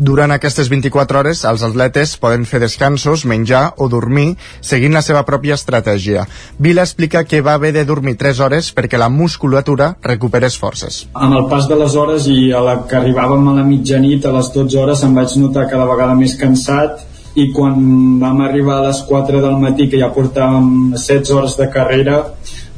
durant 0.00 0.32
aquestes 0.32 0.70
24 0.72 1.18
hores, 1.20 1.42
els 1.44 1.62
atletes 1.66 2.14
poden 2.16 2.46
fer 2.48 2.62
descansos, 2.62 3.26
menjar 3.28 3.74
o 3.76 3.88
dormir, 3.92 4.38
seguint 4.64 4.96
la 4.96 5.02
seva 5.04 5.26
pròpia 5.28 5.58
estratègia. 5.60 6.24
Vila 6.56 6.86
explica 6.88 7.26
que 7.28 7.42
va 7.44 7.58
haver 7.58 7.74
de 7.76 7.84
dormir 7.84 8.16
3 8.16 8.40
hores 8.40 8.70
perquè 8.72 8.96
la 8.96 9.10
musculatura 9.12 9.90
recuperés 10.00 10.56
forces. 10.56 11.02
Amb 11.12 11.36
el 11.36 11.46
pas 11.52 11.68
de 11.68 11.76
les 11.76 11.98
hores 12.00 12.30
i 12.32 12.48
a 12.56 12.64
la 12.64 12.78
que 12.88 12.96
arribàvem 12.96 13.52
a 13.52 13.58
la 13.60 13.66
mitjanit, 13.68 14.24
a 14.24 14.32
les 14.38 14.48
12 14.56 14.80
hores, 14.80 15.04
em 15.04 15.20
vaig 15.20 15.36
notar 15.36 15.68
cada 15.68 15.84
vegada 15.92 16.16
més 16.16 16.34
cansat 16.40 17.04
i 17.36 17.50
quan 17.52 17.76
vam 18.24 18.40
arribar 18.48 18.80
a 18.80 18.88
les 18.88 19.04
4 19.06 19.44
del 19.44 19.60
matí, 19.60 19.90
que 19.92 20.00
ja 20.00 20.08
portàvem 20.16 20.96
16 20.96 21.36
hores 21.36 21.60
de 21.60 21.68
carrera, 21.70 22.22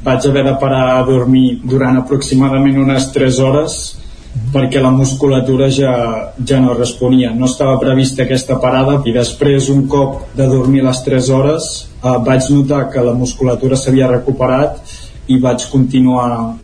vaig 0.03 0.27
haver 0.27 0.43
de 0.51 0.59
parar 0.59 0.99
a 0.99 1.03
dormir 1.07 1.61
durant 1.63 2.03
aproximadament 2.03 2.83
unes 2.83 3.13
3 3.15 3.45
hores 3.47 3.83
perquè 4.53 4.81
la 4.81 4.91
musculatura 4.91 5.69
ja, 5.73 5.93
ja 6.45 6.61
no 6.61 6.75
responia. 6.75 7.33
No 7.37 7.49
estava 7.49 7.79
prevista 7.81 8.25
aquesta 8.25 8.59
parada 8.61 8.99
i 9.05 9.13
després, 9.13 9.69
un 9.73 9.87
cop 9.89 10.35
de 10.37 10.49
dormir 10.49 10.85
les 10.85 11.03
3 11.05 11.31
hores, 11.37 11.71
eh, 12.03 12.19
vaig 12.27 12.51
notar 12.51 12.87
que 12.93 13.05
la 13.05 13.15
musculatura 13.17 13.77
s'havia 13.77 14.11
recuperat 14.13 14.81
i 15.29 15.39
vaig 15.41 15.69
continuar 15.71 16.57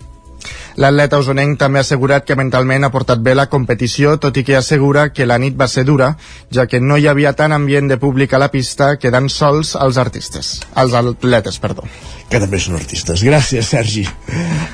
L'atleta 0.78 1.18
usonenc 1.18 1.56
també 1.58 1.80
ha 1.80 1.82
assegurat 1.82 2.22
que 2.22 2.36
mentalment 2.38 2.86
ha 2.86 2.92
portat 2.94 3.18
bé 3.18 3.32
la 3.34 3.48
competició, 3.50 4.12
tot 4.22 4.36
i 4.38 4.44
que 4.46 4.54
assegura 4.54 5.08
que 5.10 5.26
la 5.26 5.38
nit 5.42 5.56
va 5.58 5.66
ser 5.66 5.82
dura, 5.88 6.12
ja 6.54 6.68
que 6.70 6.78
no 6.78 6.94
hi 6.96 7.08
havia 7.10 7.32
tant 7.34 7.52
ambient 7.56 7.90
de 7.90 7.98
públic 7.98 8.34
a 8.34 8.38
la 8.38 8.50
pista, 8.52 8.92
quedant 9.02 9.26
sols 9.26 9.74
els 9.74 9.98
artistes. 9.98 10.52
Els 10.78 10.94
atletes, 10.94 11.58
perdó. 11.58 11.88
Que 12.30 12.38
també 12.38 12.62
són 12.62 12.78
artistes. 12.78 13.24
Gràcies, 13.26 13.72
Sergi. 13.74 14.06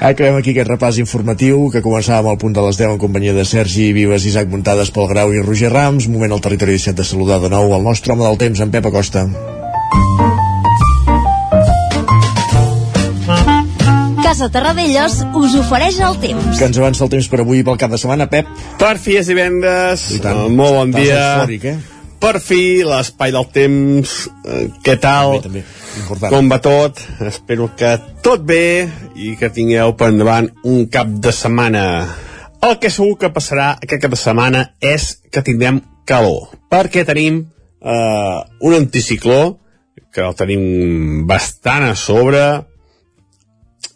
Acabem 0.01 0.37
aquí 0.37 0.53
aquest 0.53 0.69
repàs 0.75 1.01
informatiu 1.01 1.71
que 1.73 1.81
començàvem 1.81 2.35
al 2.35 2.41
punt 2.43 2.53
de 2.53 2.69
les 2.69 2.81
10 2.83 2.99
en 2.99 3.01
companyia 3.01 3.33
de 3.33 3.49
Sergi 3.49 3.93
Vives, 3.97 4.29
Isaac 4.29 4.53
Muntades, 4.53 4.93
Pol 4.93 5.09
Grau 5.09 5.33
i 5.33 5.41
Roger 5.41 5.73
Rams. 5.73 6.11
Moment 6.13 6.37
al 6.37 6.45
territori 6.45 6.77
17 6.77 7.01
de 7.01 7.09
saludar 7.09 7.41
de 7.41 7.49
nou 7.55 7.73
el 7.73 7.87
nostre 7.87 8.13
home 8.13 8.29
del 8.29 8.43
temps, 8.45 8.61
en 8.61 8.75
Pep 8.75 8.93
Acosta. 8.93 9.25
Casa 14.35 14.49
Terradellos 14.51 15.21
us 15.39 15.53
ofereix 15.55 16.01
el 16.03 16.17
temps. 16.19 16.57
Que 16.59 16.67
ens 16.67 16.79
avança 16.81 17.05
el 17.05 17.11
temps 17.13 17.27
per 17.31 17.39
avui 17.45 17.61
i 17.61 17.65
pel 17.67 17.77
cap 17.79 17.93
de 17.93 18.01
setmana, 18.03 18.25
Pep. 18.27 18.49
Per 18.81 18.97
fi 18.99 19.15
és 19.21 19.29
divendres, 19.31 20.09
tant. 20.25 20.41
uh, 20.41 20.49
molt 20.51 20.75
bon 20.75 20.95
dia. 20.97 21.21
eufòric, 21.37 21.67
eh? 21.71 21.75
Per 22.19 22.41
fi, 22.43 22.59
l'espai 22.83 23.31
del 23.31 23.47
temps, 23.55 24.17
uh, 24.43 24.65
què 24.83 24.97
tal? 24.99 25.37
També, 25.45 25.63
també. 25.63 26.03
Important. 26.03 26.35
Com 26.35 26.51
va 26.51 26.59
tot? 26.67 27.05
Espero 27.31 27.71
que 27.79 27.93
tot 28.27 28.43
bé 28.43 28.89
i 29.15 29.37
que 29.39 29.53
tingueu 29.55 29.95
per 29.95 30.11
endavant 30.11 30.51
un 30.67 30.91
cap 30.91 31.15
de 31.15 31.31
setmana. 31.31 31.87
El 32.59 32.81
que 32.83 32.91
segur 32.91 33.15
que 33.23 33.31
passarà 33.31 33.71
aquest 33.79 34.03
cap 34.03 34.19
de 34.19 34.23
setmana 34.25 34.67
és 34.83 35.13
que 35.31 35.47
tindrem 35.47 35.79
calor, 36.11 36.51
perquè 36.75 37.07
tenim 37.07 37.39
eh, 37.39 38.39
un 38.67 38.79
anticicló 38.83 39.61
que 40.11 40.27
el 40.27 40.35
tenim 40.35 41.23
bastant 41.31 41.93
a 41.93 41.95
sobre 41.95 42.49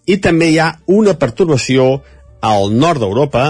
i 0.08 0.16
també 0.24 0.50
hi 0.52 0.58
ha 0.62 0.72
una 0.98 1.14
pertorbació 1.20 1.98
al 2.40 2.72
nord 2.74 3.02
d'Europa 3.02 3.44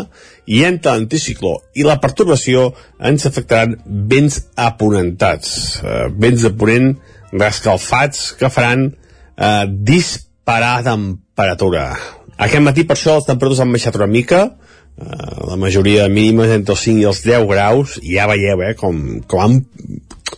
i 0.49 0.63
entre 0.65 0.95
l'anticicló 0.97 1.59
i 1.77 1.85
la 1.87 1.99
pertorbació 2.03 2.71
ens 3.11 3.27
afectaran 3.29 3.77
vents 3.87 4.41
aponentats, 4.57 5.81
eh, 5.83 6.07
vents 6.11 6.47
de 6.47 6.53
ponent 6.57 6.95
rescalfats 7.33 8.33
que 8.41 8.51
faran 8.51 8.89
eh, 8.89 9.67
disparar 9.69 10.81
temperatura. 10.87 11.91
Aquest 12.39 12.65
matí 12.65 12.87
per 12.87 12.97
això 12.97 13.19
les 13.19 13.29
temperatures 13.29 13.61
han 13.65 13.75
baixat 13.75 13.99
una 14.01 14.09
mica, 14.11 14.41
eh, 14.97 15.33
la 15.51 15.59
majoria 15.61 16.09
mínimes 16.09 16.55
entre 16.55 16.77
els 16.77 16.87
5 16.87 17.03
i 17.03 17.09
els 17.13 17.23
10 17.27 17.49
graus, 17.51 17.99
i 18.03 18.17
ja 18.17 18.29
veieu 18.31 18.65
eh, 18.65 18.75
com, 18.79 19.03
com 19.29 19.45
han, 19.45 19.61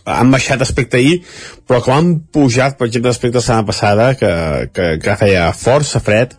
han 0.05 0.31
baixat 0.33 0.61
respecte 0.61 0.97
a 0.97 1.01
ahir, 1.01 1.21
però 1.67 1.81
com 1.85 1.95
han 1.95 2.11
pujat, 2.33 2.77
per 2.77 2.87
exemple, 2.87 3.11
respecte 3.11 3.37
a 3.37 3.41
la 3.41 3.45
setmana 3.45 3.67
passada, 3.67 4.07
que, 4.19 4.33
que, 4.73 4.87
que 5.03 5.17
feia 5.19 5.51
força 5.57 6.01
fred, 6.03 6.35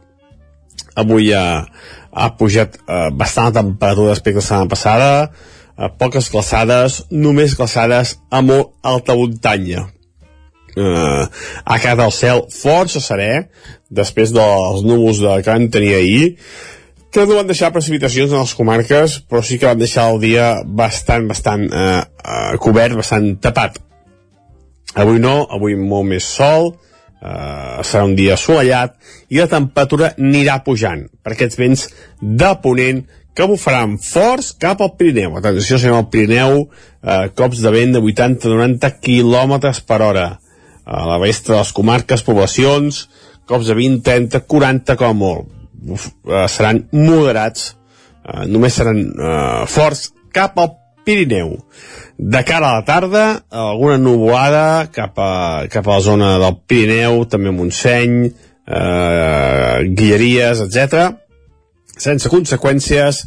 avui 0.99 1.33
ha, 1.37 1.65
ha 2.13 2.29
pujat 2.39 2.77
eh, 2.83 3.09
bastant 3.17 3.51
la 3.51 3.63
temperatura 3.63 4.13
respecte 4.15 4.41
a 4.41 4.43
la 4.43 4.49
setmana 4.49 4.73
passada, 4.75 5.11
eh, 5.79 5.91
poques 5.99 6.31
glaçades, 6.33 7.03
només 7.11 7.57
glaçades 7.59 8.17
a 8.31 8.43
molt 8.45 8.75
alta 8.83 9.17
muntanya. 9.19 9.89
Eh, 10.73 11.25
ha 11.65 11.79
quedat 11.79 12.01
el 12.01 12.13
cel 12.17 12.47
força 12.49 13.01
serè 13.05 13.45
després 13.93 14.31
dels 14.33 14.81
núvols 14.89 15.19
de 15.21 15.35
que 15.43 15.53
van 15.53 15.67
tenir 15.69 15.91
ahir 15.99 16.23
que 17.13 17.27
no 17.27 17.37
van 17.37 17.51
deixar 17.51 17.73
precipitacions 17.75 18.33
en 18.33 18.41
les 18.41 18.55
comarques 18.59 19.19
però 19.29 19.43
sí 19.45 19.59
que 19.61 19.69
van 19.69 19.81
deixar 19.81 20.09
el 20.13 20.21
dia 20.23 20.53
bastant 20.65 21.29
bastant 21.31 21.69
eh, 21.69 22.01
eh, 22.03 22.55
cobert, 22.63 22.97
bastant 22.99 23.35
tapat 23.43 23.79
avui 24.95 25.21
no, 25.21 25.43
avui 25.51 25.77
molt 25.77 26.09
més 26.09 26.27
sol 26.27 26.73
eh, 27.23 27.81
serà 27.85 28.05
un 28.09 28.17
dia 28.19 28.37
assolellat 28.37 28.97
i 29.31 29.41
la 29.41 29.51
temperatura 29.51 30.15
anirà 30.19 30.61
pujant 30.65 31.07
per 31.23 31.37
aquests 31.37 31.61
vents 31.61 31.89
de 32.21 32.55
ponent 32.65 33.05
que 33.35 33.49
bufaran 33.49 33.97
forts 33.97 34.53
cap 34.61 34.83
al 34.85 34.93
Pirineu. 34.99 35.39
Atenció, 35.39 35.79
si 35.81 35.89
al 35.89 36.09
Pirineu, 36.13 36.67
eh, 37.03 37.31
cops 37.35 37.63
de 37.65 37.73
vent 37.73 37.97
de 37.97 38.03
80-90 38.05 38.93
km 39.01 39.73
per 39.87 40.03
hora. 40.03 40.27
A 40.85 41.07
la 41.07 41.19
resta 41.19 41.55
de 41.55 41.59
les 41.59 41.73
comarques, 41.73 42.25
poblacions, 42.27 43.09
cops 43.47 43.67
de 43.71 43.75
20, 43.79 44.03
30, 44.05 44.45
40 44.47 44.97
com 45.01 45.17
molt. 45.17 45.62
Eh, 45.83 46.47
seran 46.49 46.87
moderats, 46.93 47.73
eh, 48.25 48.47
només 48.47 48.77
seran 48.79 49.03
eh, 49.03 49.67
forts 49.67 50.13
cap 50.33 50.59
al 50.59 50.77
Pirineu. 51.03 51.57
De 52.17 52.45
cara 52.47 52.69
a 52.69 52.77
la 52.79 52.85
tarda, 52.87 53.25
alguna 53.51 53.99
nuvolada 53.99 54.87
cap 54.95 55.19
a, 55.19 55.67
cap 55.71 55.89
a 55.89 55.97
la 55.97 56.05
zona 56.05 56.37
del 56.39 56.61
Pirineu, 56.71 57.25
també 57.27 57.51
Montseny, 57.51 58.29
eh, 58.67 59.83
Guilleries, 59.89 60.63
etc. 60.63 61.09
sense 61.99 62.31
conseqüències 62.31 63.25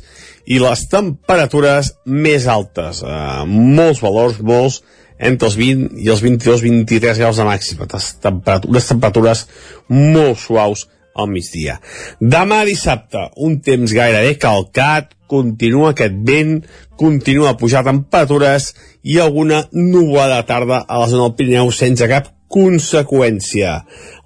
i 0.48 0.58
les 0.60 0.88
temperatures 0.88 1.92
més 2.06 2.48
altes. 2.48 3.04
Eh, 3.04 3.44
molts 3.46 4.00
valors, 4.04 4.40
molts, 4.40 4.82
entre 5.20 5.48
els 5.48 5.56
20 5.60 6.02
i 6.04 6.10
els 6.12 6.24
22-23 6.24 7.20
graus 7.20 7.38
de 7.40 7.46
màxima. 7.48 7.88
Temperat 7.88 8.68
unes 8.68 8.88
temperatures 8.88 9.46
molt 9.92 10.40
suaus 10.40 10.88
al 11.16 11.30
migdia. 11.32 11.80
Demà 12.20 12.64
dissabte, 12.68 13.30
un 13.48 13.60
temps 13.64 13.94
gairebé 13.96 14.36
calcat, 14.42 15.14
continua 15.32 15.94
aquest 15.94 16.18
vent, 16.28 16.60
continua 17.00 17.54
a 17.54 17.58
pujar 17.58 17.86
temperatures 17.88 18.74
i 19.04 19.20
alguna 19.20 19.64
nuvolada 19.74 20.42
de 20.42 20.48
tarda 20.52 20.84
a 20.88 21.00
la 21.02 21.10
zona 21.10 21.28
del 21.28 21.38
Pirineu 21.40 21.72
sense 21.74 22.08
cap 22.12 22.30
conseqüència. 22.52 23.80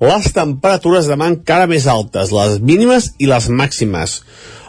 Les 0.04 0.30
temperatures 0.36 1.08
demà 1.10 1.30
encara 1.32 1.70
més 1.72 1.88
altes, 1.88 2.34
les 2.36 2.60
mínimes 2.60 3.14
i 3.20 3.30
les 3.30 3.50
màximes. 3.50 4.20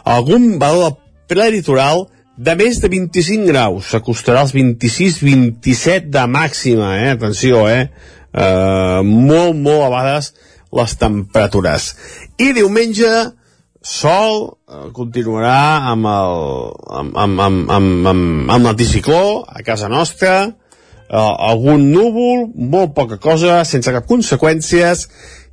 Algun 0.07 0.55
valor 0.61 0.97
prelitoral 1.29 2.07
de 2.41 2.55
més 2.57 2.79
de 2.81 2.89
25 2.89 3.45
graus, 3.51 3.91
s'acostarà 3.91 4.45
als 4.45 4.55
26-27 4.55 6.09
de 6.09 6.23
màxima, 6.31 6.95
eh? 6.97 7.11
atenció, 7.13 7.67
eh? 7.69 7.91
Uh, 8.31 9.03
molt, 9.03 9.57
molt 9.59 9.81
elevades 9.81 10.31
les 10.77 10.95
temperatures. 10.99 11.91
I 12.39 12.51
diumenge, 12.57 13.11
sol, 13.81 14.41
uh, 14.69 14.87
continuarà 14.95 15.91
amb 15.91 16.07
el, 16.07 16.41
amb, 17.01 17.17
amb, 17.17 17.43
amb, 17.47 17.75
amb, 17.77 18.09
amb, 18.13 18.49
amb 18.55 18.69
l'anticicló 18.69 19.43
a 19.47 19.63
casa 19.65 19.89
nostra, 19.91 20.35
uh, 20.47 21.33
algun 21.51 21.89
núvol, 21.91 22.47
molt 22.55 22.95
poca 22.97 23.17
cosa, 23.21 23.61
sense 23.65 23.91
cap 23.93 24.07
conseqüències, 24.09 25.07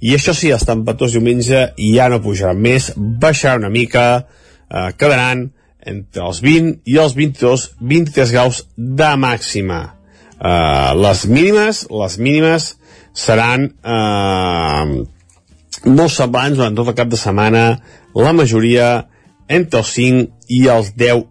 i 0.05 0.15
això 0.15 0.35
sí, 0.37 0.53
les 0.53 0.67
temperatures 0.67 1.17
diumenge 1.17 1.69
ja 1.81 2.09
no 2.13 2.23
pujaran 2.23 2.61
més, 2.63 2.93
baixaran 2.97 3.65
una 3.65 3.73
mica, 3.75 4.09
uh, 4.23 4.91
quedaran 4.97 5.49
entre 5.89 6.27
els 6.27 6.43
20 6.45 6.83
i 6.91 6.99
els 7.01 7.15
22, 7.17 7.71
23 7.81 8.35
graus 8.35 8.65
de 8.77 9.15
màxima. 9.17 9.81
Uh, 10.39 10.95
les 11.01 11.25
mínimes, 11.27 11.87
les 11.91 12.19
mínimes 12.23 12.75
seran 13.19 13.67
uh, 13.83 14.85
molt 15.89 16.15
semblants 16.15 16.59
durant 16.59 16.77
tot 16.79 16.91
el 16.91 16.97
cap 16.99 17.11
de 17.11 17.19
setmana, 17.19 17.65
la 18.15 18.35
majoria 18.37 18.89
entre 19.49 19.83
els 19.83 19.95
5 19.97 20.53
i 20.55 20.67
els 20.71 20.93
10 20.99 21.25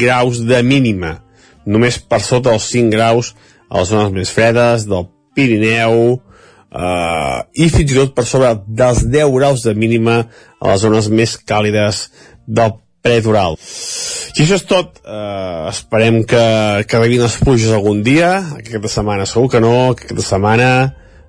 graus 0.00 0.40
de 0.48 0.62
mínima. 0.64 1.18
Només 1.66 1.98
per 1.98 2.20
sota 2.24 2.54
els 2.54 2.68
5 2.72 2.92
graus 2.92 3.34
a 3.68 3.80
les 3.80 3.90
zones 3.90 4.12
més 4.14 4.32
fredes 4.32 4.86
del 4.88 5.08
Pirineu, 5.34 6.16
uh, 6.74 7.40
i 7.52 7.68
fins 7.72 7.90
i 7.90 7.98
tot 7.98 8.14
per 8.16 8.26
sobre 8.28 8.54
dels 8.66 9.04
10 9.10 9.34
graus 9.36 9.66
de 9.66 9.74
mínima 9.74 10.22
a 10.24 10.72
les 10.72 10.84
zones 10.84 11.10
més 11.10 11.36
càlides 11.36 12.08
del 12.46 12.76
preditoral. 13.04 13.58
I 14.34 14.42
això 14.42 14.56
és 14.58 14.66
tot. 14.68 15.00
Uh, 15.04 15.68
esperem 15.70 16.22
que, 16.28 16.44
que 16.88 16.98
arribin 16.98 17.24
les 17.24 17.36
pluges 17.42 17.72
algun 17.72 18.02
dia. 18.06 18.36
Aquesta 18.58 18.90
setmana 18.98 19.28
segur 19.28 19.50
que 19.52 19.62
no. 19.62 19.92
Aquesta 19.92 20.24
setmana 20.24 20.70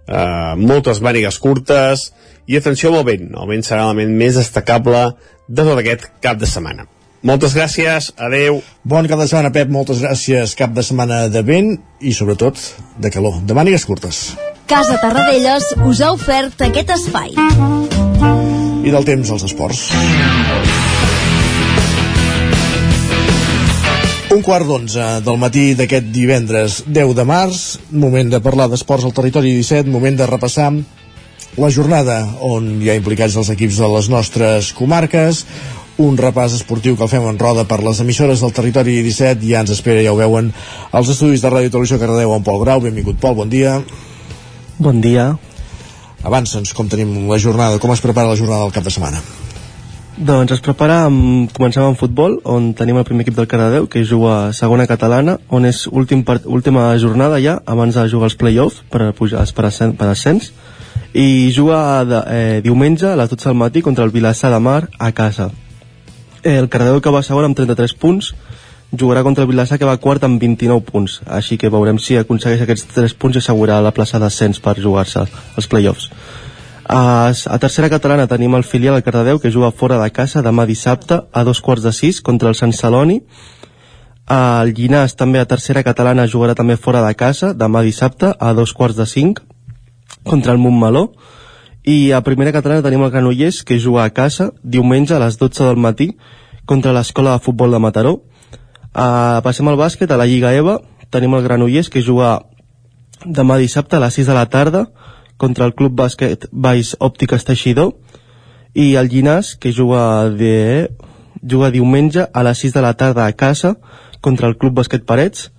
uh, 0.07 0.55
moltes 0.57 1.01
mànigues 1.03 1.39
curtes 1.41 2.09
i 2.47 2.57
atenció 2.57 2.91
amb 2.91 3.01
el 3.01 3.07
vent. 3.11 3.31
El 3.35 3.49
vent 3.49 3.65
serà 3.65 3.85
l'element 3.85 4.17
més 4.17 4.37
destacable 4.37 5.07
de 5.47 5.63
tot 5.63 5.79
aquest 5.79 6.09
cap 6.23 6.39
de 6.41 6.49
setmana. 6.49 6.87
Moltes 7.25 7.55
gràcies, 7.57 8.11
adeu. 8.21 8.59
Bon 8.85 9.07
cap 9.09 9.17
de 9.17 9.25
setmana, 9.25 9.49
Pep, 9.53 9.71
moltes 9.73 10.03
gràcies. 10.03 10.53
Cap 10.57 10.75
de 10.75 10.83
setmana 10.85 11.23
de 11.33 11.41
vent 11.41 11.71
i, 11.99 12.13
sobretot, 12.13 12.61
de 13.01 13.09
calor, 13.09 13.41
de 13.41 13.57
mànigues 13.57 13.87
curtes. 13.89 14.27
Casa 14.69 14.99
Tarradellas 15.01 15.71
us 15.89 16.01
ha 16.05 16.11
ofert 16.13 16.61
aquest 16.69 16.93
espai. 16.99 17.33
I 18.85 18.93
del 18.93 19.09
temps 19.09 19.33
als 19.33 19.49
esports. 19.49 19.87
Un 24.35 24.41
quart 24.43 24.67
d'onze 24.67 25.03
del 25.23 25.37
matí 25.39 25.61
d'aquest 25.79 26.09
divendres 26.11 26.81
10 26.91 27.13
de 27.15 27.23
març, 27.23 27.59
moment 28.03 28.33
de 28.33 28.41
parlar 28.43 28.65
d'esports 28.67 29.05
al 29.07 29.13
territori 29.15 29.53
17, 29.55 29.87
moment 29.87 30.17
de 30.19 30.27
repassar 30.27 30.73
la 31.55 31.69
jornada 31.71 32.17
on 32.43 32.67
hi 32.83 32.89
ha 32.91 32.97
implicats 32.99 33.37
els 33.39 33.53
equips 33.53 33.79
de 33.79 33.87
les 33.93 34.09
nostres 34.11 34.73
comarques, 34.75 35.45
un 36.03 36.19
repàs 36.19 36.57
esportiu 36.59 36.97
que 36.99 37.07
el 37.07 37.13
fem 37.13 37.29
en 37.29 37.39
roda 37.39 37.63
per 37.69 37.79
les 37.85 38.03
emissores 38.03 38.43
del 38.43 38.51
territori 38.59 38.97
17 39.07 39.47
ja 39.47 39.63
ens 39.63 39.71
espera, 39.77 40.03
ja 40.03 40.11
ho 40.11 40.19
veuen, 40.19 40.51
els 40.91 41.15
estudis 41.15 41.45
de 41.45 41.55
Ràdio 41.55 41.71
i 41.71 41.75
Televisió 41.77 42.01
Cardedeu 42.03 42.35
amb 42.35 42.43
Pol 42.43 42.59
Grau. 42.65 42.83
Benvingut, 42.83 43.21
Pol, 43.23 43.39
bon 43.39 43.55
dia. 43.55 43.79
Bon 44.75 44.99
dia. 44.99 45.31
Avança'ns 46.27 46.75
com 46.75 46.91
tenim 46.91 47.21
la 47.31 47.39
jornada, 47.39 47.79
com 47.79 47.95
es 47.95 48.03
prepara 48.03 48.35
la 48.35 48.39
jornada 48.43 48.67
del 48.67 48.75
cap 48.75 48.83
de 48.83 48.97
setmana. 48.99 49.23
Doncs 50.15 50.53
es 50.55 50.61
prepara 50.63 51.01
amb, 51.09 51.49
comencem 51.51 51.83
amb 51.83 51.97
futbol, 51.99 52.37
on 52.47 52.69
tenim 52.71 52.95
el 52.95 53.03
primer 53.03 53.25
equip 53.25 53.35
del 53.35 53.49
Cardedeu, 53.51 53.89
que 53.91 54.05
juga 54.07 54.35
a 54.45 54.53
segona 54.55 54.85
catalana, 54.87 55.33
on 55.51 55.67
és 55.67 55.81
últim 55.91 56.21
part, 56.23 56.45
última 56.47 56.85
jornada 56.95 57.35
ja, 57.43 57.57
abans 57.67 57.97
de 57.99 58.05
jugar 58.07 58.29
els 58.29 58.37
play-offs 58.39 58.85
per 58.93 59.09
pujar 59.17 59.43
per, 59.57 59.65
ascens, 59.67 59.97
per 59.99 60.07
ascens, 60.07 60.53
i 61.11 61.51
juga 61.51 62.05
de, 62.07 62.21
eh, 62.31 62.61
diumenge 62.63 63.09
a 63.09 63.17
les 63.19 63.29
12 63.29 63.49
del 63.49 63.59
matí 63.59 63.81
contra 63.81 64.05
el 64.05 64.15
Vilassar 64.15 64.53
de 64.53 64.59
Mar 64.63 64.87
a 64.99 65.11
casa. 65.11 65.49
Eh, 66.43 66.55
el 66.55 66.69
Cardedeu 66.69 67.01
que 67.01 67.11
va 67.11 67.21
segon 67.21 67.49
amb 67.49 67.59
33 67.59 67.97
punts, 67.99 68.31
jugarà 68.95 69.21
contra 69.21 69.43
el 69.43 69.51
Vilassar 69.51 69.77
que 69.77 69.91
va 69.91 69.99
quart 69.99 70.23
amb 70.23 70.39
29 70.39 70.79
punts, 70.79 71.19
així 71.27 71.57
que 71.57 71.67
veurem 71.67 71.99
si 71.99 72.15
aconsegueix 72.15 72.63
aquests 72.63 72.87
3 72.95 73.19
punts 73.19 73.35
i 73.35 73.43
assegurar 73.43 73.83
la 73.83 73.91
plaça 73.91 74.17
d'ascens 74.17 74.63
per 74.63 74.79
jugar-se 74.79 75.27
als 75.27 75.67
play-offs. 75.67 76.07
A, 76.87 77.33
a 77.33 77.57
tercera 77.57 77.89
catalana 77.89 78.27
tenim 78.29 78.53
el 78.53 78.63
filial 78.63 78.93
del 78.93 79.03
Cardedeu 79.03 79.39
que 79.41 79.49
juga 79.49 79.71
fora 79.71 79.97
de 79.97 80.11
casa 80.13 80.43
demà 80.45 80.67
dissabte 80.69 81.23
a 81.33 81.43
dos 81.43 81.61
quarts 81.61 81.81
de 81.81 81.91
sis 81.91 82.21
contra 82.21 82.49
el 82.49 82.55
Sant 82.55 82.73
Celoni. 82.77 83.23
El 84.29 84.73
Llinàs 84.77 85.17
també 85.17 85.41
a 85.41 85.49
tercera 85.49 85.81
catalana 85.81 86.27
jugarà 86.29 86.53
també 86.53 86.77
fora 86.77 87.01
de 87.01 87.13
casa 87.17 87.53
demà 87.57 87.81
dissabte 87.81 88.35
a 88.37 88.53
dos 88.53 88.73
quarts 88.73 88.97
de 88.97 89.05
cinc 89.09 89.41
contra 90.23 90.53
el 90.53 90.61
Montmeló. 90.61 91.09
I 91.85 92.11
a 92.13 92.21
primera 92.21 92.53
catalana 92.53 92.85
tenim 92.85 93.01
el 93.01 93.11
Granollers 93.11 93.63
que 93.63 93.79
juga 93.79 94.05
a 94.05 94.13
casa 94.13 94.51
diumenge 94.61 95.15
a 95.15 95.19
les 95.19 95.37
12 95.41 95.63
del 95.65 95.81
matí 95.81 96.11
contra 96.65 96.93
l'escola 96.93 97.33
de 97.33 97.45
futbol 97.45 97.71
de 97.71 97.79
Mataró. 97.79 98.13
Uh, 98.95 99.41
passem 99.41 99.67
al 99.67 99.77
bàsquet, 99.77 100.09
a 100.09 100.17
la 100.17 100.25
Lliga 100.25 100.53
EVA 100.53 100.79
tenim 101.09 101.33
el 101.33 101.43
Granollers 101.43 101.89
que 101.89 102.01
juga 102.01 102.45
demà 103.25 103.57
dissabte 103.57 103.97
a 103.97 104.03
les 104.05 104.21
6 104.21 104.29
de 104.29 104.37
la 104.37 104.45
tarda 104.45 104.85
contra 105.37 105.65
el 105.65 105.75
Club 105.75 105.95
Bàsquet 105.99 106.47
Baix 106.51 106.95
Òptiques 106.99 107.45
Teixidor 107.47 107.93
i 108.75 108.95
el 108.99 109.09
Llinàs 109.11 109.55
que 109.59 109.73
juga 109.75 110.29
de 110.29 110.89
juga 111.41 111.71
diumenge 111.71 112.27
a 112.31 112.43
les 112.43 112.63
6 112.65 112.73
de 112.73 112.81
la 112.81 112.93
tarda 112.93 113.25
a 113.25 113.33
casa 113.33 113.75
contra 114.21 114.47
el 114.47 114.57
Club 114.57 114.79
Bàsquet 114.79 115.05
Parets. 115.05 115.51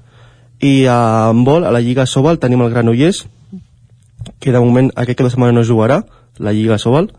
I 0.60 0.86
a 0.88 1.28
handbol, 1.28 1.64
a 1.64 1.70
la 1.70 1.80
Lliga 1.84 2.06
Sobal 2.06 2.40
tenim 2.40 2.62
el 2.64 2.72
Granollers 2.72 3.26
que 4.40 4.52
de 4.52 4.60
moment 4.60 4.90
aquest 4.96 5.18
que 5.18 5.24
la 5.24 5.30
setmana 5.30 5.52
no 5.52 5.64
jugarà 5.64 6.02
la 6.38 6.52
Lliga 6.52 6.78
Sobal. 6.78 7.12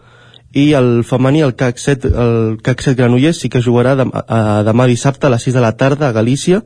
I 0.53 0.73
el 0.73 1.03
femení, 1.05 1.41
el 1.45 1.55
CAC 1.55 1.77
7, 1.77 2.09
el 2.09 2.57
CAC 2.63 2.81
7 2.81 2.97
Granollers 2.97 3.41
sí 3.41 3.49
que 3.49 3.61
jugarà 3.61 3.95
dem, 3.99 4.11
a, 4.11 4.63
demà 4.65 4.87
dissabte 4.89 5.27
a 5.27 5.33
les 5.33 5.45
6 5.45 5.55
de 5.55 5.63
la 5.63 5.75
tarda 5.77 6.09
a 6.09 6.15
Galícia 6.15 6.63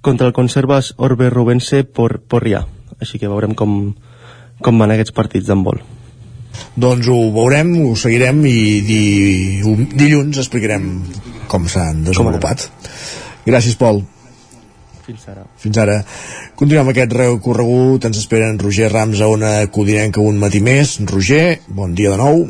contra 0.00 0.26
el 0.26 0.32
Conservas 0.32 0.94
Orbe 0.96 1.28
Rubense 1.30 1.84
por 1.84 2.20
Porrià. 2.20 2.64
Així 3.00 3.18
que 3.18 3.28
veurem 3.28 3.54
com, 3.54 3.94
com 4.64 4.82
van 4.82 4.94
aquests 4.94 5.14
partits 5.16 5.48
d'handbol. 5.48 5.80
Doncs 6.78 7.08
ho 7.10 7.18
veurem, 7.34 7.72
ho 7.86 7.94
seguirem 7.98 8.44
i 8.46 8.58
di, 8.86 9.00
dilluns 9.94 10.40
explicarem 10.42 10.86
com 11.50 11.66
s'han 11.70 12.04
desenvolupat. 12.06 12.68
Gràcies, 13.46 13.78
Pol. 13.80 14.02
Fins 15.08 15.24
ara. 15.30 15.44
Fins 15.56 15.78
ara. 15.80 15.96
Continuem 16.58 16.84
amb 16.84 16.92
aquest 16.92 17.14
recorregut. 17.16 18.04
Ens 18.04 18.18
esperen 18.20 18.58
Roger 18.60 18.90
Rams 18.92 19.22
a 19.24 19.30
una 19.32 19.52
codinenca 19.72 20.20
un 20.20 20.40
matí 20.42 20.60
més. 20.60 20.98
Roger, 21.08 21.60
bon 21.68 21.94
dia 21.96 22.12
de 22.12 22.18
nou. 22.20 22.42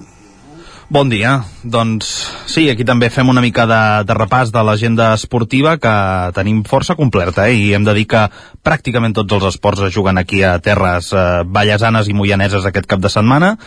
Bon 0.88 1.10
dia. 1.12 1.42
Doncs 1.68 2.08
sí, 2.48 2.62
aquí 2.72 2.80
també 2.88 3.10
fem 3.12 3.28
una 3.28 3.42
mica 3.44 3.66
de, 3.68 3.80
de 4.08 4.14
repàs 4.16 4.48
de 4.54 4.62
l'agenda 4.64 5.10
esportiva 5.12 5.74
que 5.76 5.92
tenim 6.32 6.62
força 6.64 6.96
completa 6.96 7.44
eh? 7.44 7.58
i 7.60 7.74
hem 7.76 7.84
de 7.84 7.92
dir 7.98 8.06
que 8.08 8.22
pràcticament 8.64 9.12
tots 9.18 9.36
els 9.36 9.50
esports 9.50 9.84
es 9.84 9.92
juguen 9.92 10.16
aquí 10.16 10.40
a 10.40 10.54
terres 10.64 11.10
eh, 11.12 11.44
ballasanes 11.44 12.08
i 12.08 12.16
moianeses 12.16 12.64
aquest 12.64 12.88
cap 12.88 13.04
de 13.04 13.12
setmana. 13.12 13.58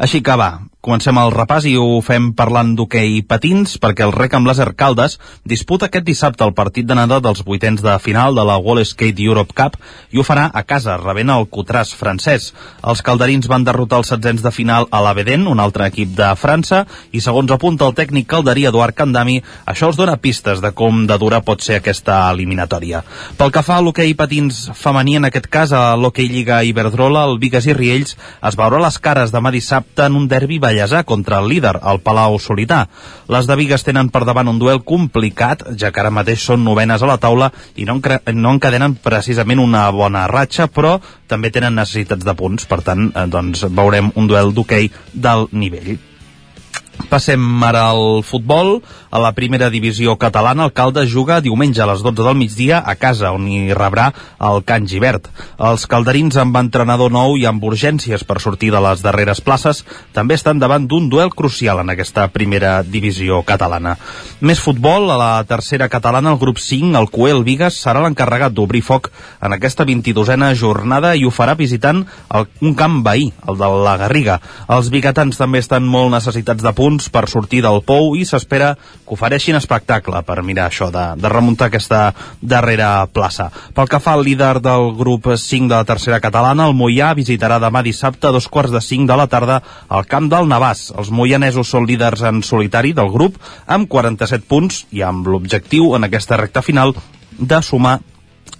Així 0.00 0.22
que 0.24 0.38
va, 0.40 0.48
comencem 0.80 1.18
el 1.20 1.30
repàs 1.34 1.66
i 1.68 1.74
ho 1.76 1.98
fem 2.00 2.30
parlant 2.32 2.70
d'hoquei 2.76 3.18
patins 3.28 3.74
perquè 3.82 4.06
el 4.06 4.14
Rec 4.14 4.32
amb 4.36 4.48
Laser 4.48 4.70
Caldes 4.80 5.18
disputa 5.44 5.90
aquest 5.90 6.06
dissabte 6.06 6.46
el 6.46 6.54
partit 6.56 6.86
d'anada 6.88 7.18
dels 7.20 7.42
vuitens 7.44 7.82
de 7.84 7.96
final 8.00 8.34
de 8.34 8.44
la 8.48 8.56
Wall 8.56 8.80
Skate 8.88 9.20
Europe 9.20 9.52
Cup 9.52 9.76
i 10.10 10.18
ho 10.18 10.24
farà 10.24 10.46
a 10.56 10.62
casa, 10.64 10.96
rebent 10.96 11.30
el 11.34 11.44
Cotràs 11.52 11.92
francès. 11.92 12.50
Els 12.80 13.02
calderins 13.04 13.48
van 13.50 13.66
derrotar 13.66 14.00
els 14.00 14.08
setzents 14.12 14.40
de 14.40 14.52
final 14.54 14.88
a 14.90 15.02
l'Aveden, 15.04 15.44
un 15.50 15.60
altre 15.60 15.90
equip 15.90 16.14
de 16.16 16.30
França, 16.40 16.86
i 17.12 17.20
segons 17.20 17.52
apunta 17.52 17.84
el 17.84 17.94
tècnic 17.98 18.30
calderí 18.30 18.64
Eduard 18.70 18.96
Candami, 18.96 19.36
això 19.68 19.90
els 19.90 20.00
dona 20.00 20.16
pistes 20.16 20.64
de 20.64 20.72
com 20.72 21.04
de 21.06 21.18
dura 21.20 21.42
pot 21.44 21.60
ser 21.60 21.80
aquesta 21.80 22.22
eliminatòria. 22.32 23.02
Pel 23.36 23.52
que 23.52 23.64
fa 23.66 23.76
a 23.76 23.84
l'hoquei 23.84 24.16
patins 24.16 24.62
femení, 24.80 25.18
en 25.20 25.28
aquest 25.28 25.50
cas 25.52 25.76
a 25.76 25.84
l'hoquei 26.00 26.30
Lliga 26.32 26.62
Iberdrola, 26.64 27.26
el 27.28 27.38
Vigas 27.42 27.68
i 27.68 27.76
Riells 27.76 28.16
es 28.16 28.56
veurà 28.56 28.80
les 28.80 28.98
cares 28.98 29.34
demà 29.34 29.52
dissabte 29.52 30.08
en 30.08 30.16
un 30.16 30.28
derbi 30.30 30.58
de 30.70 30.76
Llesà 30.78 31.02
contra 31.04 31.40
el 31.42 31.50
líder, 31.50 31.74
el 31.82 32.00
Palau 32.06 32.38
Solità. 32.38 32.84
Les 33.30 33.48
de 33.50 33.56
Vigues 33.58 33.84
tenen 33.86 34.10
per 34.14 34.22
davant 34.28 34.48
un 34.50 34.60
duel 34.62 34.84
complicat, 34.86 35.66
ja 35.78 35.90
que 35.90 36.02
ara 36.02 36.14
mateix 36.14 36.46
són 36.46 36.62
novenes 36.64 37.02
a 37.02 37.10
la 37.10 37.18
taula 37.22 37.50
i 37.76 37.88
no, 37.88 37.98
no 37.98 38.54
encadenen 38.54 38.96
precisament 39.02 39.62
una 39.62 39.88
bona 39.94 40.26
ratxa, 40.30 40.70
però 40.70 40.98
també 41.30 41.50
tenen 41.50 41.78
necessitats 41.78 42.26
de 42.26 42.36
punts, 42.38 42.68
per 42.70 42.82
tant, 42.86 43.10
eh, 43.10 43.26
doncs 43.30 43.66
veurem 43.68 44.14
un 44.14 44.30
duel 44.30 44.54
d'hoquei 44.54 44.90
del 45.12 45.48
nivell. 45.52 45.98
Passem 47.08 47.40
ara 47.64 47.86
al 47.90 48.22
futbol. 48.26 48.80
A 49.10 49.18
la 49.18 49.32
primera 49.34 49.70
divisió 49.70 50.14
catalana, 50.20 50.64
el 50.68 50.72
Caldes 50.72 51.08
juga 51.10 51.40
diumenge 51.42 51.82
a 51.82 51.86
les 51.90 52.02
12 52.02 52.22
del 52.22 52.36
migdia 52.38 52.78
a 52.78 52.94
casa, 52.94 53.32
on 53.34 53.48
hi 53.50 53.72
rebrà 53.74 54.10
el 54.38 54.62
Can 54.66 54.86
Givert. 54.86 55.26
Els 55.58 55.86
calderins 55.90 56.36
amb 56.38 56.56
entrenador 56.60 57.10
nou 57.10 57.34
i 57.40 57.46
amb 57.48 57.64
urgències 57.66 58.22
per 58.26 58.38
sortir 58.42 58.70
de 58.70 58.82
les 58.84 59.02
darreres 59.02 59.40
places 59.40 59.82
també 60.14 60.36
estan 60.38 60.60
davant 60.62 60.86
d'un 60.86 61.08
duel 61.10 61.32
crucial 61.34 61.80
en 61.82 61.90
aquesta 61.90 62.28
primera 62.30 62.82
divisió 62.82 63.40
catalana. 63.46 63.96
Més 64.40 64.62
futbol, 64.62 65.10
a 65.10 65.18
la 65.18 65.32
tercera 65.48 65.88
catalana, 65.88 66.30
el 66.30 66.38
grup 66.38 66.60
5, 66.62 66.94
el 66.98 67.10
Coel 67.10 67.42
Vigues, 67.46 67.80
serà 67.82 68.04
l'encarregat 68.04 68.54
d'obrir 68.54 68.82
foc 68.86 69.10
en 69.42 69.56
aquesta 69.56 69.86
22a 69.88 70.52
jornada 70.54 71.14
i 71.16 71.24
ho 71.26 71.32
farà 71.34 71.56
visitant 71.58 72.04
el, 72.34 72.46
un 72.62 72.74
camp 72.78 73.00
veí, 73.06 73.30
el 73.48 73.58
de 73.58 73.70
la 73.84 73.96
Garriga. 74.00 74.40
Els 74.68 74.90
biguetans 74.92 75.38
també 75.40 75.60
estan 75.62 75.86
molt 75.86 76.12
necessitats 76.14 76.62
de 76.62 76.72
punts 76.90 77.06
per 77.14 77.28
sortir 77.30 77.62
del 77.62 77.84
pou 77.86 78.16
i 78.18 78.24
s'espera 78.26 78.72
que 78.74 79.14
ofereixin 79.14 79.58
espectacle 79.58 80.22
per 80.26 80.42
mirar 80.42 80.66
això 80.66 80.90
de, 80.90 81.04
de 81.20 81.30
remuntar 81.30 81.68
aquesta 81.70 82.10
darrera 82.42 83.06
plaça. 83.06 83.50
Pel 83.76 83.90
que 83.90 84.00
fa 84.02 84.16
al 84.16 84.24
líder 84.26 84.58
del 84.64 84.90
grup 84.98 85.30
5 85.30 85.70
de 85.70 85.76
la 85.76 85.86
tercera 85.86 86.20
catalana, 86.20 86.66
el 86.66 86.74
Moià 86.74 87.12
visitarà 87.14 87.60
demà 87.62 87.84
dissabte 87.86 88.26
a 88.26 88.34
dos 88.34 88.48
quarts 88.50 88.74
de 88.74 88.82
5 88.82 89.06
de 89.06 89.18
la 89.20 89.28
tarda 89.30 89.60
al 89.88 90.08
camp 90.10 90.26
del 90.32 90.50
Navàs. 90.50 90.88
Els 90.98 91.12
moianesos 91.14 91.70
són 91.70 91.86
líders 91.86 92.24
en 92.26 92.42
solitari 92.42 92.92
del 92.96 93.12
grup 93.14 93.38
amb 93.66 93.86
47 93.88 94.48
punts 94.50 94.84
i 94.90 95.04
amb 95.06 95.30
l'objectiu 95.30 95.94
en 95.94 96.10
aquesta 96.10 96.40
recta 96.40 96.64
final 96.66 96.96
de 97.38 97.62
sumar 97.62 98.00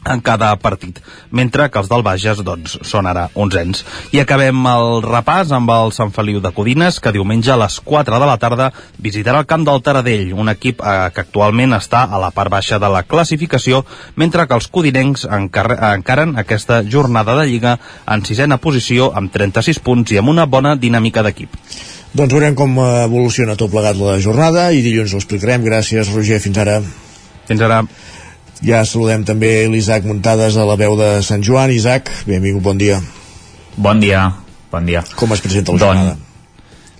en 0.04 0.20
cada 0.24 0.54
partit, 0.56 1.00
mentre 1.30 1.68
que 1.70 1.78
els 1.80 1.88
del 1.90 2.02
Bages 2.02 2.40
doncs, 2.44 2.78
són 2.86 3.06
ara 3.10 3.28
onzens. 3.34 3.84
I 4.16 4.22
acabem 4.22 4.64
el 4.70 5.02
repàs 5.04 5.52
amb 5.52 5.70
el 5.74 5.92
Sant 5.96 6.12
Feliu 6.14 6.40
de 6.40 6.52
Codines, 6.56 7.00
que 7.00 7.12
diumenge 7.12 7.52
a 7.52 7.58
les 7.60 7.80
4 7.84 8.20
de 8.22 8.28
la 8.30 8.38
tarda 8.40 8.70
visitarà 8.98 9.42
el 9.42 9.48
camp 9.50 9.66
del 9.68 9.82
Taradell, 9.84 10.32
un 10.32 10.48
equip 10.52 10.80
eh, 10.80 10.96
que 11.14 11.24
actualment 11.26 11.76
està 11.76 12.06
a 12.08 12.20
la 12.22 12.32
part 12.34 12.52
baixa 12.52 12.80
de 12.80 12.88
la 12.88 13.04
classificació, 13.04 13.84
mentre 14.16 14.46
que 14.46 14.56
els 14.56 14.70
codinencs 14.72 15.26
encaren 15.28 16.36
aquesta 16.40 16.82
jornada 16.82 17.36
de 17.38 17.46
Lliga 17.50 17.76
en 18.06 18.24
sisena 18.24 18.58
posició 18.58 19.12
amb 19.14 19.32
36 19.32 19.82
punts 19.84 20.12
i 20.12 20.20
amb 20.20 20.32
una 20.32 20.46
bona 20.46 20.76
dinàmica 20.76 21.24
d'equip. 21.26 21.56
Doncs 22.10 22.32
veurem 22.34 22.56
com 22.58 22.72
evoluciona 22.82 23.54
tot 23.54 23.70
plegat 23.70 23.98
la 24.00 24.16
jornada 24.18 24.70
i 24.74 24.80
dilluns 24.82 25.12
ho 25.14 25.20
explicarem. 25.20 25.62
Gràcies, 25.62 26.10
Roger. 26.10 26.40
Fins 26.42 26.58
ara. 26.58 26.80
Fins 27.46 27.62
ara. 27.62 27.84
Ja 28.66 28.82
saludem 28.84 29.24
també 29.24 29.66
l'Isaac 29.72 30.04
Muntades 30.04 30.58
a 30.60 30.66
la 30.68 30.76
veu 30.76 30.96
de 30.98 31.12
Sant 31.24 31.44
Joan. 31.44 31.72
Isaac, 31.72 32.10
benvingut, 32.28 32.62
bon 32.62 32.80
dia. 32.80 33.00
Bon 33.76 34.00
dia, 34.00 34.26
bon 34.72 34.84
dia. 34.88 35.04
Com 35.16 35.32
es 35.32 35.40
presenta 35.40 35.72
la 35.72 35.80
Don, 35.80 35.96
jornada? 35.96 36.29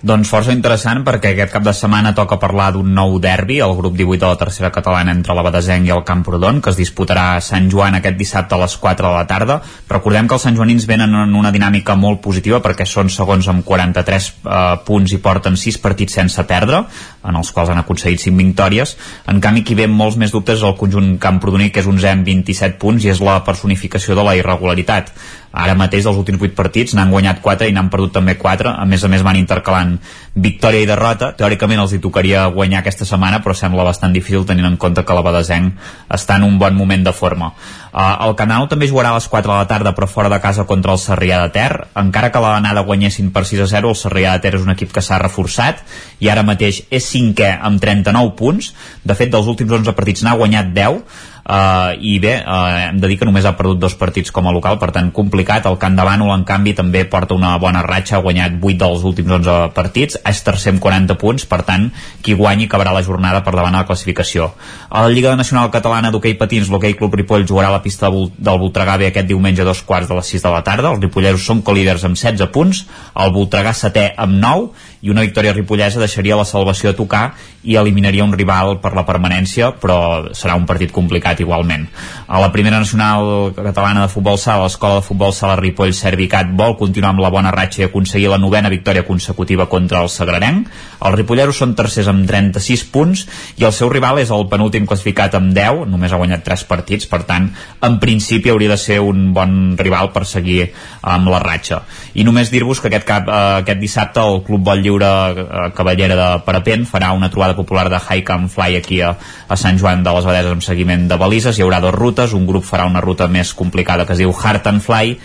Doncs 0.01 0.31
força 0.33 0.49
interessant 0.49 1.03
perquè 1.05 1.35
aquest 1.35 1.51
cap 1.53 1.61
de 1.61 1.71
setmana 1.77 2.15
toca 2.17 2.39
parlar 2.41 2.71
d'un 2.73 2.87
nou 2.97 3.19
derbi, 3.21 3.59
el 3.61 3.75
grup 3.77 3.93
18 3.93 4.17
de 4.23 4.29
la 4.31 4.37
tercera 4.39 4.71
catalana 4.73 5.13
entre 5.13 5.35
la 5.37 5.43
Badesenc 5.45 5.85
i 5.85 5.91
el 5.93 6.01
Camprodon, 6.01 6.57
que 6.57 6.71
es 6.73 6.79
disputarà 6.79 7.25
a 7.35 7.43
Sant 7.45 7.67
Joan 7.69 7.99
aquest 7.99 8.17
dissabte 8.17 8.57
a 8.57 8.59
les 8.63 8.73
4 8.81 9.05
de 9.05 9.11
la 9.13 9.27
tarda. 9.29 9.59
Recordem 9.91 10.25
que 10.25 10.33
els 10.39 10.47
santjoanins 10.47 10.87
venen 10.89 11.13
en 11.19 11.35
una 11.37 11.51
dinàmica 11.53 11.93
molt 11.93 12.17
positiva 12.25 12.63
perquè 12.65 12.87
són 12.89 13.11
segons 13.13 13.45
amb 13.53 13.61
43 13.67 14.29
eh, 14.31 14.63
punts 14.87 15.13
i 15.13 15.19
porten 15.21 15.59
6 15.65 15.77
partits 15.83 16.17
sense 16.17 16.47
perdre, 16.49 16.81
en 17.21 17.37
els 17.37 17.53
quals 17.53 17.69
han 17.69 17.83
aconseguit 17.83 18.25
5 18.25 18.41
victòries. 18.41 18.95
En 19.29 19.37
canvi, 19.37 19.61
qui 19.61 19.77
ve 19.77 19.85
amb 19.85 20.01
molts 20.01 20.17
més 20.17 20.33
dubtes 20.33 20.57
és 20.57 20.65
el 20.65 20.73
conjunt 20.81 21.13
camprodoní, 21.21 21.69
que 21.69 21.85
és 21.85 21.91
11 21.93 22.09
amb 22.15 22.25
27 22.25 22.81
punts 22.81 23.05
i 23.05 23.13
és 23.13 23.21
la 23.21 23.37
personificació 23.45 24.17
de 24.17 24.25
la 24.25 24.33
irregularitat 24.39 25.13
ara 25.51 25.75
mateix 25.75 26.05
dels 26.07 26.17
últims 26.17 26.39
8 26.41 26.55
partits 26.55 26.95
n'han 26.95 27.11
guanyat 27.11 27.41
4 27.43 27.67
i 27.67 27.75
n'han 27.75 27.89
perdut 27.91 28.13
també 28.15 28.37
4 28.39 28.71
a 28.71 28.85
més 28.87 29.03
a 29.03 29.09
més 29.11 29.23
van 29.23 29.35
intercalant 29.35 29.97
victòria 30.33 30.85
i 30.85 30.87
derrota. 30.87 31.33
Teòricament 31.35 31.81
els 31.83 31.91
hi 31.91 31.99
tocaria 31.99 32.45
guanyar 32.55 32.79
aquesta 32.79 33.05
setmana 33.05 33.41
però 33.43 33.55
sembla 33.57 33.83
bastant 33.83 34.13
difícil 34.15 34.45
tenint 34.47 34.69
en 34.69 34.77
compte 34.79 35.03
que 35.03 35.17
la 35.17 35.23
Badesenc 35.25 35.75
està 36.09 36.37
en 36.39 36.47
un 36.47 36.57
bon 36.59 36.77
moment 36.77 37.03
de 37.03 37.13
forma. 37.13 37.51
Uh, 37.91 38.29
el 38.29 38.35
Canal 38.39 38.69
també 38.71 38.87
jugarà 38.87 39.11
a 39.11 39.17
les 39.17 39.27
4 39.27 39.51
de 39.51 39.57
la 39.57 39.67
tarda 39.67 39.91
però 39.95 40.07
fora 40.07 40.29
de 40.31 40.39
casa 40.39 40.63
contra 40.63 40.93
el 40.95 41.01
Sarrià 41.03 41.41
de 41.43 41.51
Ter. 41.51 41.71
Encara 41.99 42.31
que 42.31 42.39
la 42.39 42.53
l'anada 42.55 42.85
guanyessin 42.87 43.31
per 43.35 43.43
6 43.47 43.65
a 43.65 43.67
0 43.73 43.91
el 43.91 43.99
Sarrià 43.99 44.37
de 44.37 44.45
Ter 44.45 44.55
és 44.55 44.63
un 44.63 44.71
equip 44.71 44.93
que 44.95 45.03
s'ha 45.03 45.19
reforçat 45.19 45.83
i 46.19 46.29
ara 46.31 46.45
mateix 46.47 46.85
és 46.89 47.11
cinquè 47.11 47.57
amb 47.59 47.81
39 47.83 48.35
punts. 48.39 48.71
De 49.03 49.17
fet 49.19 49.31
dels 49.33 49.51
últims 49.51 49.71
11 49.81 49.95
partits 49.97 50.23
n'ha 50.23 50.37
guanyat 50.39 50.71
10 50.71 51.03
Uh, 51.51 51.97
i 51.99 52.13
bé, 52.23 52.37
uh, 52.47 52.87
hem 52.87 52.99
de 53.03 53.09
dir 53.11 53.17
que 53.19 53.25
només 53.27 53.43
ha 53.43 53.57
perdut 53.59 53.81
dos 53.81 53.97
partits 53.99 54.31
com 54.31 54.45
a 54.47 54.53
local, 54.55 54.77
per 54.79 54.87
tant 54.95 55.09
complicat. 55.11 55.65
El 55.67 55.75
Camp 55.81 55.97
de 55.97 56.05
Bànol 56.07 56.31
en 56.31 56.45
canvi 56.47 56.71
també 56.77 57.01
porta 57.11 57.35
una 57.35 57.57
bona 57.59 57.81
ratxa, 57.83 58.15
ha 58.15 58.23
guanyat 58.23 58.55
8 58.61 58.77
dels 58.79 59.03
últims 59.09 59.33
11 59.35 59.57
partits, 59.75 60.15
és 60.31 60.41
tercer 60.47 60.71
amb 60.71 60.79
40 60.79 61.17
punts 61.19 61.43
per 61.51 61.59
tant, 61.67 61.89
qui 62.23 62.37
guanyi 62.39 62.69
acabarà 62.69 62.93
la 62.95 63.03
jornada 63.03 63.41
per 63.43 63.51
davant 63.57 63.75
de 63.75 63.81
la 63.83 63.89
classificació. 63.89 64.47
A 64.87 65.03
la 65.03 65.11
Lliga 65.11 65.35
Nacional 65.35 65.67
Catalana 65.73 66.13
d'Hockey 66.13 66.37
Patins 66.39 66.71
l'Hockey 66.71 66.95
Club 66.95 67.19
Ripoll 67.19 67.43
jugarà 67.49 67.67
a 67.67 67.75
la 67.75 67.83
pista 67.83 68.07
del 68.07 68.61
Voltregà 68.63 68.95
bé 69.01 69.11
aquest 69.11 69.27
diumenge 69.27 69.65
a 69.65 69.67
dos 69.67 69.83
quarts 69.83 70.07
de 70.07 70.15
les 70.21 70.31
6 70.37 70.47
de 70.47 70.53
la 70.55 70.63
tarda. 70.63 70.93
Els 70.95 71.03
ripolleros 71.03 71.43
són 71.43 71.65
colíders 71.67 72.07
amb 72.07 72.15
16 72.15 72.47
punts 72.55 72.85
el 73.19 73.35
Voltregà 73.35 73.75
setè 73.75 74.13
amb 74.15 74.39
9 74.39 74.89
i 75.01 75.09
una 75.09 75.25
victòria 75.25 75.53
ripollesa 75.53 75.99
deixaria 75.99 76.37
la 76.37 76.45
salvació 76.45 76.91
a 76.91 76.97
tocar 76.97 77.23
i 77.63 77.75
eliminaria 77.77 78.25
un 78.25 78.33
rival 78.33 78.77
per 78.81 78.93
la 78.97 79.05
permanència 79.05 79.71
però 79.81 80.31
serà 80.37 80.55
un 80.57 80.65
partit 80.69 80.91
complicat 80.93 81.41
igualment. 81.41 81.87
A 82.27 82.39
la 82.41 82.51
primera 82.53 82.79
nacional 82.79 83.53
catalana 83.55 84.05
de 84.05 84.11
futbol 84.13 84.37
sala, 84.37 84.67
l'escola 84.67 84.99
de 84.99 85.05
futbol 85.05 85.33
sala 85.33 85.57
Ripoll 85.59 85.93
Servicat 85.97 86.53
vol 86.57 86.77
continuar 86.77 87.13
amb 87.13 87.23
la 87.23 87.31
bona 87.33 87.53
ratxa 87.53 87.83
i 87.83 87.87
aconseguir 87.87 88.29
la 88.31 88.39
novena 88.41 88.69
victòria 88.69 89.05
consecutiva 89.07 89.67
contra 89.69 90.01
el 90.01 90.09
Sagrarenc. 90.09 90.69
Els 91.01 91.17
ripolleros 91.17 91.57
són 91.57 91.73
tercers 91.77 92.09
amb 92.11 92.27
36 92.29 92.85
punts 92.93 93.25
i 93.57 93.65
el 93.65 93.73
seu 93.73 93.89
rival 93.89 94.21
és 94.21 94.31
el 94.33 94.47
penúltim 94.51 94.85
classificat 94.89 95.35
amb 95.37 95.53
10, 95.57 95.85
només 95.89 96.13
ha 96.13 96.21
guanyat 96.21 96.45
3 96.45 96.65
partits, 96.69 97.09
per 97.09 97.23
tant, 97.29 97.49
en 97.81 97.97
principi 98.01 98.53
hauria 98.53 98.73
de 98.73 98.77
ser 98.77 98.99
un 99.01 99.31
bon 99.33 99.75
rival 99.77 100.11
per 100.13 100.25
seguir 100.29 100.71
amb 101.01 101.29
la 101.33 101.41
ratxa. 101.41 101.81
I 102.13 102.25
només 102.27 102.51
dir-vos 102.53 102.81
que 102.81 102.91
aquest, 102.91 103.07
cap, 103.07 103.29
eh, 103.29 103.61
aquest 103.63 103.81
dissabte 103.81 104.21
el 104.21 104.41
Club 104.45 104.65
Vol 104.65 104.83
Lliure 104.91 105.11
eh, 105.41 105.67
Cavallera 105.75 106.17
de 106.19 106.29
Parapent 106.45 106.83
farà 106.89 107.13
una 107.15 107.29
trobada 107.31 107.55
popular 107.55 107.87
de 107.89 107.99
Hike 107.99 108.33
and 108.35 108.51
Fly 108.51 108.75
aquí 108.77 108.99
a, 109.01 109.13
a 109.47 109.57
Sant 109.57 109.79
Joan 109.79 110.03
de 110.03 110.15
les 110.15 110.27
Abadeses 110.27 110.57
amb 110.57 110.65
seguiment 110.65 111.07
de 111.07 111.17
balises. 111.17 111.55
Hi 111.57 111.63
haurà 111.63 111.79
dues 111.79 111.95
rutes, 111.95 112.35
un 112.35 112.47
grup 112.49 112.67
farà 112.67 112.89
una 112.89 113.03
ruta 113.03 113.29
més 113.31 113.53
complicada 113.55 114.05
que 114.05 114.17
es 114.17 114.21
diu 114.21 114.33
Heart 114.35 114.67
and 114.73 114.83
Fly, 114.83 115.15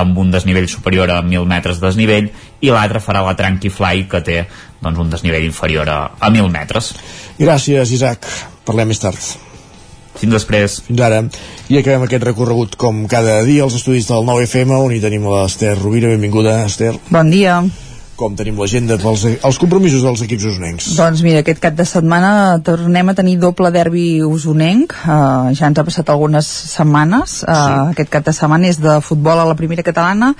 amb 0.00 0.18
un 0.22 0.30
desnivell 0.30 0.68
superior 0.70 1.10
a 1.10 1.20
1.000 1.20 1.44
metres 1.50 1.80
de 1.80 1.88
desnivell 1.88 2.30
i 2.62 2.70
l'altre 2.70 3.02
farà 3.02 3.24
la 3.26 3.34
Tranqui 3.36 3.72
Fly 3.74 4.06
que 4.08 4.22
té 4.22 4.40
doncs, 4.80 5.02
un 5.02 5.10
desnivell 5.10 5.44
inferior 5.44 5.90
a, 5.90 6.00
a 6.14 6.30
1.000 6.30 6.50
metres 6.54 6.94
Gràcies 7.40 7.90
Isaac, 7.98 8.28
parlem 8.64 8.92
més 8.94 9.02
tard 9.02 9.18
fins 10.20 10.34
després. 10.34 10.80
Fins 10.84 11.00
ara. 11.06 11.20
I 11.72 11.78
acabem 11.80 12.04
aquest 12.04 12.26
recorregut 12.26 12.74
com 12.80 13.06
cada 13.08 13.40
dia 13.46 13.64
als 13.64 13.78
estudis 13.78 14.10
del 14.10 14.26
9FM 14.28 14.74
on 14.76 14.92
hi 14.92 15.00
tenim 15.00 15.24
l'Ester 15.30 15.76
Rovira. 15.78 16.10
Benvinguda,Ester. 16.12 16.96
Bon 17.08 17.30
dia 17.32 17.62
com 18.20 18.36
tenim 18.36 18.58
l'agenda 18.60 18.98
pels 19.00 19.22
els 19.32 19.58
compromisos 19.60 20.04
dels 20.04 20.20
equips 20.26 20.44
usonencs? 20.50 20.88
Doncs 20.98 21.22
mira, 21.24 21.40
aquest 21.40 21.62
cap 21.62 21.76
de 21.78 21.86
setmana 21.88 22.60
tornem 22.64 23.08
a 23.08 23.14
tenir 23.16 23.38
doble 23.40 23.70
derbi 23.72 24.20
usonenc, 24.26 24.92
uh, 25.06 25.48
ja 25.56 25.70
ens 25.70 25.80
ha 25.80 25.84
passat 25.86 26.12
algunes 26.12 26.48
setmanes, 26.74 27.38
uh, 27.46 27.54
sí. 27.56 27.78
aquest 27.94 28.12
cap 28.12 28.26
de 28.26 28.34
setmana 28.36 28.68
és 28.68 28.80
de 28.82 28.98
futbol 29.04 29.40
a 29.40 29.46
la 29.48 29.56
primera 29.56 29.84
catalana 29.86 30.34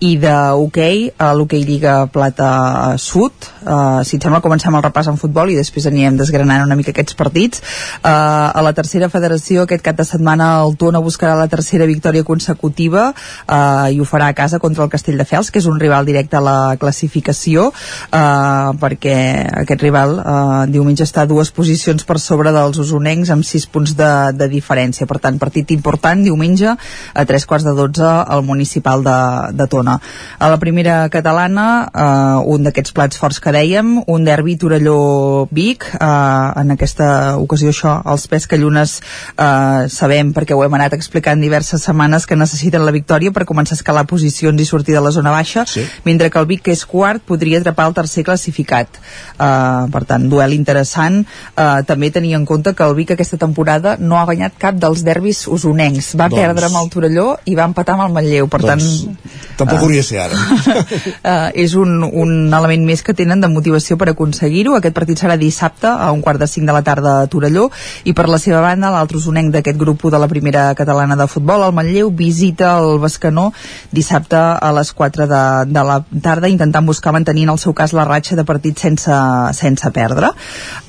i 0.00 0.14
de 0.22 0.32
hoquei 0.56 1.10
a 1.20 1.32
l'hoquei 1.36 1.66
Lliga 1.68 1.98
Plata 2.12 2.96
Sud, 3.02 3.50
uh, 3.66 4.00
si 4.06 4.16
et 4.16 4.24
sembla 4.24 4.40
comencem 4.44 4.72
el 4.78 4.86
repàs 4.86 5.12
en 5.12 5.20
futbol 5.20 5.52
i 5.52 5.58
després 5.60 5.90
anirem 5.90 6.16
desgranant 6.16 6.64
una 6.64 6.78
mica 6.78 6.94
aquests 6.94 7.18
partits. 7.20 7.60
Uh, 8.00 8.48
a 8.56 8.64
la 8.64 8.72
tercera 8.76 9.10
federació 9.12 9.66
aquest 9.66 9.84
cap 9.84 10.00
de 10.00 10.08
setmana 10.08 10.54
el 10.62 10.78
Tona 10.80 11.04
buscarà 11.04 11.36
la 11.36 11.50
tercera 11.52 11.84
victòria 11.88 12.24
consecutiva 12.24 13.10
uh, 13.12 13.92
i 13.92 14.00
ho 14.00 14.08
farà 14.08 14.32
a 14.32 14.38
casa 14.38 14.62
contra 14.62 14.86
el 14.86 14.92
Castelldefels, 14.92 15.52
que 15.52 15.60
és 15.60 15.68
un 15.68 15.80
rival 15.82 16.08
directe 16.08 16.40
a 16.40 16.44
la 16.44 16.58
classificació 16.80 17.25
classificació 17.26 17.70
eh, 18.12 18.76
perquè 18.80 19.16
aquest 19.62 19.82
rival 19.82 20.18
eh, 20.20 20.70
diumenge 20.70 21.04
està 21.04 21.24
a 21.24 21.30
dues 21.30 21.50
posicions 21.50 22.04
per 22.06 22.18
sobre 22.20 22.52
dels 22.54 22.78
usonencs 22.78 23.30
amb 23.30 23.44
sis 23.44 23.66
punts 23.66 23.96
de, 23.96 24.10
de 24.36 24.48
diferència 24.48 25.06
per 25.06 25.18
tant 25.22 25.38
partit 25.38 25.70
important 25.74 26.22
diumenge 26.22 26.74
a 26.76 27.24
tres 27.26 27.46
quarts 27.46 27.66
de 27.66 27.74
dotze 27.74 28.06
al 28.06 28.44
municipal 28.46 29.02
de, 29.04 29.18
de 29.56 29.66
Tona 29.66 29.98
a 30.38 30.50
la 30.50 30.58
primera 30.58 31.08
catalana 31.10 31.66
eh, 31.90 32.46
un 32.46 32.66
d'aquests 32.66 32.94
plats 32.96 33.18
forts 33.18 33.40
que 33.40 33.54
dèiem 33.54 34.02
un 34.06 34.24
derbi 34.26 34.56
Torelló-Vic 34.56 35.88
eh, 35.96 36.60
en 36.62 36.74
aquesta 36.76 37.36
ocasió 37.40 37.72
això 37.72 37.98
els 38.06 38.26
pescallunes 38.30 39.00
eh, 39.36 39.86
sabem 39.92 40.32
perquè 40.36 40.54
ho 40.54 40.64
hem 40.64 40.78
anat 40.78 40.96
explicant 40.96 41.40
diverses 41.42 41.82
setmanes 41.82 42.26
que 42.26 42.38
necessiten 42.38 42.84
la 42.86 42.94
victòria 42.94 43.32
per 43.32 43.46
començar 43.48 43.74
a 43.76 43.80
escalar 43.80 44.06
posicions 44.06 44.60
i 44.60 44.68
sortir 44.68 44.94
de 44.96 45.02
la 45.02 45.12
zona 45.14 45.32
baixa 45.34 45.66
sí. 45.68 45.84
mentre 46.04 46.30
que 46.30 46.38
el 46.38 46.46
Vic 46.46 46.66
que 46.66 46.74
és 46.74 46.84
quart 46.86 47.05
quart 47.06 47.22
podria 47.22 47.60
atrapar 47.62 47.86
el 47.86 47.94
tercer 47.94 48.24
classificat. 48.26 48.98
Uh, 49.38 49.86
per 49.92 50.02
tant, 50.08 50.26
duel 50.30 50.56
interessant. 50.56 51.22
Uh, 51.54 51.82
també 51.86 52.10
tenir 52.10 52.34
en 52.38 52.46
compte 52.48 52.74
que 52.74 52.82
el 52.86 52.96
Vic 52.98 53.12
aquesta 53.14 53.38
temporada 53.38 53.96
no 54.00 54.18
ha 54.18 54.24
guanyat 54.26 54.56
cap 54.58 54.78
dels 54.80 55.04
derbis 55.06 55.44
usonencs. 55.46 56.14
Va 56.18 56.26
Doncs- 56.28 56.42
perdre 56.42 56.66
amb 56.66 56.80
el 56.82 56.90
Torelló 56.90 57.26
i 57.46 57.54
va 57.58 57.68
empatar 57.70 57.94
amb 57.94 58.08
el 58.08 58.16
Manlleu. 58.16 58.48
Per 58.50 58.60
Doncs, 58.64 58.88
tant, 59.06 59.36
Tampoc 59.60 59.84
hauria 59.86 60.02
de 60.02 60.08
ser 60.08 60.20
ara. 60.24 60.36
uh, 60.36 61.50
és 61.64 61.76
un, 61.78 62.02
un 62.02 62.34
element 62.50 62.86
més 62.88 63.04
que 63.06 63.14
tenen 63.14 63.40
de 63.40 63.52
motivació 63.52 63.98
per 64.00 64.10
aconseguir-ho. 64.12 64.74
Aquest 64.80 64.96
partit 64.96 65.22
serà 65.22 65.38
dissabte 65.38 65.88
a 65.88 66.10
un 66.12 66.24
quart 66.24 66.42
de 66.42 66.50
cinc 66.50 66.66
de 66.66 66.74
la 66.74 66.82
tarda 66.86 67.20
a 67.22 67.30
Torelló 67.30 67.68
i 68.04 68.16
per 68.16 68.26
la 68.32 68.40
seva 68.42 68.60
banda 68.64 68.90
l'altre 68.90 69.20
usonenc 69.20 69.52
d'aquest 69.54 69.78
grup 69.78 70.08
de 70.10 70.18
la 70.18 70.28
primera 70.28 70.68
catalana 70.74 71.16
de 71.16 71.26
futbol, 71.30 71.62
el 71.66 71.74
Manlleu, 71.76 72.10
visita 72.10 72.74
el 72.80 72.98
Bescanó 73.02 73.52
dissabte 73.92 74.36
a 74.36 74.72
les 74.76 74.92
4 74.92 75.26
de, 75.30 75.42
de 75.70 75.82
la 75.86 76.00
tarda 76.22 76.48
intentant 76.50 76.86
buscar 76.86 76.95
mantenir 77.04 77.46
en 77.46 77.54
el 77.54 77.58
seu 77.58 77.74
cas 77.76 77.92
la 77.96 78.04
ratxa 78.04 78.36
de 78.36 78.44
partit 78.44 78.78
sense, 78.78 79.12
sense 79.56 79.90
perdre. 79.90 80.32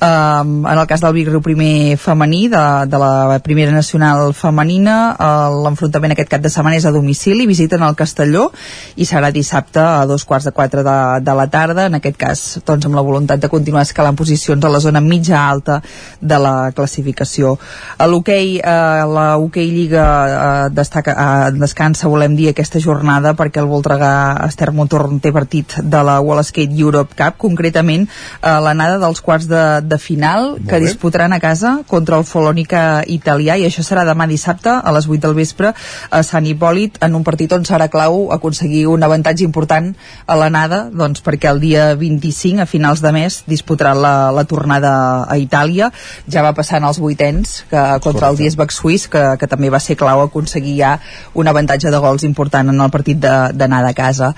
Um, 0.00 0.66
en 0.66 0.78
el 0.78 0.86
cas 0.86 1.00
del 1.00 1.14
Vic 1.16 1.28
Riu 1.30 1.42
primer 1.42 1.96
femení 1.98 2.48
de, 2.48 2.64
de 2.86 2.98
la 3.00 3.38
primera 3.44 3.72
nacional 3.72 4.34
femenina, 4.34 4.98
uh, 5.14 5.62
l'enfrontament 5.64 6.14
aquest 6.14 6.30
cap 6.30 6.44
de 6.44 6.52
setmana 6.52 6.78
és 6.78 6.86
a 6.88 6.92
domicili, 6.94 7.46
visiten 7.46 7.82
el 7.82 7.96
Castelló 7.98 8.48
i 8.96 9.06
serà 9.08 9.30
dissabte 9.34 9.80
a 9.80 10.06
dos 10.06 10.24
quarts 10.24 10.48
de 10.48 10.52
quatre 10.52 10.84
de, 10.86 10.98
de 11.24 11.34
la 11.34 11.46
tarda, 11.50 11.86
en 11.86 11.98
aquest 11.98 12.18
cas 12.20 12.44
doncs, 12.66 12.86
amb 12.86 12.98
la 12.98 13.04
voluntat 13.04 13.40
de 13.40 13.50
continuar 13.52 13.84
escalant 13.86 14.16
posicions 14.18 14.64
a 14.64 14.72
la 14.72 14.80
zona 14.82 15.00
mitja 15.04 15.38
alta 15.40 15.80
de 16.20 16.38
la 16.38 16.72
classificació. 16.76 17.56
A 17.98 18.06
l'hoquei, 18.06 18.58
eh, 18.58 19.04
la 19.14 19.28
hoquei 19.38 19.70
Lliga 19.70 20.06
eh, 20.28 20.70
destaca, 20.74 21.14
eh, 21.14 21.52
descansa, 21.58 22.08
volem 22.08 22.36
dir, 22.38 22.50
aquesta 22.50 22.80
jornada 22.82 23.34
perquè 23.38 23.62
el 23.62 23.70
Voltregà 23.70 24.12
Ester 24.48 24.70
Motorn 24.72 25.20
té 25.20 25.32
partit 25.34 25.78
de 25.82 25.97
la 26.02 26.20
Wall 26.20 26.42
Skate 26.44 26.74
Europe 26.78 27.14
Cup, 27.18 27.36
concretament 27.38 28.06
eh, 28.08 28.58
l'anada 28.62 28.98
dels 29.02 29.20
quarts 29.24 29.48
de, 29.50 29.62
de 29.82 29.98
final 29.98 30.56
que 30.66 30.78
bé. 30.78 30.80
disputaran 30.86 31.32
a 31.32 31.40
casa 31.40 31.78
contra 31.86 32.18
el 32.18 32.24
Folònica 32.28 33.02
italià 33.06 33.56
i 33.58 33.66
això 33.68 33.82
serà 33.86 34.04
demà 34.08 34.26
dissabte 34.30 34.70
a 34.70 34.92
les 34.94 35.08
8 35.08 35.20
del 35.26 35.34
vespre 35.38 35.72
a 36.10 36.22
Sant 36.22 36.46
Hipòlit 36.46 36.98
en 37.04 37.14
un 37.18 37.24
partit 37.26 37.52
on 37.56 37.64
serà 37.68 37.88
clau 37.92 38.28
aconseguir 38.34 38.86
un 38.88 39.02
avantatge 39.02 39.44
important 39.44 39.92
a 40.26 40.36
l'anada 40.38 40.84
doncs 40.92 41.22
perquè 41.24 41.50
el 41.52 41.60
dia 41.62 41.90
25 41.98 42.62
a 42.62 42.66
finals 42.66 43.02
de 43.04 43.12
mes 43.12 43.42
disputarà 43.48 43.94
la, 43.94 44.30
la 44.34 44.44
tornada 44.44 44.92
a 45.28 45.36
Itàlia. 45.38 45.90
Ja 46.30 46.42
va 46.44 46.52
passant 46.56 46.84
als 46.84 46.98
vuitens 47.00 47.64
que, 47.70 47.82
contra 48.04 48.28
el 48.30 48.36
Diesbach 48.38 48.72
suís 48.74 49.06
que, 49.08 49.22
que 49.40 49.46
també 49.50 49.70
va 49.70 49.80
ser 49.80 49.96
clau 49.96 50.22
aconseguir 50.24 50.76
ja 50.78 50.92
un 51.34 51.48
avantatge 51.48 51.90
de 51.90 51.98
gols 52.02 52.24
important 52.28 52.68
en 52.72 52.80
el 52.80 52.90
partit 52.94 53.18
de- 53.20 53.52
d'anar 53.54 53.82
de, 53.86 53.94
casa. 53.98 54.32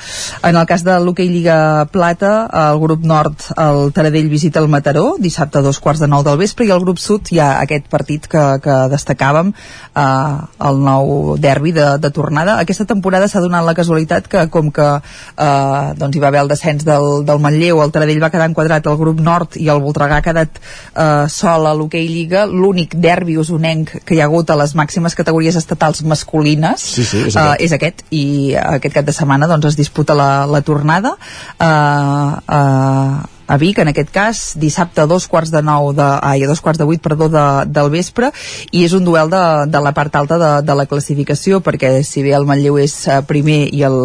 En 0.46 0.56
el 0.56 0.66
cas 0.66 0.84
de 0.86 0.94
l'hoquei 1.02 1.28
Lliga 1.28 1.49
Plata 1.92 2.32
el 2.70 2.80
grup 2.82 3.04
nord 3.06 3.44
el 3.60 3.92
Taradell 3.96 4.28
visita 4.30 4.60
el 4.60 4.68
Mataró 4.68 5.16
dissabte 5.18 5.58
a 5.58 5.64
dos 5.64 5.80
quarts 5.80 6.00
de 6.02 6.08
nou 6.10 6.24
del 6.26 6.38
vespre 6.40 6.66
i 6.66 6.72
el 6.74 6.82
grup 6.82 7.00
sud 7.02 7.30
hi 7.30 7.40
ha 7.40 7.50
aquest 7.60 7.88
partit 7.92 8.26
que, 8.30 8.42
que 8.64 8.76
destacàvem 8.92 9.52
eh, 9.52 10.36
el 10.68 10.80
nou 10.84 11.36
derbi 11.40 11.72
de, 11.76 11.86
de 11.98 12.10
tornada. 12.14 12.58
Aquesta 12.62 12.86
temporada 12.88 13.28
s'ha 13.28 13.42
donat 13.42 13.64
la 13.66 13.74
casualitat 13.76 14.28
que 14.30 14.46
com 14.52 14.70
que 14.74 14.88
eh, 14.96 15.84
doncs 15.98 16.16
hi 16.16 16.22
va 16.22 16.30
haver 16.30 16.42
el 16.44 16.50
descens 16.50 16.84
del, 16.86 17.24
del 17.26 17.42
Manlleu, 17.42 17.82
el 17.84 17.92
Taradell 17.94 18.22
va 18.22 18.32
quedar 18.32 18.48
enquadrat 18.50 18.86
al 18.86 18.98
grup 19.00 19.20
nord 19.24 19.58
i 19.60 19.68
el 19.72 19.82
Voltregà 19.84 20.20
ha 20.20 20.26
quedat 20.26 20.60
eh, 20.60 21.26
sol 21.32 21.68
a 21.68 21.74
l'hoquei 21.76 22.08
Lliga. 22.10 22.46
L'únic 22.50 22.96
derbi 23.00 23.38
usonenc 23.40 23.96
que 24.04 24.16
hi 24.16 24.20
ha 24.22 24.28
hagut 24.30 24.50
a 24.50 24.58
les 24.60 24.74
màximes 24.78 25.16
categories 25.18 25.58
estatals 25.60 26.02
masculines 26.02 26.80
Sí, 26.80 27.04
sí, 27.04 27.24
és 27.28 27.36
eh, 27.36 27.56
és 27.66 27.74
aquest. 27.76 28.04
I 28.10 28.54
aquest 28.60 28.96
cap 28.96 29.06
de 29.06 29.14
setmana 29.16 29.48
doncs 29.50 29.72
es 29.72 29.78
disputa 29.78 30.16
la, 30.18 30.46
la 30.50 30.62
tornada 30.66 31.16
eh, 31.58 32.36
eh, 32.48 33.39
a 33.50 33.56
Vic, 33.58 33.80
en 33.82 33.90
aquest 33.90 34.12
cas, 34.14 34.40
dissabte 34.62 35.02
a 35.02 35.08
dos 35.10 35.26
quarts 35.26 35.50
de 35.50 35.62
nou 35.66 35.90
de, 35.96 36.06
ai, 36.22 36.44
a 36.44 36.48
dos 36.48 36.60
quarts 36.62 36.78
de 36.78 36.86
vuit, 36.86 37.00
perdó, 37.02 37.26
de, 37.32 37.44
del 37.66 37.90
vespre, 37.90 38.30
i 38.70 38.84
és 38.86 38.94
un 38.94 39.04
duel 39.04 39.32
de, 39.32 39.42
de 39.66 39.80
la 39.82 39.90
part 39.96 40.14
alta 40.20 40.38
de, 40.38 40.50
de 40.62 40.76
la 40.78 40.86
classificació, 40.86 41.58
perquè 41.64 41.90
si 42.06 42.22
bé 42.22 42.30
el 42.36 42.46
Manlleu 42.46 42.78
és 42.78 42.94
eh, 43.08 43.18
primer 43.26 43.64
i 43.74 43.82
el, 43.88 43.98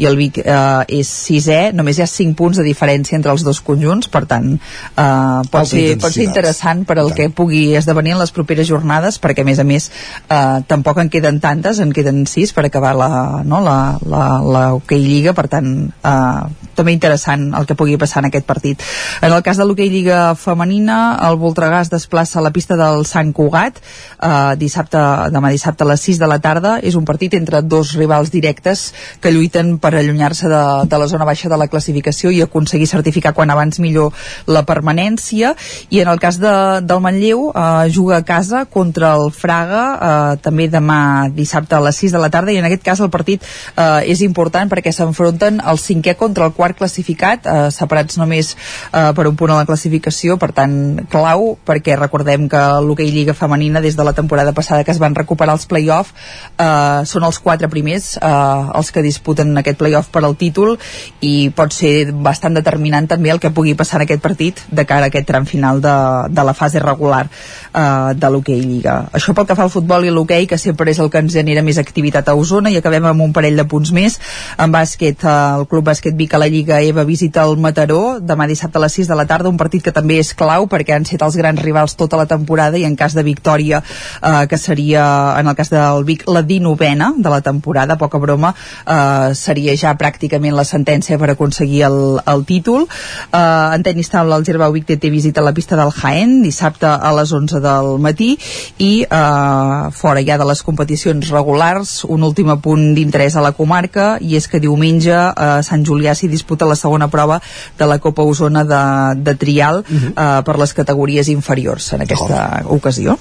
i 0.00 0.08
el 0.08 0.16
Vic 0.16 0.40
eh, 0.40 1.00
és 1.00 1.10
sisè, 1.28 1.58
només 1.76 1.98
hi 1.98 2.04
ha 2.06 2.08
cinc 2.08 2.38
punts 2.38 2.60
de 2.60 2.64
diferència 2.64 3.18
entre 3.18 3.34
els 3.34 3.44
dos 3.44 3.60
conjunts, 3.64 4.08
per 4.08 4.24
tant, 4.30 4.54
eh, 4.56 4.96
pot, 4.96 5.60
Alta 5.60 5.66
ser, 5.74 5.84
pot 6.00 6.16
ser 6.16 6.24
interessant 6.24 6.86
per 6.88 6.96
al 7.02 7.12
que 7.16 7.28
pugui 7.28 7.76
esdevenir 7.76 8.16
en 8.16 8.22
les 8.22 8.32
properes 8.32 8.70
jornades, 8.70 9.20
perquè 9.20 9.44
a 9.44 9.48
més 9.50 9.60
a 9.60 9.66
més 9.68 9.90
eh, 9.90 10.64
tampoc 10.70 11.02
en 11.04 11.12
queden 11.12 11.42
tantes, 11.44 11.82
en 11.84 11.92
queden 11.92 12.24
sis 12.30 12.54
per 12.56 12.64
acabar 12.70 12.94
la, 12.96 13.10
no, 13.44 13.60
la, 13.64 13.78
la, 14.08 14.24
la 14.40 14.64
Hockey 14.78 15.04
Lliga, 15.04 15.36
per 15.36 15.48
tant, 15.52 15.74
eh, 15.92 16.64
també 16.78 16.94
interessant 16.94 17.50
el 17.58 17.66
que 17.68 17.76
pugui 17.78 17.98
passar 18.00 18.22
en 18.22 18.30
aquest 18.30 18.46
partit. 18.48 18.77
En 19.22 19.32
el 19.32 19.42
cas 19.42 19.58
de 19.58 19.66
l'Hockey 19.66 19.90
Lliga 19.90 20.34
femenina, 20.38 21.18
el 21.28 21.38
Voltregà 21.40 21.80
es 21.82 21.90
desplaça 21.90 22.38
a 22.38 22.44
la 22.44 22.52
pista 22.54 22.76
del 22.78 23.04
Sant 23.08 23.32
Cugat 23.34 23.80
eh, 24.22 24.54
dissabte, 24.60 25.00
demà 25.34 25.50
dissabte 25.52 25.84
a 25.84 25.88
les 25.90 26.04
6 26.04 26.20
de 26.20 26.28
la 26.30 26.38
tarda. 26.42 26.76
És 26.82 26.96
un 26.98 27.06
partit 27.08 27.34
entre 27.38 27.62
dos 27.62 27.94
rivals 27.98 28.30
directes 28.34 28.92
que 29.20 29.32
lluiten 29.34 29.76
per 29.82 29.94
allunyar-se 29.94 30.50
de, 30.50 30.62
de 30.88 31.00
la 31.00 31.08
zona 31.10 31.26
baixa 31.28 31.50
de 31.50 31.58
la 31.60 31.68
classificació 31.68 32.32
i 32.34 32.42
aconseguir 32.42 32.88
certificar 32.90 33.34
quan 33.34 33.50
abans 33.50 33.80
millor 33.82 34.14
la 34.46 34.64
permanència. 34.68 35.54
I 35.90 36.02
en 36.04 36.12
el 36.12 36.20
cas 36.22 36.40
de, 36.42 36.54
del 36.86 37.02
Manlleu, 37.04 37.48
eh, 37.54 37.90
juga 37.94 38.18
a 38.18 38.26
casa 38.26 38.64
contra 38.66 39.14
el 39.16 39.32
Fraga 39.34 39.84
eh, 39.94 40.36
també 40.42 40.68
demà 40.70 41.28
dissabte 41.34 41.76
a 41.76 41.82
les 41.84 41.96
6 41.96 42.14
de 42.14 42.22
la 42.22 42.30
tarda 42.30 42.52
i 42.52 42.58
en 42.60 42.66
aquest 42.68 42.84
cas 42.84 43.00
el 43.04 43.10
partit 43.10 43.44
eh, 43.44 44.10
és 44.10 44.22
important 44.26 44.70
perquè 44.70 44.92
s'enfronten 44.94 45.62
el 45.64 45.80
cinquè 45.80 46.16
contra 46.18 46.46
el 46.48 46.54
quart 46.56 46.78
classificat, 46.78 47.46
eh, 47.46 47.68
separats 47.74 48.18
només 48.20 48.54
eh, 48.92 49.12
per 49.14 49.26
un 49.28 49.36
punt 49.36 49.52
a 49.54 49.60
la 49.60 49.66
classificació, 49.68 50.38
per 50.40 50.52
tant, 50.56 50.74
clau, 51.10 51.56
perquè 51.66 51.96
recordem 51.98 52.48
que 52.48 52.62
l'hoquei 52.84 53.10
Lliga 53.12 53.34
Femenina, 53.34 53.82
des 53.84 53.96
de 53.96 54.04
la 54.04 54.14
temporada 54.16 54.52
passada 54.52 54.84
que 54.84 54.94
es 54.94 55.00
van 55.02 55.14
recuperar 55.14 55.56
els 55.56 55.66
play-off, 55.66 56.12
eh, 56.58 57.04
són 57.04 57.26
els 57.28 57.38
quatre 57.42 57.68
primers 57.68 58.16
eh, 58.16 58.78
els 58.78 58.92
que 58.92 59.04
disputen 59.04 59.56
aquest 59.58 59.78
play-off 59.78 60.10
per 60.12 60.24
al 60.24 60.36
títol 60.38 60.76
i 61.24 61.50
pot 61.54 61.74
ser 61.74 62.12
bastant 62.12 62.56
determinant 62.56 63.08
també 63.08 63.32
el 63.32 63.40
que 63.42 63.52
pugui 63.54 63.74
passar 63.78 64.00
en 64.00 64.06
aquest 64.06 64.22
partit 64.24 64.62
de 64.70 64.84
cara 64.88 65.08
a 65.08 65.12
aquest 65.12 65.28
tram 65.28 65.46
final 65.46 65.80
de, 65.84 65.94
de 66.32 66.44
la 66.44 66.54
fase 66.56 66.82
regular 66.82 67.26
eh, 67.28 68.14
de 68.14 68.32
l'hoquei 68.32 68.60
Lliga. 68.64 68.98
Això 69.14 69.34
pel 69.36 69.46
que 69.48 69.56
fa 69.58 69.66
al 69.66 69.72
futbol 69.72 70.04
i 70.04 70.12
l'hoquei, 70.12 70.46
que 70.50 70.58
sempre 70.58 70.90
és 70.92 71.00
el 71.02 71.10
que 71.12 71.22
ens 71.22 71.32
genera 71.34 71.62
més 71.64 71.78
activitat 71.80 72.28
a 72.28 72.36
Osona, 72.38 72.72
i 72.72 72.78
acabem 72.80 73.06
amb 73.08 73.24
un 73.28 73.34
parell 73.36 73.58
de 73.58 73.66
punts 73.68 73.92
més. 73.94 74.18
En 74.58 74.74
bàsquet, 74.74 75.24
eh, 75.24 75.36
el 75.60 75.66
Club 75.70 75.86
Bàsquet 75.88 76.16
Vic 76.18 76.34
a 76.34 76.42
la 76.42 76.50
Lliga 76.50 76.80
EVA 76.82 77.06
visita 77.08 77.46
el 77.46 77.56
Mataró 77.62 78.18
demà 78.20 78.47
dissabte 78.48 78.78
a 78.80 78.82
les 78.84 78.96
6 78.98 79.08
de 79.08 79.18
la 79.18 79.26
tarda, 79.28 79.48
un 79.48 79.60
partit 79.60 79.84
que 79.84 79.94
també 79.94 80.18
és 80.22 80.32
clau 80.34 80.66
perquè 80.70 80.96
han 80.96 81.06
set 81.08 81.22
els 81.22 81.36
grans 81.38 81.60
rivals 81.62 81.96
tota 81.98 82.18
la 82.20 82.26
temporada 82.26 82.78
i 82.78 82.84
en 82.88 82.96
cas 82.96 83.14
de 83.14 83.22
victòria, 83.22 83.82
eh, 84.22 84.46
que 84.48 84.58
seria 84.58 85.36
en 85.38 85.48
el 85.48 85.56
cas 85.56 85.70
del 85.70 86.04
Vic 86.08 86.24
la 86.26 86.42
19a 86.42 87.14
de 87.16 87.30
la 87.30 87.40
temporada, 87.40 87.98
poca 87.98 88.18
broma, 88.18 88.54
eh, 88.86 89.34
seria 89.34 89.76
ja 89.76 89.94
pràcticament 89.98 90.56
la 90.56 90.64
sentència 90.64 91.18
per 91.18 91.30
aconseguir 91.32 91.84
el, 91.88 92.20
el 92.26 92.44
títol. 92.48 92.88
Eh, 93.32 93.74
en 93.74 93.84
tenis 93.86 94.10
taula 94.10 94.38
el 94.38 94.46
Gerbau 94.46 94.72
Vic 94.72 94.88
té 94.88 95.10
visita 95.10 95.40
a 95.40 95.44
la 95.44 95.54
pista 95.54 95.76
del 95.76 95.92
Jaén 95.92 96.42
dissabte 96.42 96.88
a 96.88 97.12
les 97.16 97.32
11 97.32 97.60
del 97.60 97.98
matí 98.02 98.30
i 98.78 99.04
eh, 99.04 99.90
fora 99.92 100.22
ja 100.24 100.38
de 100.38 100.46
les 100.48 100.62
competicions 100.64 101.30
regulars 101.34 102.04
un 102.08 102.24
últim 102.26 102.50
apunt 102.54 102.94
d'interès 102.96 103.36
a 103.36 103.44
la 103.44 103.52
comarca 103.52 104.16
i 104.20 104.36
és 104.38 104.48
que 104.48 104.62
diumenge 104.62 105.14
a 105.14 105.60
Sant 105.66 105.84
Julià 105.86 106.14
s'hi 106.14 106.30
disputa 106.30 106.68
la 106.68 106.78
segona 106.78 107.08
prova 107.12 107.40
de 107.78 107.88
la 107.88 107.98
Copa 107.98 108.24
Osona 108.38 108.62
de, 108.64 108.80
de 109.20 109.34
trial 109.34 109.82
Mhm. 109.88 110.12
eh, 110.16 110.42
per 110.46 110.58
les 110.58 110.72
categories 110.72 111.28
inferiors 111.28 111.92
en 111.92 112.02
aquesta 112.06 112.62
ocasió. 112.70 113.18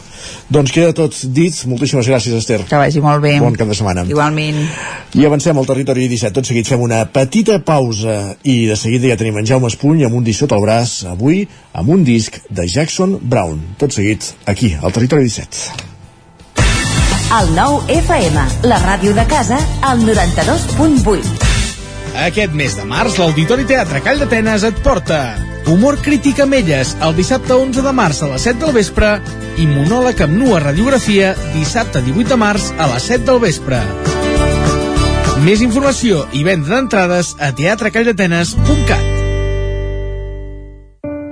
Doncs 0.50 0.72
queda 0.72 0.94
tot 0.94 1.14
dit. 1.34 1.56
Moltíssimes 1.66 2.08
gràcies, 2.08 2.36
Esther. 2.38 2.62
Que 2.70 2.76
vagi 2.78 3.02
molt 3.02 3.22
bé. 3.24 3.40
Bon 3.42 3.56
cap 3.56 3.68
de 3.68 3.74
setmana. 3.76 4.04
Igualment. 4.08 4.62
I 5.16 5.26
avancem 5.26 5.58
al 5.58 5.66
territori 5.66 6.08
17. 6.08 6.34
Tot 6.38 6.46
seguit 6.46 6.68
fem 6.68 6.82
una 6.82 7.06
petita 7.12 7.58
pausa 7.66 8.36
i 8.44 8.66
de 8.68 8.76
seguida 8.76 9.08
ja 9.10 9.18
tenim 9.18 9.38
en 9.42 9.46
Jaume 9.50 9.68
Espuny 9.72 10.06
amb 10.06 10.14
un 10.16 10.24
disc 10.24 10.40
sota 10.46 10.56
el 10.56 10.62
braç, 10.62 11.04
avui 11.10 11.48
amb 11.74 11.90
un 11.90 12.04
disc 12.04 12.38
de 12.50 12.68
Jackson 12.68 13.18
Brown. 13.22 13.60
Tot 13.78 13.92
seguit, 13.92 14.24
aquí, 14.46 14.76
al 14.82 14.92
territori 14.92 15.24
17. 15.24 15.86
El 17.42 17.50
nou 17.56 17.82
FM, 17.92 18.40
la 18.64 18.78
ràdio 18.80 19.14
de 19.14 19.26
casa, 19.28 19.58
al 19.82 20.00
92.8. 20.06 21.57
Aquest 22.18 22.54
mes 22.58 22.74
de 22.74 22.84
març, 22.90 23.20
l'Auditori 23.22 23.68
Teatre 23.70 24.02
Call 24.02 24.18
d'Atenes 24.24 24.64
et 24.66 24.80
porta 24.86 25.20
Humor 25.70 26.00
crític 26.02 26.40
amb 26.42 26.56
elles, 26.58 26.96
el 27.04 27.14
dissabte 27.18 27.54
11 27.54 27.84
de 27.86 27.92
març 27.94 28.22
a 28.24 28.30
les 28.32 28.48
7 28.48 28.62
del 28.62 28.74
vespre 28.78 29.10
i 29.60 29.68
monòleg 29.68 30.24
amb 30.26 30.38
nua 30.40 30.62
radiografia 30.64 31.34
dissabte 31.52 32.02
18 32.06 32.32
de 32.32 32.40
març 32.40 32.72
a 32.80 32.88
les 32.94 33.10
7 33.12 33.28
del 33.28 33.44
vespre. 33.44 33.84
Més 35.44 35.62
informació 35.62 36.24
i 36.34 36.48
venda 36.48 36.72
d'entrades 36.72 37.36
a 37.44 37.52
teatrecalldatenes.cat 37.60 39.17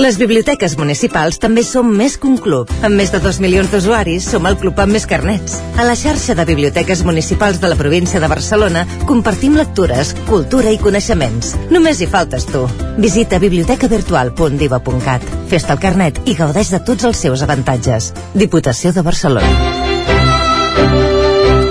Les 0.00 0.16
biblioteques 0.20 0.74
municipals 0.76 1.38
també 1.40 1.62
som 1.64 1.88
més 1.96 2.14
que 2.20 2.28
un 2.28 2.36
club. 2.40 2.70
Amb 2.84 2.96
més 3.00 3.10
de 3.12 3.20
2 3.20 3.40
milions 3.40 3.72
d'usuaris, 3.72 4.26
som 4.32 4.46
el 4.48 4.56
club 4.60 4.78
amb 4.80 4.92
més 4.96 5.06
carnets. 5.08 5.58
A 5.80 5.84
la 5.88 5.96
xarxa 5.96 6.36
de 6.36 6.46
biblioteques 6.48 7.02
municipals 7.04 7.60
de 7.60 7.68
la 7.72 7.78
província 7.80 8.20
de 8.20 8.28
Barcelona 8.28 8.86
compartim 9.08 9.56
lectures, 9.56 10.14
cultura 10.28 10.72
i 10.72 10.80
coneixements. 10.80 11.54
Només 11.72 12.00
hi 12.00 12.08
faltes 12.12 12.48
tu. 12.48 12.66
Visita 13.00 13.40
bibliotecavirtual.diva.cat. 13.42 15.30
Fes-te 15.52 15.76
el 15.76 15.84
carnet 15.84 16.24
i 16.24 16.36
gaudeix 16.38 16.72
de 16.76 16.84
tots 16.84 17.08
els 17.08 17.24
seus 17.28 17.44
avantatges. 17.44 18.12
Diputació 18.36 18.92
de 18.92 19.04
Barcelona. 19.04 19.89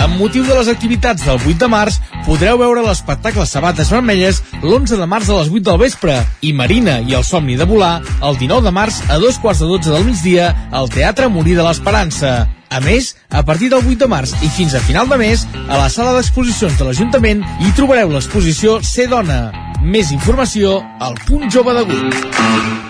Amb 0.00 0.16
motiu 0.16 0.46
de 0.48 0.54
les 0.56 0.68
activitats 0.72 1.26
del 1.26 1.36
8 1.36 1.58
de 1.60 1.66
març, 1.68 1.98
podreu 2.24 2.56
veure 2.62 2.80
l'espectacle 2.86 3.44
Sabates 3.44 3.90
Vermelles 3.92 4.38
l'11 4.62 4.96
de 4.96 5.08
març 5.10 5.28
a 5.28 5.36
les 5.42 5.50
8 5.52 5.66
del 5.66 5.80
vespre 5.82 6.14
i 6.40 6.54
Marina 6.56 6.96
i 7.04 7.12
el 7.18 7.26
somni 7.26 7.58
de 7.60 7.66
volar 7.68 7.98
el 8.00 8.38
19 8.40 8.64
de 8.64 8.72
març 8.72 9.02
a 9.12 9.18
dos 9.20 9.36
quarts 9.42 9.60
de 9.60 9.68
12 9.68 9.92
del 9.92 10.08
migdia 10.08 10.48
al 10.72 10.88
Teatre 10.88 11.28
Morir 11.28 11.58
de 11.58 11.66
l'Esperança. 11.68 12.48
A 12.70 12.80
més, 12.80 13.12
a 13.28 13.44
partir 13.44 13.68
del 13.68 13.84
8 13.84 14.00
de 14.00 14.08
març 14.08 14.32
i 14.40 14.48
fins 14.48 14.72
a 14.72 14.80
final 14.80 15.10
de 15.10 15.20
mes, 15.20 15.44
a 15.68 15.76
la 15.76 15.90
sala 15.92 16.16
d'exposicions 16.16 16.78
de 16.78 16.86
l'Ajuntament 16.88 17.44
hi 17.60 17.74
trobareu 17.76 18.14
l'exposició 18.14 18.78
Ser 18.80 19.10
Dona. 19.12 19.50
Més 19.84 20.14
informació 20.16 20.78
al 21.00 21.20
punt 21.26 21.50
jove 21.52 21.76
de 21.76 21.84
Gut. 21.92 22.89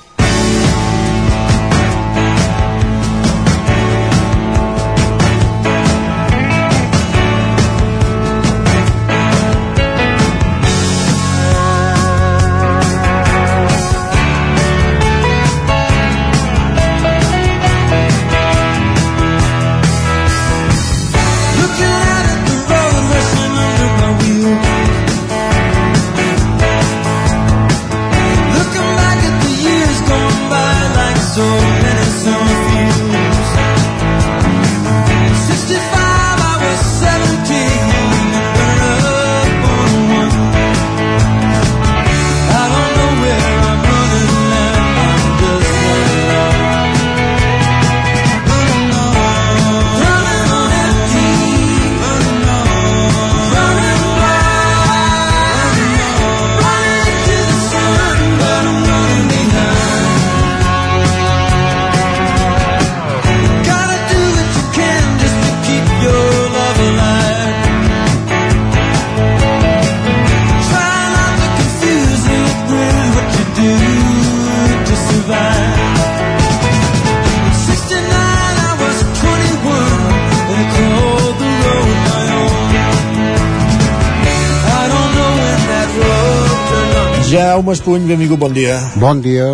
Espuny, 87.71 88.03
benvingut, 88.07 88.39
bon 88.39 88.53
dia. 88.53 88.75
Bon 88.99 89.21
dia. 89.23 89.45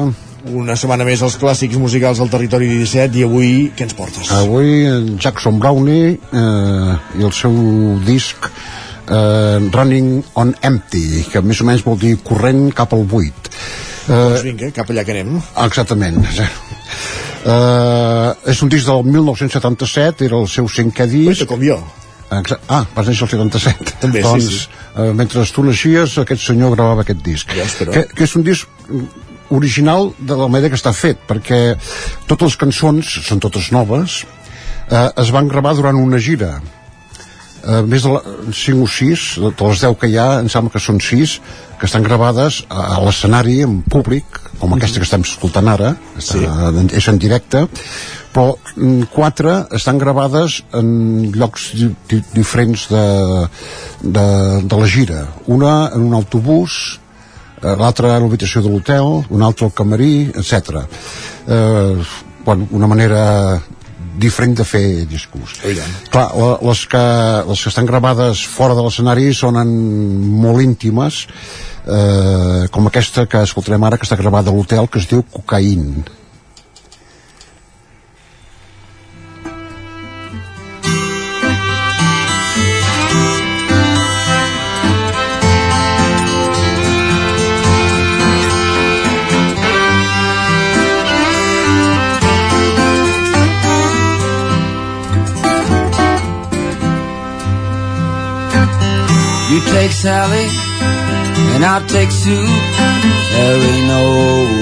Una 0.47 0.75
setmana 0.79 1.05
més 1.05 1.21
als 1.25 1.35
clàssics 1.37 1.77
musicals 1.77 2.21
del 2.21 2.29
territori 2.31 2.69
17 2.71 3.19
i 3.19 3.25
avui 3.27 3.49
què 3.75 3.85
ens 3.87 3.95
portes? 3.97 4.29
Avui 4.33 4.85
en 4.87 5.17
Jackson 5.21 5.59
Brownie 5.59 6.15
eh, 6.15 6.93
i 7.19 7.25
el 7.27 7.33
seu 7.35 7.53
disc 8.07 8.47
eh, 8.47 9.59
Running 9.73 10.23
on 10.39 10.55
Empty, 10.69 11.25
que 11.33 11.43
més 11.43 11.61
o 11.61 11.67
menys 11.67 11.83
vol 11.85 11.99
dir 12.01 12.15
corrent 12.25 12.69
cap 12.77 12.95
al 12.95 13.05
buit. 13.09 13.51
Eh, 14.07 14.13
Doncs 14.13 14.45
vinga, 14.47 14.71
cap 14.75 14.89
allà 14.93 15.03
que 15.07 15.17
anem. 15.17 15.37
Exactament. 15.67 16.23
Eh, 17.47 18.29
és 18.51 18.59
un 18.65 18.67
disc 18.67 18.89
del 18.89 19.05
1977, 19.07 20.25
era 20.25 20.35
el 20.41 20.49
seu 20.51 20.65
cinquè 20.67 21.05
disc. 21.07 21.45
com 21.47 21.61
jo. 21.63 21.77
Ah, 22.29 22.83
vas 22.95 23.07
néixer 23.07 23.27
el 23.27 23.31
77. 23.31 23.93
També, 24.01 24.21
sí, 24.21 24.27
doncs, 24.27 24.57
sí. 24.65 24.81
Eh, 24.97 25.11
mentre 25.15 25.45
tu 25.53 25.63
naixies, 25.63 26.17
aquest 26.23 26.43
senyor 26.43 26.75
gravava 26.75 27.05
aquest 27.05 27.21
disc. 27.23 27.53
però. 27.79 27.93
que, 27.93 28.03
que 28.13 28.27
és 28.27 28.35
un 28.35 28.43
disc 28.43 28.67
original 29.49 30.11
de 30.19 30.35
la 30.35 30.47
manera 30.51 30.71
que 30.73 30.79
està 30.79 30.91
fet, 30.95 31.21
perquè 31.27 31.77
totes 32.27 32.51
les 32.51 32.57
cançons, 32.65 33.13
són 33.27 33.39
totes 33.43 33.71
noves, 33.71 34.23
eh, 34.89 35.07
es 35.23 35.31
van 35.31 35.47
gravar 35.47 35.75
durant 35.77 35.99
una 35.99 36.19
gira. 36.19 36.57
Eh, 37.67 37.81
més 37.83 38.03
de 38.03 38.11
la, 38.11 38.21
5 38.53 38.83
o 38.83 38.87
6, 38.87 39.23
de 39.43 39.51
de 39.51 39.69
les 39.69 39.81
10 39.83 39.97
que 40.01 40.11
hi 40.11 40.17
ha, 40.19 40.27
em 40.41 40.49
sembla 40.51 40.71
que 40.75 40.83
són 40.83 40.99
6, 41.03 41.39
que 41.79 41.87
estan 41.87 42.03
gravades 42.05 42.61
a, 42.69 42.93
a 42.95 42.99
l'escenari, 43.03 43.61
en 43.65 43.81
públic, 43.83 44.39
com 44.59 44.75
aquesta 44.75 45.01
que 45.01 45.07
estem 45.07 45.25
escoltant 45.27 45.67
ara, 45.71 45.95
està, 46.17 46.43
sí. 46.43 46.85
és 46.97 47.07
en 47.11 47.19
directe, 47.21 47.65
però 48.37 48.51
mm, 48.77 49.07
quatre 49.09 49.53
estan 49.73 49.97
gravades 49.97 50.59
en 50.77 51.31
llocs 51.33 51.71
di 51.73 51.87
di 52.11 52.19
diferents 52.35 52.83
de, 52.91 53.03
de, 54.05 54.25
de 54.69 54.77
la 54.77 54.85
gira. 54.85 55.23
Una 55.49 55.89
en 55.95 56.03
un 56.05 56.13
autobús, 56.13 56.99
eh, 57.63 57.73
l'altre 57.79 58.11
a 58.13 58.19
l'habitació 58.21 58.61
de 58.61 58.69
l'hotel, 58.69 59.23
un 59.33 59.41
altre 59.41 59.65
al 59.65 59.73
camarí, 59.73 60.29
etc. 60.37 60.83
Eh, 61.47 61.97
bueno, 62.45 62.67
una 62.77 62.85
manera 62.87 63.23
diferent 64.17 64.53
de 64.57 64.63
fer 64.65 64.83
discurs. 65.09 65.57
Clar, 66.13 66.27
la- 66.37 66.59
les 66.69 66.85
que, 66.89 67.01
les 67.49 67.63
que 67.63 67.69
estan 67.73 67.85
gravades 67.89 68.45
fora 68.49 68.73
de 68.77 68.85
l'escenari 68.85 69.33
sonen 69.33 69.73
molt 70.45 70.61
íntimes, 70.61 71.23
eh, 71.87 72.67
com 72.69 72.85
aquesta 72.89 73.25
que 73.25 73.41
escoltarem 73.49 73.83
ara, 73.89 73.97
que 73.97 74.05
està 74.05 74.17
gravada 74.17 74.49
a 74.49 74.53
l'hotel, 74.53 74.87
que 74.89 74.99
es 75.01 75.09
diu 75.09 75.25
Cocaïn. 75.33 76.03
You 99.49 99.61
take 99.61 99.93
Sally, 99.93 100.45
and 101.55 101.63
I'll 101.63 101.87
take 101.87 102.11
Sue. 102.11 102.45
There 103.31 103.61
ain't 103.71 103.87
no 103.87 104.05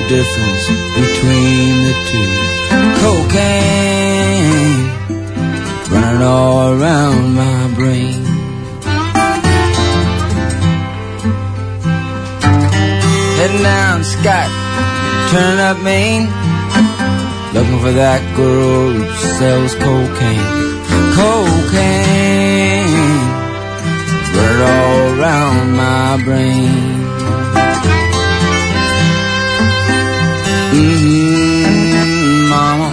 difference 0.07 0.63
between 0.93 1.73
the 1.87 1.95
two. 2.11 2.31
Cocaine 3.01 4.85
running 5.89 6.21
all 6.21 6.73
around 6.79 7.33
my 7.33 7.73
brain. 7.73 8.23
Heading 13.37 13.63
down 13.63 14.03
Scott, 14.03 14.49
turning 15.31 15.61
up 15.61 15.79
Maine, 15.81 16.27
looking 17.55 17.79
for 17.79 17.91
that 17.91 18.21
girl 18.37 18.91
who 18.91 19.05
sells 19.39 19.73
cocaine. 19.73 20.45
Cocaine 21.15 22.44
around 25.17 25.71
my 25.75 26.21
brain. 26.23 27.05
Mm-hmm, 30.75 32.49
mama, 32.49 32.89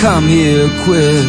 come 0.00 0.28
here 0.28 0.68
quick. 0.84 1.26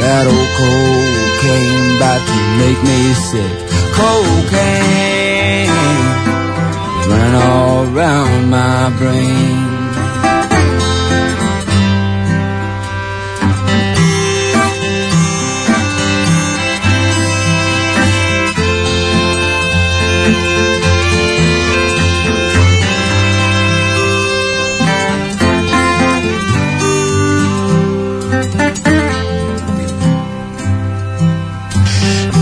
That 0.00 0.26
old 0.26 0.50
cocaine 0.58 1.96
about 1.96 2.22
to 2.28 2.38
make 2.58 2.80
me 2.82 3.00
sick. 3.30 3.56
Cocaine 3.94 5.70
running 7.08 7.36
all 7.36 7.84
around 7.94 8.50
my 8.50 8.90
brain. 8.98 9.73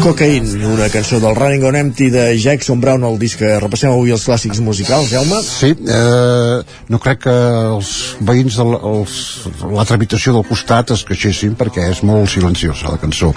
Cocaine, 0.03 0.67
una 0.67 0.89
cançó 0.91 1.21
del 1.23 1.37
Running 1.37 1.63
on 1.69 1.77
Empty 1.77 2.09
de 2.11 2.23
Jackson 2.37 2.81
Brown, 2.83 3.05
el 3.07 3.21
disc 3.21 3.39
que 3.39 3.53
repassem 3.63 3.93
avui 3.93 4.11
els 4.11 4.25
clàssics 4.27 4.59
musicals, 4.59 5.13
Jaume? 5.13 5.39
Sí, 5.47 5.71
eh, 5.79 6.57
no 6.91 6.99
crec 7.05 7.21
que 7.29 7.35
els 7.77 7.93
veïns 8.27 8.59
de 8.59 8.67
l'altra 8.67 9.95
habitació 9.95 10.35
del 10.35 10.47
costat 10.49 10.91
es 10.97 11.05
queixessin 11.07 11.55
perquè 11.55 11.87
és 11.93 12.03
molt 12.03 12.33
silenciosa 12.35 12.91
la 12.91 12.99
cançó. 12.99 13.31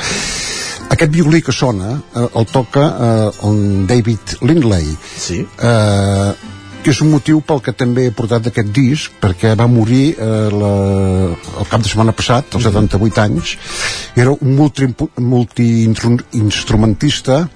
Aquest 0.90 1.14
violí 1.14 1.44
que 1.46 1.54
sona 1.54 2.00
eh, 2.00 2.26
el 2.26 2.50
toca 2.50 2.88
eh, 2.90 3.30
el 3.46 3.62
David 3.94 4.38
Lindley. 4.42 4.90
Sí. 5.22 5.44
Eh, 5.46 6.55
que 6.86 6.91
és 6.94 6.99
un 7.02 7.10
motiu 7.10 7.40
pel 7.41 7.64
que 7.66 7.74
també 7.74 8.03
he 8.06 8.12
portat 8.14 8.45
aquest 8.52 8.70
disc, 8.76 9.10
perquè 9.22 9.56
va 9.57 9.66
morir 9.66 10.12
eh, 10.14 10.49
la, 10.53 10.74
el 11.34 11.66
cap 11.72 11.82
de 11.82 11.90
setmana 11.90 12.14
passat, 12.14 12.53
als 12.53 12.68
78 12.70 13.24
anys, 13.26 13.56
i 14.16 14.22
era 14.22 14.30
un 14.38 14.53
multi- 14.60 14.94
multi-instrumentista 15.18 17.48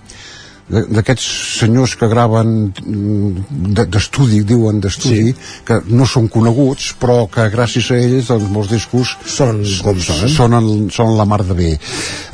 de- 0.70 0.86
d'aquests 0.94 1.26
senyors 1.60 1.96
que 1.98 2.08
graven 2.12 2.50
mm, 2.70 3.74
de- 3.74 3.86
d'estudi, 3.90 4.44
diuen 4.46 4.78
d'estudi, 4.82 5.32
sí. 5.34 5.36
que 5.66 5.80
no 5.90 6.06
són 6.06 6.28
coneguts, 6.30 6.92
però 7.02 7.24
que 7.32 7.48
gràcies 7.54 7.90
a 7.92 7.96
ells 7.98 8.28
doncs, 8.30 8.50
molts 8.54 8.70
discos 8.74 9.16
sonen 9.26 9.64
com 9.84 9.98
sonen. 10.00 10.30
sonen, 10.36 10.90
sonen 10.94 11.18
la 11.18 11.26
mar 11.26 11.42
de 11.46 11.54
bé. 11.58 11.72
Eh, 11.74 11.80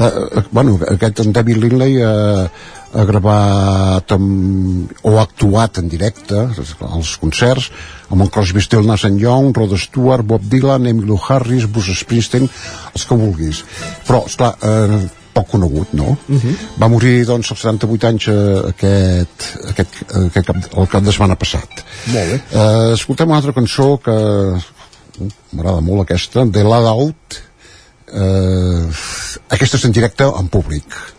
eh, 0.03 0.43
bueno, 0.51 0.75
aquest 0.95 1.19
en 1.23 1.31
David 1.31 1.57
Lindley 1.63 1.95
eh, 2.03 2.47
ha 2.95 3.05
gravat 3.05 4.11
amb, 4.15 4.91
o 5.03 5.17
ha 5.17 5.25
actuat 5.25 5.81
en 5.81 5.89
directe 5.91 6.47
als 6.87 7.15
concerts 7.21 7.69
amb 8.09 8.21
en 8.21 8.31
Crosby, 8.31 8.61
Still, 8.61 8.85
Nash 8.87 9.05
Young, 9.05 9.51
Rod 9.55 9.75
Stewart, 9.77 10.25
Bob 10.25 10.43
Dylan, 10.49 10.87
Emmylou 10.87 11.19
Harris, 11.27 11.65
Bruce 11.65 11.95
Springsteen, 11.95 12.47
els 12.93 13.05
que 13.05 13.17
vulguis. 13.17 13.63
Però, 14.07 14.21
esclar, 14.29 14.53
eh, 14.61 14.99
poc 15.35 15.49
conegut, 15.51 15.91
no? 15.93 16.15
Uh 16.29 16.35
-huh. 16.35 16.55
Va 16.79 16.87
morir, 16.87 17.25
doncs, 17.25 17.51
als 17.51 17.61
78 17.61 18.07
anys 18.07 18.27
eh, 18.27 18.61
aquest, 18.69 19.47
aquest, 19.69 19.93
aquest 20.27 20.45
cap, 20.45 20.55
el 20.77 20.87
cap 20.87 21.03
de 21.03 21.11
setmana 21.11 21.35
passat. 21.35 21.83
Molt 22.13 22.29
bé. 22.31 22.41
Eh, 22.51 22.93
escoltem 22.93 23.27
una 23.27 23.37
altra 23.37 23.53
cançó 23.53 23.97
que 23.97 24.11
uh, 24.11 24.61
m'agrada 25.51 25.81
molt 25.81 26.01
aquesta, 26.01 26.45
de 26.45 26.63
Loud 26.63 26.87
Out. 26.87 27.41
Eh, 28.13 28.87
aquesta 29.49 29.77
és 29.77 29.85
en 29.85 29.91
directe 29.91 30.23
en 30.23 30.47
públic. 30.47 31.14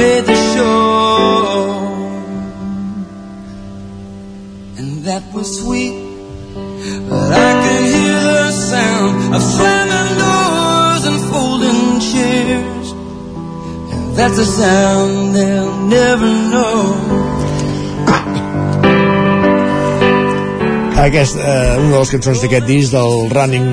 Made 0.00 0.24
the 0.32 0.38
show. 0.52 0.76
And 4.78 4.90
that 5.08 5.24
was 5.34 5.48
sweet. 5.60 5.96
But 7.08 7.30
I 7.48 7.50
could 7.62 7.84
hear 7.96 8.20
the 8.40 8.52
sound 8.72 9.34
of 9.36 9.42
slamming 9.54 10.12
doors 10.24 11.02
and 11.08 11.18
folding 11.30 11.82
chairs. 12.10 12.86
That's 14.16 14.38
a 14.46 14.48
sound 14.60 15.36
they'll 15.36 15.76
never 15.98 16.30
know. 16.52 16.78
Aquest, 21.00 21.36
eh, 21.36 21.76
una 21.80 21.92
de 21.92 21.98
les 21.98 22.10
cançons 22.12 22.42
d'aquest 22.42 22.66
disc 22.68 22.92
del 22.92 23.30
Running 23.32 23.68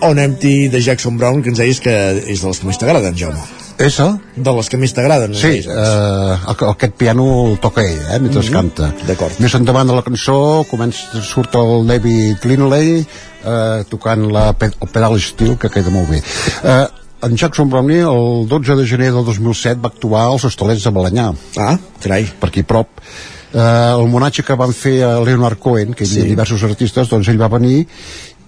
on 0.00 0.18
Empty 0.18 0.68
de 0.68 0.80
Jackson 0.80 1.18
Brown 1.18 1.42
que 1.42 1.50
ens 1.50 1.58
deies 1.58 1.80
que 1.82 1.94
és 2.22 2.38
de 2.40 2.46
les 2.46 2.60
que 2.60 2.70
més 2.70 2.78
t'agraden, 2.78 3.18
Jaume. 3.18 3.57
És 3.78 3.96
el? 4.02 4.16
De 4.34 4.52
les 4.56 4.68
que 4.68 4.76
més 4.80 4.90
t'agraden. 4.94 5.34
Sí, 5.38 5.60
eh, 5.62 6.36
aquest 6.72 6.96
piano 6.98 7.26
el 7.46 7.58
toca 7.62 7.84
ell, 7.86 8.00
eh, 8.10 8.18
mentre 8.18 8.42
Mhm. 8.42 8.52
canta. 8.52 8.92
D'acord. 9.06 9.38
Més 9.38 9.54
endavant 9.54 9.86
de 9.86 9.94
la 9.94 10.02
cançó 10.02 10.64
comença, 10.68 11.22
surt 11.22 11.54
el 11.54 11.86
David 11.86 12.44
Linley 12.44 13.06
eh, 13.44 13.84
tocant 13.88 14.26
la, 14.32 14.48
el 14.60 14.88
pedal 14.92 15.14
estil, 15.16 15.56
que 15.56 15.70
queda 15.70 15.90
molt 15.90 16.10
bé. 16.10 16.22
Eh, 16.64 16.86
en 17.22 17.36
Jackson 17.36 17.70
Brownie, 17.70 18.00
el 18.02 18.48
12 18.48 18.74
de 18.76 18.84
gener 18.86 19.12
del 19.12 19.24
2007, 19.24 19.80
va 19.80 19.88
actuar 19.88 20.26
als 20.32 20.44
Hostalets 20.44 20.82
de 20.84 20.90
Balanyà. 20.90 21.32
Ah, 21.56 21.78
carai. 22.02 22.24
Per 22.40 22.48
aquí 22.48 22.62
prop. 22.64 22.88
Eh, 23.54 23.58
el 23.98 24.06
monatge 24.08 24.42
que 24.44 24.54
van 24.54 24.72
fer 24.74 25.02
a 25.04 25.20
Leonard 25.20 25.58
Cohen, 25.58 25.94
que 25.94 26.04
hi 26.04 26.10
havia 26.10 26.22
Sí. 26.24 26.28
diversos 26.28 26.62
artistes, 26.64 27.08
doncs 27.08 27.28
ell 27.28 27.40
va 27.40 27.48
venir 27.48 27.86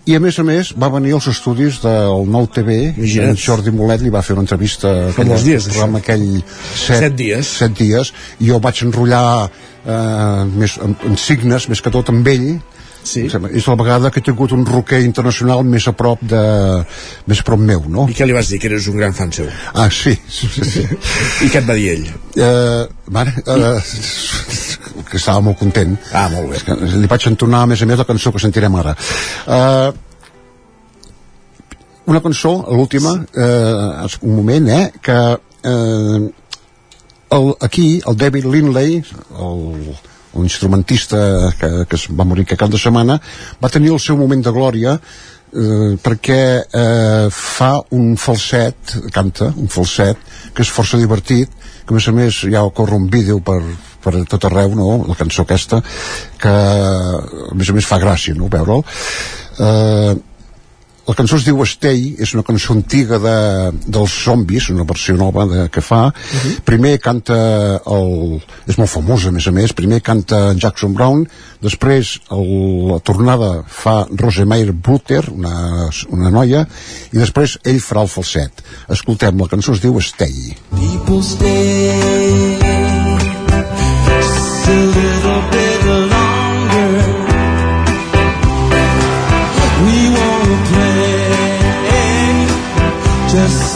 i 0.06 0.14
a 0.16 0.20
més 0.20 0.38
a 0.40 0.44
més 0.46 0.72
va 0.80 0.88
venir 0.88 1.12
als 1.16 1.26
estudis 1.28 1.80
del 1.82 2.24
Nou 2.32 2.46
TV 2.48 2.94
Imagina't. 2.96 3.30
en 3.34 3.36
Jordi 3.36 3.70
Molet 3.74 4.00
li 4.02 4.10
va 4.10 4.22
fer 4.22 4.32
una 4.38 4.42
entrevista 4.46 5.10
Fa 5.12 5.24
molts 5.28 5.44
dies, 5.44 5.68
programa 5.68 5.98
aquell 6.00 6.26
set, 6.74 7.04
Set 7.04 7.16
dies. 7.18 7.46
set 7.60 7.76
dies 7.78 8.12
i 8.40 8.48
jo 8.48 8.58
vaig 8.64 8.80
enrotllar 8.86 9.50
eh, 9.50 10.44
més, 10.56 10.78
en, 10.82 10.96
en 11.06 11.16
signes 11.20 11.68
més 11.68 11.80
que 11.84 11.90
tot 11.94 12.08
amb 12.14 12.26
ell 12.28 12.52
Sí. 13.00 13.22
és 13.32 13.64
la 13.66 13.74
vegada 13.80 14.10
que 14.12 14.20
he 14.20 14.22
tingut 14.22 14.52
un 14.52 14.66
rocker 14.68 14.98
internacional 15.00 15.62
més 15.64 15.86
a 15.88 15.92
prop 15.96 16.20
de 16.20 16.40
més 17.32 17.40
a 17.40 17.44
prop 17.48 17.58
meu 17.58 17.86
no? 17.88 18.04
I 18.12 18.16
què 18.18 18.26
li 18.28 18.34
vas 18.36 18.50
dir? 18.52 18.58
Que 18.60 18.68
eres 18.68 18.88
un 18.92 18.98
gran 19.00 19.14
fan 19.16 19.32
seu. 19.32 19.46
ah 19.72 19.86
sí, 19.88 20.12
sí, 20.28 20.50
sí, 20.52 20.66
sí. 20.68 20.82
I 21.46 21.48
què 21.48 21.62
et 21.62 21.64
va 21.70 21.78
dir 21.80 21.94
ell? 21.94 22.04
Eh, 22.36 22.84
mare, 23.08 23.32
eh, 23.40 23.80
que 25.08 25.18
estava 25.20 25.42
molt 25.44 25.58
content 25.60 25.96
ah, 26.12 26.28
molt 26.32 26.50
bé. 26.50 26.60
És 26.60 26.66
que 26.66 26.76
li 26.76 27.10
vaig 27.10 27.26
entonar 27.30 27.64
a 27.64 27.70
més 27.70 27.82
a 27.82 27.88
més 27.88 28.00
la 28.00 28.08
cançó 28.08 28.32
que 28.34 28.42
sentirem 28.42 28.76
ara 28.80 28.94
eh, 29.46 29.90
una 32.10 32.22
cançó, 32.24 32.52
l'última 32.74 33.14
eh, 33.36 34.06
un 34.22 34.36
moment 34.36 34.68
eh, 34.74 34.84
que 35.02 35.18
eh, 35.62 36.30
el, 37.30 37.52
aquí 37.60 38.00
el 38.06 38.16
David 38.16 38.46
Lindley 38.50 39.02
el, 39.38 39.98
un 40.32 40.44
instrumentista 40.44 41.52
que, 41.58 41.70
que 41.88 41.98
es 41.98 42.06
va 42.10 42.26
morir 42.26 42.46
aquest 42.46 42.60
cap 42.60 42.72
de 42.72 42.78
setmana 42.78 43.18
va 43.62 43.72
tenir 43.72 43.92
el 43.94 44.02
seu 44.02 44.18
moment 44.18 44.42
de 44.46 44.54
glòria 44.54 44.96
eh, 44.96 45.96
perquè 46.02 46.42
eh, 46.62 47.26
fa 47.30 47.72
un 47.96 48.16
falset, 48.16 48.96
canta 49.14 49.50
un 49.56 49.70
falset 49.70 50.18
que 50.54 50.66
és 50.66 50.74
força 50.74 50.98
divertit 51.00 51.50
que 51.84 51.94
a 51.94 51.98
més 51.98 52.08
a 52.08 52.14
més 52.14 52.42
ja 52.52 52.66
corre 52.74 52.98
un 52.98 53.08
vídeo 53.10 53.40
per, 53.42 53.60
per 54.02 54.14
tot 54.30 54.48
arreu, 54.48 54.74
no? 54.78 55.04
la 55.08 55.18
cançó 55.18 55.44
aquesta 55.44 55.82
que 56.40 56.50
a 56.50 57.54
més 57.54 57.70
a 57.70 57.76
més 57.76 57.86
fa 57.86 58.00
gràcia 58.02 58.36
no? 58.38 58.50
veure'l 58.52 58.84
eh, 59.60 60.18
la 61.10 61.16
cançó 61.18 61.40
es 61.40 61.44
diu 61.46 61.58
Stay, 61.66 62.14
és 62.22 62.34
una 62.36 62.44
cançó 62.46 62.74
antiga 62.76 63.18
de, 63.18 63.34
dels 63.82 64.12
zombis, 64.24 64.68
una 64.70 64.84
versió 64.86 65.16
nova 65.18 65.46
de, 65.50 65.64
que 65.74 65.82
fa. 65.82 66.04
Uh 66.06 66.12
-huh. 66.12 66.60
Primer 66.64 67.00
canta 67.00 67.34
el... 67.96 68.40
és 68.68 68.78
molt 68.78 68.90
famosa, 68.90 69.28
a 69.28 69.32
més 69.32 69.46
a 69.46 69.50
més. 69.50 69.72
Primer 69.72 70.00
canta 70.02 70.54
Jackson 70.54 70.94
Brown, 70.94 71.26
després 71.60 72.20
el, 72.30 72.92
la 72.92 73.00
tornada 73.00 73.64
fa 73.66 74.06
Rosemeyer 74.10 74.72
Butter, 74.72 75.24
una, 75.30 75.90
una 76.10 76.30
noia, 76.30 76.66
i 77.12 77.18
després 77.18 77.58
ell 77.64 77.80
farà 77.80 78.02
el 78.02 78.08
falset. 78.08 78.62
Escoltem, 78.88 79.40
la 79.40 79.48
cançó 79.48 79.72
es 79.72 79.80
diu 79.80 80.00
Stay. 80.00 80.54
People 80.70 81.22
stay 81.22 82.79
just 93.32 93.69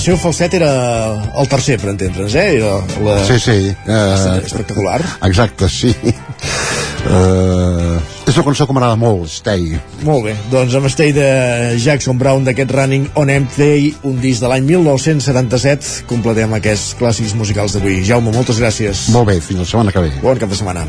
El 0.00 0.04
seu 0.14 0.16
falset 0.16 0.54
era 0.56 0.68
el 1.36 1.48
tercer, 1.52 1.74
per 1.76 1.90
entendre's, 1.90 2.32
eh? 2.32 2.54
Era 2.56 2.78
la... 3.04 3.18
Sí, 3.28 3.36
sí. 3.36 3.68
Eh, 3.68 4.40
espectacular. 4.46 5.02
Exacte, 5.28 5.68
sí. 5.68 5.92
Eh, 7.00 7.98
és 8.24 8.38
una 8.38 8.46
cançó 8.46 8.64
que 8.64 8.76
m'agrada 8.76 8.96
molt, 8.96 9.28
Stay. 9.28 9.76
Molt 10.08 10.24
bé, 10.30 10.34
doncs 10.48 10.78
amb 10.80 10.88
Stay 10.88 11.12
de 11.12 11.28
Jackson 11.84 12.16
Brown 12.16 12.48
d'aquest 12.48 12.72
Running 12.80 13.10
on 13.20 13.36
Empty, 13.36 13.94
un 14.08 14.20
disc 14.24 14.40
de 14.40 14.48
l'any 14.48 14.64
1977, 14.72 16.06
completem 16.08 16.56
aquests 16.56 16.96
clàssics 16.96 17.36
musicals 17.36 17.76
d'avui. 17.76 18.00
Jaume, 18.00 18.32
moltes 18.32 18.56
gràcies. 18.64 19.10
Molt 19.12 19.34
bé, 19.34 19.42
fins 19.44 19.66
la 19.66 19.68
setmana 19.68 19.92
que 19.92 20.08
ve. 20.08 20.14
Bon 20.24 20.40
cap 20.40 20.48
de 20.48 20.64
setmana. 20.64 20.88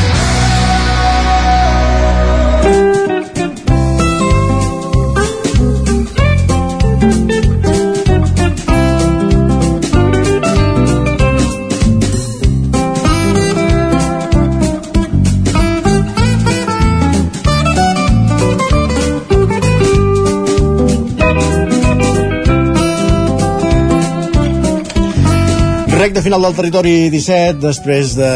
Recte 26.01 26.23
final 26.25 26.41
del 26.41 26.55
territori 26.57 27.11
17, 27.13 27.59
després 27.61 28.15
de 28.17 28.29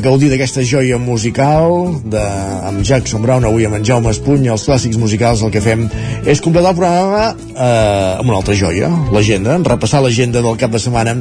gaudir 0.00 0.30
d'aquesta 0.30 0.62
joia 0.64 0.96
musical, 0.96 1.90
de, 2.08 2.22
amb 2.64 2.80
Jackson 2.88 3.20
Brown, 3.20 3.44
avui 3.44 3.66
amb 3.68 3.76
en 3.76 3.84
Jaume 3.84 4.14
Espuny, 4.14 4.48
els 4.48 4.64
clàssics 4.64 4.96
musicals, 4.96 5.42
el 5.44 5.52
que 5.52 5.60
fem 5.60 5.82
és 6.24 6.40
completar 6.40 6.70
el 6.72 6.78
programa 6.78 7.26
eh, 7.34 8.14
amb 8.14 8.30
una 8.30 8.38
altra 8.38 8.56
joia, 8.56 8.88
l'agenda, 9.12 9.58
repassar 9.68 10.00
l'agenda 10.06 10.40
del 10.40 10.56
cap 10.56 10.72
de 10.72 10.80
setmana 10.80 11.18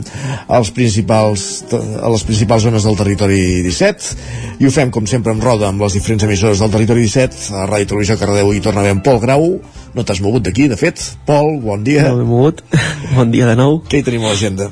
als 0.47 0.71
principals, 0.71 1.65
a 1.75 2.13
les 2.13 2.23
principals 2.23 2.69
zones 2.69 2.87
del 2.87 2.95
territori 3.03 3.43
17, 3.67 4.15
i 4.63 4.69
ho 4.69 4.71
fem, 4.71 4.95
com 4.95 5.11
sempre, 5.11 5.35
amb 5.35 5.43
roda 5.43 5.67
amb 5.73 5.83
les 5.83 5.99
diferents 5.99 6.23
emissores 6.23 6.63
del 6.63 6.71
territori 6.71 7.03
17, 7.03 7.49
a 7.51 7.67
Ràdio 7.67 7.91
Televisió 7.91 8.15
Cardeu 8.23 8.55
i 8.55 8.63
torna 8.63 8.87
a 8.87 8.95
Pol 9.03 9.19
Grau, 9.27 9.51
no 9.91 10.07
t'has 10.07 10.23
mogut 10.23 10.47
d'aquí, 10.47 10.71
de 10.71 10.79
fet. 10.79 11.03
Pol, 11.27 11.57
bon 11.59 11.83
dia. 11.83 12.07
No 12.07 12.23
m'he 12.23 12.31
mogut. 12.31 12.63
Bon 13.19 13.27
dia 13.27 13.51
de 13.51 13.59
nou. 13.59 13.81
Què 13.91 13.99
hi 13.99 14.07
tenim 14.07 14.23
a 14.23 14.31
l'agenda? 14.31 14.71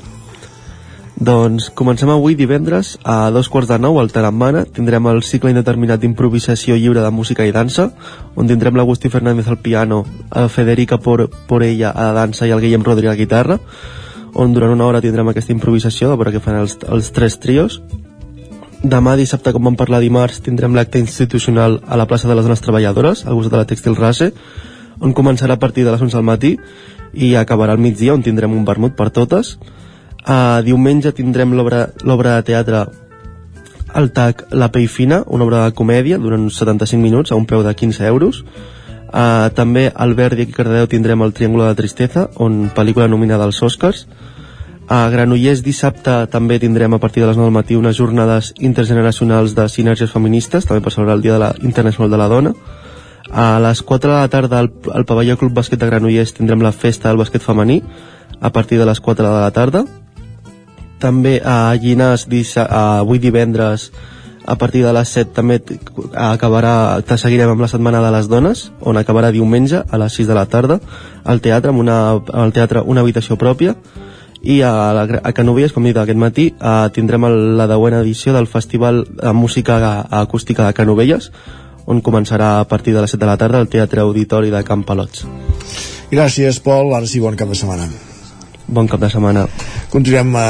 Doncs 1.24 1.70
comencem 1.72 2.10
avui 2.12 2.34
divendres 2.36 2.98
a 3.00 3.30
dos 3.32 3.48
quarts 3.48 3.70
de 3.70 3.78
nou 3.80 3.96
al 3.96 4.10
Tarambana. 4.12 4.64
Tindrem 4.68 5.06
el 5.08 5.22
cicle 5.24 5.52
indeterminat 5.54 6.02
d'improvisació 6.02 6.74
lliure 6.76 7.00
de 7.00 7.12
música 7.14 7.46
i 7.48 7.52
dansa 7.54 7.86
on 8.36 8.50
tindrem 8.50 8.76
l'Agustí 8.76 9.08
Fernández 9.08 9.46
al 9.48 9.56
piano 9.56 10.02
a 10.28 10.48
Federica 10.52 10.98
Por 10.98 11.30
Porella 11.48 11.94
a 11.94 12.10
la 12.10 12.18
dansa 12.18 12.44
i 12.44 12.52
el 12.52 12.60
Guillem 12.60 12.84
Rodríguez 12.84 13.14
a 13.14 13.14
la 13.14 13.22
guitarra 13.22 13.56
on 14.34 14.52
durant 14.52 14.74
una 14.74 14.84
hora 14.84 15.00
tindrem 15.00 15.30
aquesta 15.30 15.54
improvisació 15.54 16.10
de 16.10 16.18
veure 16.18 16.34
què 16.34 16.42
fan 16.44 16.58
els, 16.60 16.76
els 16.84 17.08
tres 17.16 17.38
trios. 17.40 17.78
Demà 18.82 19.14
dissabte 19.16 19.54
com 19.54 19.64
vam 19.64 19.78
parlar 19.80 20.02
dimarts 20.04 20.42
tindrem 20.44 20.76
l'acte 20.76 21.00
institucional 21.00 21.78
a 21.86 21.96
la 21.96 22.08
plaça 22.10 22.28
de 22.28 22.36
les 22.36 22.44
Dones 22.44 22.60
Treballadores 22.60 23.24
al 23.24 23.38
costat 23.38 23.54
de 23.54 23.62
la 23.62 23.70
Textil 23.70 23.96
Rase 23.96 24.34
on 25.00 25.16
començarà 25.16 25.56
a 25.56 25.62
partir 25.62 25.86
de 25.86 25.94
les 25.94 26.04
11 26.04 26.20
del 26.20 26.28
matí 26.28 26.52
i 27.14 27.32
acabarà 27.38 27.72
al 27.72 27.80
migdia 27.80 28.12
on 28.12 28.26
tindrem 28.26 28.52
un 28.52 28.68
vermut 28.68 28.98
per 28.98 29.08
totes 29.08 29.54
Uh, 30.24 30.62
diumenge 30.64 31.10
tindrem 31.12 31.50
l'obra 31.52 31.90
de 32.00 32.42
teatre 32.48 32.86
al 33.92 34.06
TAC 34.10 34.46
La 34.56 34.70
Pell 34.72 34.88
Fina, 34.88 35.18
una 35.26 35.44
obra 35.44 35.66
de 35.66 35.74
comèdia 35.76 36.16
durant 36.18 36.46
75 36.48 36.96
minuts 37.00 37.32
a 37.32 37.36
un 37.36 37.44
preu 37.44 37.60
de 37.62 37.74
15 37.74 38.06
euros. 38.08 38.40
Uh, 39.12 39.52
també 39.54 39.90
al 39.94 40.14
Verdi 40.16 40.46
a 40.48 40.54
Cardedeu 40.54 40.88
tindrem 40.88 41.20
el 41.22 41.34
Triángulo 41.36 41.66
de 41.68 41.76
Tristeza, 41.76 42.30
on 42.40 42.70
pel·lícula 42.74 43.06
nominada 43.06 43.44
als 43.44 43.60
Oscars. 43.62 44.06
A 44.88 45.10
Granollers 45.12 45.60
dissabte 45.64 46.14
també 46.32 46.56
tindrem 46.58 46.96
a 46.96 46.98
partir 46.98 47.22
de 47.22 47.28
les 47.28 47.36
9 47.36 47.50
del 47.50 47.58
matí 47.58 47.76
unes 47.76 47.96
jornades 47.96 48.54
intergeneracionals 48.58 49.54
de 49.54 49.68
sinergies 49.68 50.12
feministes, 50.12 50.64
també 50.64 50.80
per 50.80 50.92
celebrar 50.92 51.18
el 51.18 51.22
Dia 51.22 51.36
de 51.36 51.42
la 51.44 51.52
Internacional 51.62 52.10
de 52.10 52.20
la 52.20 52.30
Dona. 52.32 52.54
A 53.30 53.60
les 53.60 53.82
4 53.82 54.10
de 54.10 54.16
la 54.16 54.32
tarda 54.32 54.58
al, 54.58 54.72
al 54.92 55.04
pavelló 55.04 55.36
Club 55.36 55.52
Bàsquet 55.52 55.80
de 55.80 55.90
Granollers 55.92 56.32
tindrem 56.32 56.64
la 56.64 56.72
festa 56.72 57.10
del 57.10 57.20
bàsquet 57.20 57.44
femení 57.44 57.82
a 58.40 58.52
partir 58.52 58.80
de 58.80 58.88
les 58.88 59.00
4 59.00 59.24
de 59.24 59.44
la 59.44 59.52
tarda 59.52 59.84
també 61.04 61.36
a 61.44 61.74
Llinars 61.76 62.26
avui 62.64 63.20
divendres 63.20 63.90
a 64.44 64.56
partir 64.60 64.84
de 64.84 64.92
les 64.92 65.08
7 65.08 65.32
també 65.32 65.60
acabarà, 66.12 67.00
te 67.04 67.16
seguirem 67.20 67.54
amb 67.54 67.64
la 67.64 67.68
setmana 67.68 68.02
de 68.04 68.10
les 68.12 68.28
dones 68.28 68.66
on 68.80 69.00
acabarà 69.00 69.32
diumenge 69.32 69.84
a 69.84 70.00
les 70.00 70.16
6 70.20 70.28
de 70.28 70.36
la 70.36 70.44
tarda 70.46 70.80
al 71.24 71.40
teatre 71.40 71.72
amb 71.72 71.80
una, 71.80 71.98
al 72.12 72.52
teatre 72.52 72.84
una 72.84 73.00
habitació 73.00 73.40
pròpia 73.40 73.76
i 74.44 74.60
a, 74.60 74.92
la, 74.92 75.04
a 75.24 75.32
Canovelles, 75.32 75.72
com 75.72 75.86
he 75.86 75.94
dit 75.94 76.00
aquest 76.02 76.20
matí, 76.20 76.50
eh, 76.52 76.88
tindrem 76.92 77.24
el, 77.30 77.38
la 77.56 77.64
deuena 77.70 78.02
edició 78.04 78.34
del 78.36 78.46
Festival 78.46 79.00
de 79.08 79.32
Música 79.32 79.78
Acústica 80.20 80.66
de 80.68 80.76
Canovelles, 80.76 81.30
on 81.88 82.04
començarà 82.04 82.58
a 82.60 82.68
partir 82.68 82.92
de 82.92 83.00
les 83.00 83.16
7 83.16 83.24
de 83.24 83.30
la 83.32 83.40
tarda 83.40 83.64
al 83.64 83.72
Teatre 83.72 84.04
Auditori 84.04 84.52
de 84.52 84.64
Camp 84.64 84.84
Palots. 84.84 85.24
Gràcies, 86.12 86.60
Pol. 86.60 86.92
Ara 86.92 87.08
sí, 87.08 87.24
bon 87.24 87.40
cap 87.40 87.48
de 87.48 87.56
setmana. 87.56 87.88
Bon 88.66 88.86
cap 88.88 89.00
de 89.00 89.10
setmana. 89.12 89.44
Continuem 89.92 90.32
a 90.40 90.46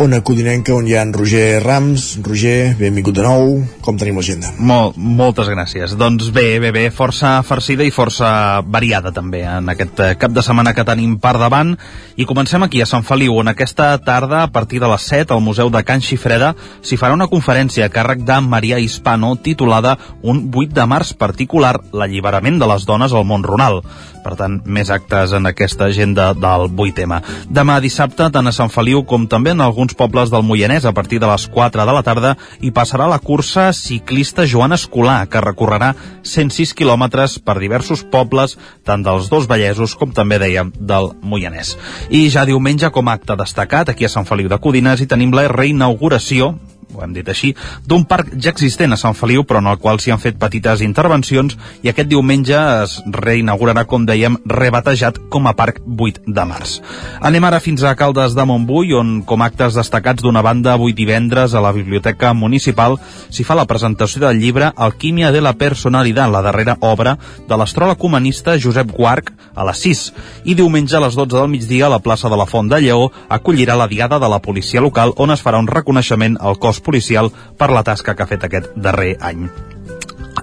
Ona 0.00 0.20
Codinenca, 0.24 0.72
on 0.72 0.86
hi 0.86 0.94
ha 0.94 1.02
en 1.02 1.10
Roger 1.12 1.58
Rams. 1.64 2.20
Roger, 2.24 2.76
benvingut 2.78 3.16
de 3.18 3.24
nou. 3.26 3.56
Com 3.84 3.98
tenim 3.98 4.16
l'agenda? 4.16 4.52
Mol, 4.56 4.94
moltes 4.96 5.50
gràcies. 5.50 5.96
Doncs 5.98 6.30
bé, 6.32 6.60
bé, 6.62 6.70
bé, 6.72 6.84
força 6.94 7.34
farcida 7.44 7.84
i 7.84 7.90
força 7.92 8.62
variada 8.62 9.10
també 9.12 9.42
en 9.42 9.68
aquest 9.68 10.00
cap 10.20 10.32
de 10.32 10.44
setmana 10.46 10.72
que 10.76 10.86
tenim 10.86 11.18
per 11.20 11.34
davant. 11.42 11.74
I 12.16 12.24
comencem 12.28 12.62
aquí, 12.62 12.80
a 12.80 12.88
Sant 12.88 13.04
Feliu, 13.04 13.34
on 13.42 13.50
aquesta 13.50 13.90
tarda, 14.06 14.44
a 14.44 14.52
partir 14.54 14.80
de 14.80 14.88
les 14.88 15.08
7, 15.10 15.34
al 15.34 15.42
Museu 15.44 15.68
de 15.74 15.82
Can 15.84 16.00
Xifreda, 16.00 16.54
s'hi 16.86 16.96
farà 17.00 17.18
una 17.18 17.28
conferència 17.28 17.90
a 17.90 17.92
càrrec 17.92 18.22
de 18.24 18.38
Maria 18.46 18.78
Hispano 18.78 19.34
titulada 19.36 19.98
Un 20.22 20.46
8 20.54 20.72
de 20.78 20.86
març 20.86 21.12
particular, 21.18 21.74
l'alliberament 21.92 22.62
de 22.62 22.70
les 22.70 22.86
dones 22.86 23.12
al 23.12 23.26
món 23.26 23.44
rural. 23.44 23.82
Per 24.24 24.34
tant, 24.36 24.58
més 24.68 24.90
actes 24.92 25.32
en 25.36 25.48
aquesta 25.48 25.86
agenda 25.88 26.30
del 26.36 26.68
8M. 26.68 27.20
Demà 27.48 27.78
dissabte, 27.80 28.26
tant 28.30 28.46
a 28.46 28.52
Sant 28.52 28.70
Feliu 28.72 29.02
com 29.08 29.26
també 29.30 29.54
en 29.54 29.62
alguns 29.64 29.94
pobles 29.98 30.30
del 30.32 30.44
Moianès 30.46 30.84
a 30.84 30.92
partir 30.92 31.20
de 31.22 31.28
les 31.30 31.46
4 31.48 31.86
de 31.86 31.94
la 31.96 32.02
tarda 32.06 32.34
hi 32.60 32.72
passarà 32.74 33.06
la 33.10 33.18
cursa 33.18 33.70
ciclista 33.76 34.46
Joan 34.46 34.76
Escolar 34.76 35.24
que 35.30 35.42
recorrerà 35.44 35.94
106 36.22 36.74
quilòmetres 36.78 37.38
per 37.44 37.58
diversos 37.58 38.04
pobles 38.04 38.58
tant 38.84 39.04
dels 39.06 39.30
dos 39.32 39.48
Vallesos 39.50 39.96
com 39.96 40.12
també 40.12 40.40
dèiem 40.42 40.72
del 40.76 41.12
Moianès. 41.22 41.76
I 42.10 42.28
ja 42.30 42.44
diumenge 42.44 42.90
com 42.90 43.08
a 43.08 43.16
acte 43.18 43.38
destacat 43.38 43.90
aquí 43.94 44.04
a 44.04 44.12
Sant 44.12 44.28
Feliu 44.28 44.50
de 44.50 44.60
Codines 44.60 45.00
hi 45.00 45.08
tenim 45.10 45.32
la 45.34 45.48
reinauguració 45.48 46.54
ho 46.94 47.04
hem 47.04 47.14
dit 47.14 47.28
així, 47.28 47.52
d'un 47.86 48.04
parc 48.08 48.32
ja 48.36 48.52
existent 48.52 48.92
a 48.94 48.98
Sant 49.00 49.16
Feliu, 49.18 49.44
però 49.44 49.62
en 49.62 49.70
el 49.70 49.78
qual 49.82 50.00
s'hi 50.00 50.12
han 50.14 50.22
fet 50.22 50.38
petites 50.40 50.82
intervencions 50.84 51.56
i 51.82 51.90
aquest 51.90 52.10
diumenge 52.10 52.56
es 52.84 52.98
reinaugurarà, 53.14 53.86
com 53.90 54.06
dèiem, 54.06 54.38
rebatejat 54.46 55.20
com 55.30 55.46
a 55.46 55.54
Parc 55.58 55.80
8 55.86 56.26
de 56.26 56.46
març. 56.48 56.78
Anem 57.20 57.46
ara 57.46 57.60
fins 57.62 57.84
a 57.84 57.94
Caldes 57.98 58.34
de 58.36 58.46
Montbui, 58.46 58.94
on, 58.96 59.20
com 59.26 59.42
actes 59.46 59.78
destacats 59.78 60.24
d'una 60.24 60.42
banda, 60.42 60.74
avui 60.74 60.94
divendres 60.96 61.54
a 61.54 61.62
la 61.62 61.72
Biblioteca 61.76 62.32
Municipal 62.34 62.98
s'hi 63.30 63.46
fa 63.46 63.56
la 63.58 63.66
presentació 63.70 64.22
del 64.24 64.40
llibre 64.40 64.72
Alquímia 64.76 65.30
de 65.32 65.42
la 65.44 65.54
Personalitat, 65.58 66.30
la 66.30 66.42
darrera 66.42 66.76
obra 66.80 67.16
de 67.48 67.56
l'astròleg 67.58 68.02
humanista 68.04 68.56
Josep 68.58 68.90
Guarc, 68.96 69.32
a 69.54 69.64
les 69.66 69.82
6. 69.84 70.02
I 70.44 70.56
diumenge 70.58 70.96
a 70.96 71.02
les 71.04 71.16
12 71.18 71.36
del 71.36 71.50
migdia 71.52 71.86
a 71.86 71.92
la 71.92 72.00
plaça 72.02 72.30
de 72.30 72.38
la 72.38 72.46
Font 72.46 72.68
de 72.70 72.80
Lleó 72.80 73.10
acollirà 73.28 73.76
la 73.76 73.88
Diada 73.88 74.18
de 74.18 74.28
la 74.28 74.40
Policia 74.42 74.80
Local, 74.80 75.14
on 75.16 75.30
es 75.34 75.42
farà 75.44 75.60
un 75.60 75.68
reconeixement 75.70 76.38
al 76.40 76.58
cos 76.58 76.79
policial 76.84 77.30
per 77.58 77.70
la 77.70 77.84
tasca 77.86 78.14
que 78.14 78.24
ha 78.24 78.30
fet 78.30 78.46
aquest 78.48 78.72
darrer 78.76 79.14
any. 79.20 79.48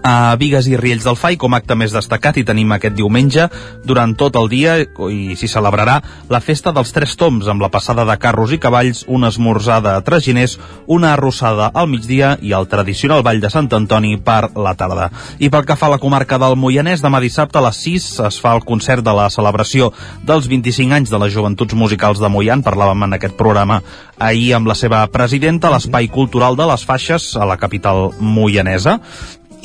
A 0.03 0.35
Vigues 0.39 0.67
i 0.69 0.77
Riells 0.77 1.05
del 1.07 1.17
Fai, 1.19 1.37
com 1.39 1.55
acte 1.57 1.75
més 1.75 1.93
destacat, 1.95 2.37
i 2.37 2.45
tenim 2.47 2.71
aquest 2.73 2.95
diumenge, 2.97 3.47
durant 3.87 4.13
tot 4.17 4.35
el 4.39 4.49
dia, 4.51 4.77
i 4.83 5.35
s'hi 5.37 5.49
celebrarà 5.51 5.99
la 6.29 6.41
festa 6.43 6.73
dels 6.75 6.93
Tres 6.95 7.15
Toms, 7.19 7.47
amb 7.47 7.63
la 7.63 7.71
passada 7.73 8.05
de 8.07 8.17
carros 8.21 8.53
i 8.53 8.59
cavalls, 8.61 9.03
una 9.07 9.31
esmorzada 9.33 9.95
a 9.97 10.03
traginers, 10.05 10.57
una 10.87 11.13
arrossada 11.13 11.71
al 11.73 11.89
migdia 11.91 12.35
i 12.41 12.53
el 12.57 12.67
tradicional 12.67 13.23
ball 13.23 13.41
de 13.41 13.51
Sant 13.53 13.69
Antoni 13.73 14.15
per 14.17 14.51
la 14.55 14.75
tarda. 14.79 15.09
I 15.39 15.49
pel 15.53 15.65
que 15.65 15.77
fa 15.79 15.89
a 15.89 15.95
la 15.95 16.01
comarca 16.03 16.39
del 16.41 16.57
Moianès, 16.59 17.03
demà 17.03 17.21
dissabte 17.23 17.59
a 17.59 17.65
les 17.67 17.81
6 17.85 18.09
es 18.27 18.41
fa 18.43 18.53
el 18.57 18.65
concert 18.67 19.05
de 19.05 19.15
la 19.15 19.29
celebració 19.33 19.91
dels 20.27 20.47
25 20.51 20.93
anys 20.99 21.13
de 21.13 21.21
les 21.21 21.33
Joventuts 21.33 21.77
Musicals 21.77 22.21
de 22.23 22.29
Moian, 22.31 22.63
parlàvem 22.65 23.07
en 23.07 23.17
aquest 23.17 23.37
programa 23.39 23.81
ahir 24.17 24.53
amb 24.57 24.67
la 24.67 24.75
seva 24.75 25.05
presidenta, 25.13 25.71
l'Espai 25.73 26.09
Cultural 26.11 26.57
de 26.57 26.67
les 26.69 26.85
Faixes, 26.85 27.33
a 27.37 27.45
la 27.45 27.57
capital 27.57 28.11
moianesa 28.19 28.99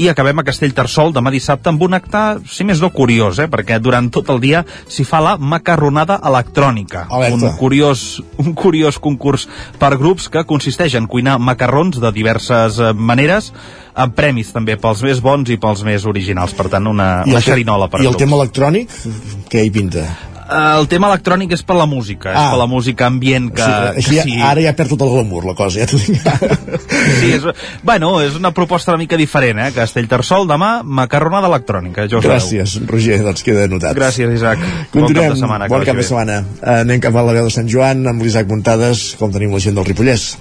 i 0.02 0.08
acabem 0.10 0.40
a 0.40 0.44
Castellterçol 0.46 1.12
demà 1.14 1.30
dissabte 1.30 1.70
amb 1.70 1.82
un 1.86 1.94
acte, 1.94 2.22
si 2.50 2.66
més 2.66 2.80
no 2.82 2.90
curiós, 2.94 3.38
eh? 3.38 3.46
perquè 3.50 3.78
durant 3.78 4.08
tot 4.10 4.32
el 4.34 4.40
dia 4.42 4.64
s'hi 4.90 5.06
fa 5.06 5.20
la 5.22 5.36
macarronada 5.38 6.18
electrònica. 6.26 7.04
Alerta. 7.06 7.52
Un 7.52 7.60
curiós, 7.60 8.02
un 8.42 8.50
curiós 8.58 8.98
concurs 9.02 9.46
per 9.78 9.92
grups 10.00 10.26
que 10.32 10.42
consisteix 10.48 10.96
en 10.98 11.06
cuinar 11.06 11.38
macarrons 11.38 12.00
de 12.02 12.12
diverses 12.14 12.80
eh, 12.82 12.90
maneres, 12.92 13.52
amb 13.94 14.16
premis 14.18 14.50
també 14.50 14.78
pels 14.80 15.04
més 15.06 15.22
bons 15.22 15.54
i 15.54 15.60
pels 15.62 15.86
més 15.86 16.08
originals. 16.08 16.56
Per 16.58 16.66
tant, 16.72 16.90
una, 16.90 17.12
una 17.28 17.44
xerinola 17.44 17.86
per 17.92 18.02
I 18.02 18.08
el 18.08 18.14
grups. 18.16 18.24
tema 18.24 18.42
electrònic, 18.42 19.00
què 19.52 19.66
hi 19.66 19.70
pinta? 19.70 20.08
El 20.52 20.88
tema 20.90 21.08
electrònic 21.10 21.54
és 21.56 21.64
per 21.66 21.76
la 21.78 21.86
música, 21.90 22.30
ah. 22.32 22.34
és 22.34 22.54
per 22.54 22.60
la 22.60 22.68
música 22.70 23.08
ambient 23.08 23.50
que... 23.54 23.68
Sí, 23.96 24.10
que 24.10 24.16
ja, 24.18 24.26
sí. 24.26 24.36
Ara 24.48 24.64
ja 24.64 24.74
perd 24.78 24.94
tot 24.94 25.04
el 25.06 25.12
glamour, 25.14 25.46
la 25.50 25.56
cosa, 25.58 25.82
ja 25.82 25.88
t'ho 25.90 26.00
dic. 26.00 26.22
sí, 27.20 27.32
és, 27.38 27.48
bueno, 27.86 28.14
és 28.24 28.38
una 28.38 28.52
proposta 28.56 28.94
una 28.94 29.00
mica 29.02 29.18
diferent, 29.20 29.62
eh? 29.64 29.70
Castellterçol, 29.76 30.46
demà, 30.50 30.72
macarronada 30.84 31.50
electrònica. 31.50 32.06
Ja 32.12 32.22
Gràcies, 32.22 32.78
Roger, 32.90 33.22
doncs 33.26 33.46
queda 33.46 33.66
notat. 33.70 33.96
Gràcies, 33.98 34.32
Isaac. 34.38 34.62
Continuem, 34.94 35.02
bon 35.02 35.18
cap 35.18 35.36
de 35.36 35.42
setmana. 35.42 35.72
Bon 35.72 35.90
cap 35.90 36.00
de 36.00 36.06
setmana. 36.06 36.40
Anem 36.78 37.02
cap 37.02 37.16
a 37.18 37.26
la 37.26 37.36
veu 37.40 37.50
de 37.50 37.54
Sant 37.54 37.70
Joan 37.70 38.06
amb 38.10 38.24
l'Isaac 38.24 38.50
Muntades, 38.50 39.12
com 39.20 39.34
tenim 39.34 39.54
la 39.54 39.62
gent 39.62 39.78
del 39.78 39.88
Ripollès. 39.88 40.32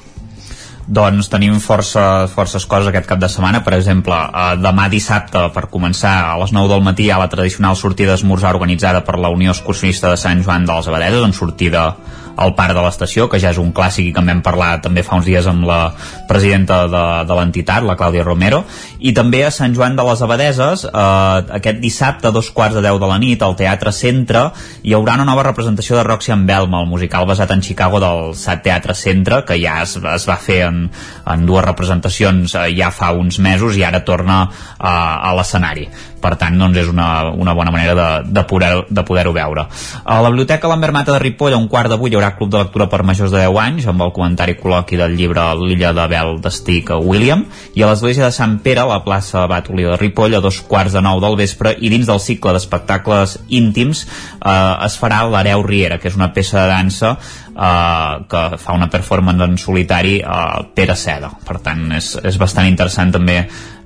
Doncs 0.92 1.30
tenim 1.32 1.56
força, 1.64 2.28
forces 2.28 2.66
coses 2.68 2.90
aquest 2.90 3.06
cap 3.08 3.20
de 3.22 3.30
setmana. 3.32 3.62
Per 3.64 3.72
exemple, 3.78 4.12
eh, 4.12 4.58
demà 4.60 4.90
dissabte, 4.92 5.46
per 5.56 5.70
començar, 5.72 6.16
a 6.34 6.38
les 6.42 6.52
9 6.52 6.68
del 6.68 6.84
matí 6.84 7.10
ha 7.10 7.20
la 7.22 7.30
tradicional 7.32 7.78
sortida 7.80 8.12
d'esmorzar 8.12 8.52
organitzada 8.56 9.00
per 9.08 9.18
la 9.18 9.30
Unió 9.30 9.52
Excursionista 9.52 10.10
de 10.10 10.18
Sant 10.18 10.44
Joan 10.44 10.66
dels 10.66 10.90
Abadeses, 10.92 11.24
on 11.24 11.32
sortida 11.32 11.96
al 12.36 12.56
parc 12.56 12.76
de 12.76 12.84
l'estació, 12.84 13.30
que 13.30 13.40
ja 13.40 13.52
és 13.52 13.60
un 13.62 13.72
clàssic 13.72 14.10
i 14.10 14.12
que 14.12 14.20
en 14.20 14.28
vam 14.34 14.42
parlar 14.44 14.82
també 14.84 15.04
fa 15.04 15.16
uns 15.20 15.26
dies 15.30 15.48
amb 15.48 15.64
la 15.68 15.94
presidenta 16.28 16.88
de, 16.92 17.06
de 17.28 17.38
l'entitat, 17.40 17.84
la 17.88 17.96
Clàudia 17.96 18.26
Romero, 18.28 18.64
i 19.02 19.14
també 19.18 19.42
a 19.46 19.52
Sant 19.54 19.74
Joan 19.74 19.96
de 19.98 20.06
les 20.06 20.22
Abadeses, 20.22 20.86
eh, 20.86 21.54
aquest 21.58 21.80
dissabte, 21.82 22.30
a 22.30 22.32
dos 22.36 22.52
quarts 22.54 22.78
de 22.78 22.84
deu 22.86 23.00
de 23.02 23.10
la 23.10 23.18
nit, 23.20 23.42
al 23.42 23.58
Teatre 23.58 23.92
Centre, 23.92 24.44
hi 24.84 24.94
haurà 24.94 25.16
una 25.18 25.26
nova 25.26 25.46
representació 25.48 25.98
de 25.98 26.06
Roxy 26.06 26.32
en 26.36 26.46
Belma, 26.46 26.84
el 26.84 26.90
musical 26.92 27.26
basat 27.26 27.52
en 27.52 27.66
Chicago 27.66 28.00
del 28.00 28.36
SAT 28.38 28.64
Teatre 28.64 28.96
Centre, 28.96 29.42
que 29.46 29.58
ja 29.62 29.82
es, 29.82 29.98
es 29.98 30.30
va 30.30 30.38
fer 30.38 30.62
en, 30.68 30.86
en 31.26 31.46
dues 31.50 31.66
representacions 31.66 32.56
eh, 32.56 32.70
ja 32.78 32.92
fa 32.94 33.12
uns 33.18 33.42
mesos 33.42 33.78
i 33.78 33.84
ara 33.84 34.06
torna 34.06 34.44
eh, 34.46 34.86
a 34.86 35.34
l'escenari. 35.38 35.90
Per 36.22 36.36
tant 36.38 36.54
doncs 36.60 36.78
és 36.78 36.90
una, 36.92 37.32
una 37.34 37.56
bona 37.58 37.72
manera 37.74 37.96
de, 37.98 38.08
de 38.30 38.44
poder-ho 38.46 38.84
de 38.90 39.04
poder 39.08 39.26
veure. 39.34 39.66
A 40.06 40.20
la 40.22 40.30
Biblioteca 40.30 40.70
Lambert 40.70 40.94
Mata 40.94 41.16
de 41.16 41.20
Ripoll 41.24 41.56
a 41.56 41.58
un 41.58 41.68
quart 41.72 41.90
d'avui 41.90 42.12
hi 42.12 42.20
haurà 42.20 42.36
club 42.38 42.52
de 42.54 42.62
lectura 42.62 42.86
per 42.92 43.02
majors 43.08 43.34
de 43.34 43.42
10 43.42 43.58
anys 43.64 43.88
amb 43.90 44.06
el 44.06 44.14
comentari 44.14 44.58
col·loqui 44.60 45.00
del 45.00 45.16
llibre 45.18 45.48
L'illa 45.58 45.96
de 45.98 46.06
Bel 46.12 46.38
d'Estic 46.44 46.94
a 46.94 47.00
William 47.02 47.48
i 47.74 47.82
a 47.82 47.90
l'església 47.90 48.28
de 48.28 48.36
Sant 48.36 48.60
Pere 48.62 48.86
la 48.92 49.02
plaça 49.06 49.46
Batolí 49.50 49.88
de 49.88 49.98
Ripoll 50.00 50.38
a 50.38 50.44
dos 50.44 50.62
quarts 50.68 50.96
de 50.98 51.04
nou 51.04 51.22
del 51.24 51.38
vespre 51.40 51.76
i 51.80 51.92
dins 51.94 52.10
del 52.10 52.22
cicle 52.24 52.54
d'espectacles 52.56 53.38
íntims 53.50 54.06
eh, 54.06 54.86
es 54.88 54.98
farà 55.02 55.24
l'Hereu 55.28 55.66
Riera 55.68 56.00
que 56.02 56.12
és 56.12 56.20
una 56.20 56.32
peça 56.36 56.60
de 56.62 56.68
dansa 56.72 57.16
eh, 57.56 58.24
que 58.30 58.44
fa 58.58 58.74
una 58.78 58.90
performance 58.90 59.44
en 59.44 59.58
solitari 59.58 60.20
eh, 60.20 60.66
Pere 60.74 60.96
Seda 60.96 61.32
per 61.46 61.60
tant 61.64 61.88
és, 61.98 62.16
és 62.24 62.40
bastant 62.42 62.68
interessant 62.68 63.12
també 63.12 63.42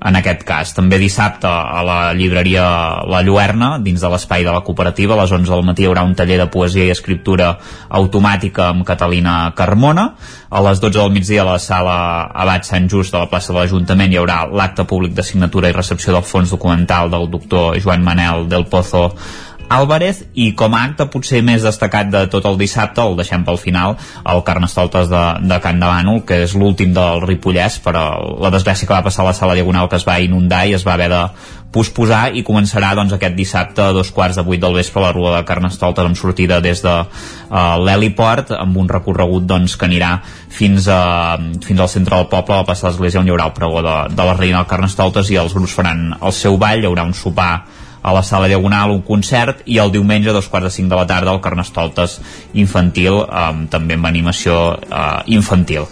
en 0.06 0.16
aquest 0.18 0.42
cas. 0.46 0.72
També 0.76 0.98
dissabte 1.00 1.48
a 1.48 1.82
la 1.86 1.98
llibreria 2.16 2.64
La 3.08 3.22
Lluerna, 3.24 3.76
dins 3.82 4.00
de 4.02 4.10
l'espai 4.12 4.44
de 4.44 4.52
la 4.52 4.62
cooperativa, 4.66 5.14
a 5.14 5.22
les 5.22 5.32
11 5.32 5.50
del 5.52 5.64
matí 5.66 5.84
hi 5.84 5.88
haurà 5.90 6.04
un 6.06 6.14
taller 6.18 6.38
de 6.40 6.48
poesia 6.52 6.86
i 6.86 6.94
escriptura 6.94 7.54
automàtica 8.00 8.70
amb 8.70 8.86
Catalina 8.86 9.52
Carmona. 9.56 10.10
A 10.50 10.62
les 10.68 10.80
12 10.82 10.98
del 10.98 11.14
migdia 11.14 11.42
a 11.42 11.48
la 11.48 11.58
sala 11.62 11.96
Abat 12.44 12.68
Sant 12.68 12.88
Just 12.92 13.14
de 13.14 13.22
la 13.22 13.30
plaça 13.30 13.52
de 13.52 13.58
l'Ajuntament 13.58 14.12
hi 14.12 14.20
haurà 14.20 14.44
l'acte 14.46 14.86
públic 14.86 15.16
de 15.16 15.24
signatura 15.26 15.70
i 15.70 15.76
recepció 15.76 16.14
del 16.14 16.26
fons 16.26 16.52
documental 16.54 17.10
del 17.10 17.28
doctor 17.30 17.80
Joan 17.82 18.04
Manel 18.04 18.46
del 18.48 18.68
Pozo 18.70 19.08
Álvarez 19.68 20.22
i 20.38 20.52
com 20.54 20.74
a 20.76 20.84
acte 20.86 21.08
potser 21.10 21.40
més 21.42 21.64
destacat 21.66 22.10
de 22.12 22.22
tot 22.30 22.44
el 22.46 22.58
dissabte, 22.60 23.02
el 23.02 23.16
deixem 23.18 23.42
pel 23.46 23.58
final, 23.58 23.96
el 24.22 24.42
Carnestoltes 24.46 25.10
de, 25.10 25.24
de 25.42 25.58
Can 25.64 25.82
Bànol, 25.82 26.22
que 26.26 26.42
és 26.44 26.54
l'últim 26.54 26.94
del 26.94 27.22
Ripollès, 27.24 27.80
però 27.82 28.06
la 28.42 28.52
desgràcia 28.54 28.86
que 28.86 28.94
va 28.94 29.04
passar 29.06 29.24
a 29.24 29.30
la 29.32 29.36
sala 29.36 29.56
diagonal 29.58 29.90
que 29.90 29.98
es 29.98 30.06
va 30.06 30.20
inundar 30.22 30.66
i 30.66 30.76
es 30.78 30.86
va 30.86 30.94
haver 30.94 31.10
de 31.10 31.22
posposar 31.74 32.30
i 32.38 32.44
començarà 32.46 32.92
doncs, 32.96 33.12
aquest 33.16 33.34
dissabte 33.36 33.82
a 33.82 33.92
dos 33.92 34.12
quarts 34.14 34.38
de 34.38 34.44
vuit 34.46 34.60
del 34.62 34.76
vespre 34.76 35.02
la 35.02 35.12
Rua 35.12 35.34
de 35.34 35.44
Carnestoltes 35.48 36.06
amb 36.06 36.16
sortida 36.16 36.60
des 36.64 36.80
de 36.84 36.94
uh, 37.02 37.74
l'heliport 37.82 38.54
amb 38.56 38.78
un 38.80 38.88
recorregut 38.88 39.44
doncs, 39.50 39.74
que 39.76 39.88
anirà 39.88 40.12
fins, 40.24 40.86
a, 40.88 41.36
fins 41.66 41.82
al 41.82 41.90
centre 41.92 42.16
del 42.16 42.30
poble 42.32 42.56
a 42.56 42.64
de 42.64 42.76
l'Església 42.86 43.20
on 43.20 43.28
hi 43.28 43.34
haurà 43.34 43.50
el 43.50 43.56
pregó 43.58 43.82
de, 43.84 43.96
de 44.14 44.28
la 44.30 44.36
Reina 44.38 44.62
del 44.62 44.70
Carnestoltes 44.70 45.30
i 45.34 45.40
els 45.42 45.56
grups 45.58 45.74
faran 45.76 46.14
el 46.20 46.32
seu 46.32 46.56
ball, 46.56 46.80
hi 46.80 46.88
haurà 46.88 47.04
un 47.04 47.16
sopar 47.18 47.66
a 48.06 48.12
la 48.14 48.22
sala 48.22 48.46
Diagonal 48.46 48.92
un 48.94 49.00
concert 49.02 49.64
i 49.66 49.80
el 49.82 49.90
diumenge 49.90 50.30
a 50.30 50.34
dos 50.36 50.46
quarts 50.46 50.68
de 50.68 50.70
cinc 50.76 50.92
de 50.92 50.94
la 50.94 51.08
tarda 51.10 51.32
el 51.34 51.40
Carnestoltes 51.42 52.20
infantil 52.54 53.18
um, 53.24 53.64
també 53.66 53.96
amb 53.98 54.06
animació 54.06 54.54
uh, 54.78 55.24
infantil. 55.26 55.88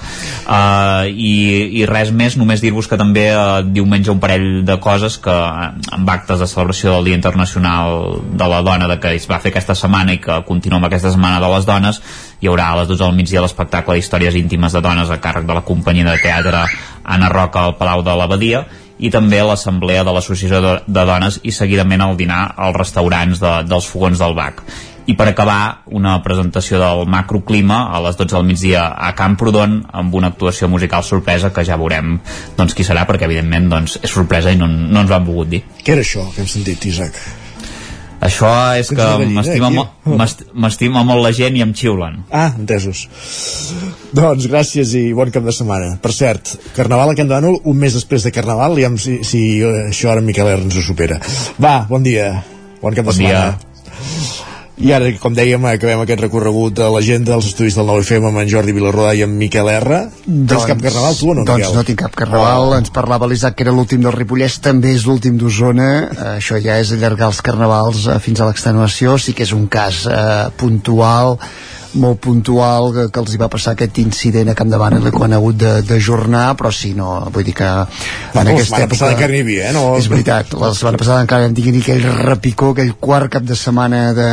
Uh, 0.47 1.11
i, 1.11 1.81
i 1.81 1.89
res 1.91 2.13
més, 2.15 2.37
només 2.39 2.63
dir-vos 2.63 2.87
que 2.87 2.99
també 3.01 3.27
uh, 3.35 3.65
diumenge 3.67 4.13
un 4.15 4.23
parell 4.23 4.63
de 4.63 4.79
coses 4.79 5.19
que 5.19 5.35
amb 5.35 6.15
actes 6.15 6.39
de 6.39 6.49
celebració 6.51 6.95
del 6.95 7.11
Dia 7.11 7.19
Internacional 7.19 8.23
de 8.31 8.49
la 8.53 8.63
Dona 8.63 8.87
de 8.93 9.01
que 9.03 9.17
es 9.19 9.27
va 9.27 9.41
fer 9.43 9.51
aquesta 9.51 9.75
setmana 9.75 10.15
i 10.15 10.23
que 10.23 10.39
continua 10.47 10.79
amb 10.79 10.87
aquesta 10.93 11.11
setmana 11.17 11.43
de 11.43 11.51
les 11.51 11.67
dones 11.67 11.99
hi 12.39 12.53
haurà 12.53 12.71
a 12.71 12.79
les 12.83 12.93
12 12.93 13.03
del 13.03 13.19
migdia 13.19 13.43
l'espectacle 13.43 13.99
d'històries 13.99 14.39
íntimes 14.39 14.79
de 14.79 14.87
dones 14.87 15.11
a 15.11 15.19
càrrec 15.19 15.51
de 15.51 15.59
la 15.59 15.67
companyia 15.67 16.13
de 16.13 16.23
teatre 16.23 16.63
Anna 17.03 17.35
Roca 17.35 17.67
al 17.67 17.79
Palau 17.81 18.07
de 18.07 18.15
l'Abadia 18.15 18.65
i 18.99 19.11
també 19.11 19.43
l'assemblea 19.43 20.05
de 20.07 20.15
l'Associació 20.15 20.61
de, 20.63 20.75
de 20.87 21.05
Dones 21.09 21.41
i 21.43 21.53
seguidament 21.53 22.05
al 22.05 22.19
dinar 22.19 22.47
als 22.57 22.77
restaurants 22.79 23.43
de, 23.43 23.55
dels 23.69 23.89
fogons 23.91 24.21
del 24.23 24.37
BAC. 24.39 24.63
I 25.05 25.19
per 25.19 25.27
acabar, 25.29 25.85
una 25.93 26.15
presentació 26.25 26.79
del 26.81 27.05
macroclima 27.13 27.83
a 27.93 28.01
les 28.07 28.17
12 28.17 28.39
del 28.39 28.49
migdia 28.49 28.87
a 28.97 29.13
Camprodon 29.19 29.83
amb 29.93 30.17
una 30.17 30.33
actuació 30.33 30.71
musical 30.73 31.05
sorpresa 31.05 31.53
que 31.53 31.67
ja 31.69 31.77
veurem 31.77 32.17
doncs, 32.57 32.73
qui 32.73 32.89
serà, 32.89 33.05
perquè 33.05 33.29
evidentment 33.29 33.69
doncs, 33.69 33.99
és 34.01 34.17
sorpresa 34.17 34.55
i 34.55 34.61
no, 34.61 34.71
no 34.71 35.05
ens 35.05 35.13
ho 35.13 35.19
han 35.19 35.29
volgut 35.29 35.53
dir. 35.53 35.65
Què 35.85 35.99
era 35.99 36.07
això 36.07 36.31
que 36.33 36.47
hem 36.47 36.53
sentit, 36.57 36.89
Isaac? 36.89 37.44
Això 38.25 38.51
és 38.79 38.89
que 38.89 39.09
m'estima 39.29 39.69
mo 39.75 39.85
m'estima 40.65 41.03
molt 41.05 41.25
la 41.25 41.33
gent 41.37 41.59
i 41.59 41.65
em 41.65 41.75
xiulen. 41.77 42.23
Ah, 42.33 42.51
entesos. 42.57 43.05
Doncs 44.17 44.49
gràcies 44.49 44.95
i 44.97 45.05
bon 45.17 45.33
cap 45.35 45.45
de 45.45 45.53
setmana. 45.53 45.99
Per 46.03 46.13
cert, 46.17 46.55
Carnaval 46.77 47.13
a 47.13 47.19
Can 47.19 47.29
Dànol, 47.29 47.61
un 47.69 47.79
mes 47.81 47.97
després 47.97 48.25
de 48.25 48.33
Carnaval, 48.33 48.79
i 48.81 48.89
si, 49.03 49.19
si 49.29 49.45
això 49.65 50.15
ara 50.15 50.25
en 50.25 50.29
Miquel 50.31 50.49
R 50.55 50.65
ens 50.65 50.81
ho 50.81 50.87
supera. 50.87 51.21
Va, 51.61 51.83
bon 51.91 52.07
dia. 52.07 52.33
Bon 52.81 52.97
cap 52.97 53.05
de 53.05 53.11
bon 53.13 53.21
setmana. 53.21 53.55
Dia. 53.55 54.54
I 54.75 54.91
ara, 54.91 55.07
com 55.23 55.35
dèiem, 55.37 55.63
acabem 55.71 56.01
aquest 56.03 56.23
recorregut 56.25 56.81
a 56.83 56.89
l'agenda 56.91 57.31
dels 57.35 57.47
estudis 57.53 57.77
del 57.79 57.87
9FM 57.87 58.27
amb 58.31 58.41
en 58.43 58.49
Jordi 58.51 58.75
Vilarrodà 58.75 59.13
i 59.15 59.23
amb 59.23 59.37
Miquel 59.39 59.71
R. 59.71 60.01
Doncs, 60.25 60.49
Tens 60.51 60.67
cap 60.73 60.81
carnaval, 60.83 61.15
tu 61.15 61.31
o 61.31 61.37
no, 61.37 61.45
doncs 61.45 61.61
Miquel? 61.61 61.69
Doncs 61.69 61.79
no 61.79 61.85
tinc 61.87 62.01
cap 62.03 62.17
carnaval. 62.19 62.73
Oh. 62.73 62.79
Ens 62.81 62.91
parlava 62.95 63.29
l'Isaac, 63.31 63.55
que 63.55 63.63
era 63.69 63.75
l'últim 63.77 64.03
del 64.03 64.17
Ripollès, 64.17 64.59
també 64.65 64.97
és 64.97 65.07
l'últim 65.07 65.39
d'Osona. 65.39 65.91
Això 66.35 66.59
ja 66.65 66.81
és 66.83 66.91
allargar 66.97 67.31
els 67.31 67.43
carnavals 67.47 68.09
uh, 68.09 68.19
fins 68.25 68.43
a 68.43 68.51
l'extenuació. 68.51 69.15
Sí 69.23 69.37
que 69.37 69.47
és 69.47 69.55
un 69.55 69.69
cas 69.71 70.03
uh, 70.11 70.51
puntual 70.59 71.39
molt 72.01 72.21
puntual 72.25 72.91
que, 72.95 73.05
que 73.13 73.23
els 73.23 73.35
hi 73.35 73.41
va 73.41 73.49
passar 73.53 73.75
aquest 73.75 73.99
incident 74.03 74.51
a 74.51 74.57
Camp 74.59 74.71
de 74.73 74.81
Bànol 74.81 75.11
quan 75.15 75.35
ha 75.35 75.41
hagut 75.41 75.61
d'ajornar, 75.89 76.47
però 76.59 76.73
sí, 76.75 76.93
no, 76.99 77.11
vull 77.35 77.47
dir 77.47 77.55
que 77.57 77.69
en 77.69 78.41
no, 78.41 78.55
aquesta 78.55 78.81
època... 78.83 78.91
passada 78.95 79.17
encara 79.17 79.35
n'hi 79.35 79.43
havia, 79.45 79.69
eh? 79.71 79.75
No... 79.77 79.85
És 80.01 80.09
veritat, 80.11 80.55
la 80.61 80.73
setmana 80.75 81.01
passada 81.01 81.25
encara 81.25 81.49
en 81.49 81.57
tinguin 81.57 81.81
aquell 81.81 82.05
repicó, 82.21 82.73
aquell 82.75 82.95
quart 83.01 83.33
cap 83.37 83.47
de 83.47 83.59
setmana 83.59 84.03
de, 84.17 84.29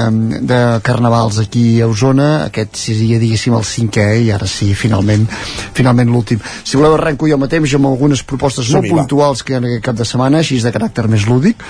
de 0.49 0.61
carnavals 0.85 1.41
aquí 1.45 1.65
a 1.81 1.89
Osona, 1.91 2.29
aquest 2.49 2.81
seria, 2.81 3.21
diguéssim, 3.21 3.55
el 3.57 3.67
cinquè, 3.67 4.09
i 4.25 4.31
ara 4.35 4.49
sí, 4.49 4.71
finalment, 4.77 5.27
finalment 5.77 6.11
l'últim. 6.11 6.41
Si 6.63 6.79
voleu 6.79 6.97
arrenco 6.97 7.29
jo 7.29 7.39
mateix 7.41 7.77
amb 7.77 7.91
algunes 7.91 8.25
propostes 8.27 8.73
molt 8.75 8.89
puntuals 8.91 9.45
que 9.45 9.55
hi 9.55 9.59
ha 9.59 9.63
en 9.63 9.71
aquest 9.71 9.89
cap 9.89 9.97
de 10.01 10.07
setmana, 10.07 10.41
així 10.41 10.59
de 10.61 10.73
caràcter 10.73 11.07
més 11.11 11.27
lúdic, 11.29 11.65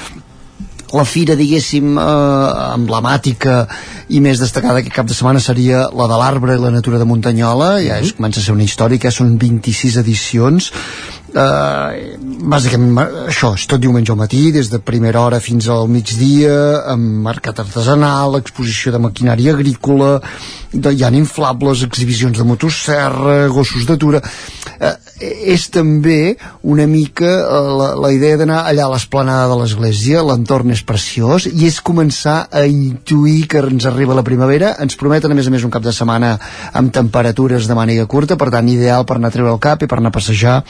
la 0.94 1.06
fira, 1.08 1.36
diguéssim, 1.40 1.96
eh, 1.98 2.74
emblemàtica 2.76 3.66
i 4.10 4.20
més 4.24 4.42
destacada 4.44 4.82
aquest 4.82 4.96
cap 4.96 5.08
de 5.08 5.16
setmana 5.16 5.40
seria 5.40 5.86
la 5.96 6.08
de 6.12 6.20
l'arbre 6.20 6.58
i 6.58 6.62
la 6.62 6.72
natura 6.74 7.00
de 7.00 7.08
Muntanyola, 7.08 7.72
ja 7.84 8.00
és, 8.04 8.14
comença 8.18 8.42
a 8.42 8.44
ser 8.44 8.56
una 8.56 8.68
històrica, 8.68 9.12
són 9.12 9.38
26 9.40 9.98
edicions, 10.04 10.72
eh, 11.34 12.18
bàsicament 12.52 12.98
això, 13.28 13.54
és 13.58 13.68
tot 13.70 13.82
diumenge 13.82 14.12
al 14.14 14.20
matí 14.20 14.50
des 14.54 14.70
de 14.72 14.80
primera 14.84 15.22
hora 15.22 15.40
fins 15.44 15.68
al 15.70 15.88
migdia 15.92 16.56
amb 16.94 17.22
mercat 17.28 17.62
artesanal 17.64 18.40
exposició 18.40 18.92
de 18.92 19.02
maquinària 19.04 19.56
agrícola 19.56 20.18
de, 20.72 20.94
hi 20.94 21.04
ha 21.04 21.12
inflables, 21.16 21.84
exhibicions 21.84 22.38
de 22.38 22.48
motosserra 22.48 23.48
gossos 23.52 23.86
d'atura 23.88 24.22
eh, 24.80 24.96
és 25.54 25.68
també 25.74 26.36
una 26.64 26.88
mica 26.90 27.30
eh, 27.30 27.62
la, 27.80 27.92
la 28.00 28.12
idea 28.16 28.40
d'anar 28.40 28.64
allà 28.70 28.88
a 28.88 28.94
l'esplanada 28.94 29.52
de 29.52 29.60
l'església 29.62 30.24
l'entorn 30.26 30.74
és 30.76 30.84
preciós 30.88 31.48
i 31.52 31.68
és 31.68 31.82
començar 31.84 32.46
a 32.52 32.66
intuir 32.68 33.46
que 33.52 33.62
ens 33.62 33.86
arriba 33.86 34.18
la 34.18 34.26
primavera. 34.26 34.74
Ens 34.82 34.98
prometen 35.00 35.32
a 35.32 35.38
més 35.38 35.48
a 35.48 35.54
més 35.54 35.66
un 35.68 35.74
cap 35.74 35.84
de 35.86 35.94
setmana 35.96 36.34
amb 36.74 36.94
temperatures 36.94 37.68
de 37.70 37.78
màniga 37.78 38.08
curta 38.10 38.38
per 38.40 38.50
tant 38.54 38.68
ideal 38.72 39.06
per 39.06 39.20
anar 39.20 39.32
a 39.32 39.38
treure 39.38 39.54
el 39.54 39.62
cap 39.62 39.84
i 39.84 39.90
per 39.92 40.00
anar 40.00 40.12
a 40.14 40.18
passejar 40.18 40.62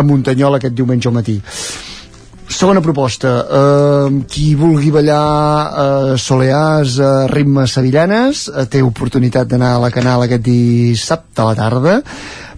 a 0.00 0.06
Muntanyola 0.08 0.60
aquest 0.60 0.76
diumenge 0.76 1.08
al 1.08 1.16
matí. 1.20 1.38
Segona 2.50 2.82
proposta 2.82 3.30
eh, 3.46 4.24
qui 4.26 4.56
vulgui 4.58 4.90
ballar 4.90 5.22
eh, 5.70 6.18
solears 6.18 6.98
a 6.98 7.10
eh, 7.22 7.28
ritmes 7.30 7.76
sevillanes 7.78 8.48
eh, 8.50 8.66
té 8.66 8.82
oportunitat 8.82 9.46
d'anar 9.46 9.76
a 9.76 9.82
la 9.84 9.90
canal 9.94 10.26
aquest 10.26 10.42
dissabte 10.48 11.44
a 11.44 11.46
la 11.52 11.54
tarda 11.54 12.00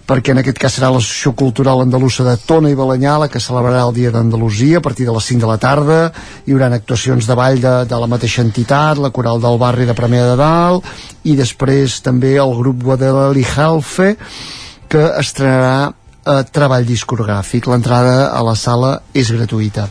perquè 0.09 0.33
en 0.33 0.41
aquest 0.41 0.57
cas 0.59 0.73
serà 0.75 0.89
l'associació 0.91 1.35
cultural 1.37 1.85
andalusa 1.85 2.25
de 2.25 2.35
Tona 2.41 2.73
i 2.73 2.75
Balanyà 2.75 3.19
la 3.21 3.29
que 3.31 3.39
celebrarà 3.43 3.85
el 3.85 3.93
dia 3.95 4.11
d'Andalusia 4.11 4.81
a 4.81 4.83
partir 4.83 5.05
de 5.07 5.13
les 5.15 5.29
5 5.29 5.45
de 5.45 5.51
la 5.51 5.61
tarda. 5.61 5.99
Hi 6.43 6.57
haurà 6.57 6.73
actuacions 6.73 7.29
de 7.29 7.37
ball 7.39 7.61
de, 7.61 7.73
de 7.87 8.01
la 8.01 8.09
mateixa 8.09 8.43
entitat 8.43 8.99
la 8.99 9.13
coral 9.15 9.39
del 9.45 9.61
barri 9.61 9.87
de 9.87 9.95
Premià 9.95 10.25
de 10.31 10.35
Dalt 10.41 10.89
i 11.23 11.37
després 11.39 12.01
també 12.03 12.35
el 12.41 12.57
grup 12.57 12.83
Guadalajara 12.83 13.67
Halfe 13.69 14.15
que 14.89 15.11
estrenarà 15.21 15.93
eh, 16.25 16.43
treball 16.51 16.85
discogràfic. 16.87 17.67
L'entrada 17.71 18.31
a 18.31 18.41
la 18.45 18.55
sala 18.55 18.95
és 19.13 19.31
gratuïta. 19.31 19.87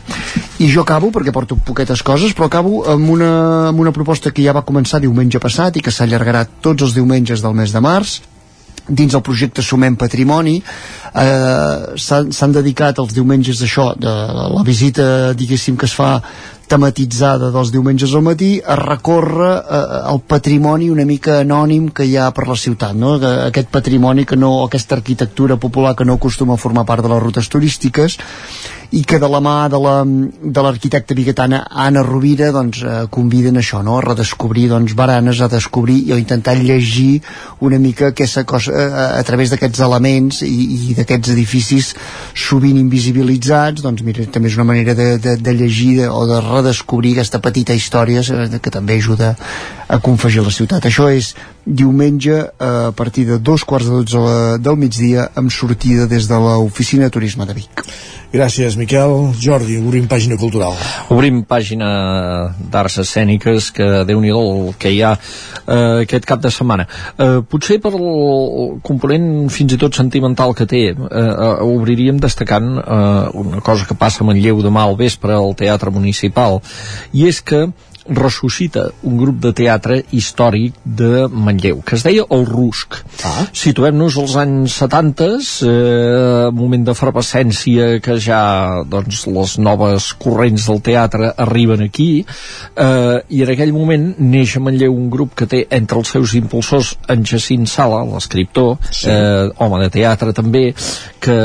I 0.59 0.69
jo 0.71 0.83
acabo, 0.83 1.11
perquè 1.13 1.33
porto 1.33 1.57
poquetes 1.57 2.03
coses, 2.03 2.33
però 2.33 2.49
acabo 2.49 2.83
amb 2.89 3.09
una, 3.09 3.31
amb 3.69 3.79
una 3.79 3.95
proposta 3.95 4.31
que 4.31 4.43
ja 4.45 4.53
va 4.53 4.65
començar 4.65 5.01
diumenge 5.01 5.41
passat 5.41 5.77
i 5.77 5.83
que 5.83 5.91
s'allargarà 5.91 6.45
tots 6.61 6.83
els 6.83 6.93
diumenges 6.97 7.41
del 7.41 7.57
mes 7.57 7.73
de 7.73 7.81
març, 7.83 8.21
dins 8.87 9.13
el 9.15 9.21
projecte 9.23 9.63
Sumem 9.63 9.95
Patrimoni 9.95 10.57
eh, 10.59 11.95
s'han 11.95 12.55
dedicat 12.55 12.99
els 12.99 13.13
diumenges 13.15 13.61
d'això, 13.61 13.93
de 13.95 14.11
la 14.11 14.63
visita 14.67 15.05
diguéssim 15.39 15.77
que 15.79 15.87
es 15.87 15.95
fa 15.95 16.17
tematitzada 16.67 17.51
dels 17.53 17.71
diumenges 17.73 18.13
al 18.15 18.23
matí 18.25 18.51
a 18.59 18.77
recórrer 18.79 19.51
eh, 19.57 19.81
el 20.13 20.21
patrimoni 20.27 20.89
una 20.89 21.05
mica 21.05 21.39
anònim 21.41 21.89
que 21.95 22.07
hi 22.07 22.15
ha 22.17 22.29
per 22.35 22.47
la 22.49 22.59
ciutat 22.59 22.95
no? 22.95 23.15
aquest 23.47 23.71
patrimoni 23.73 24.25
que 24.25 24.39
no 24.39 24.53
aquesta 24.63 24.95
arquitectura 24.99 25.57
popular 25.57 25.95
que 25.95 26.05
no 26.05 26.19
acostuma 26.19 26.55
a 26.55 26.63
formar 26.65 26.85
part 26.85 27.03
de 27.03 27.11
les 27.13 27.23
rutes 27.23 27.49
turístiques 27.49 28.17
i 28.93 29.01
que 29.09 29.17
de 29.17 29.27
la 29.29 29.39
mà 29.41 29.55
de 29.71 29.79
l'arquitecta 30.61 31.15
la, 31.15 31.17
biguetana 31.17 31.63
Anna 31.69 32.03
Rovira 32.05 32.51
doncs, 32.53 32.83
eh, 32.83 33.05
conviden 33.09 33.57
això, 33.57 33.81
no? 33.81 33.97
a 33.97 34.03
redescobrir 34.05 34.67
doncs, 34.69 34.93
baranes, 34.93 35.41
a 35.41 35.49
descobrir 35.49 35.97
i 36.07 36.13
a 36.13 36.19
intentar 36.21 36.53
llegir 36.59 37.21
una 37.65 37.79
mica 37.81 38.11
aquesta 38.11 38.43
cosa 38.45 38.71
eh, 38.71 39.17
a 39.17 39.23
través 39.25 39.49
d'aquests 39.49 39.81
elements 39.87 40.43
i, 40.45 40.91
i 40.91 40.97
d'aquests 40.97 41.33
edificis 41.33 41.93
sovint 42.37 42.77
invisibilitzats 42.77 43.81
doncs 43.81 44.05
mira, 44.05 44.27
també 44.29 44.51
és 44.51 44.59
una 44.59 44.69
manera 44.69 44.93
de, 44.93 45.17
de, 45.17 45.35
de 45.41 45.55
llegir 45.57 45.95
de, 46.03 46.09
o 46.09 46.27
de 46.29 46.41
redescobrir 46.53 47.15
aquesta 47.15 47.41
petita 47.43 47.75
història 47.77 48.23
eh, 48.23 48.59
que 48.61 48.73
també 48.73 48.97
ajuda 48.99 49.33
a 49.87 49.99
confegir 49.99 50.43
la 50.45 50.53
ciutat. 50.53 50.85
Això 50.89 51.09
és 51.11 51.33
diumenge 51.65 52.39
eh, 52.39 52.71
a 52.89 52.91
partir 52.95 53.25
de 53.29 53.39
dos 53.39 53.63
quarts 53.63 53.89
de 53.89 54.01
dotze 54.01 54.57
del 54.63 54.79
migdia 54.79 55.29
amb 55.35 55.51
sortida 55.51 56.07
des 56.07 56.27
de 56.27 56.39
l'oficina 56.39 57.09
de 57.09 57.15
turisme 57.19 57.45
de 57.45 57.57
Vic. 57.61 57.87
Gràcies, 58.33 58.73
Miquel. 58.81 59.11
Jordi, 59.37 59.75
obrim 59.77 60.07
pàgina 60.09 60.33
cultural. 60.41 60.73
Obrim 61.13 61.43
pàgina 61.45 61.89
d'arts 62.73 62.95
escèniques, 63.03 63.67
que 63.77 63.89
déu 64.09 64.23
nhi 64.23 64.31
el 64.33 64.71
que 64.81 64.89
hi 64.89 65.03
ha 65.05 65.11
eh, 65.13 66.01
aquest 66.01 66.25
cap 66.25 66.41
de 66.41 66.49
setmana. 66.49 66.87
Eh, 67.13 67.43
potser 67.45 67.77
per 67.83 67.91
el 67.93 68.79
component 68.81 69.27
fins 69.53 69.75
i 69.75 69.77
tot 69.77 69.93
sentimental 69.93 70.55
que 70.57 70.65
té, 70.65 70.81
eh, 70.89 70.95
eh, 70.97 71.51
obriríem 71.61 72.17
destacant 72.17 72.73
eh, 72.81 73.29
una 73.37 73.61
cosa 73.61 73.85
que 73.85 73.93
passa 73.93 74.23
a 74.23 74.27
Manlleu 74.27 74.65
demà 74.65 74.87
al 74.87 74.97
vespre 74.97 75.37
al 75.37 75.53
Teatre 75.53 75.93
Municipal, 75.93 76.42
i 77.13 77.27
és 77.29 77.41
que 77.41 77.65
ressuscita 78.09 78.89
un 79.07 79.17
grup 79.17 79.39
de 79.43 79.53
teatre 79.55 80.01
històric 80.11 80.75
de 80.83 81.27
Manlleu, 81.31 81.81
que 81.85 81.95
es 81.97 82.03
deia 82.05 82.25
El 82.33 82.45
Rusc. 82.49 82.99
Ah. 83.23 83.45
Situem-nos 83.55 84.17
als 84.19 84.35
anys 84.39 84.77
70, 84.81 85.29
eh, 85.67 86.49
moment 86.55 86.83
d'efervescència 86.87 87.99
que 88.03 88.17
ja 88.19 88.83
doncs, 88.89 89.25
les 89.27 89.57
noves 89.59 90.11
corrents 90.19 90.67
del 90.67 90.81
teatre 90.83 91.33
arriben 91.37 91.85
aquí, 91.85 92.25
eh, 92.75 93.19
i 93.29 93.43
en 93.43 93.53
aquell 93.53 93.73
moment 93.73 94.09
neix 94.19 94.57
a 94.57 94.63
Manlleu 94.63 94.93
un 94.93 95.09
grup 95.09 95.35
que 95.35 95.47
té 95.47 95.63
entre 95.69 95.99
els 95.99 96.13
seus 96.15 96.35
impulsors 96.39 96.95
en 97.07 97.23
Jacint 97.23 97.65
Sala, 97.69 98.03
l'escriptor, 98.05 98.77
sí. 98.89 99.09
eh, 99.09 99.49
home 99.57 99.79
de 99.83 99.89
teatre 99.93 100.33
també, 100.33 100.73
que 101.23 101.37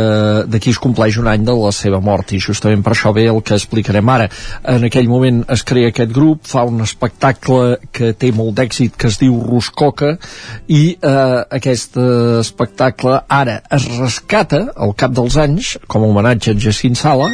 d'aquí 0.51 0.75
es 0.75 0.83
compleix 0.83 1.19
un 1.19 1.29
any 1.31 1.45
de 1.47 1.55
la 1.55 1.73
seva 1.73 2.01
mort, 2.01 2.33
i 2.33 2.43
justament 2.43 2.83
per 2.83 2.95
això 2.95 3.15
ve 3.15 3.29
el 3.31 3.43
que 3.43 3.55
explicarem 3.55 4.09
ara. 4.11 4.29
En 4.67 4.85
aquell 4.89 5.09
moment 5.09 5.45
es 5.55 5.63
crea 5.63 5.93
aquest 5.93 6.13
grup, 6.15 6.48
fa 6.49 6.65
un 6.69 6.81
espectacle 6.85 7.79
que 7.93 8.13
té 8.17 8.31
molt 8.33 8.57
d'èxit 8.59 8.97
que 8.99 9.11
es 9.11 9.19
diu 9.21 9.37
Roscoca 9.45 10.15
i 10.73 10.83
eh, 10.95 11.13
aquest 11.59 11.99
eh, 12.01 12.41
espectacle 12.41 13.21
ara 13.29 13.61
es 13.79 13.87
rescata 13.99 14.65
al 14.77 14.97
cap 14.99 15.15
dels 15.17 15.37
anys 15.41 15.77
com 15.87 16.05
a 16.05 16.11
homenatge 16.11 16.55
a 16.55 16.61
Jacint 16.67 16.99
Sala 16.99 17.29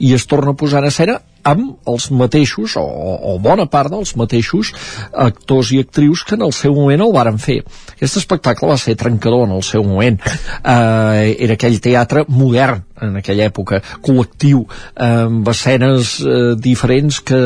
i 0.00 0.14
es 0.16 0.26
torna 0.30 0.54
a 0.54 0.60
posar 0.64 0.82
en 0.82 0.92
escena 0.92 1.20
amb 1.44 1.88
els 1.90 2.08
mateixos, 2.10 2.76
o, 2.80 2.84
o 2.84 3.36
bona 3.42 3.66
part 3.70 3.92
dels 3.92 4.14
mateixos 4.20 4.72
actors 5.12 5.72
i 5.74 5.80
actrius 5.84 6.24
que 6.24 6.38
en 6.38 6.46
el 6.46 6.54
seu 6.56 6.74
moment 6.76 7.04
el 7.04 7.12
varen 7.14 7.38
fer. 7.42 7.60
Aquest 7.94 8.18
espectacle 8.22 8.70
va 8.70 8.78
ser 8.80 8.96
trencador 9.00 9.46
en 9.48 9.54
el 9.58 9.62
seu 9.66 9.84
moment. 9.86 10.18
Eh, 10.24 11.36
era 11.44 11.58
aquell 11.58 11.78
teatre 11.84 12.24
modern 12.28 12.82
en 13.04 13.18
aquella 13.20 13.48
època, 13.50 13.82
col·lectiu, 14.04 14.64
amb 14.96 15.48
escenes 15.52 16.16
eh, 16.24 16.54
diferents 16.56 17.20
que, 17.20 17.40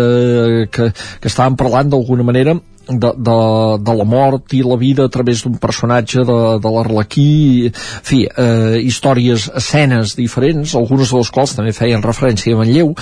que, 0.70 0.90
que 0.92 1.30
estaven 1.30 1.56
parlant 1.58 1.90
d'alguna 1.90 2.26
manera 2.26 2.58
de, 2.88 3.12
de, 3.16 3.38
de 3.84 3.94
la 4.00 4.04
mort 4.04 4.52
i 4.56 4.62
la 4.64 4.76
vida 4.80 5.04
a 5.04 5.12
través 5.12 5.42
d'un 5.44 5.58
personatge 5.60 6.24
de, 6.24 6.38
de 6.62 6.72
l'Arlequí. 6.72 7.68
En 7.68 8.06
fi, 8.08 8.22
eh, 8.26 8.78
històries, 8.82 9.48
escenes 9.60 10.14
diferents, 10.18 10.74
algunes 10.78 11.12
de 11.12 11.20
les 11.20 11.32
quals 11.34 11.54
també 11.58 11.74
feien 11.76 12.04
referència 12.04 12.54
a 12.54 12.60
Manlleu. 12.60 12.94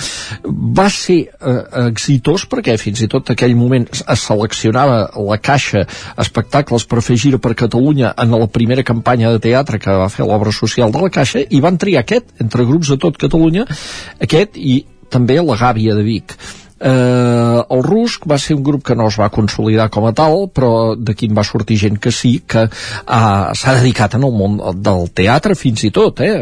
Va 0.77 0.89
ser 0.93 1.19
eh, 1.27 1.57
exitós 1.87 2.47
perquè 2.49 2.77
fins 2.81 3.01
i 3.03 3.09
tot 3.11 3.31
aquell 3.33 3.55
moment 3.57 3.87
es 3.97 4.27
seleccionava 4.27 4.99
la 5.15 5.39
caixa 5.39 5.85
espectacles 6.19 6.85
per 6.87 7.03
fer 7.05 7.17
gira 7.17 7.39
per 7.41 7.55
Catalunya 7.57 8.13
en 8.19 8.35
la 8.35 8.49
primera 8.51 8.83
campanya 8.83 9.31
de 9.33 9.41
teatre 9.43 9.79
que 9.79 9.97
va 10.03 10.11
fer 10.13 10.27
l'obra 10.27 10.51
social 10.51 10.91
de 10.91 11.01
la 11.01 11.11
caixa 11.13 11.41
i 11.41 11.63
van 11.63 11.79
triar 11.79 12.03
aquest, 12.03 12.35
entre 12.43 12.67
grups 12.67 12.91
de 12.93 12.99
tot 13.01 13.17
Catalunya 13.17 13.65
aquest 14.23 14.57
i 14.59 14.83
també 15.09 15.39
la 15.39 15.55
Gàbia 15.57 15.95
de 15.95 16.03
Vic 16.03 16.35
Eh, 16.79 17.63
el 17.73 17.83
Rusc 17.83 18.27
va 18.29 18.37
ser 18.41 18.55
un 18.57 18.63
grup 18.63 18.83
que 18.85 18.95
no 18.95 19.07
es 19.09 19.17
va 19.19 19.29
consolidar 19.33 19.89
com 19.93 20.05
a 20.07 20.13
tal, 20.17 20.47
però 20.53 20.95
d'aquí 20.95 21.29
en 21.29 21.37
va 21.37 21.45
sortir 21.47 21.79
gent 21.81 21.97
que 22.01 22.11
sí, 22.13 22.37
que 22.47 22.67
eh, 22.67 23.53
s'ha 23.57 23.75
dedicat 23.79 24.17
en 24.17 24.27
el 24.27 24.35
món 24.35 24.59
del 24.83 25.09
teatre 25.17 25.57
fins 25.57 25.83
i 25.87 25.91
tot. 25.93 26.21
Eh? 26.21 26.35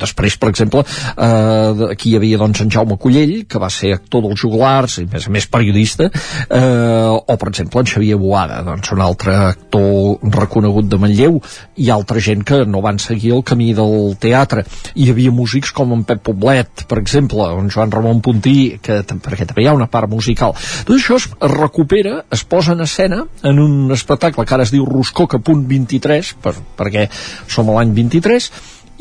Després, 0.00 0.36
per 0.40 0.50
exemple, 0.52 0.84
eh, 1.16 1.86
aquí 1.90 2.12
hi 2.12 2.18
havia 2.20 2.40
doncs, 2.42 2.62
en 2.64 2.72
Jaume 2.72 2.98
Collell, 3.00 3.46
que 3.48 3.62
va 3.62 3.70
ser 3.72 3.94
actor 3.96 4.26
dels 4.26 4.40
juglars 4.40 4.98
i, 5.02 5.06
més 5.12 5.28
a 5.28 5.32
més, 5.34 5.48
periodista, 5.48 6.10
eh, 6.10 7.16
o, 7.16 7.36
per 7.36 7.50
exemple, 7.52 7.80
en 7.80 7.90
Xavier 7.92 8.20
Boada, 8.20 8.60
doncs, 8.66 8.92
un 8.92 9.04
altre 9.04 9.36
actor 9.52 10.30
reconegut 10.36 10.90
de 10.90 11.00
Manlleu, 11.00 11.40
i 11.76 11.90
altra 11.92 12.20
gent 12.20 12.44
que 12.46 12.62
no 12.68 12.82
van 12.84 13.00
seguir 13.02 13.32
el 13.36 13.44
camí 13.46 13.72
del 13.76 14.14
teatre. 14.20 14.64
Hi 14.96 15.10
havia 15.12 15.32
músics 15.34 15.72
com 15.76 15.92
en 15.96 16.04
Pep 16.08 16.22
Poblet, 16.26 16.86
per 16.88 17.00
exemple, 17.02 17.48
en 17.56 17.70
Joan 17.72 17.92
Ramon 17.94 18.22
Puntí, 18.24 18.56
que 18.82 19.02
perquè 19.06 19.45
també 19.46 19.64
hi 19.64 19.68
ha 19.70 19.76
una 19.76 19.88
part 19.90 20.10
musical. 20.10 20.54
Tot 20.86 20.94
això 20.96 21.18
es 21.20 21.28
recupera, 21.56 22.20
es 22.32 22.44
posa 22.44 22.74
en 22.76 22.84
escena 22.84 23.24
en 23.42 23.60
un 23.62 23.92
espectacle 23.94 24.44
que 24.44 24.56
ara 24.56 24.66
es 24.66 24.74
diu 24.74 24.86
Roscoca.23, 24.88 26.34
per, 26.42 26.54
perquè 26.78 27.08
som 27.50 27.70
a 27.70 27.78
l'any 27.78 27.94
23, 27.96 28.50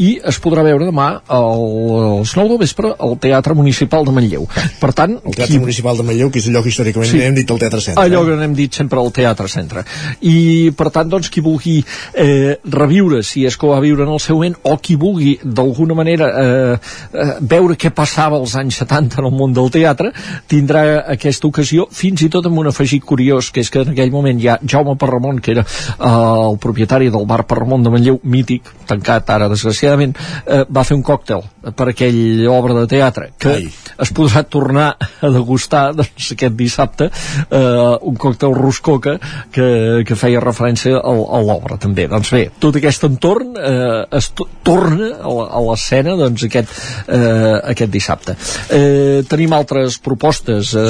i 0.02 0.16
es 0.28 0.40
podrà 0.44 0.64
veure 0.66 0.88
demà 0.88 1.08
als 1.32 2.34
9 2.36 2.50
del 2.52 2.60
vespre 2.60 2.92
al 3.00 3.16
Teatre 3.22 3.56
Municipal 3.56 4.06
de 4.06 4.14
Manlleu. 4.16 4.48
Per 4.82 4.92
tant... 4.96 5.16
El 5.22 5.36
Teatre 5.36 5.54
qui... 5.54 5.62
Municipal 5.64 5.98
de 6.00 6.06
Manlleu, 6.08 6.32
que 6.34 6.42
és 6.42 6.50
el 6.50 6.58
lloc 6.58 6.68
històricament 6.70 7.12
sí. 7.12 7.22
n'hem 7.22 7.38
dit 7.38 7.52
el 7.52 7.62
Teatre 7.62 7.82
Centre. 7.84 8.04
Allò 8.04 8.24
que 8.28 8.36
n'hem 8.40 8.56
dit 8.58 8.76
sempre 8.76 9.00
al 9.00 9.12
Teatre 9.16 9.48
Centre. 9.52 9.86
I, 10.28 10.36
per 10.76 10.90
tant, 10.96 11.10
doncs, 11.12 11.30
qui 11.32 11.44
vulgui 11.46 11.78
eh, 12.12 12.58
reviure, 12.76 13.22
si 13.24 13.46
és 13.48 13.56
que 13.56 13.68
ho 13.68 13.72
va 13.72 13.82
viure 13.84 14.04
en 14.06 14.12
el 14.16 14.22
seu 14.24 14.40
moment, 14.40 14.58
o 14.68 14.76
qui 14.84 14.98
vulgui, 15.00 15.38
d'alguna 15.44 15.98
manera, 15.98 16.30
eh, 16.44 16.76
eh, 17.14 17.32
veure 17.56 17.80
què 17.80 17.94
passava 17.96 18.40
als 18.42 18.58
anys 18.60 18.82
70 18.84 19.22
en 19.22 19.30
el 19.30 19.36
món 19.36 19.56
del 19.56 19.72
teatre, 19.74 20.12
tindrà 20.52 20.84
aquesta 21.16 21.48
ocasió, 21.48 21.88
fins 21.96 22.26
i 22.26 22.32
tot 22.34 22.50
amb 22.50 22.60
un 22.60 22.72
afegit 22.72 23.06
curiós, 23.08 23.52
que 23.56 23.64
és 23.64 23.72
que 23.72 23.86
en 23.86 23.96
aquell 23.96 24.12
moment 24.14 24.42
hi 24.42 24.52
ha 24.52 24.60
Jaume 24.62 24.98
Parramon, 25.00 25.40
que 25.40 25.56
era 25.56 25.64
eh, 25.64 26.12
el 26.12 26.60
propietari 26.62 27.12
del 27.14 27.28
bar 27.30 27.46
Parramon 27.48 27.86
de 27.86 27.96
Manlleu, 27.96 28.20
mític, 28.24 28.74
tancat 28.90 29.32
ara, 29.32 29.50
desgraciadament, 29.52 29.85
desgraciadament 29.86 30.16
eh, 30.46 30.66
va 30.70 30.84
fer 30.84 30.98
un 30.98 31.04
còctel 31.06 31.44
per 31.76 31.90
aquella 31.90 32.52
obra 32.54 32.76
de 32.78 32.86
teatre 32.90 33.32
que 33.42 33.54
Ai. 33.56 33.70
es 34.02 34.12
podrà 34.16 34.44
tornar 34.44 34.88
a 34.98 35.32
degustar 35.34 35.94
doncs, 36.00 36.32
aquest 36.36 36.56
dissabte 36.58 37.10
eh, 37.10 37.98
un 38.02 38.18
còctel 38.22 38.56
roscoca 38.58 39.18
que, 39.54 40.04
que 40.06 40.18
feia 40.20 40.44
referència 40.44 41.00
a, 41.00 41.14
a 41.14 41.42
l'obra 41.46 41.80
també. 41.82 42.08
Doncs 42.12 42.32
bé, 42.34 42.44
tot 42.62 42.78
aquest 42.78 43.08
entorn 43.08 43.56
eh, 43.58 44.04
es 44.18 44.32
to 44.36 44.48
torna 44.66 45.12
a 45.22 45.62
l'escena 45.62 46.16
doncs, 46.18 46.46
aquest, 46.48 46.72
eh, 47.12 47.56
aquest 47.72 47.92
dissabte. 47.94 48.36
Eh, 48.74 49.22
tenim 49.30 49.54
altres 49.54 50.00
propostes. 50.02 50.74
Eh. 50.78 50.86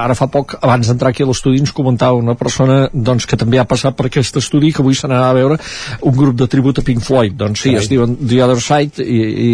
Ara 0.00 0.16
fa 0.18 0.26
poc, 0.32 0.56
abans 0.60 0.90
d'entrar 0.90 1.12
aquí 1.12 1.24
a 1.24 1.28
l'estudi, 1.28 1.60
ens 1.62 1.74
comentava 1.76 2.18
una 2.18 2.34
persona 2.38 2.82
doncs, 2.92 3.26
que 3.30 3.38
també 3.38 3.60
ha 3.60 3.66
passat 3.70 3.96
per 3.98 4.08
aquest 4.08 4.40
estudi 4.40 4.72
que 4.74 4.82
avui 4.82 4.98
s'anava 4.98 5.30
a 5.30 5.36
veure 5.36 5.58
un 6.06 6.16
grup 6.16 6.38
de 6.40 6.48
tribut 6.50 6.80
a 6.82 6.86
Pink 6.86 7.04
Floyd. 7.06 7.36
Doncs 7.38 7.62
sí, 7.62 7.70
sí. 7.70 7.76
es 7.78 7.90
diuen 7.90 8.16
The 8.20 8.39
Other 8.44 8.60
Side 8.62 9.04
i, 9.04 9.20
i 9.20 9.50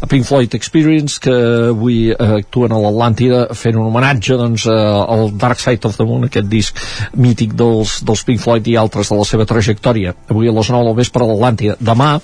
a 0.00 0.08
Pink 0.10 0.26
Floyd 0.28 0.54
Experience 0.58 1.20
que 1.22 1.34
avui 1.70 2.10
eh, 2.10 2.16
actuen 2.40 2.74
a 2.74 2.80
l'Atlàntida 2.82 3.42
fent 3.56 3.78
un 3.78 3.88
homenatge 3.88 4.38
doncs, 4.40 4.66
eh, 4.70 4.76
al 5.16 5.30
Dark 5.38 5.62
Side 5.62 5.88
of 5.88 5.96
the 5.98 6.06
Moon, 6.08 6.28
aquest 6.28 6.50
disc 6.50 6.82
mític 7.16 7.56
dels, 7.58 8.00
dels 8.06 8.24
Pink 8.26 8.42
Floyd 8.42 8.68
i 8.70 8.78
altres 8.80 9.12
de 9.12 9.18
la 9.18 9.28
seva 9.28 9.48
trajectòria. 9.48 10.16
Avui 10.30 10.50
a 10.50 10.56
les 10.56 10.72
9 10.72 10.90
del 10.90 10.98
vespre 11.02 11.24
a 11.24 11.30
l'Atlàntida. 11.30 11.78
Demà 11.80 12.16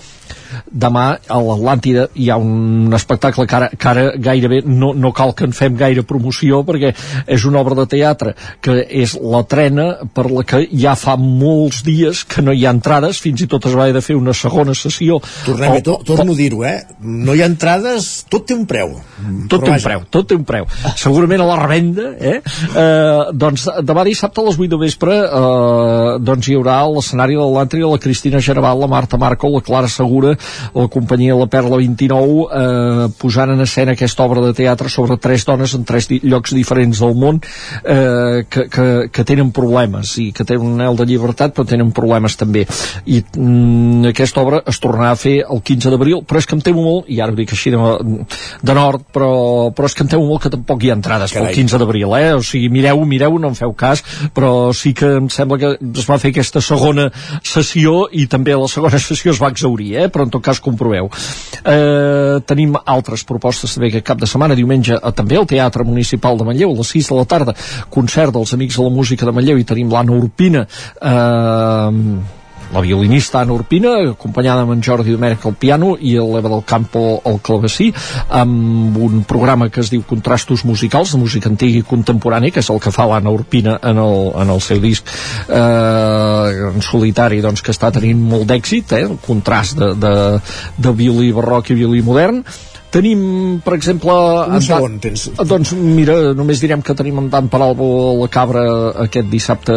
demà 0.70 1.06
a 1.28 1.40
l'Atlàntida 1.42 2.08
hi 2.14 2.28
ha 2.30 2.38
un 2.40 2.92
espectacle 2.94 3.46
que 3.46 3.56
ara, 3.56 3.70
que 3.76 3.88
ara 3.88 4.04
gairebé 4.16 4.62
no, 4.66 4.92
no 4.94 5.12
cal 5.16 5.34
que 5.36 5.46
en 5.48 5.56
fem 5.56 5.76
gaire 5.78 6.04
promoció 6.06 6.62
perquè 6.66 6.92
és 7.26 7.46
una 7.48 7.60
obra 7.62 7.76
de 7.82 7.86
teatre 7.90 8.34
que 8.62 8.78
és 9.02 9.14
la 9.20 9.42
trena 9.48 9.88
per 10.14 10.28
la 10.30 10.44
que 10.46 10.64
ja 10.70 10.94
fa 10.98 11.16
molts 11.20 11.82
dies 11.86 12.22
que 12.28 12.42
no 12.44 12.54
hi 12.54 12.64
ha 12.66 12.72
entrades, 12.74 13.20
fins 13.22 13.44
i 13.44 13.48
tot 13.50 13.66
es 13.68 13.76
va 13.76 13.86
haver 13.86 13.96
de 13.96 14.04
fer 14.04 14.16
una 14.18 14.34
segona 14.36 14.74
sessió. 14.76 15.18
Tornem, 15.46 15.78
o, 15.78 15.82
to, 15.84 15.98
torno 16.06 16.34
a 16.34 16.38
dir-ho, 16.38 16.62
eh? 16.66 16.78
No 17.02 17.34
hi 17.36 17.42
ha 17.42 17.48
entrades, 17.50 18.10
tot 18.30 18.46
té 18.48 18.56
un 18.56 18.66
preu. 18.68 18.94
Tot 19.50 19.64
té 19.64 19.72
un 19.72 19.82
preu, 19.82 20.04
tot 20.12 20.28
té 20.30 20.38
un 20.38 20.44
preu. 20.48 20.68
Segurament 21.00 21.44
a 21.44 21.48
la 21.48 21.58
revenda, 21.62 22.12
eh? 22.18 22.38
eh 22.40 23.32
doncs 23.32 23.66
demà 23.86 24.04
dissabte 24.06 24.42
a 24.42 24.46
les 24.48 24.58
8 24.58 24.70
de 24.72 24.80
vespre 24.80 25.16
eh, 25.22 26.18
doncs 26.22 26.48
hi 26.48 26.56
haurà 26.58 26.80
l'escenari 26.90 27.38
de 27.38 27.48
l'Antri 27.54 27.82
la 27.82 28.00
Cristina 28.02 28.40
Gerval, 28.42 28.80
la 28.80 28.90
Marta 28.90 29.18
Marco, 29.18 29.50
la 29.52 29.62
Clara 29.64 29.90
Segura, 29.90 30.34
la 30.74 30.88
companyia 30.92 31.36
La 31.38 31.48
Perla 31.50 31.78
29, 31.80 32.46
eh, 32.52 33.08
posant 33.18 33.52
en 33.54 33.64
escena 33.64 33.96
aquesta 33.96 34.24
obra 34.24 34.42
de 34.44 34.52
teatre 34.56 34.90
sobre 34.92 35.16
tres 35.16 35.46
dones 35.48 35.74
en 35.74 35.84
tres 35.88 36.08
llocs 36.22 36.54
diferents 36.54 37.02
del 37.02 37.14
món 37.18 37.40
eh, 37.84 38.44
que, 38.48 38.68
que, 38.72 38.86
que 39.12 39.24
tenen 39.28 39.52
problemes 39.54 40.16
i 40.22 40.30
que 40.32 40.46
tenen 40.48 40.66
un 40.66 40.80
anel 40.80 40.98
de 40.98 41.06
llibertat 41.08 41.54
però 41.56 41.66
tenen 41.68 41.92
problemes 41.94 42.36
també 42.40 42.64
i 43.06 43.22
mm, 43.22 44.12
aquesta 44.12 44.42
obra 44.42 44.62
es 44.68 44.80
tornarà 44.82 45.12
a 45.14 45.20
fer 45.20 45.38
el 45.42 45.62
15 45.62 45.92
d'abril 45.92 46.22
però 46.28 46.42
és 46.42 46.48
que 46.48 46.56
em 46.58 46.64
temo 46.64 46.84
molt, 46.84 47.10
i 47.12 47.20
ara 47.22 47.34
ho 47.34 47.38
dic 47.38 47.54
així 47.54 47.72
de, 47.74 47.80
de 48.62 48.76
nord, 48.76 49.06
però, 49.14 49.32
però 49.76 49.90
és 49.90 49.96
que 49.96 50.06
em 50.06 50.12
temo 50.14 50.26
molt 50.28 50.44
que 50.46 50.52
tampoc 50.52 50.82
hi 50.84 50.92
ha 50.92 50.98
entrades 50.98 51.34
Carai. 51.34 51.52
pel 51.52 51.62
15 51.62 51.82
d'abril 51.82 52.16
eh? 52.18 52.32
o 52.36 52.42
sigui, 52.46 52.70
mireu, 52.72 53.04
mireu, 53.08 53.38
no 53.42 53.52
en 53.52 53.58
feu 53.58 53.74
cas 53.78 54.04
però 54.34 54.72
sí 54.76 54.94
que 54.96 55.16
em 55.18 55.28
sembla 55.32 55.58
que 55.60 55.74
es 55.80 56.08
va 56.08 56.18
fer 56.22 56.32
aquesta 56.32 56.62
segona 56.64 57.08
sessió 57.42 58.06
i 58.12 58.26
també 58.30 58.56
la 58.58 58.68
segona 58.70 59.00
sessió 59.08 59.32
es 59.34 59.40
va 59.42 59.52
exaurir, 59.52 59.94
eh? 60.00 60.08
però 60.12 60.26
en 60.26 60.31
tot 60.32 60.44
cas 60.44 60.60
comproveu. 60.62 61.10
Eh, 61.62 62.40
tenim 62.48 62.76
altres 62.82 63.24
propostes 63.28 63.76
també 63.76 63.92
que 63.94 64.04
cap 64.06 64.20
de 64.20 64.28
setmana, 64.30 64.58
diumenge, 64.58 64.98
eh, 64.98 65.14
també 65.16 65.38
al 65.38 65.48
Teatre 65.48 65.86
Municipal 65.86 66.38
de 66.38 66.48
Manlleu, 66.48 66.72
a 66.72 66.80
les 66.82 66.92
6 66.96 67.12
de 67.12 67.18
la 67.20 67.26
tarda, 67.28 67.56
concert 67.90 68.34
dels 68.34 68.54
Amics 68.54 68.78
de 68.78 68.86
la 68.86 68.94
Música 68.94 69.26
de 69.28 69.32
Manlleu 69.32 69.58
i 69.58 69.68
tenim 69.68 69.92
l'Anna 69.92 70.16
Urpina 70.18 70.66
eh, 70.66 72.40
la 72.72 72.80
violinista 72.80 73.40
Anna 73.40 73.52
Urpina, 73.52 73.92
acompanyada 74.12 74.64
amb 74.64 74.72
en 74.74 74.82
Jordi 74.82 75.12
Domènech 75.12 75.44
al 75.46 75.56
piano 75.60 75.92
i 76.00 76.14
l'Eva 76.16 76.50
del 76.52 76.64
Campo 76.64 77.20
al 77.28 77.38
clavecí, 77.44 77.90
amb 78.28 78.96
un 78.96 79.22
programa 79.28 79.68
que 79.68 79.82
es 79.84 79.92
diu 79.92 80.04
Contrastos 80.08 80.64
Musicals, 80.64 81.12
de 81.12 81.20
música 81.20 81.50
antiga 81.52 81.78
i 81.78 81.86
contemporània, 81.86 82.52
que 82.54 82.64
és 82.64 82.72
el 82.72 82.80
que 82.80 82.94
fa 82.94 83.06
l'Anna 83.10 83.32
Urpina 83.34 83.78
en 83.82 84.00
el, 84.00 84.18
en 84.42 84.54
el 84.56 84.64
seu 84.64 84.80
disc 84.82 85.12
eh, 85.48 86.72
en 86.72 86.82
solitari, 86.82 87.42
doncs, 87.44 87.62
que 87.62 87.74
està 87.74 87.92
tenint 87.92 88.20
molt 88.32 88.48
d'èxit, 88.48 88.96
eh, 88.96 89.04
el 89.06 89.18
contrast 89.22 89.78
de, 89.78 89.92
de, 90.00 90.14
de 90.80 90.96
violí 90.96 91.32
barroc 91.36 91.70
i 91.70 91.78
violí 91.78 92.02
modern, 92.04 92.42
Tenim, 92.92 93.20
per 93.64 93.72
exemple... 93.78 94.12
Un 94.52 94.60
segon, 94.60 94.98
tens... 95.00 95.24
Doncs 95.48 95.72
mira, 95.72 96.34
només 96.36 96.60
direm 96.60 96.82
que 96.84 96.92
tenim 96.96 97.22
en 97.22 97.30
Dan 97.32 97.48
Paralbo 97.52 97.86
a 98.10 98.14
la 98.18 98.28
Cabra 98.32 98.64
aquest 99.06 99.30
dissabte 99.32 99.76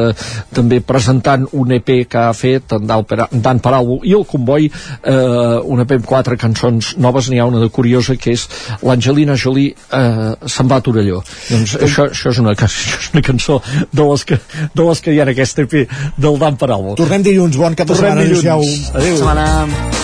també 0.56 0.82
presentant 0.84 1.46
un 1.56 1.72
EP 1.78 1.92
que 2.12 2.20
ha 2.20 2.34
fet 2.36 2.76
en 2.76 2.84
Dan 2.90 3.62
Paralbo 3.64 4.02
i 4.04 4.12
el 4.18 4.26
Comboi, 4.28 4.68
eh, 4.68 5.60
un 5.64 5.84
EP 5.86 5.94
amb 5.96 6.10
quatre 6.10 6.36
cançons 6.42 6.96
noves, 7.00 7.30
n'hi 7.32 7.40
ha 7.40 7.46
una 7.48 7.62
de 7.64 7.70
curiosa 7.72 8.18
que 8.20 8.34
és 8.36 8.44
l'Angelina 8.84 9.38
Jolie 9.40 9.72
eh, 9.72 10.34
se'n 10.52 10.68
va 10.72 10.82
a 10.82 10.84
Torelló. 10.84 11.22
Doncs 11.48 11.78
això, 11.80 12.10
això, 12.12 12.34
és 12.36 12.42
una, 12.44 12.52
això 12.68 13.00
és 13.00 13.08
una 13.14 13.24
cançó 13.24 13.62
de 13.96 14.10
les, 14.10 14.26
que, 14.28 14.42
de 14.76 14.90
les 14.90 15.04
que 15.06 15.16
hi 15.16 15.22
ha 15.22 15.28
en 15.30 15.32
aquest 15.32 15.64
EP 15.64 15.78
del 16.20 16.42
Dan 16.44 16.60
Paralbo. 16.60 16.98
Tornem 17.00 17.24
dilluns, 17.24 17.56
bon 17.64 17.80
cap 17.80 17.88
de 17.88 17.96
Tornem 17.96 18.20
setmana. 18.20 18.28
dilluns. 18.28 18.92
Adéu. 18.92 19.24
Adéu. 19.32 20.04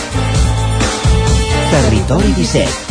Territori 1.71 2.33
17 2.39 2.90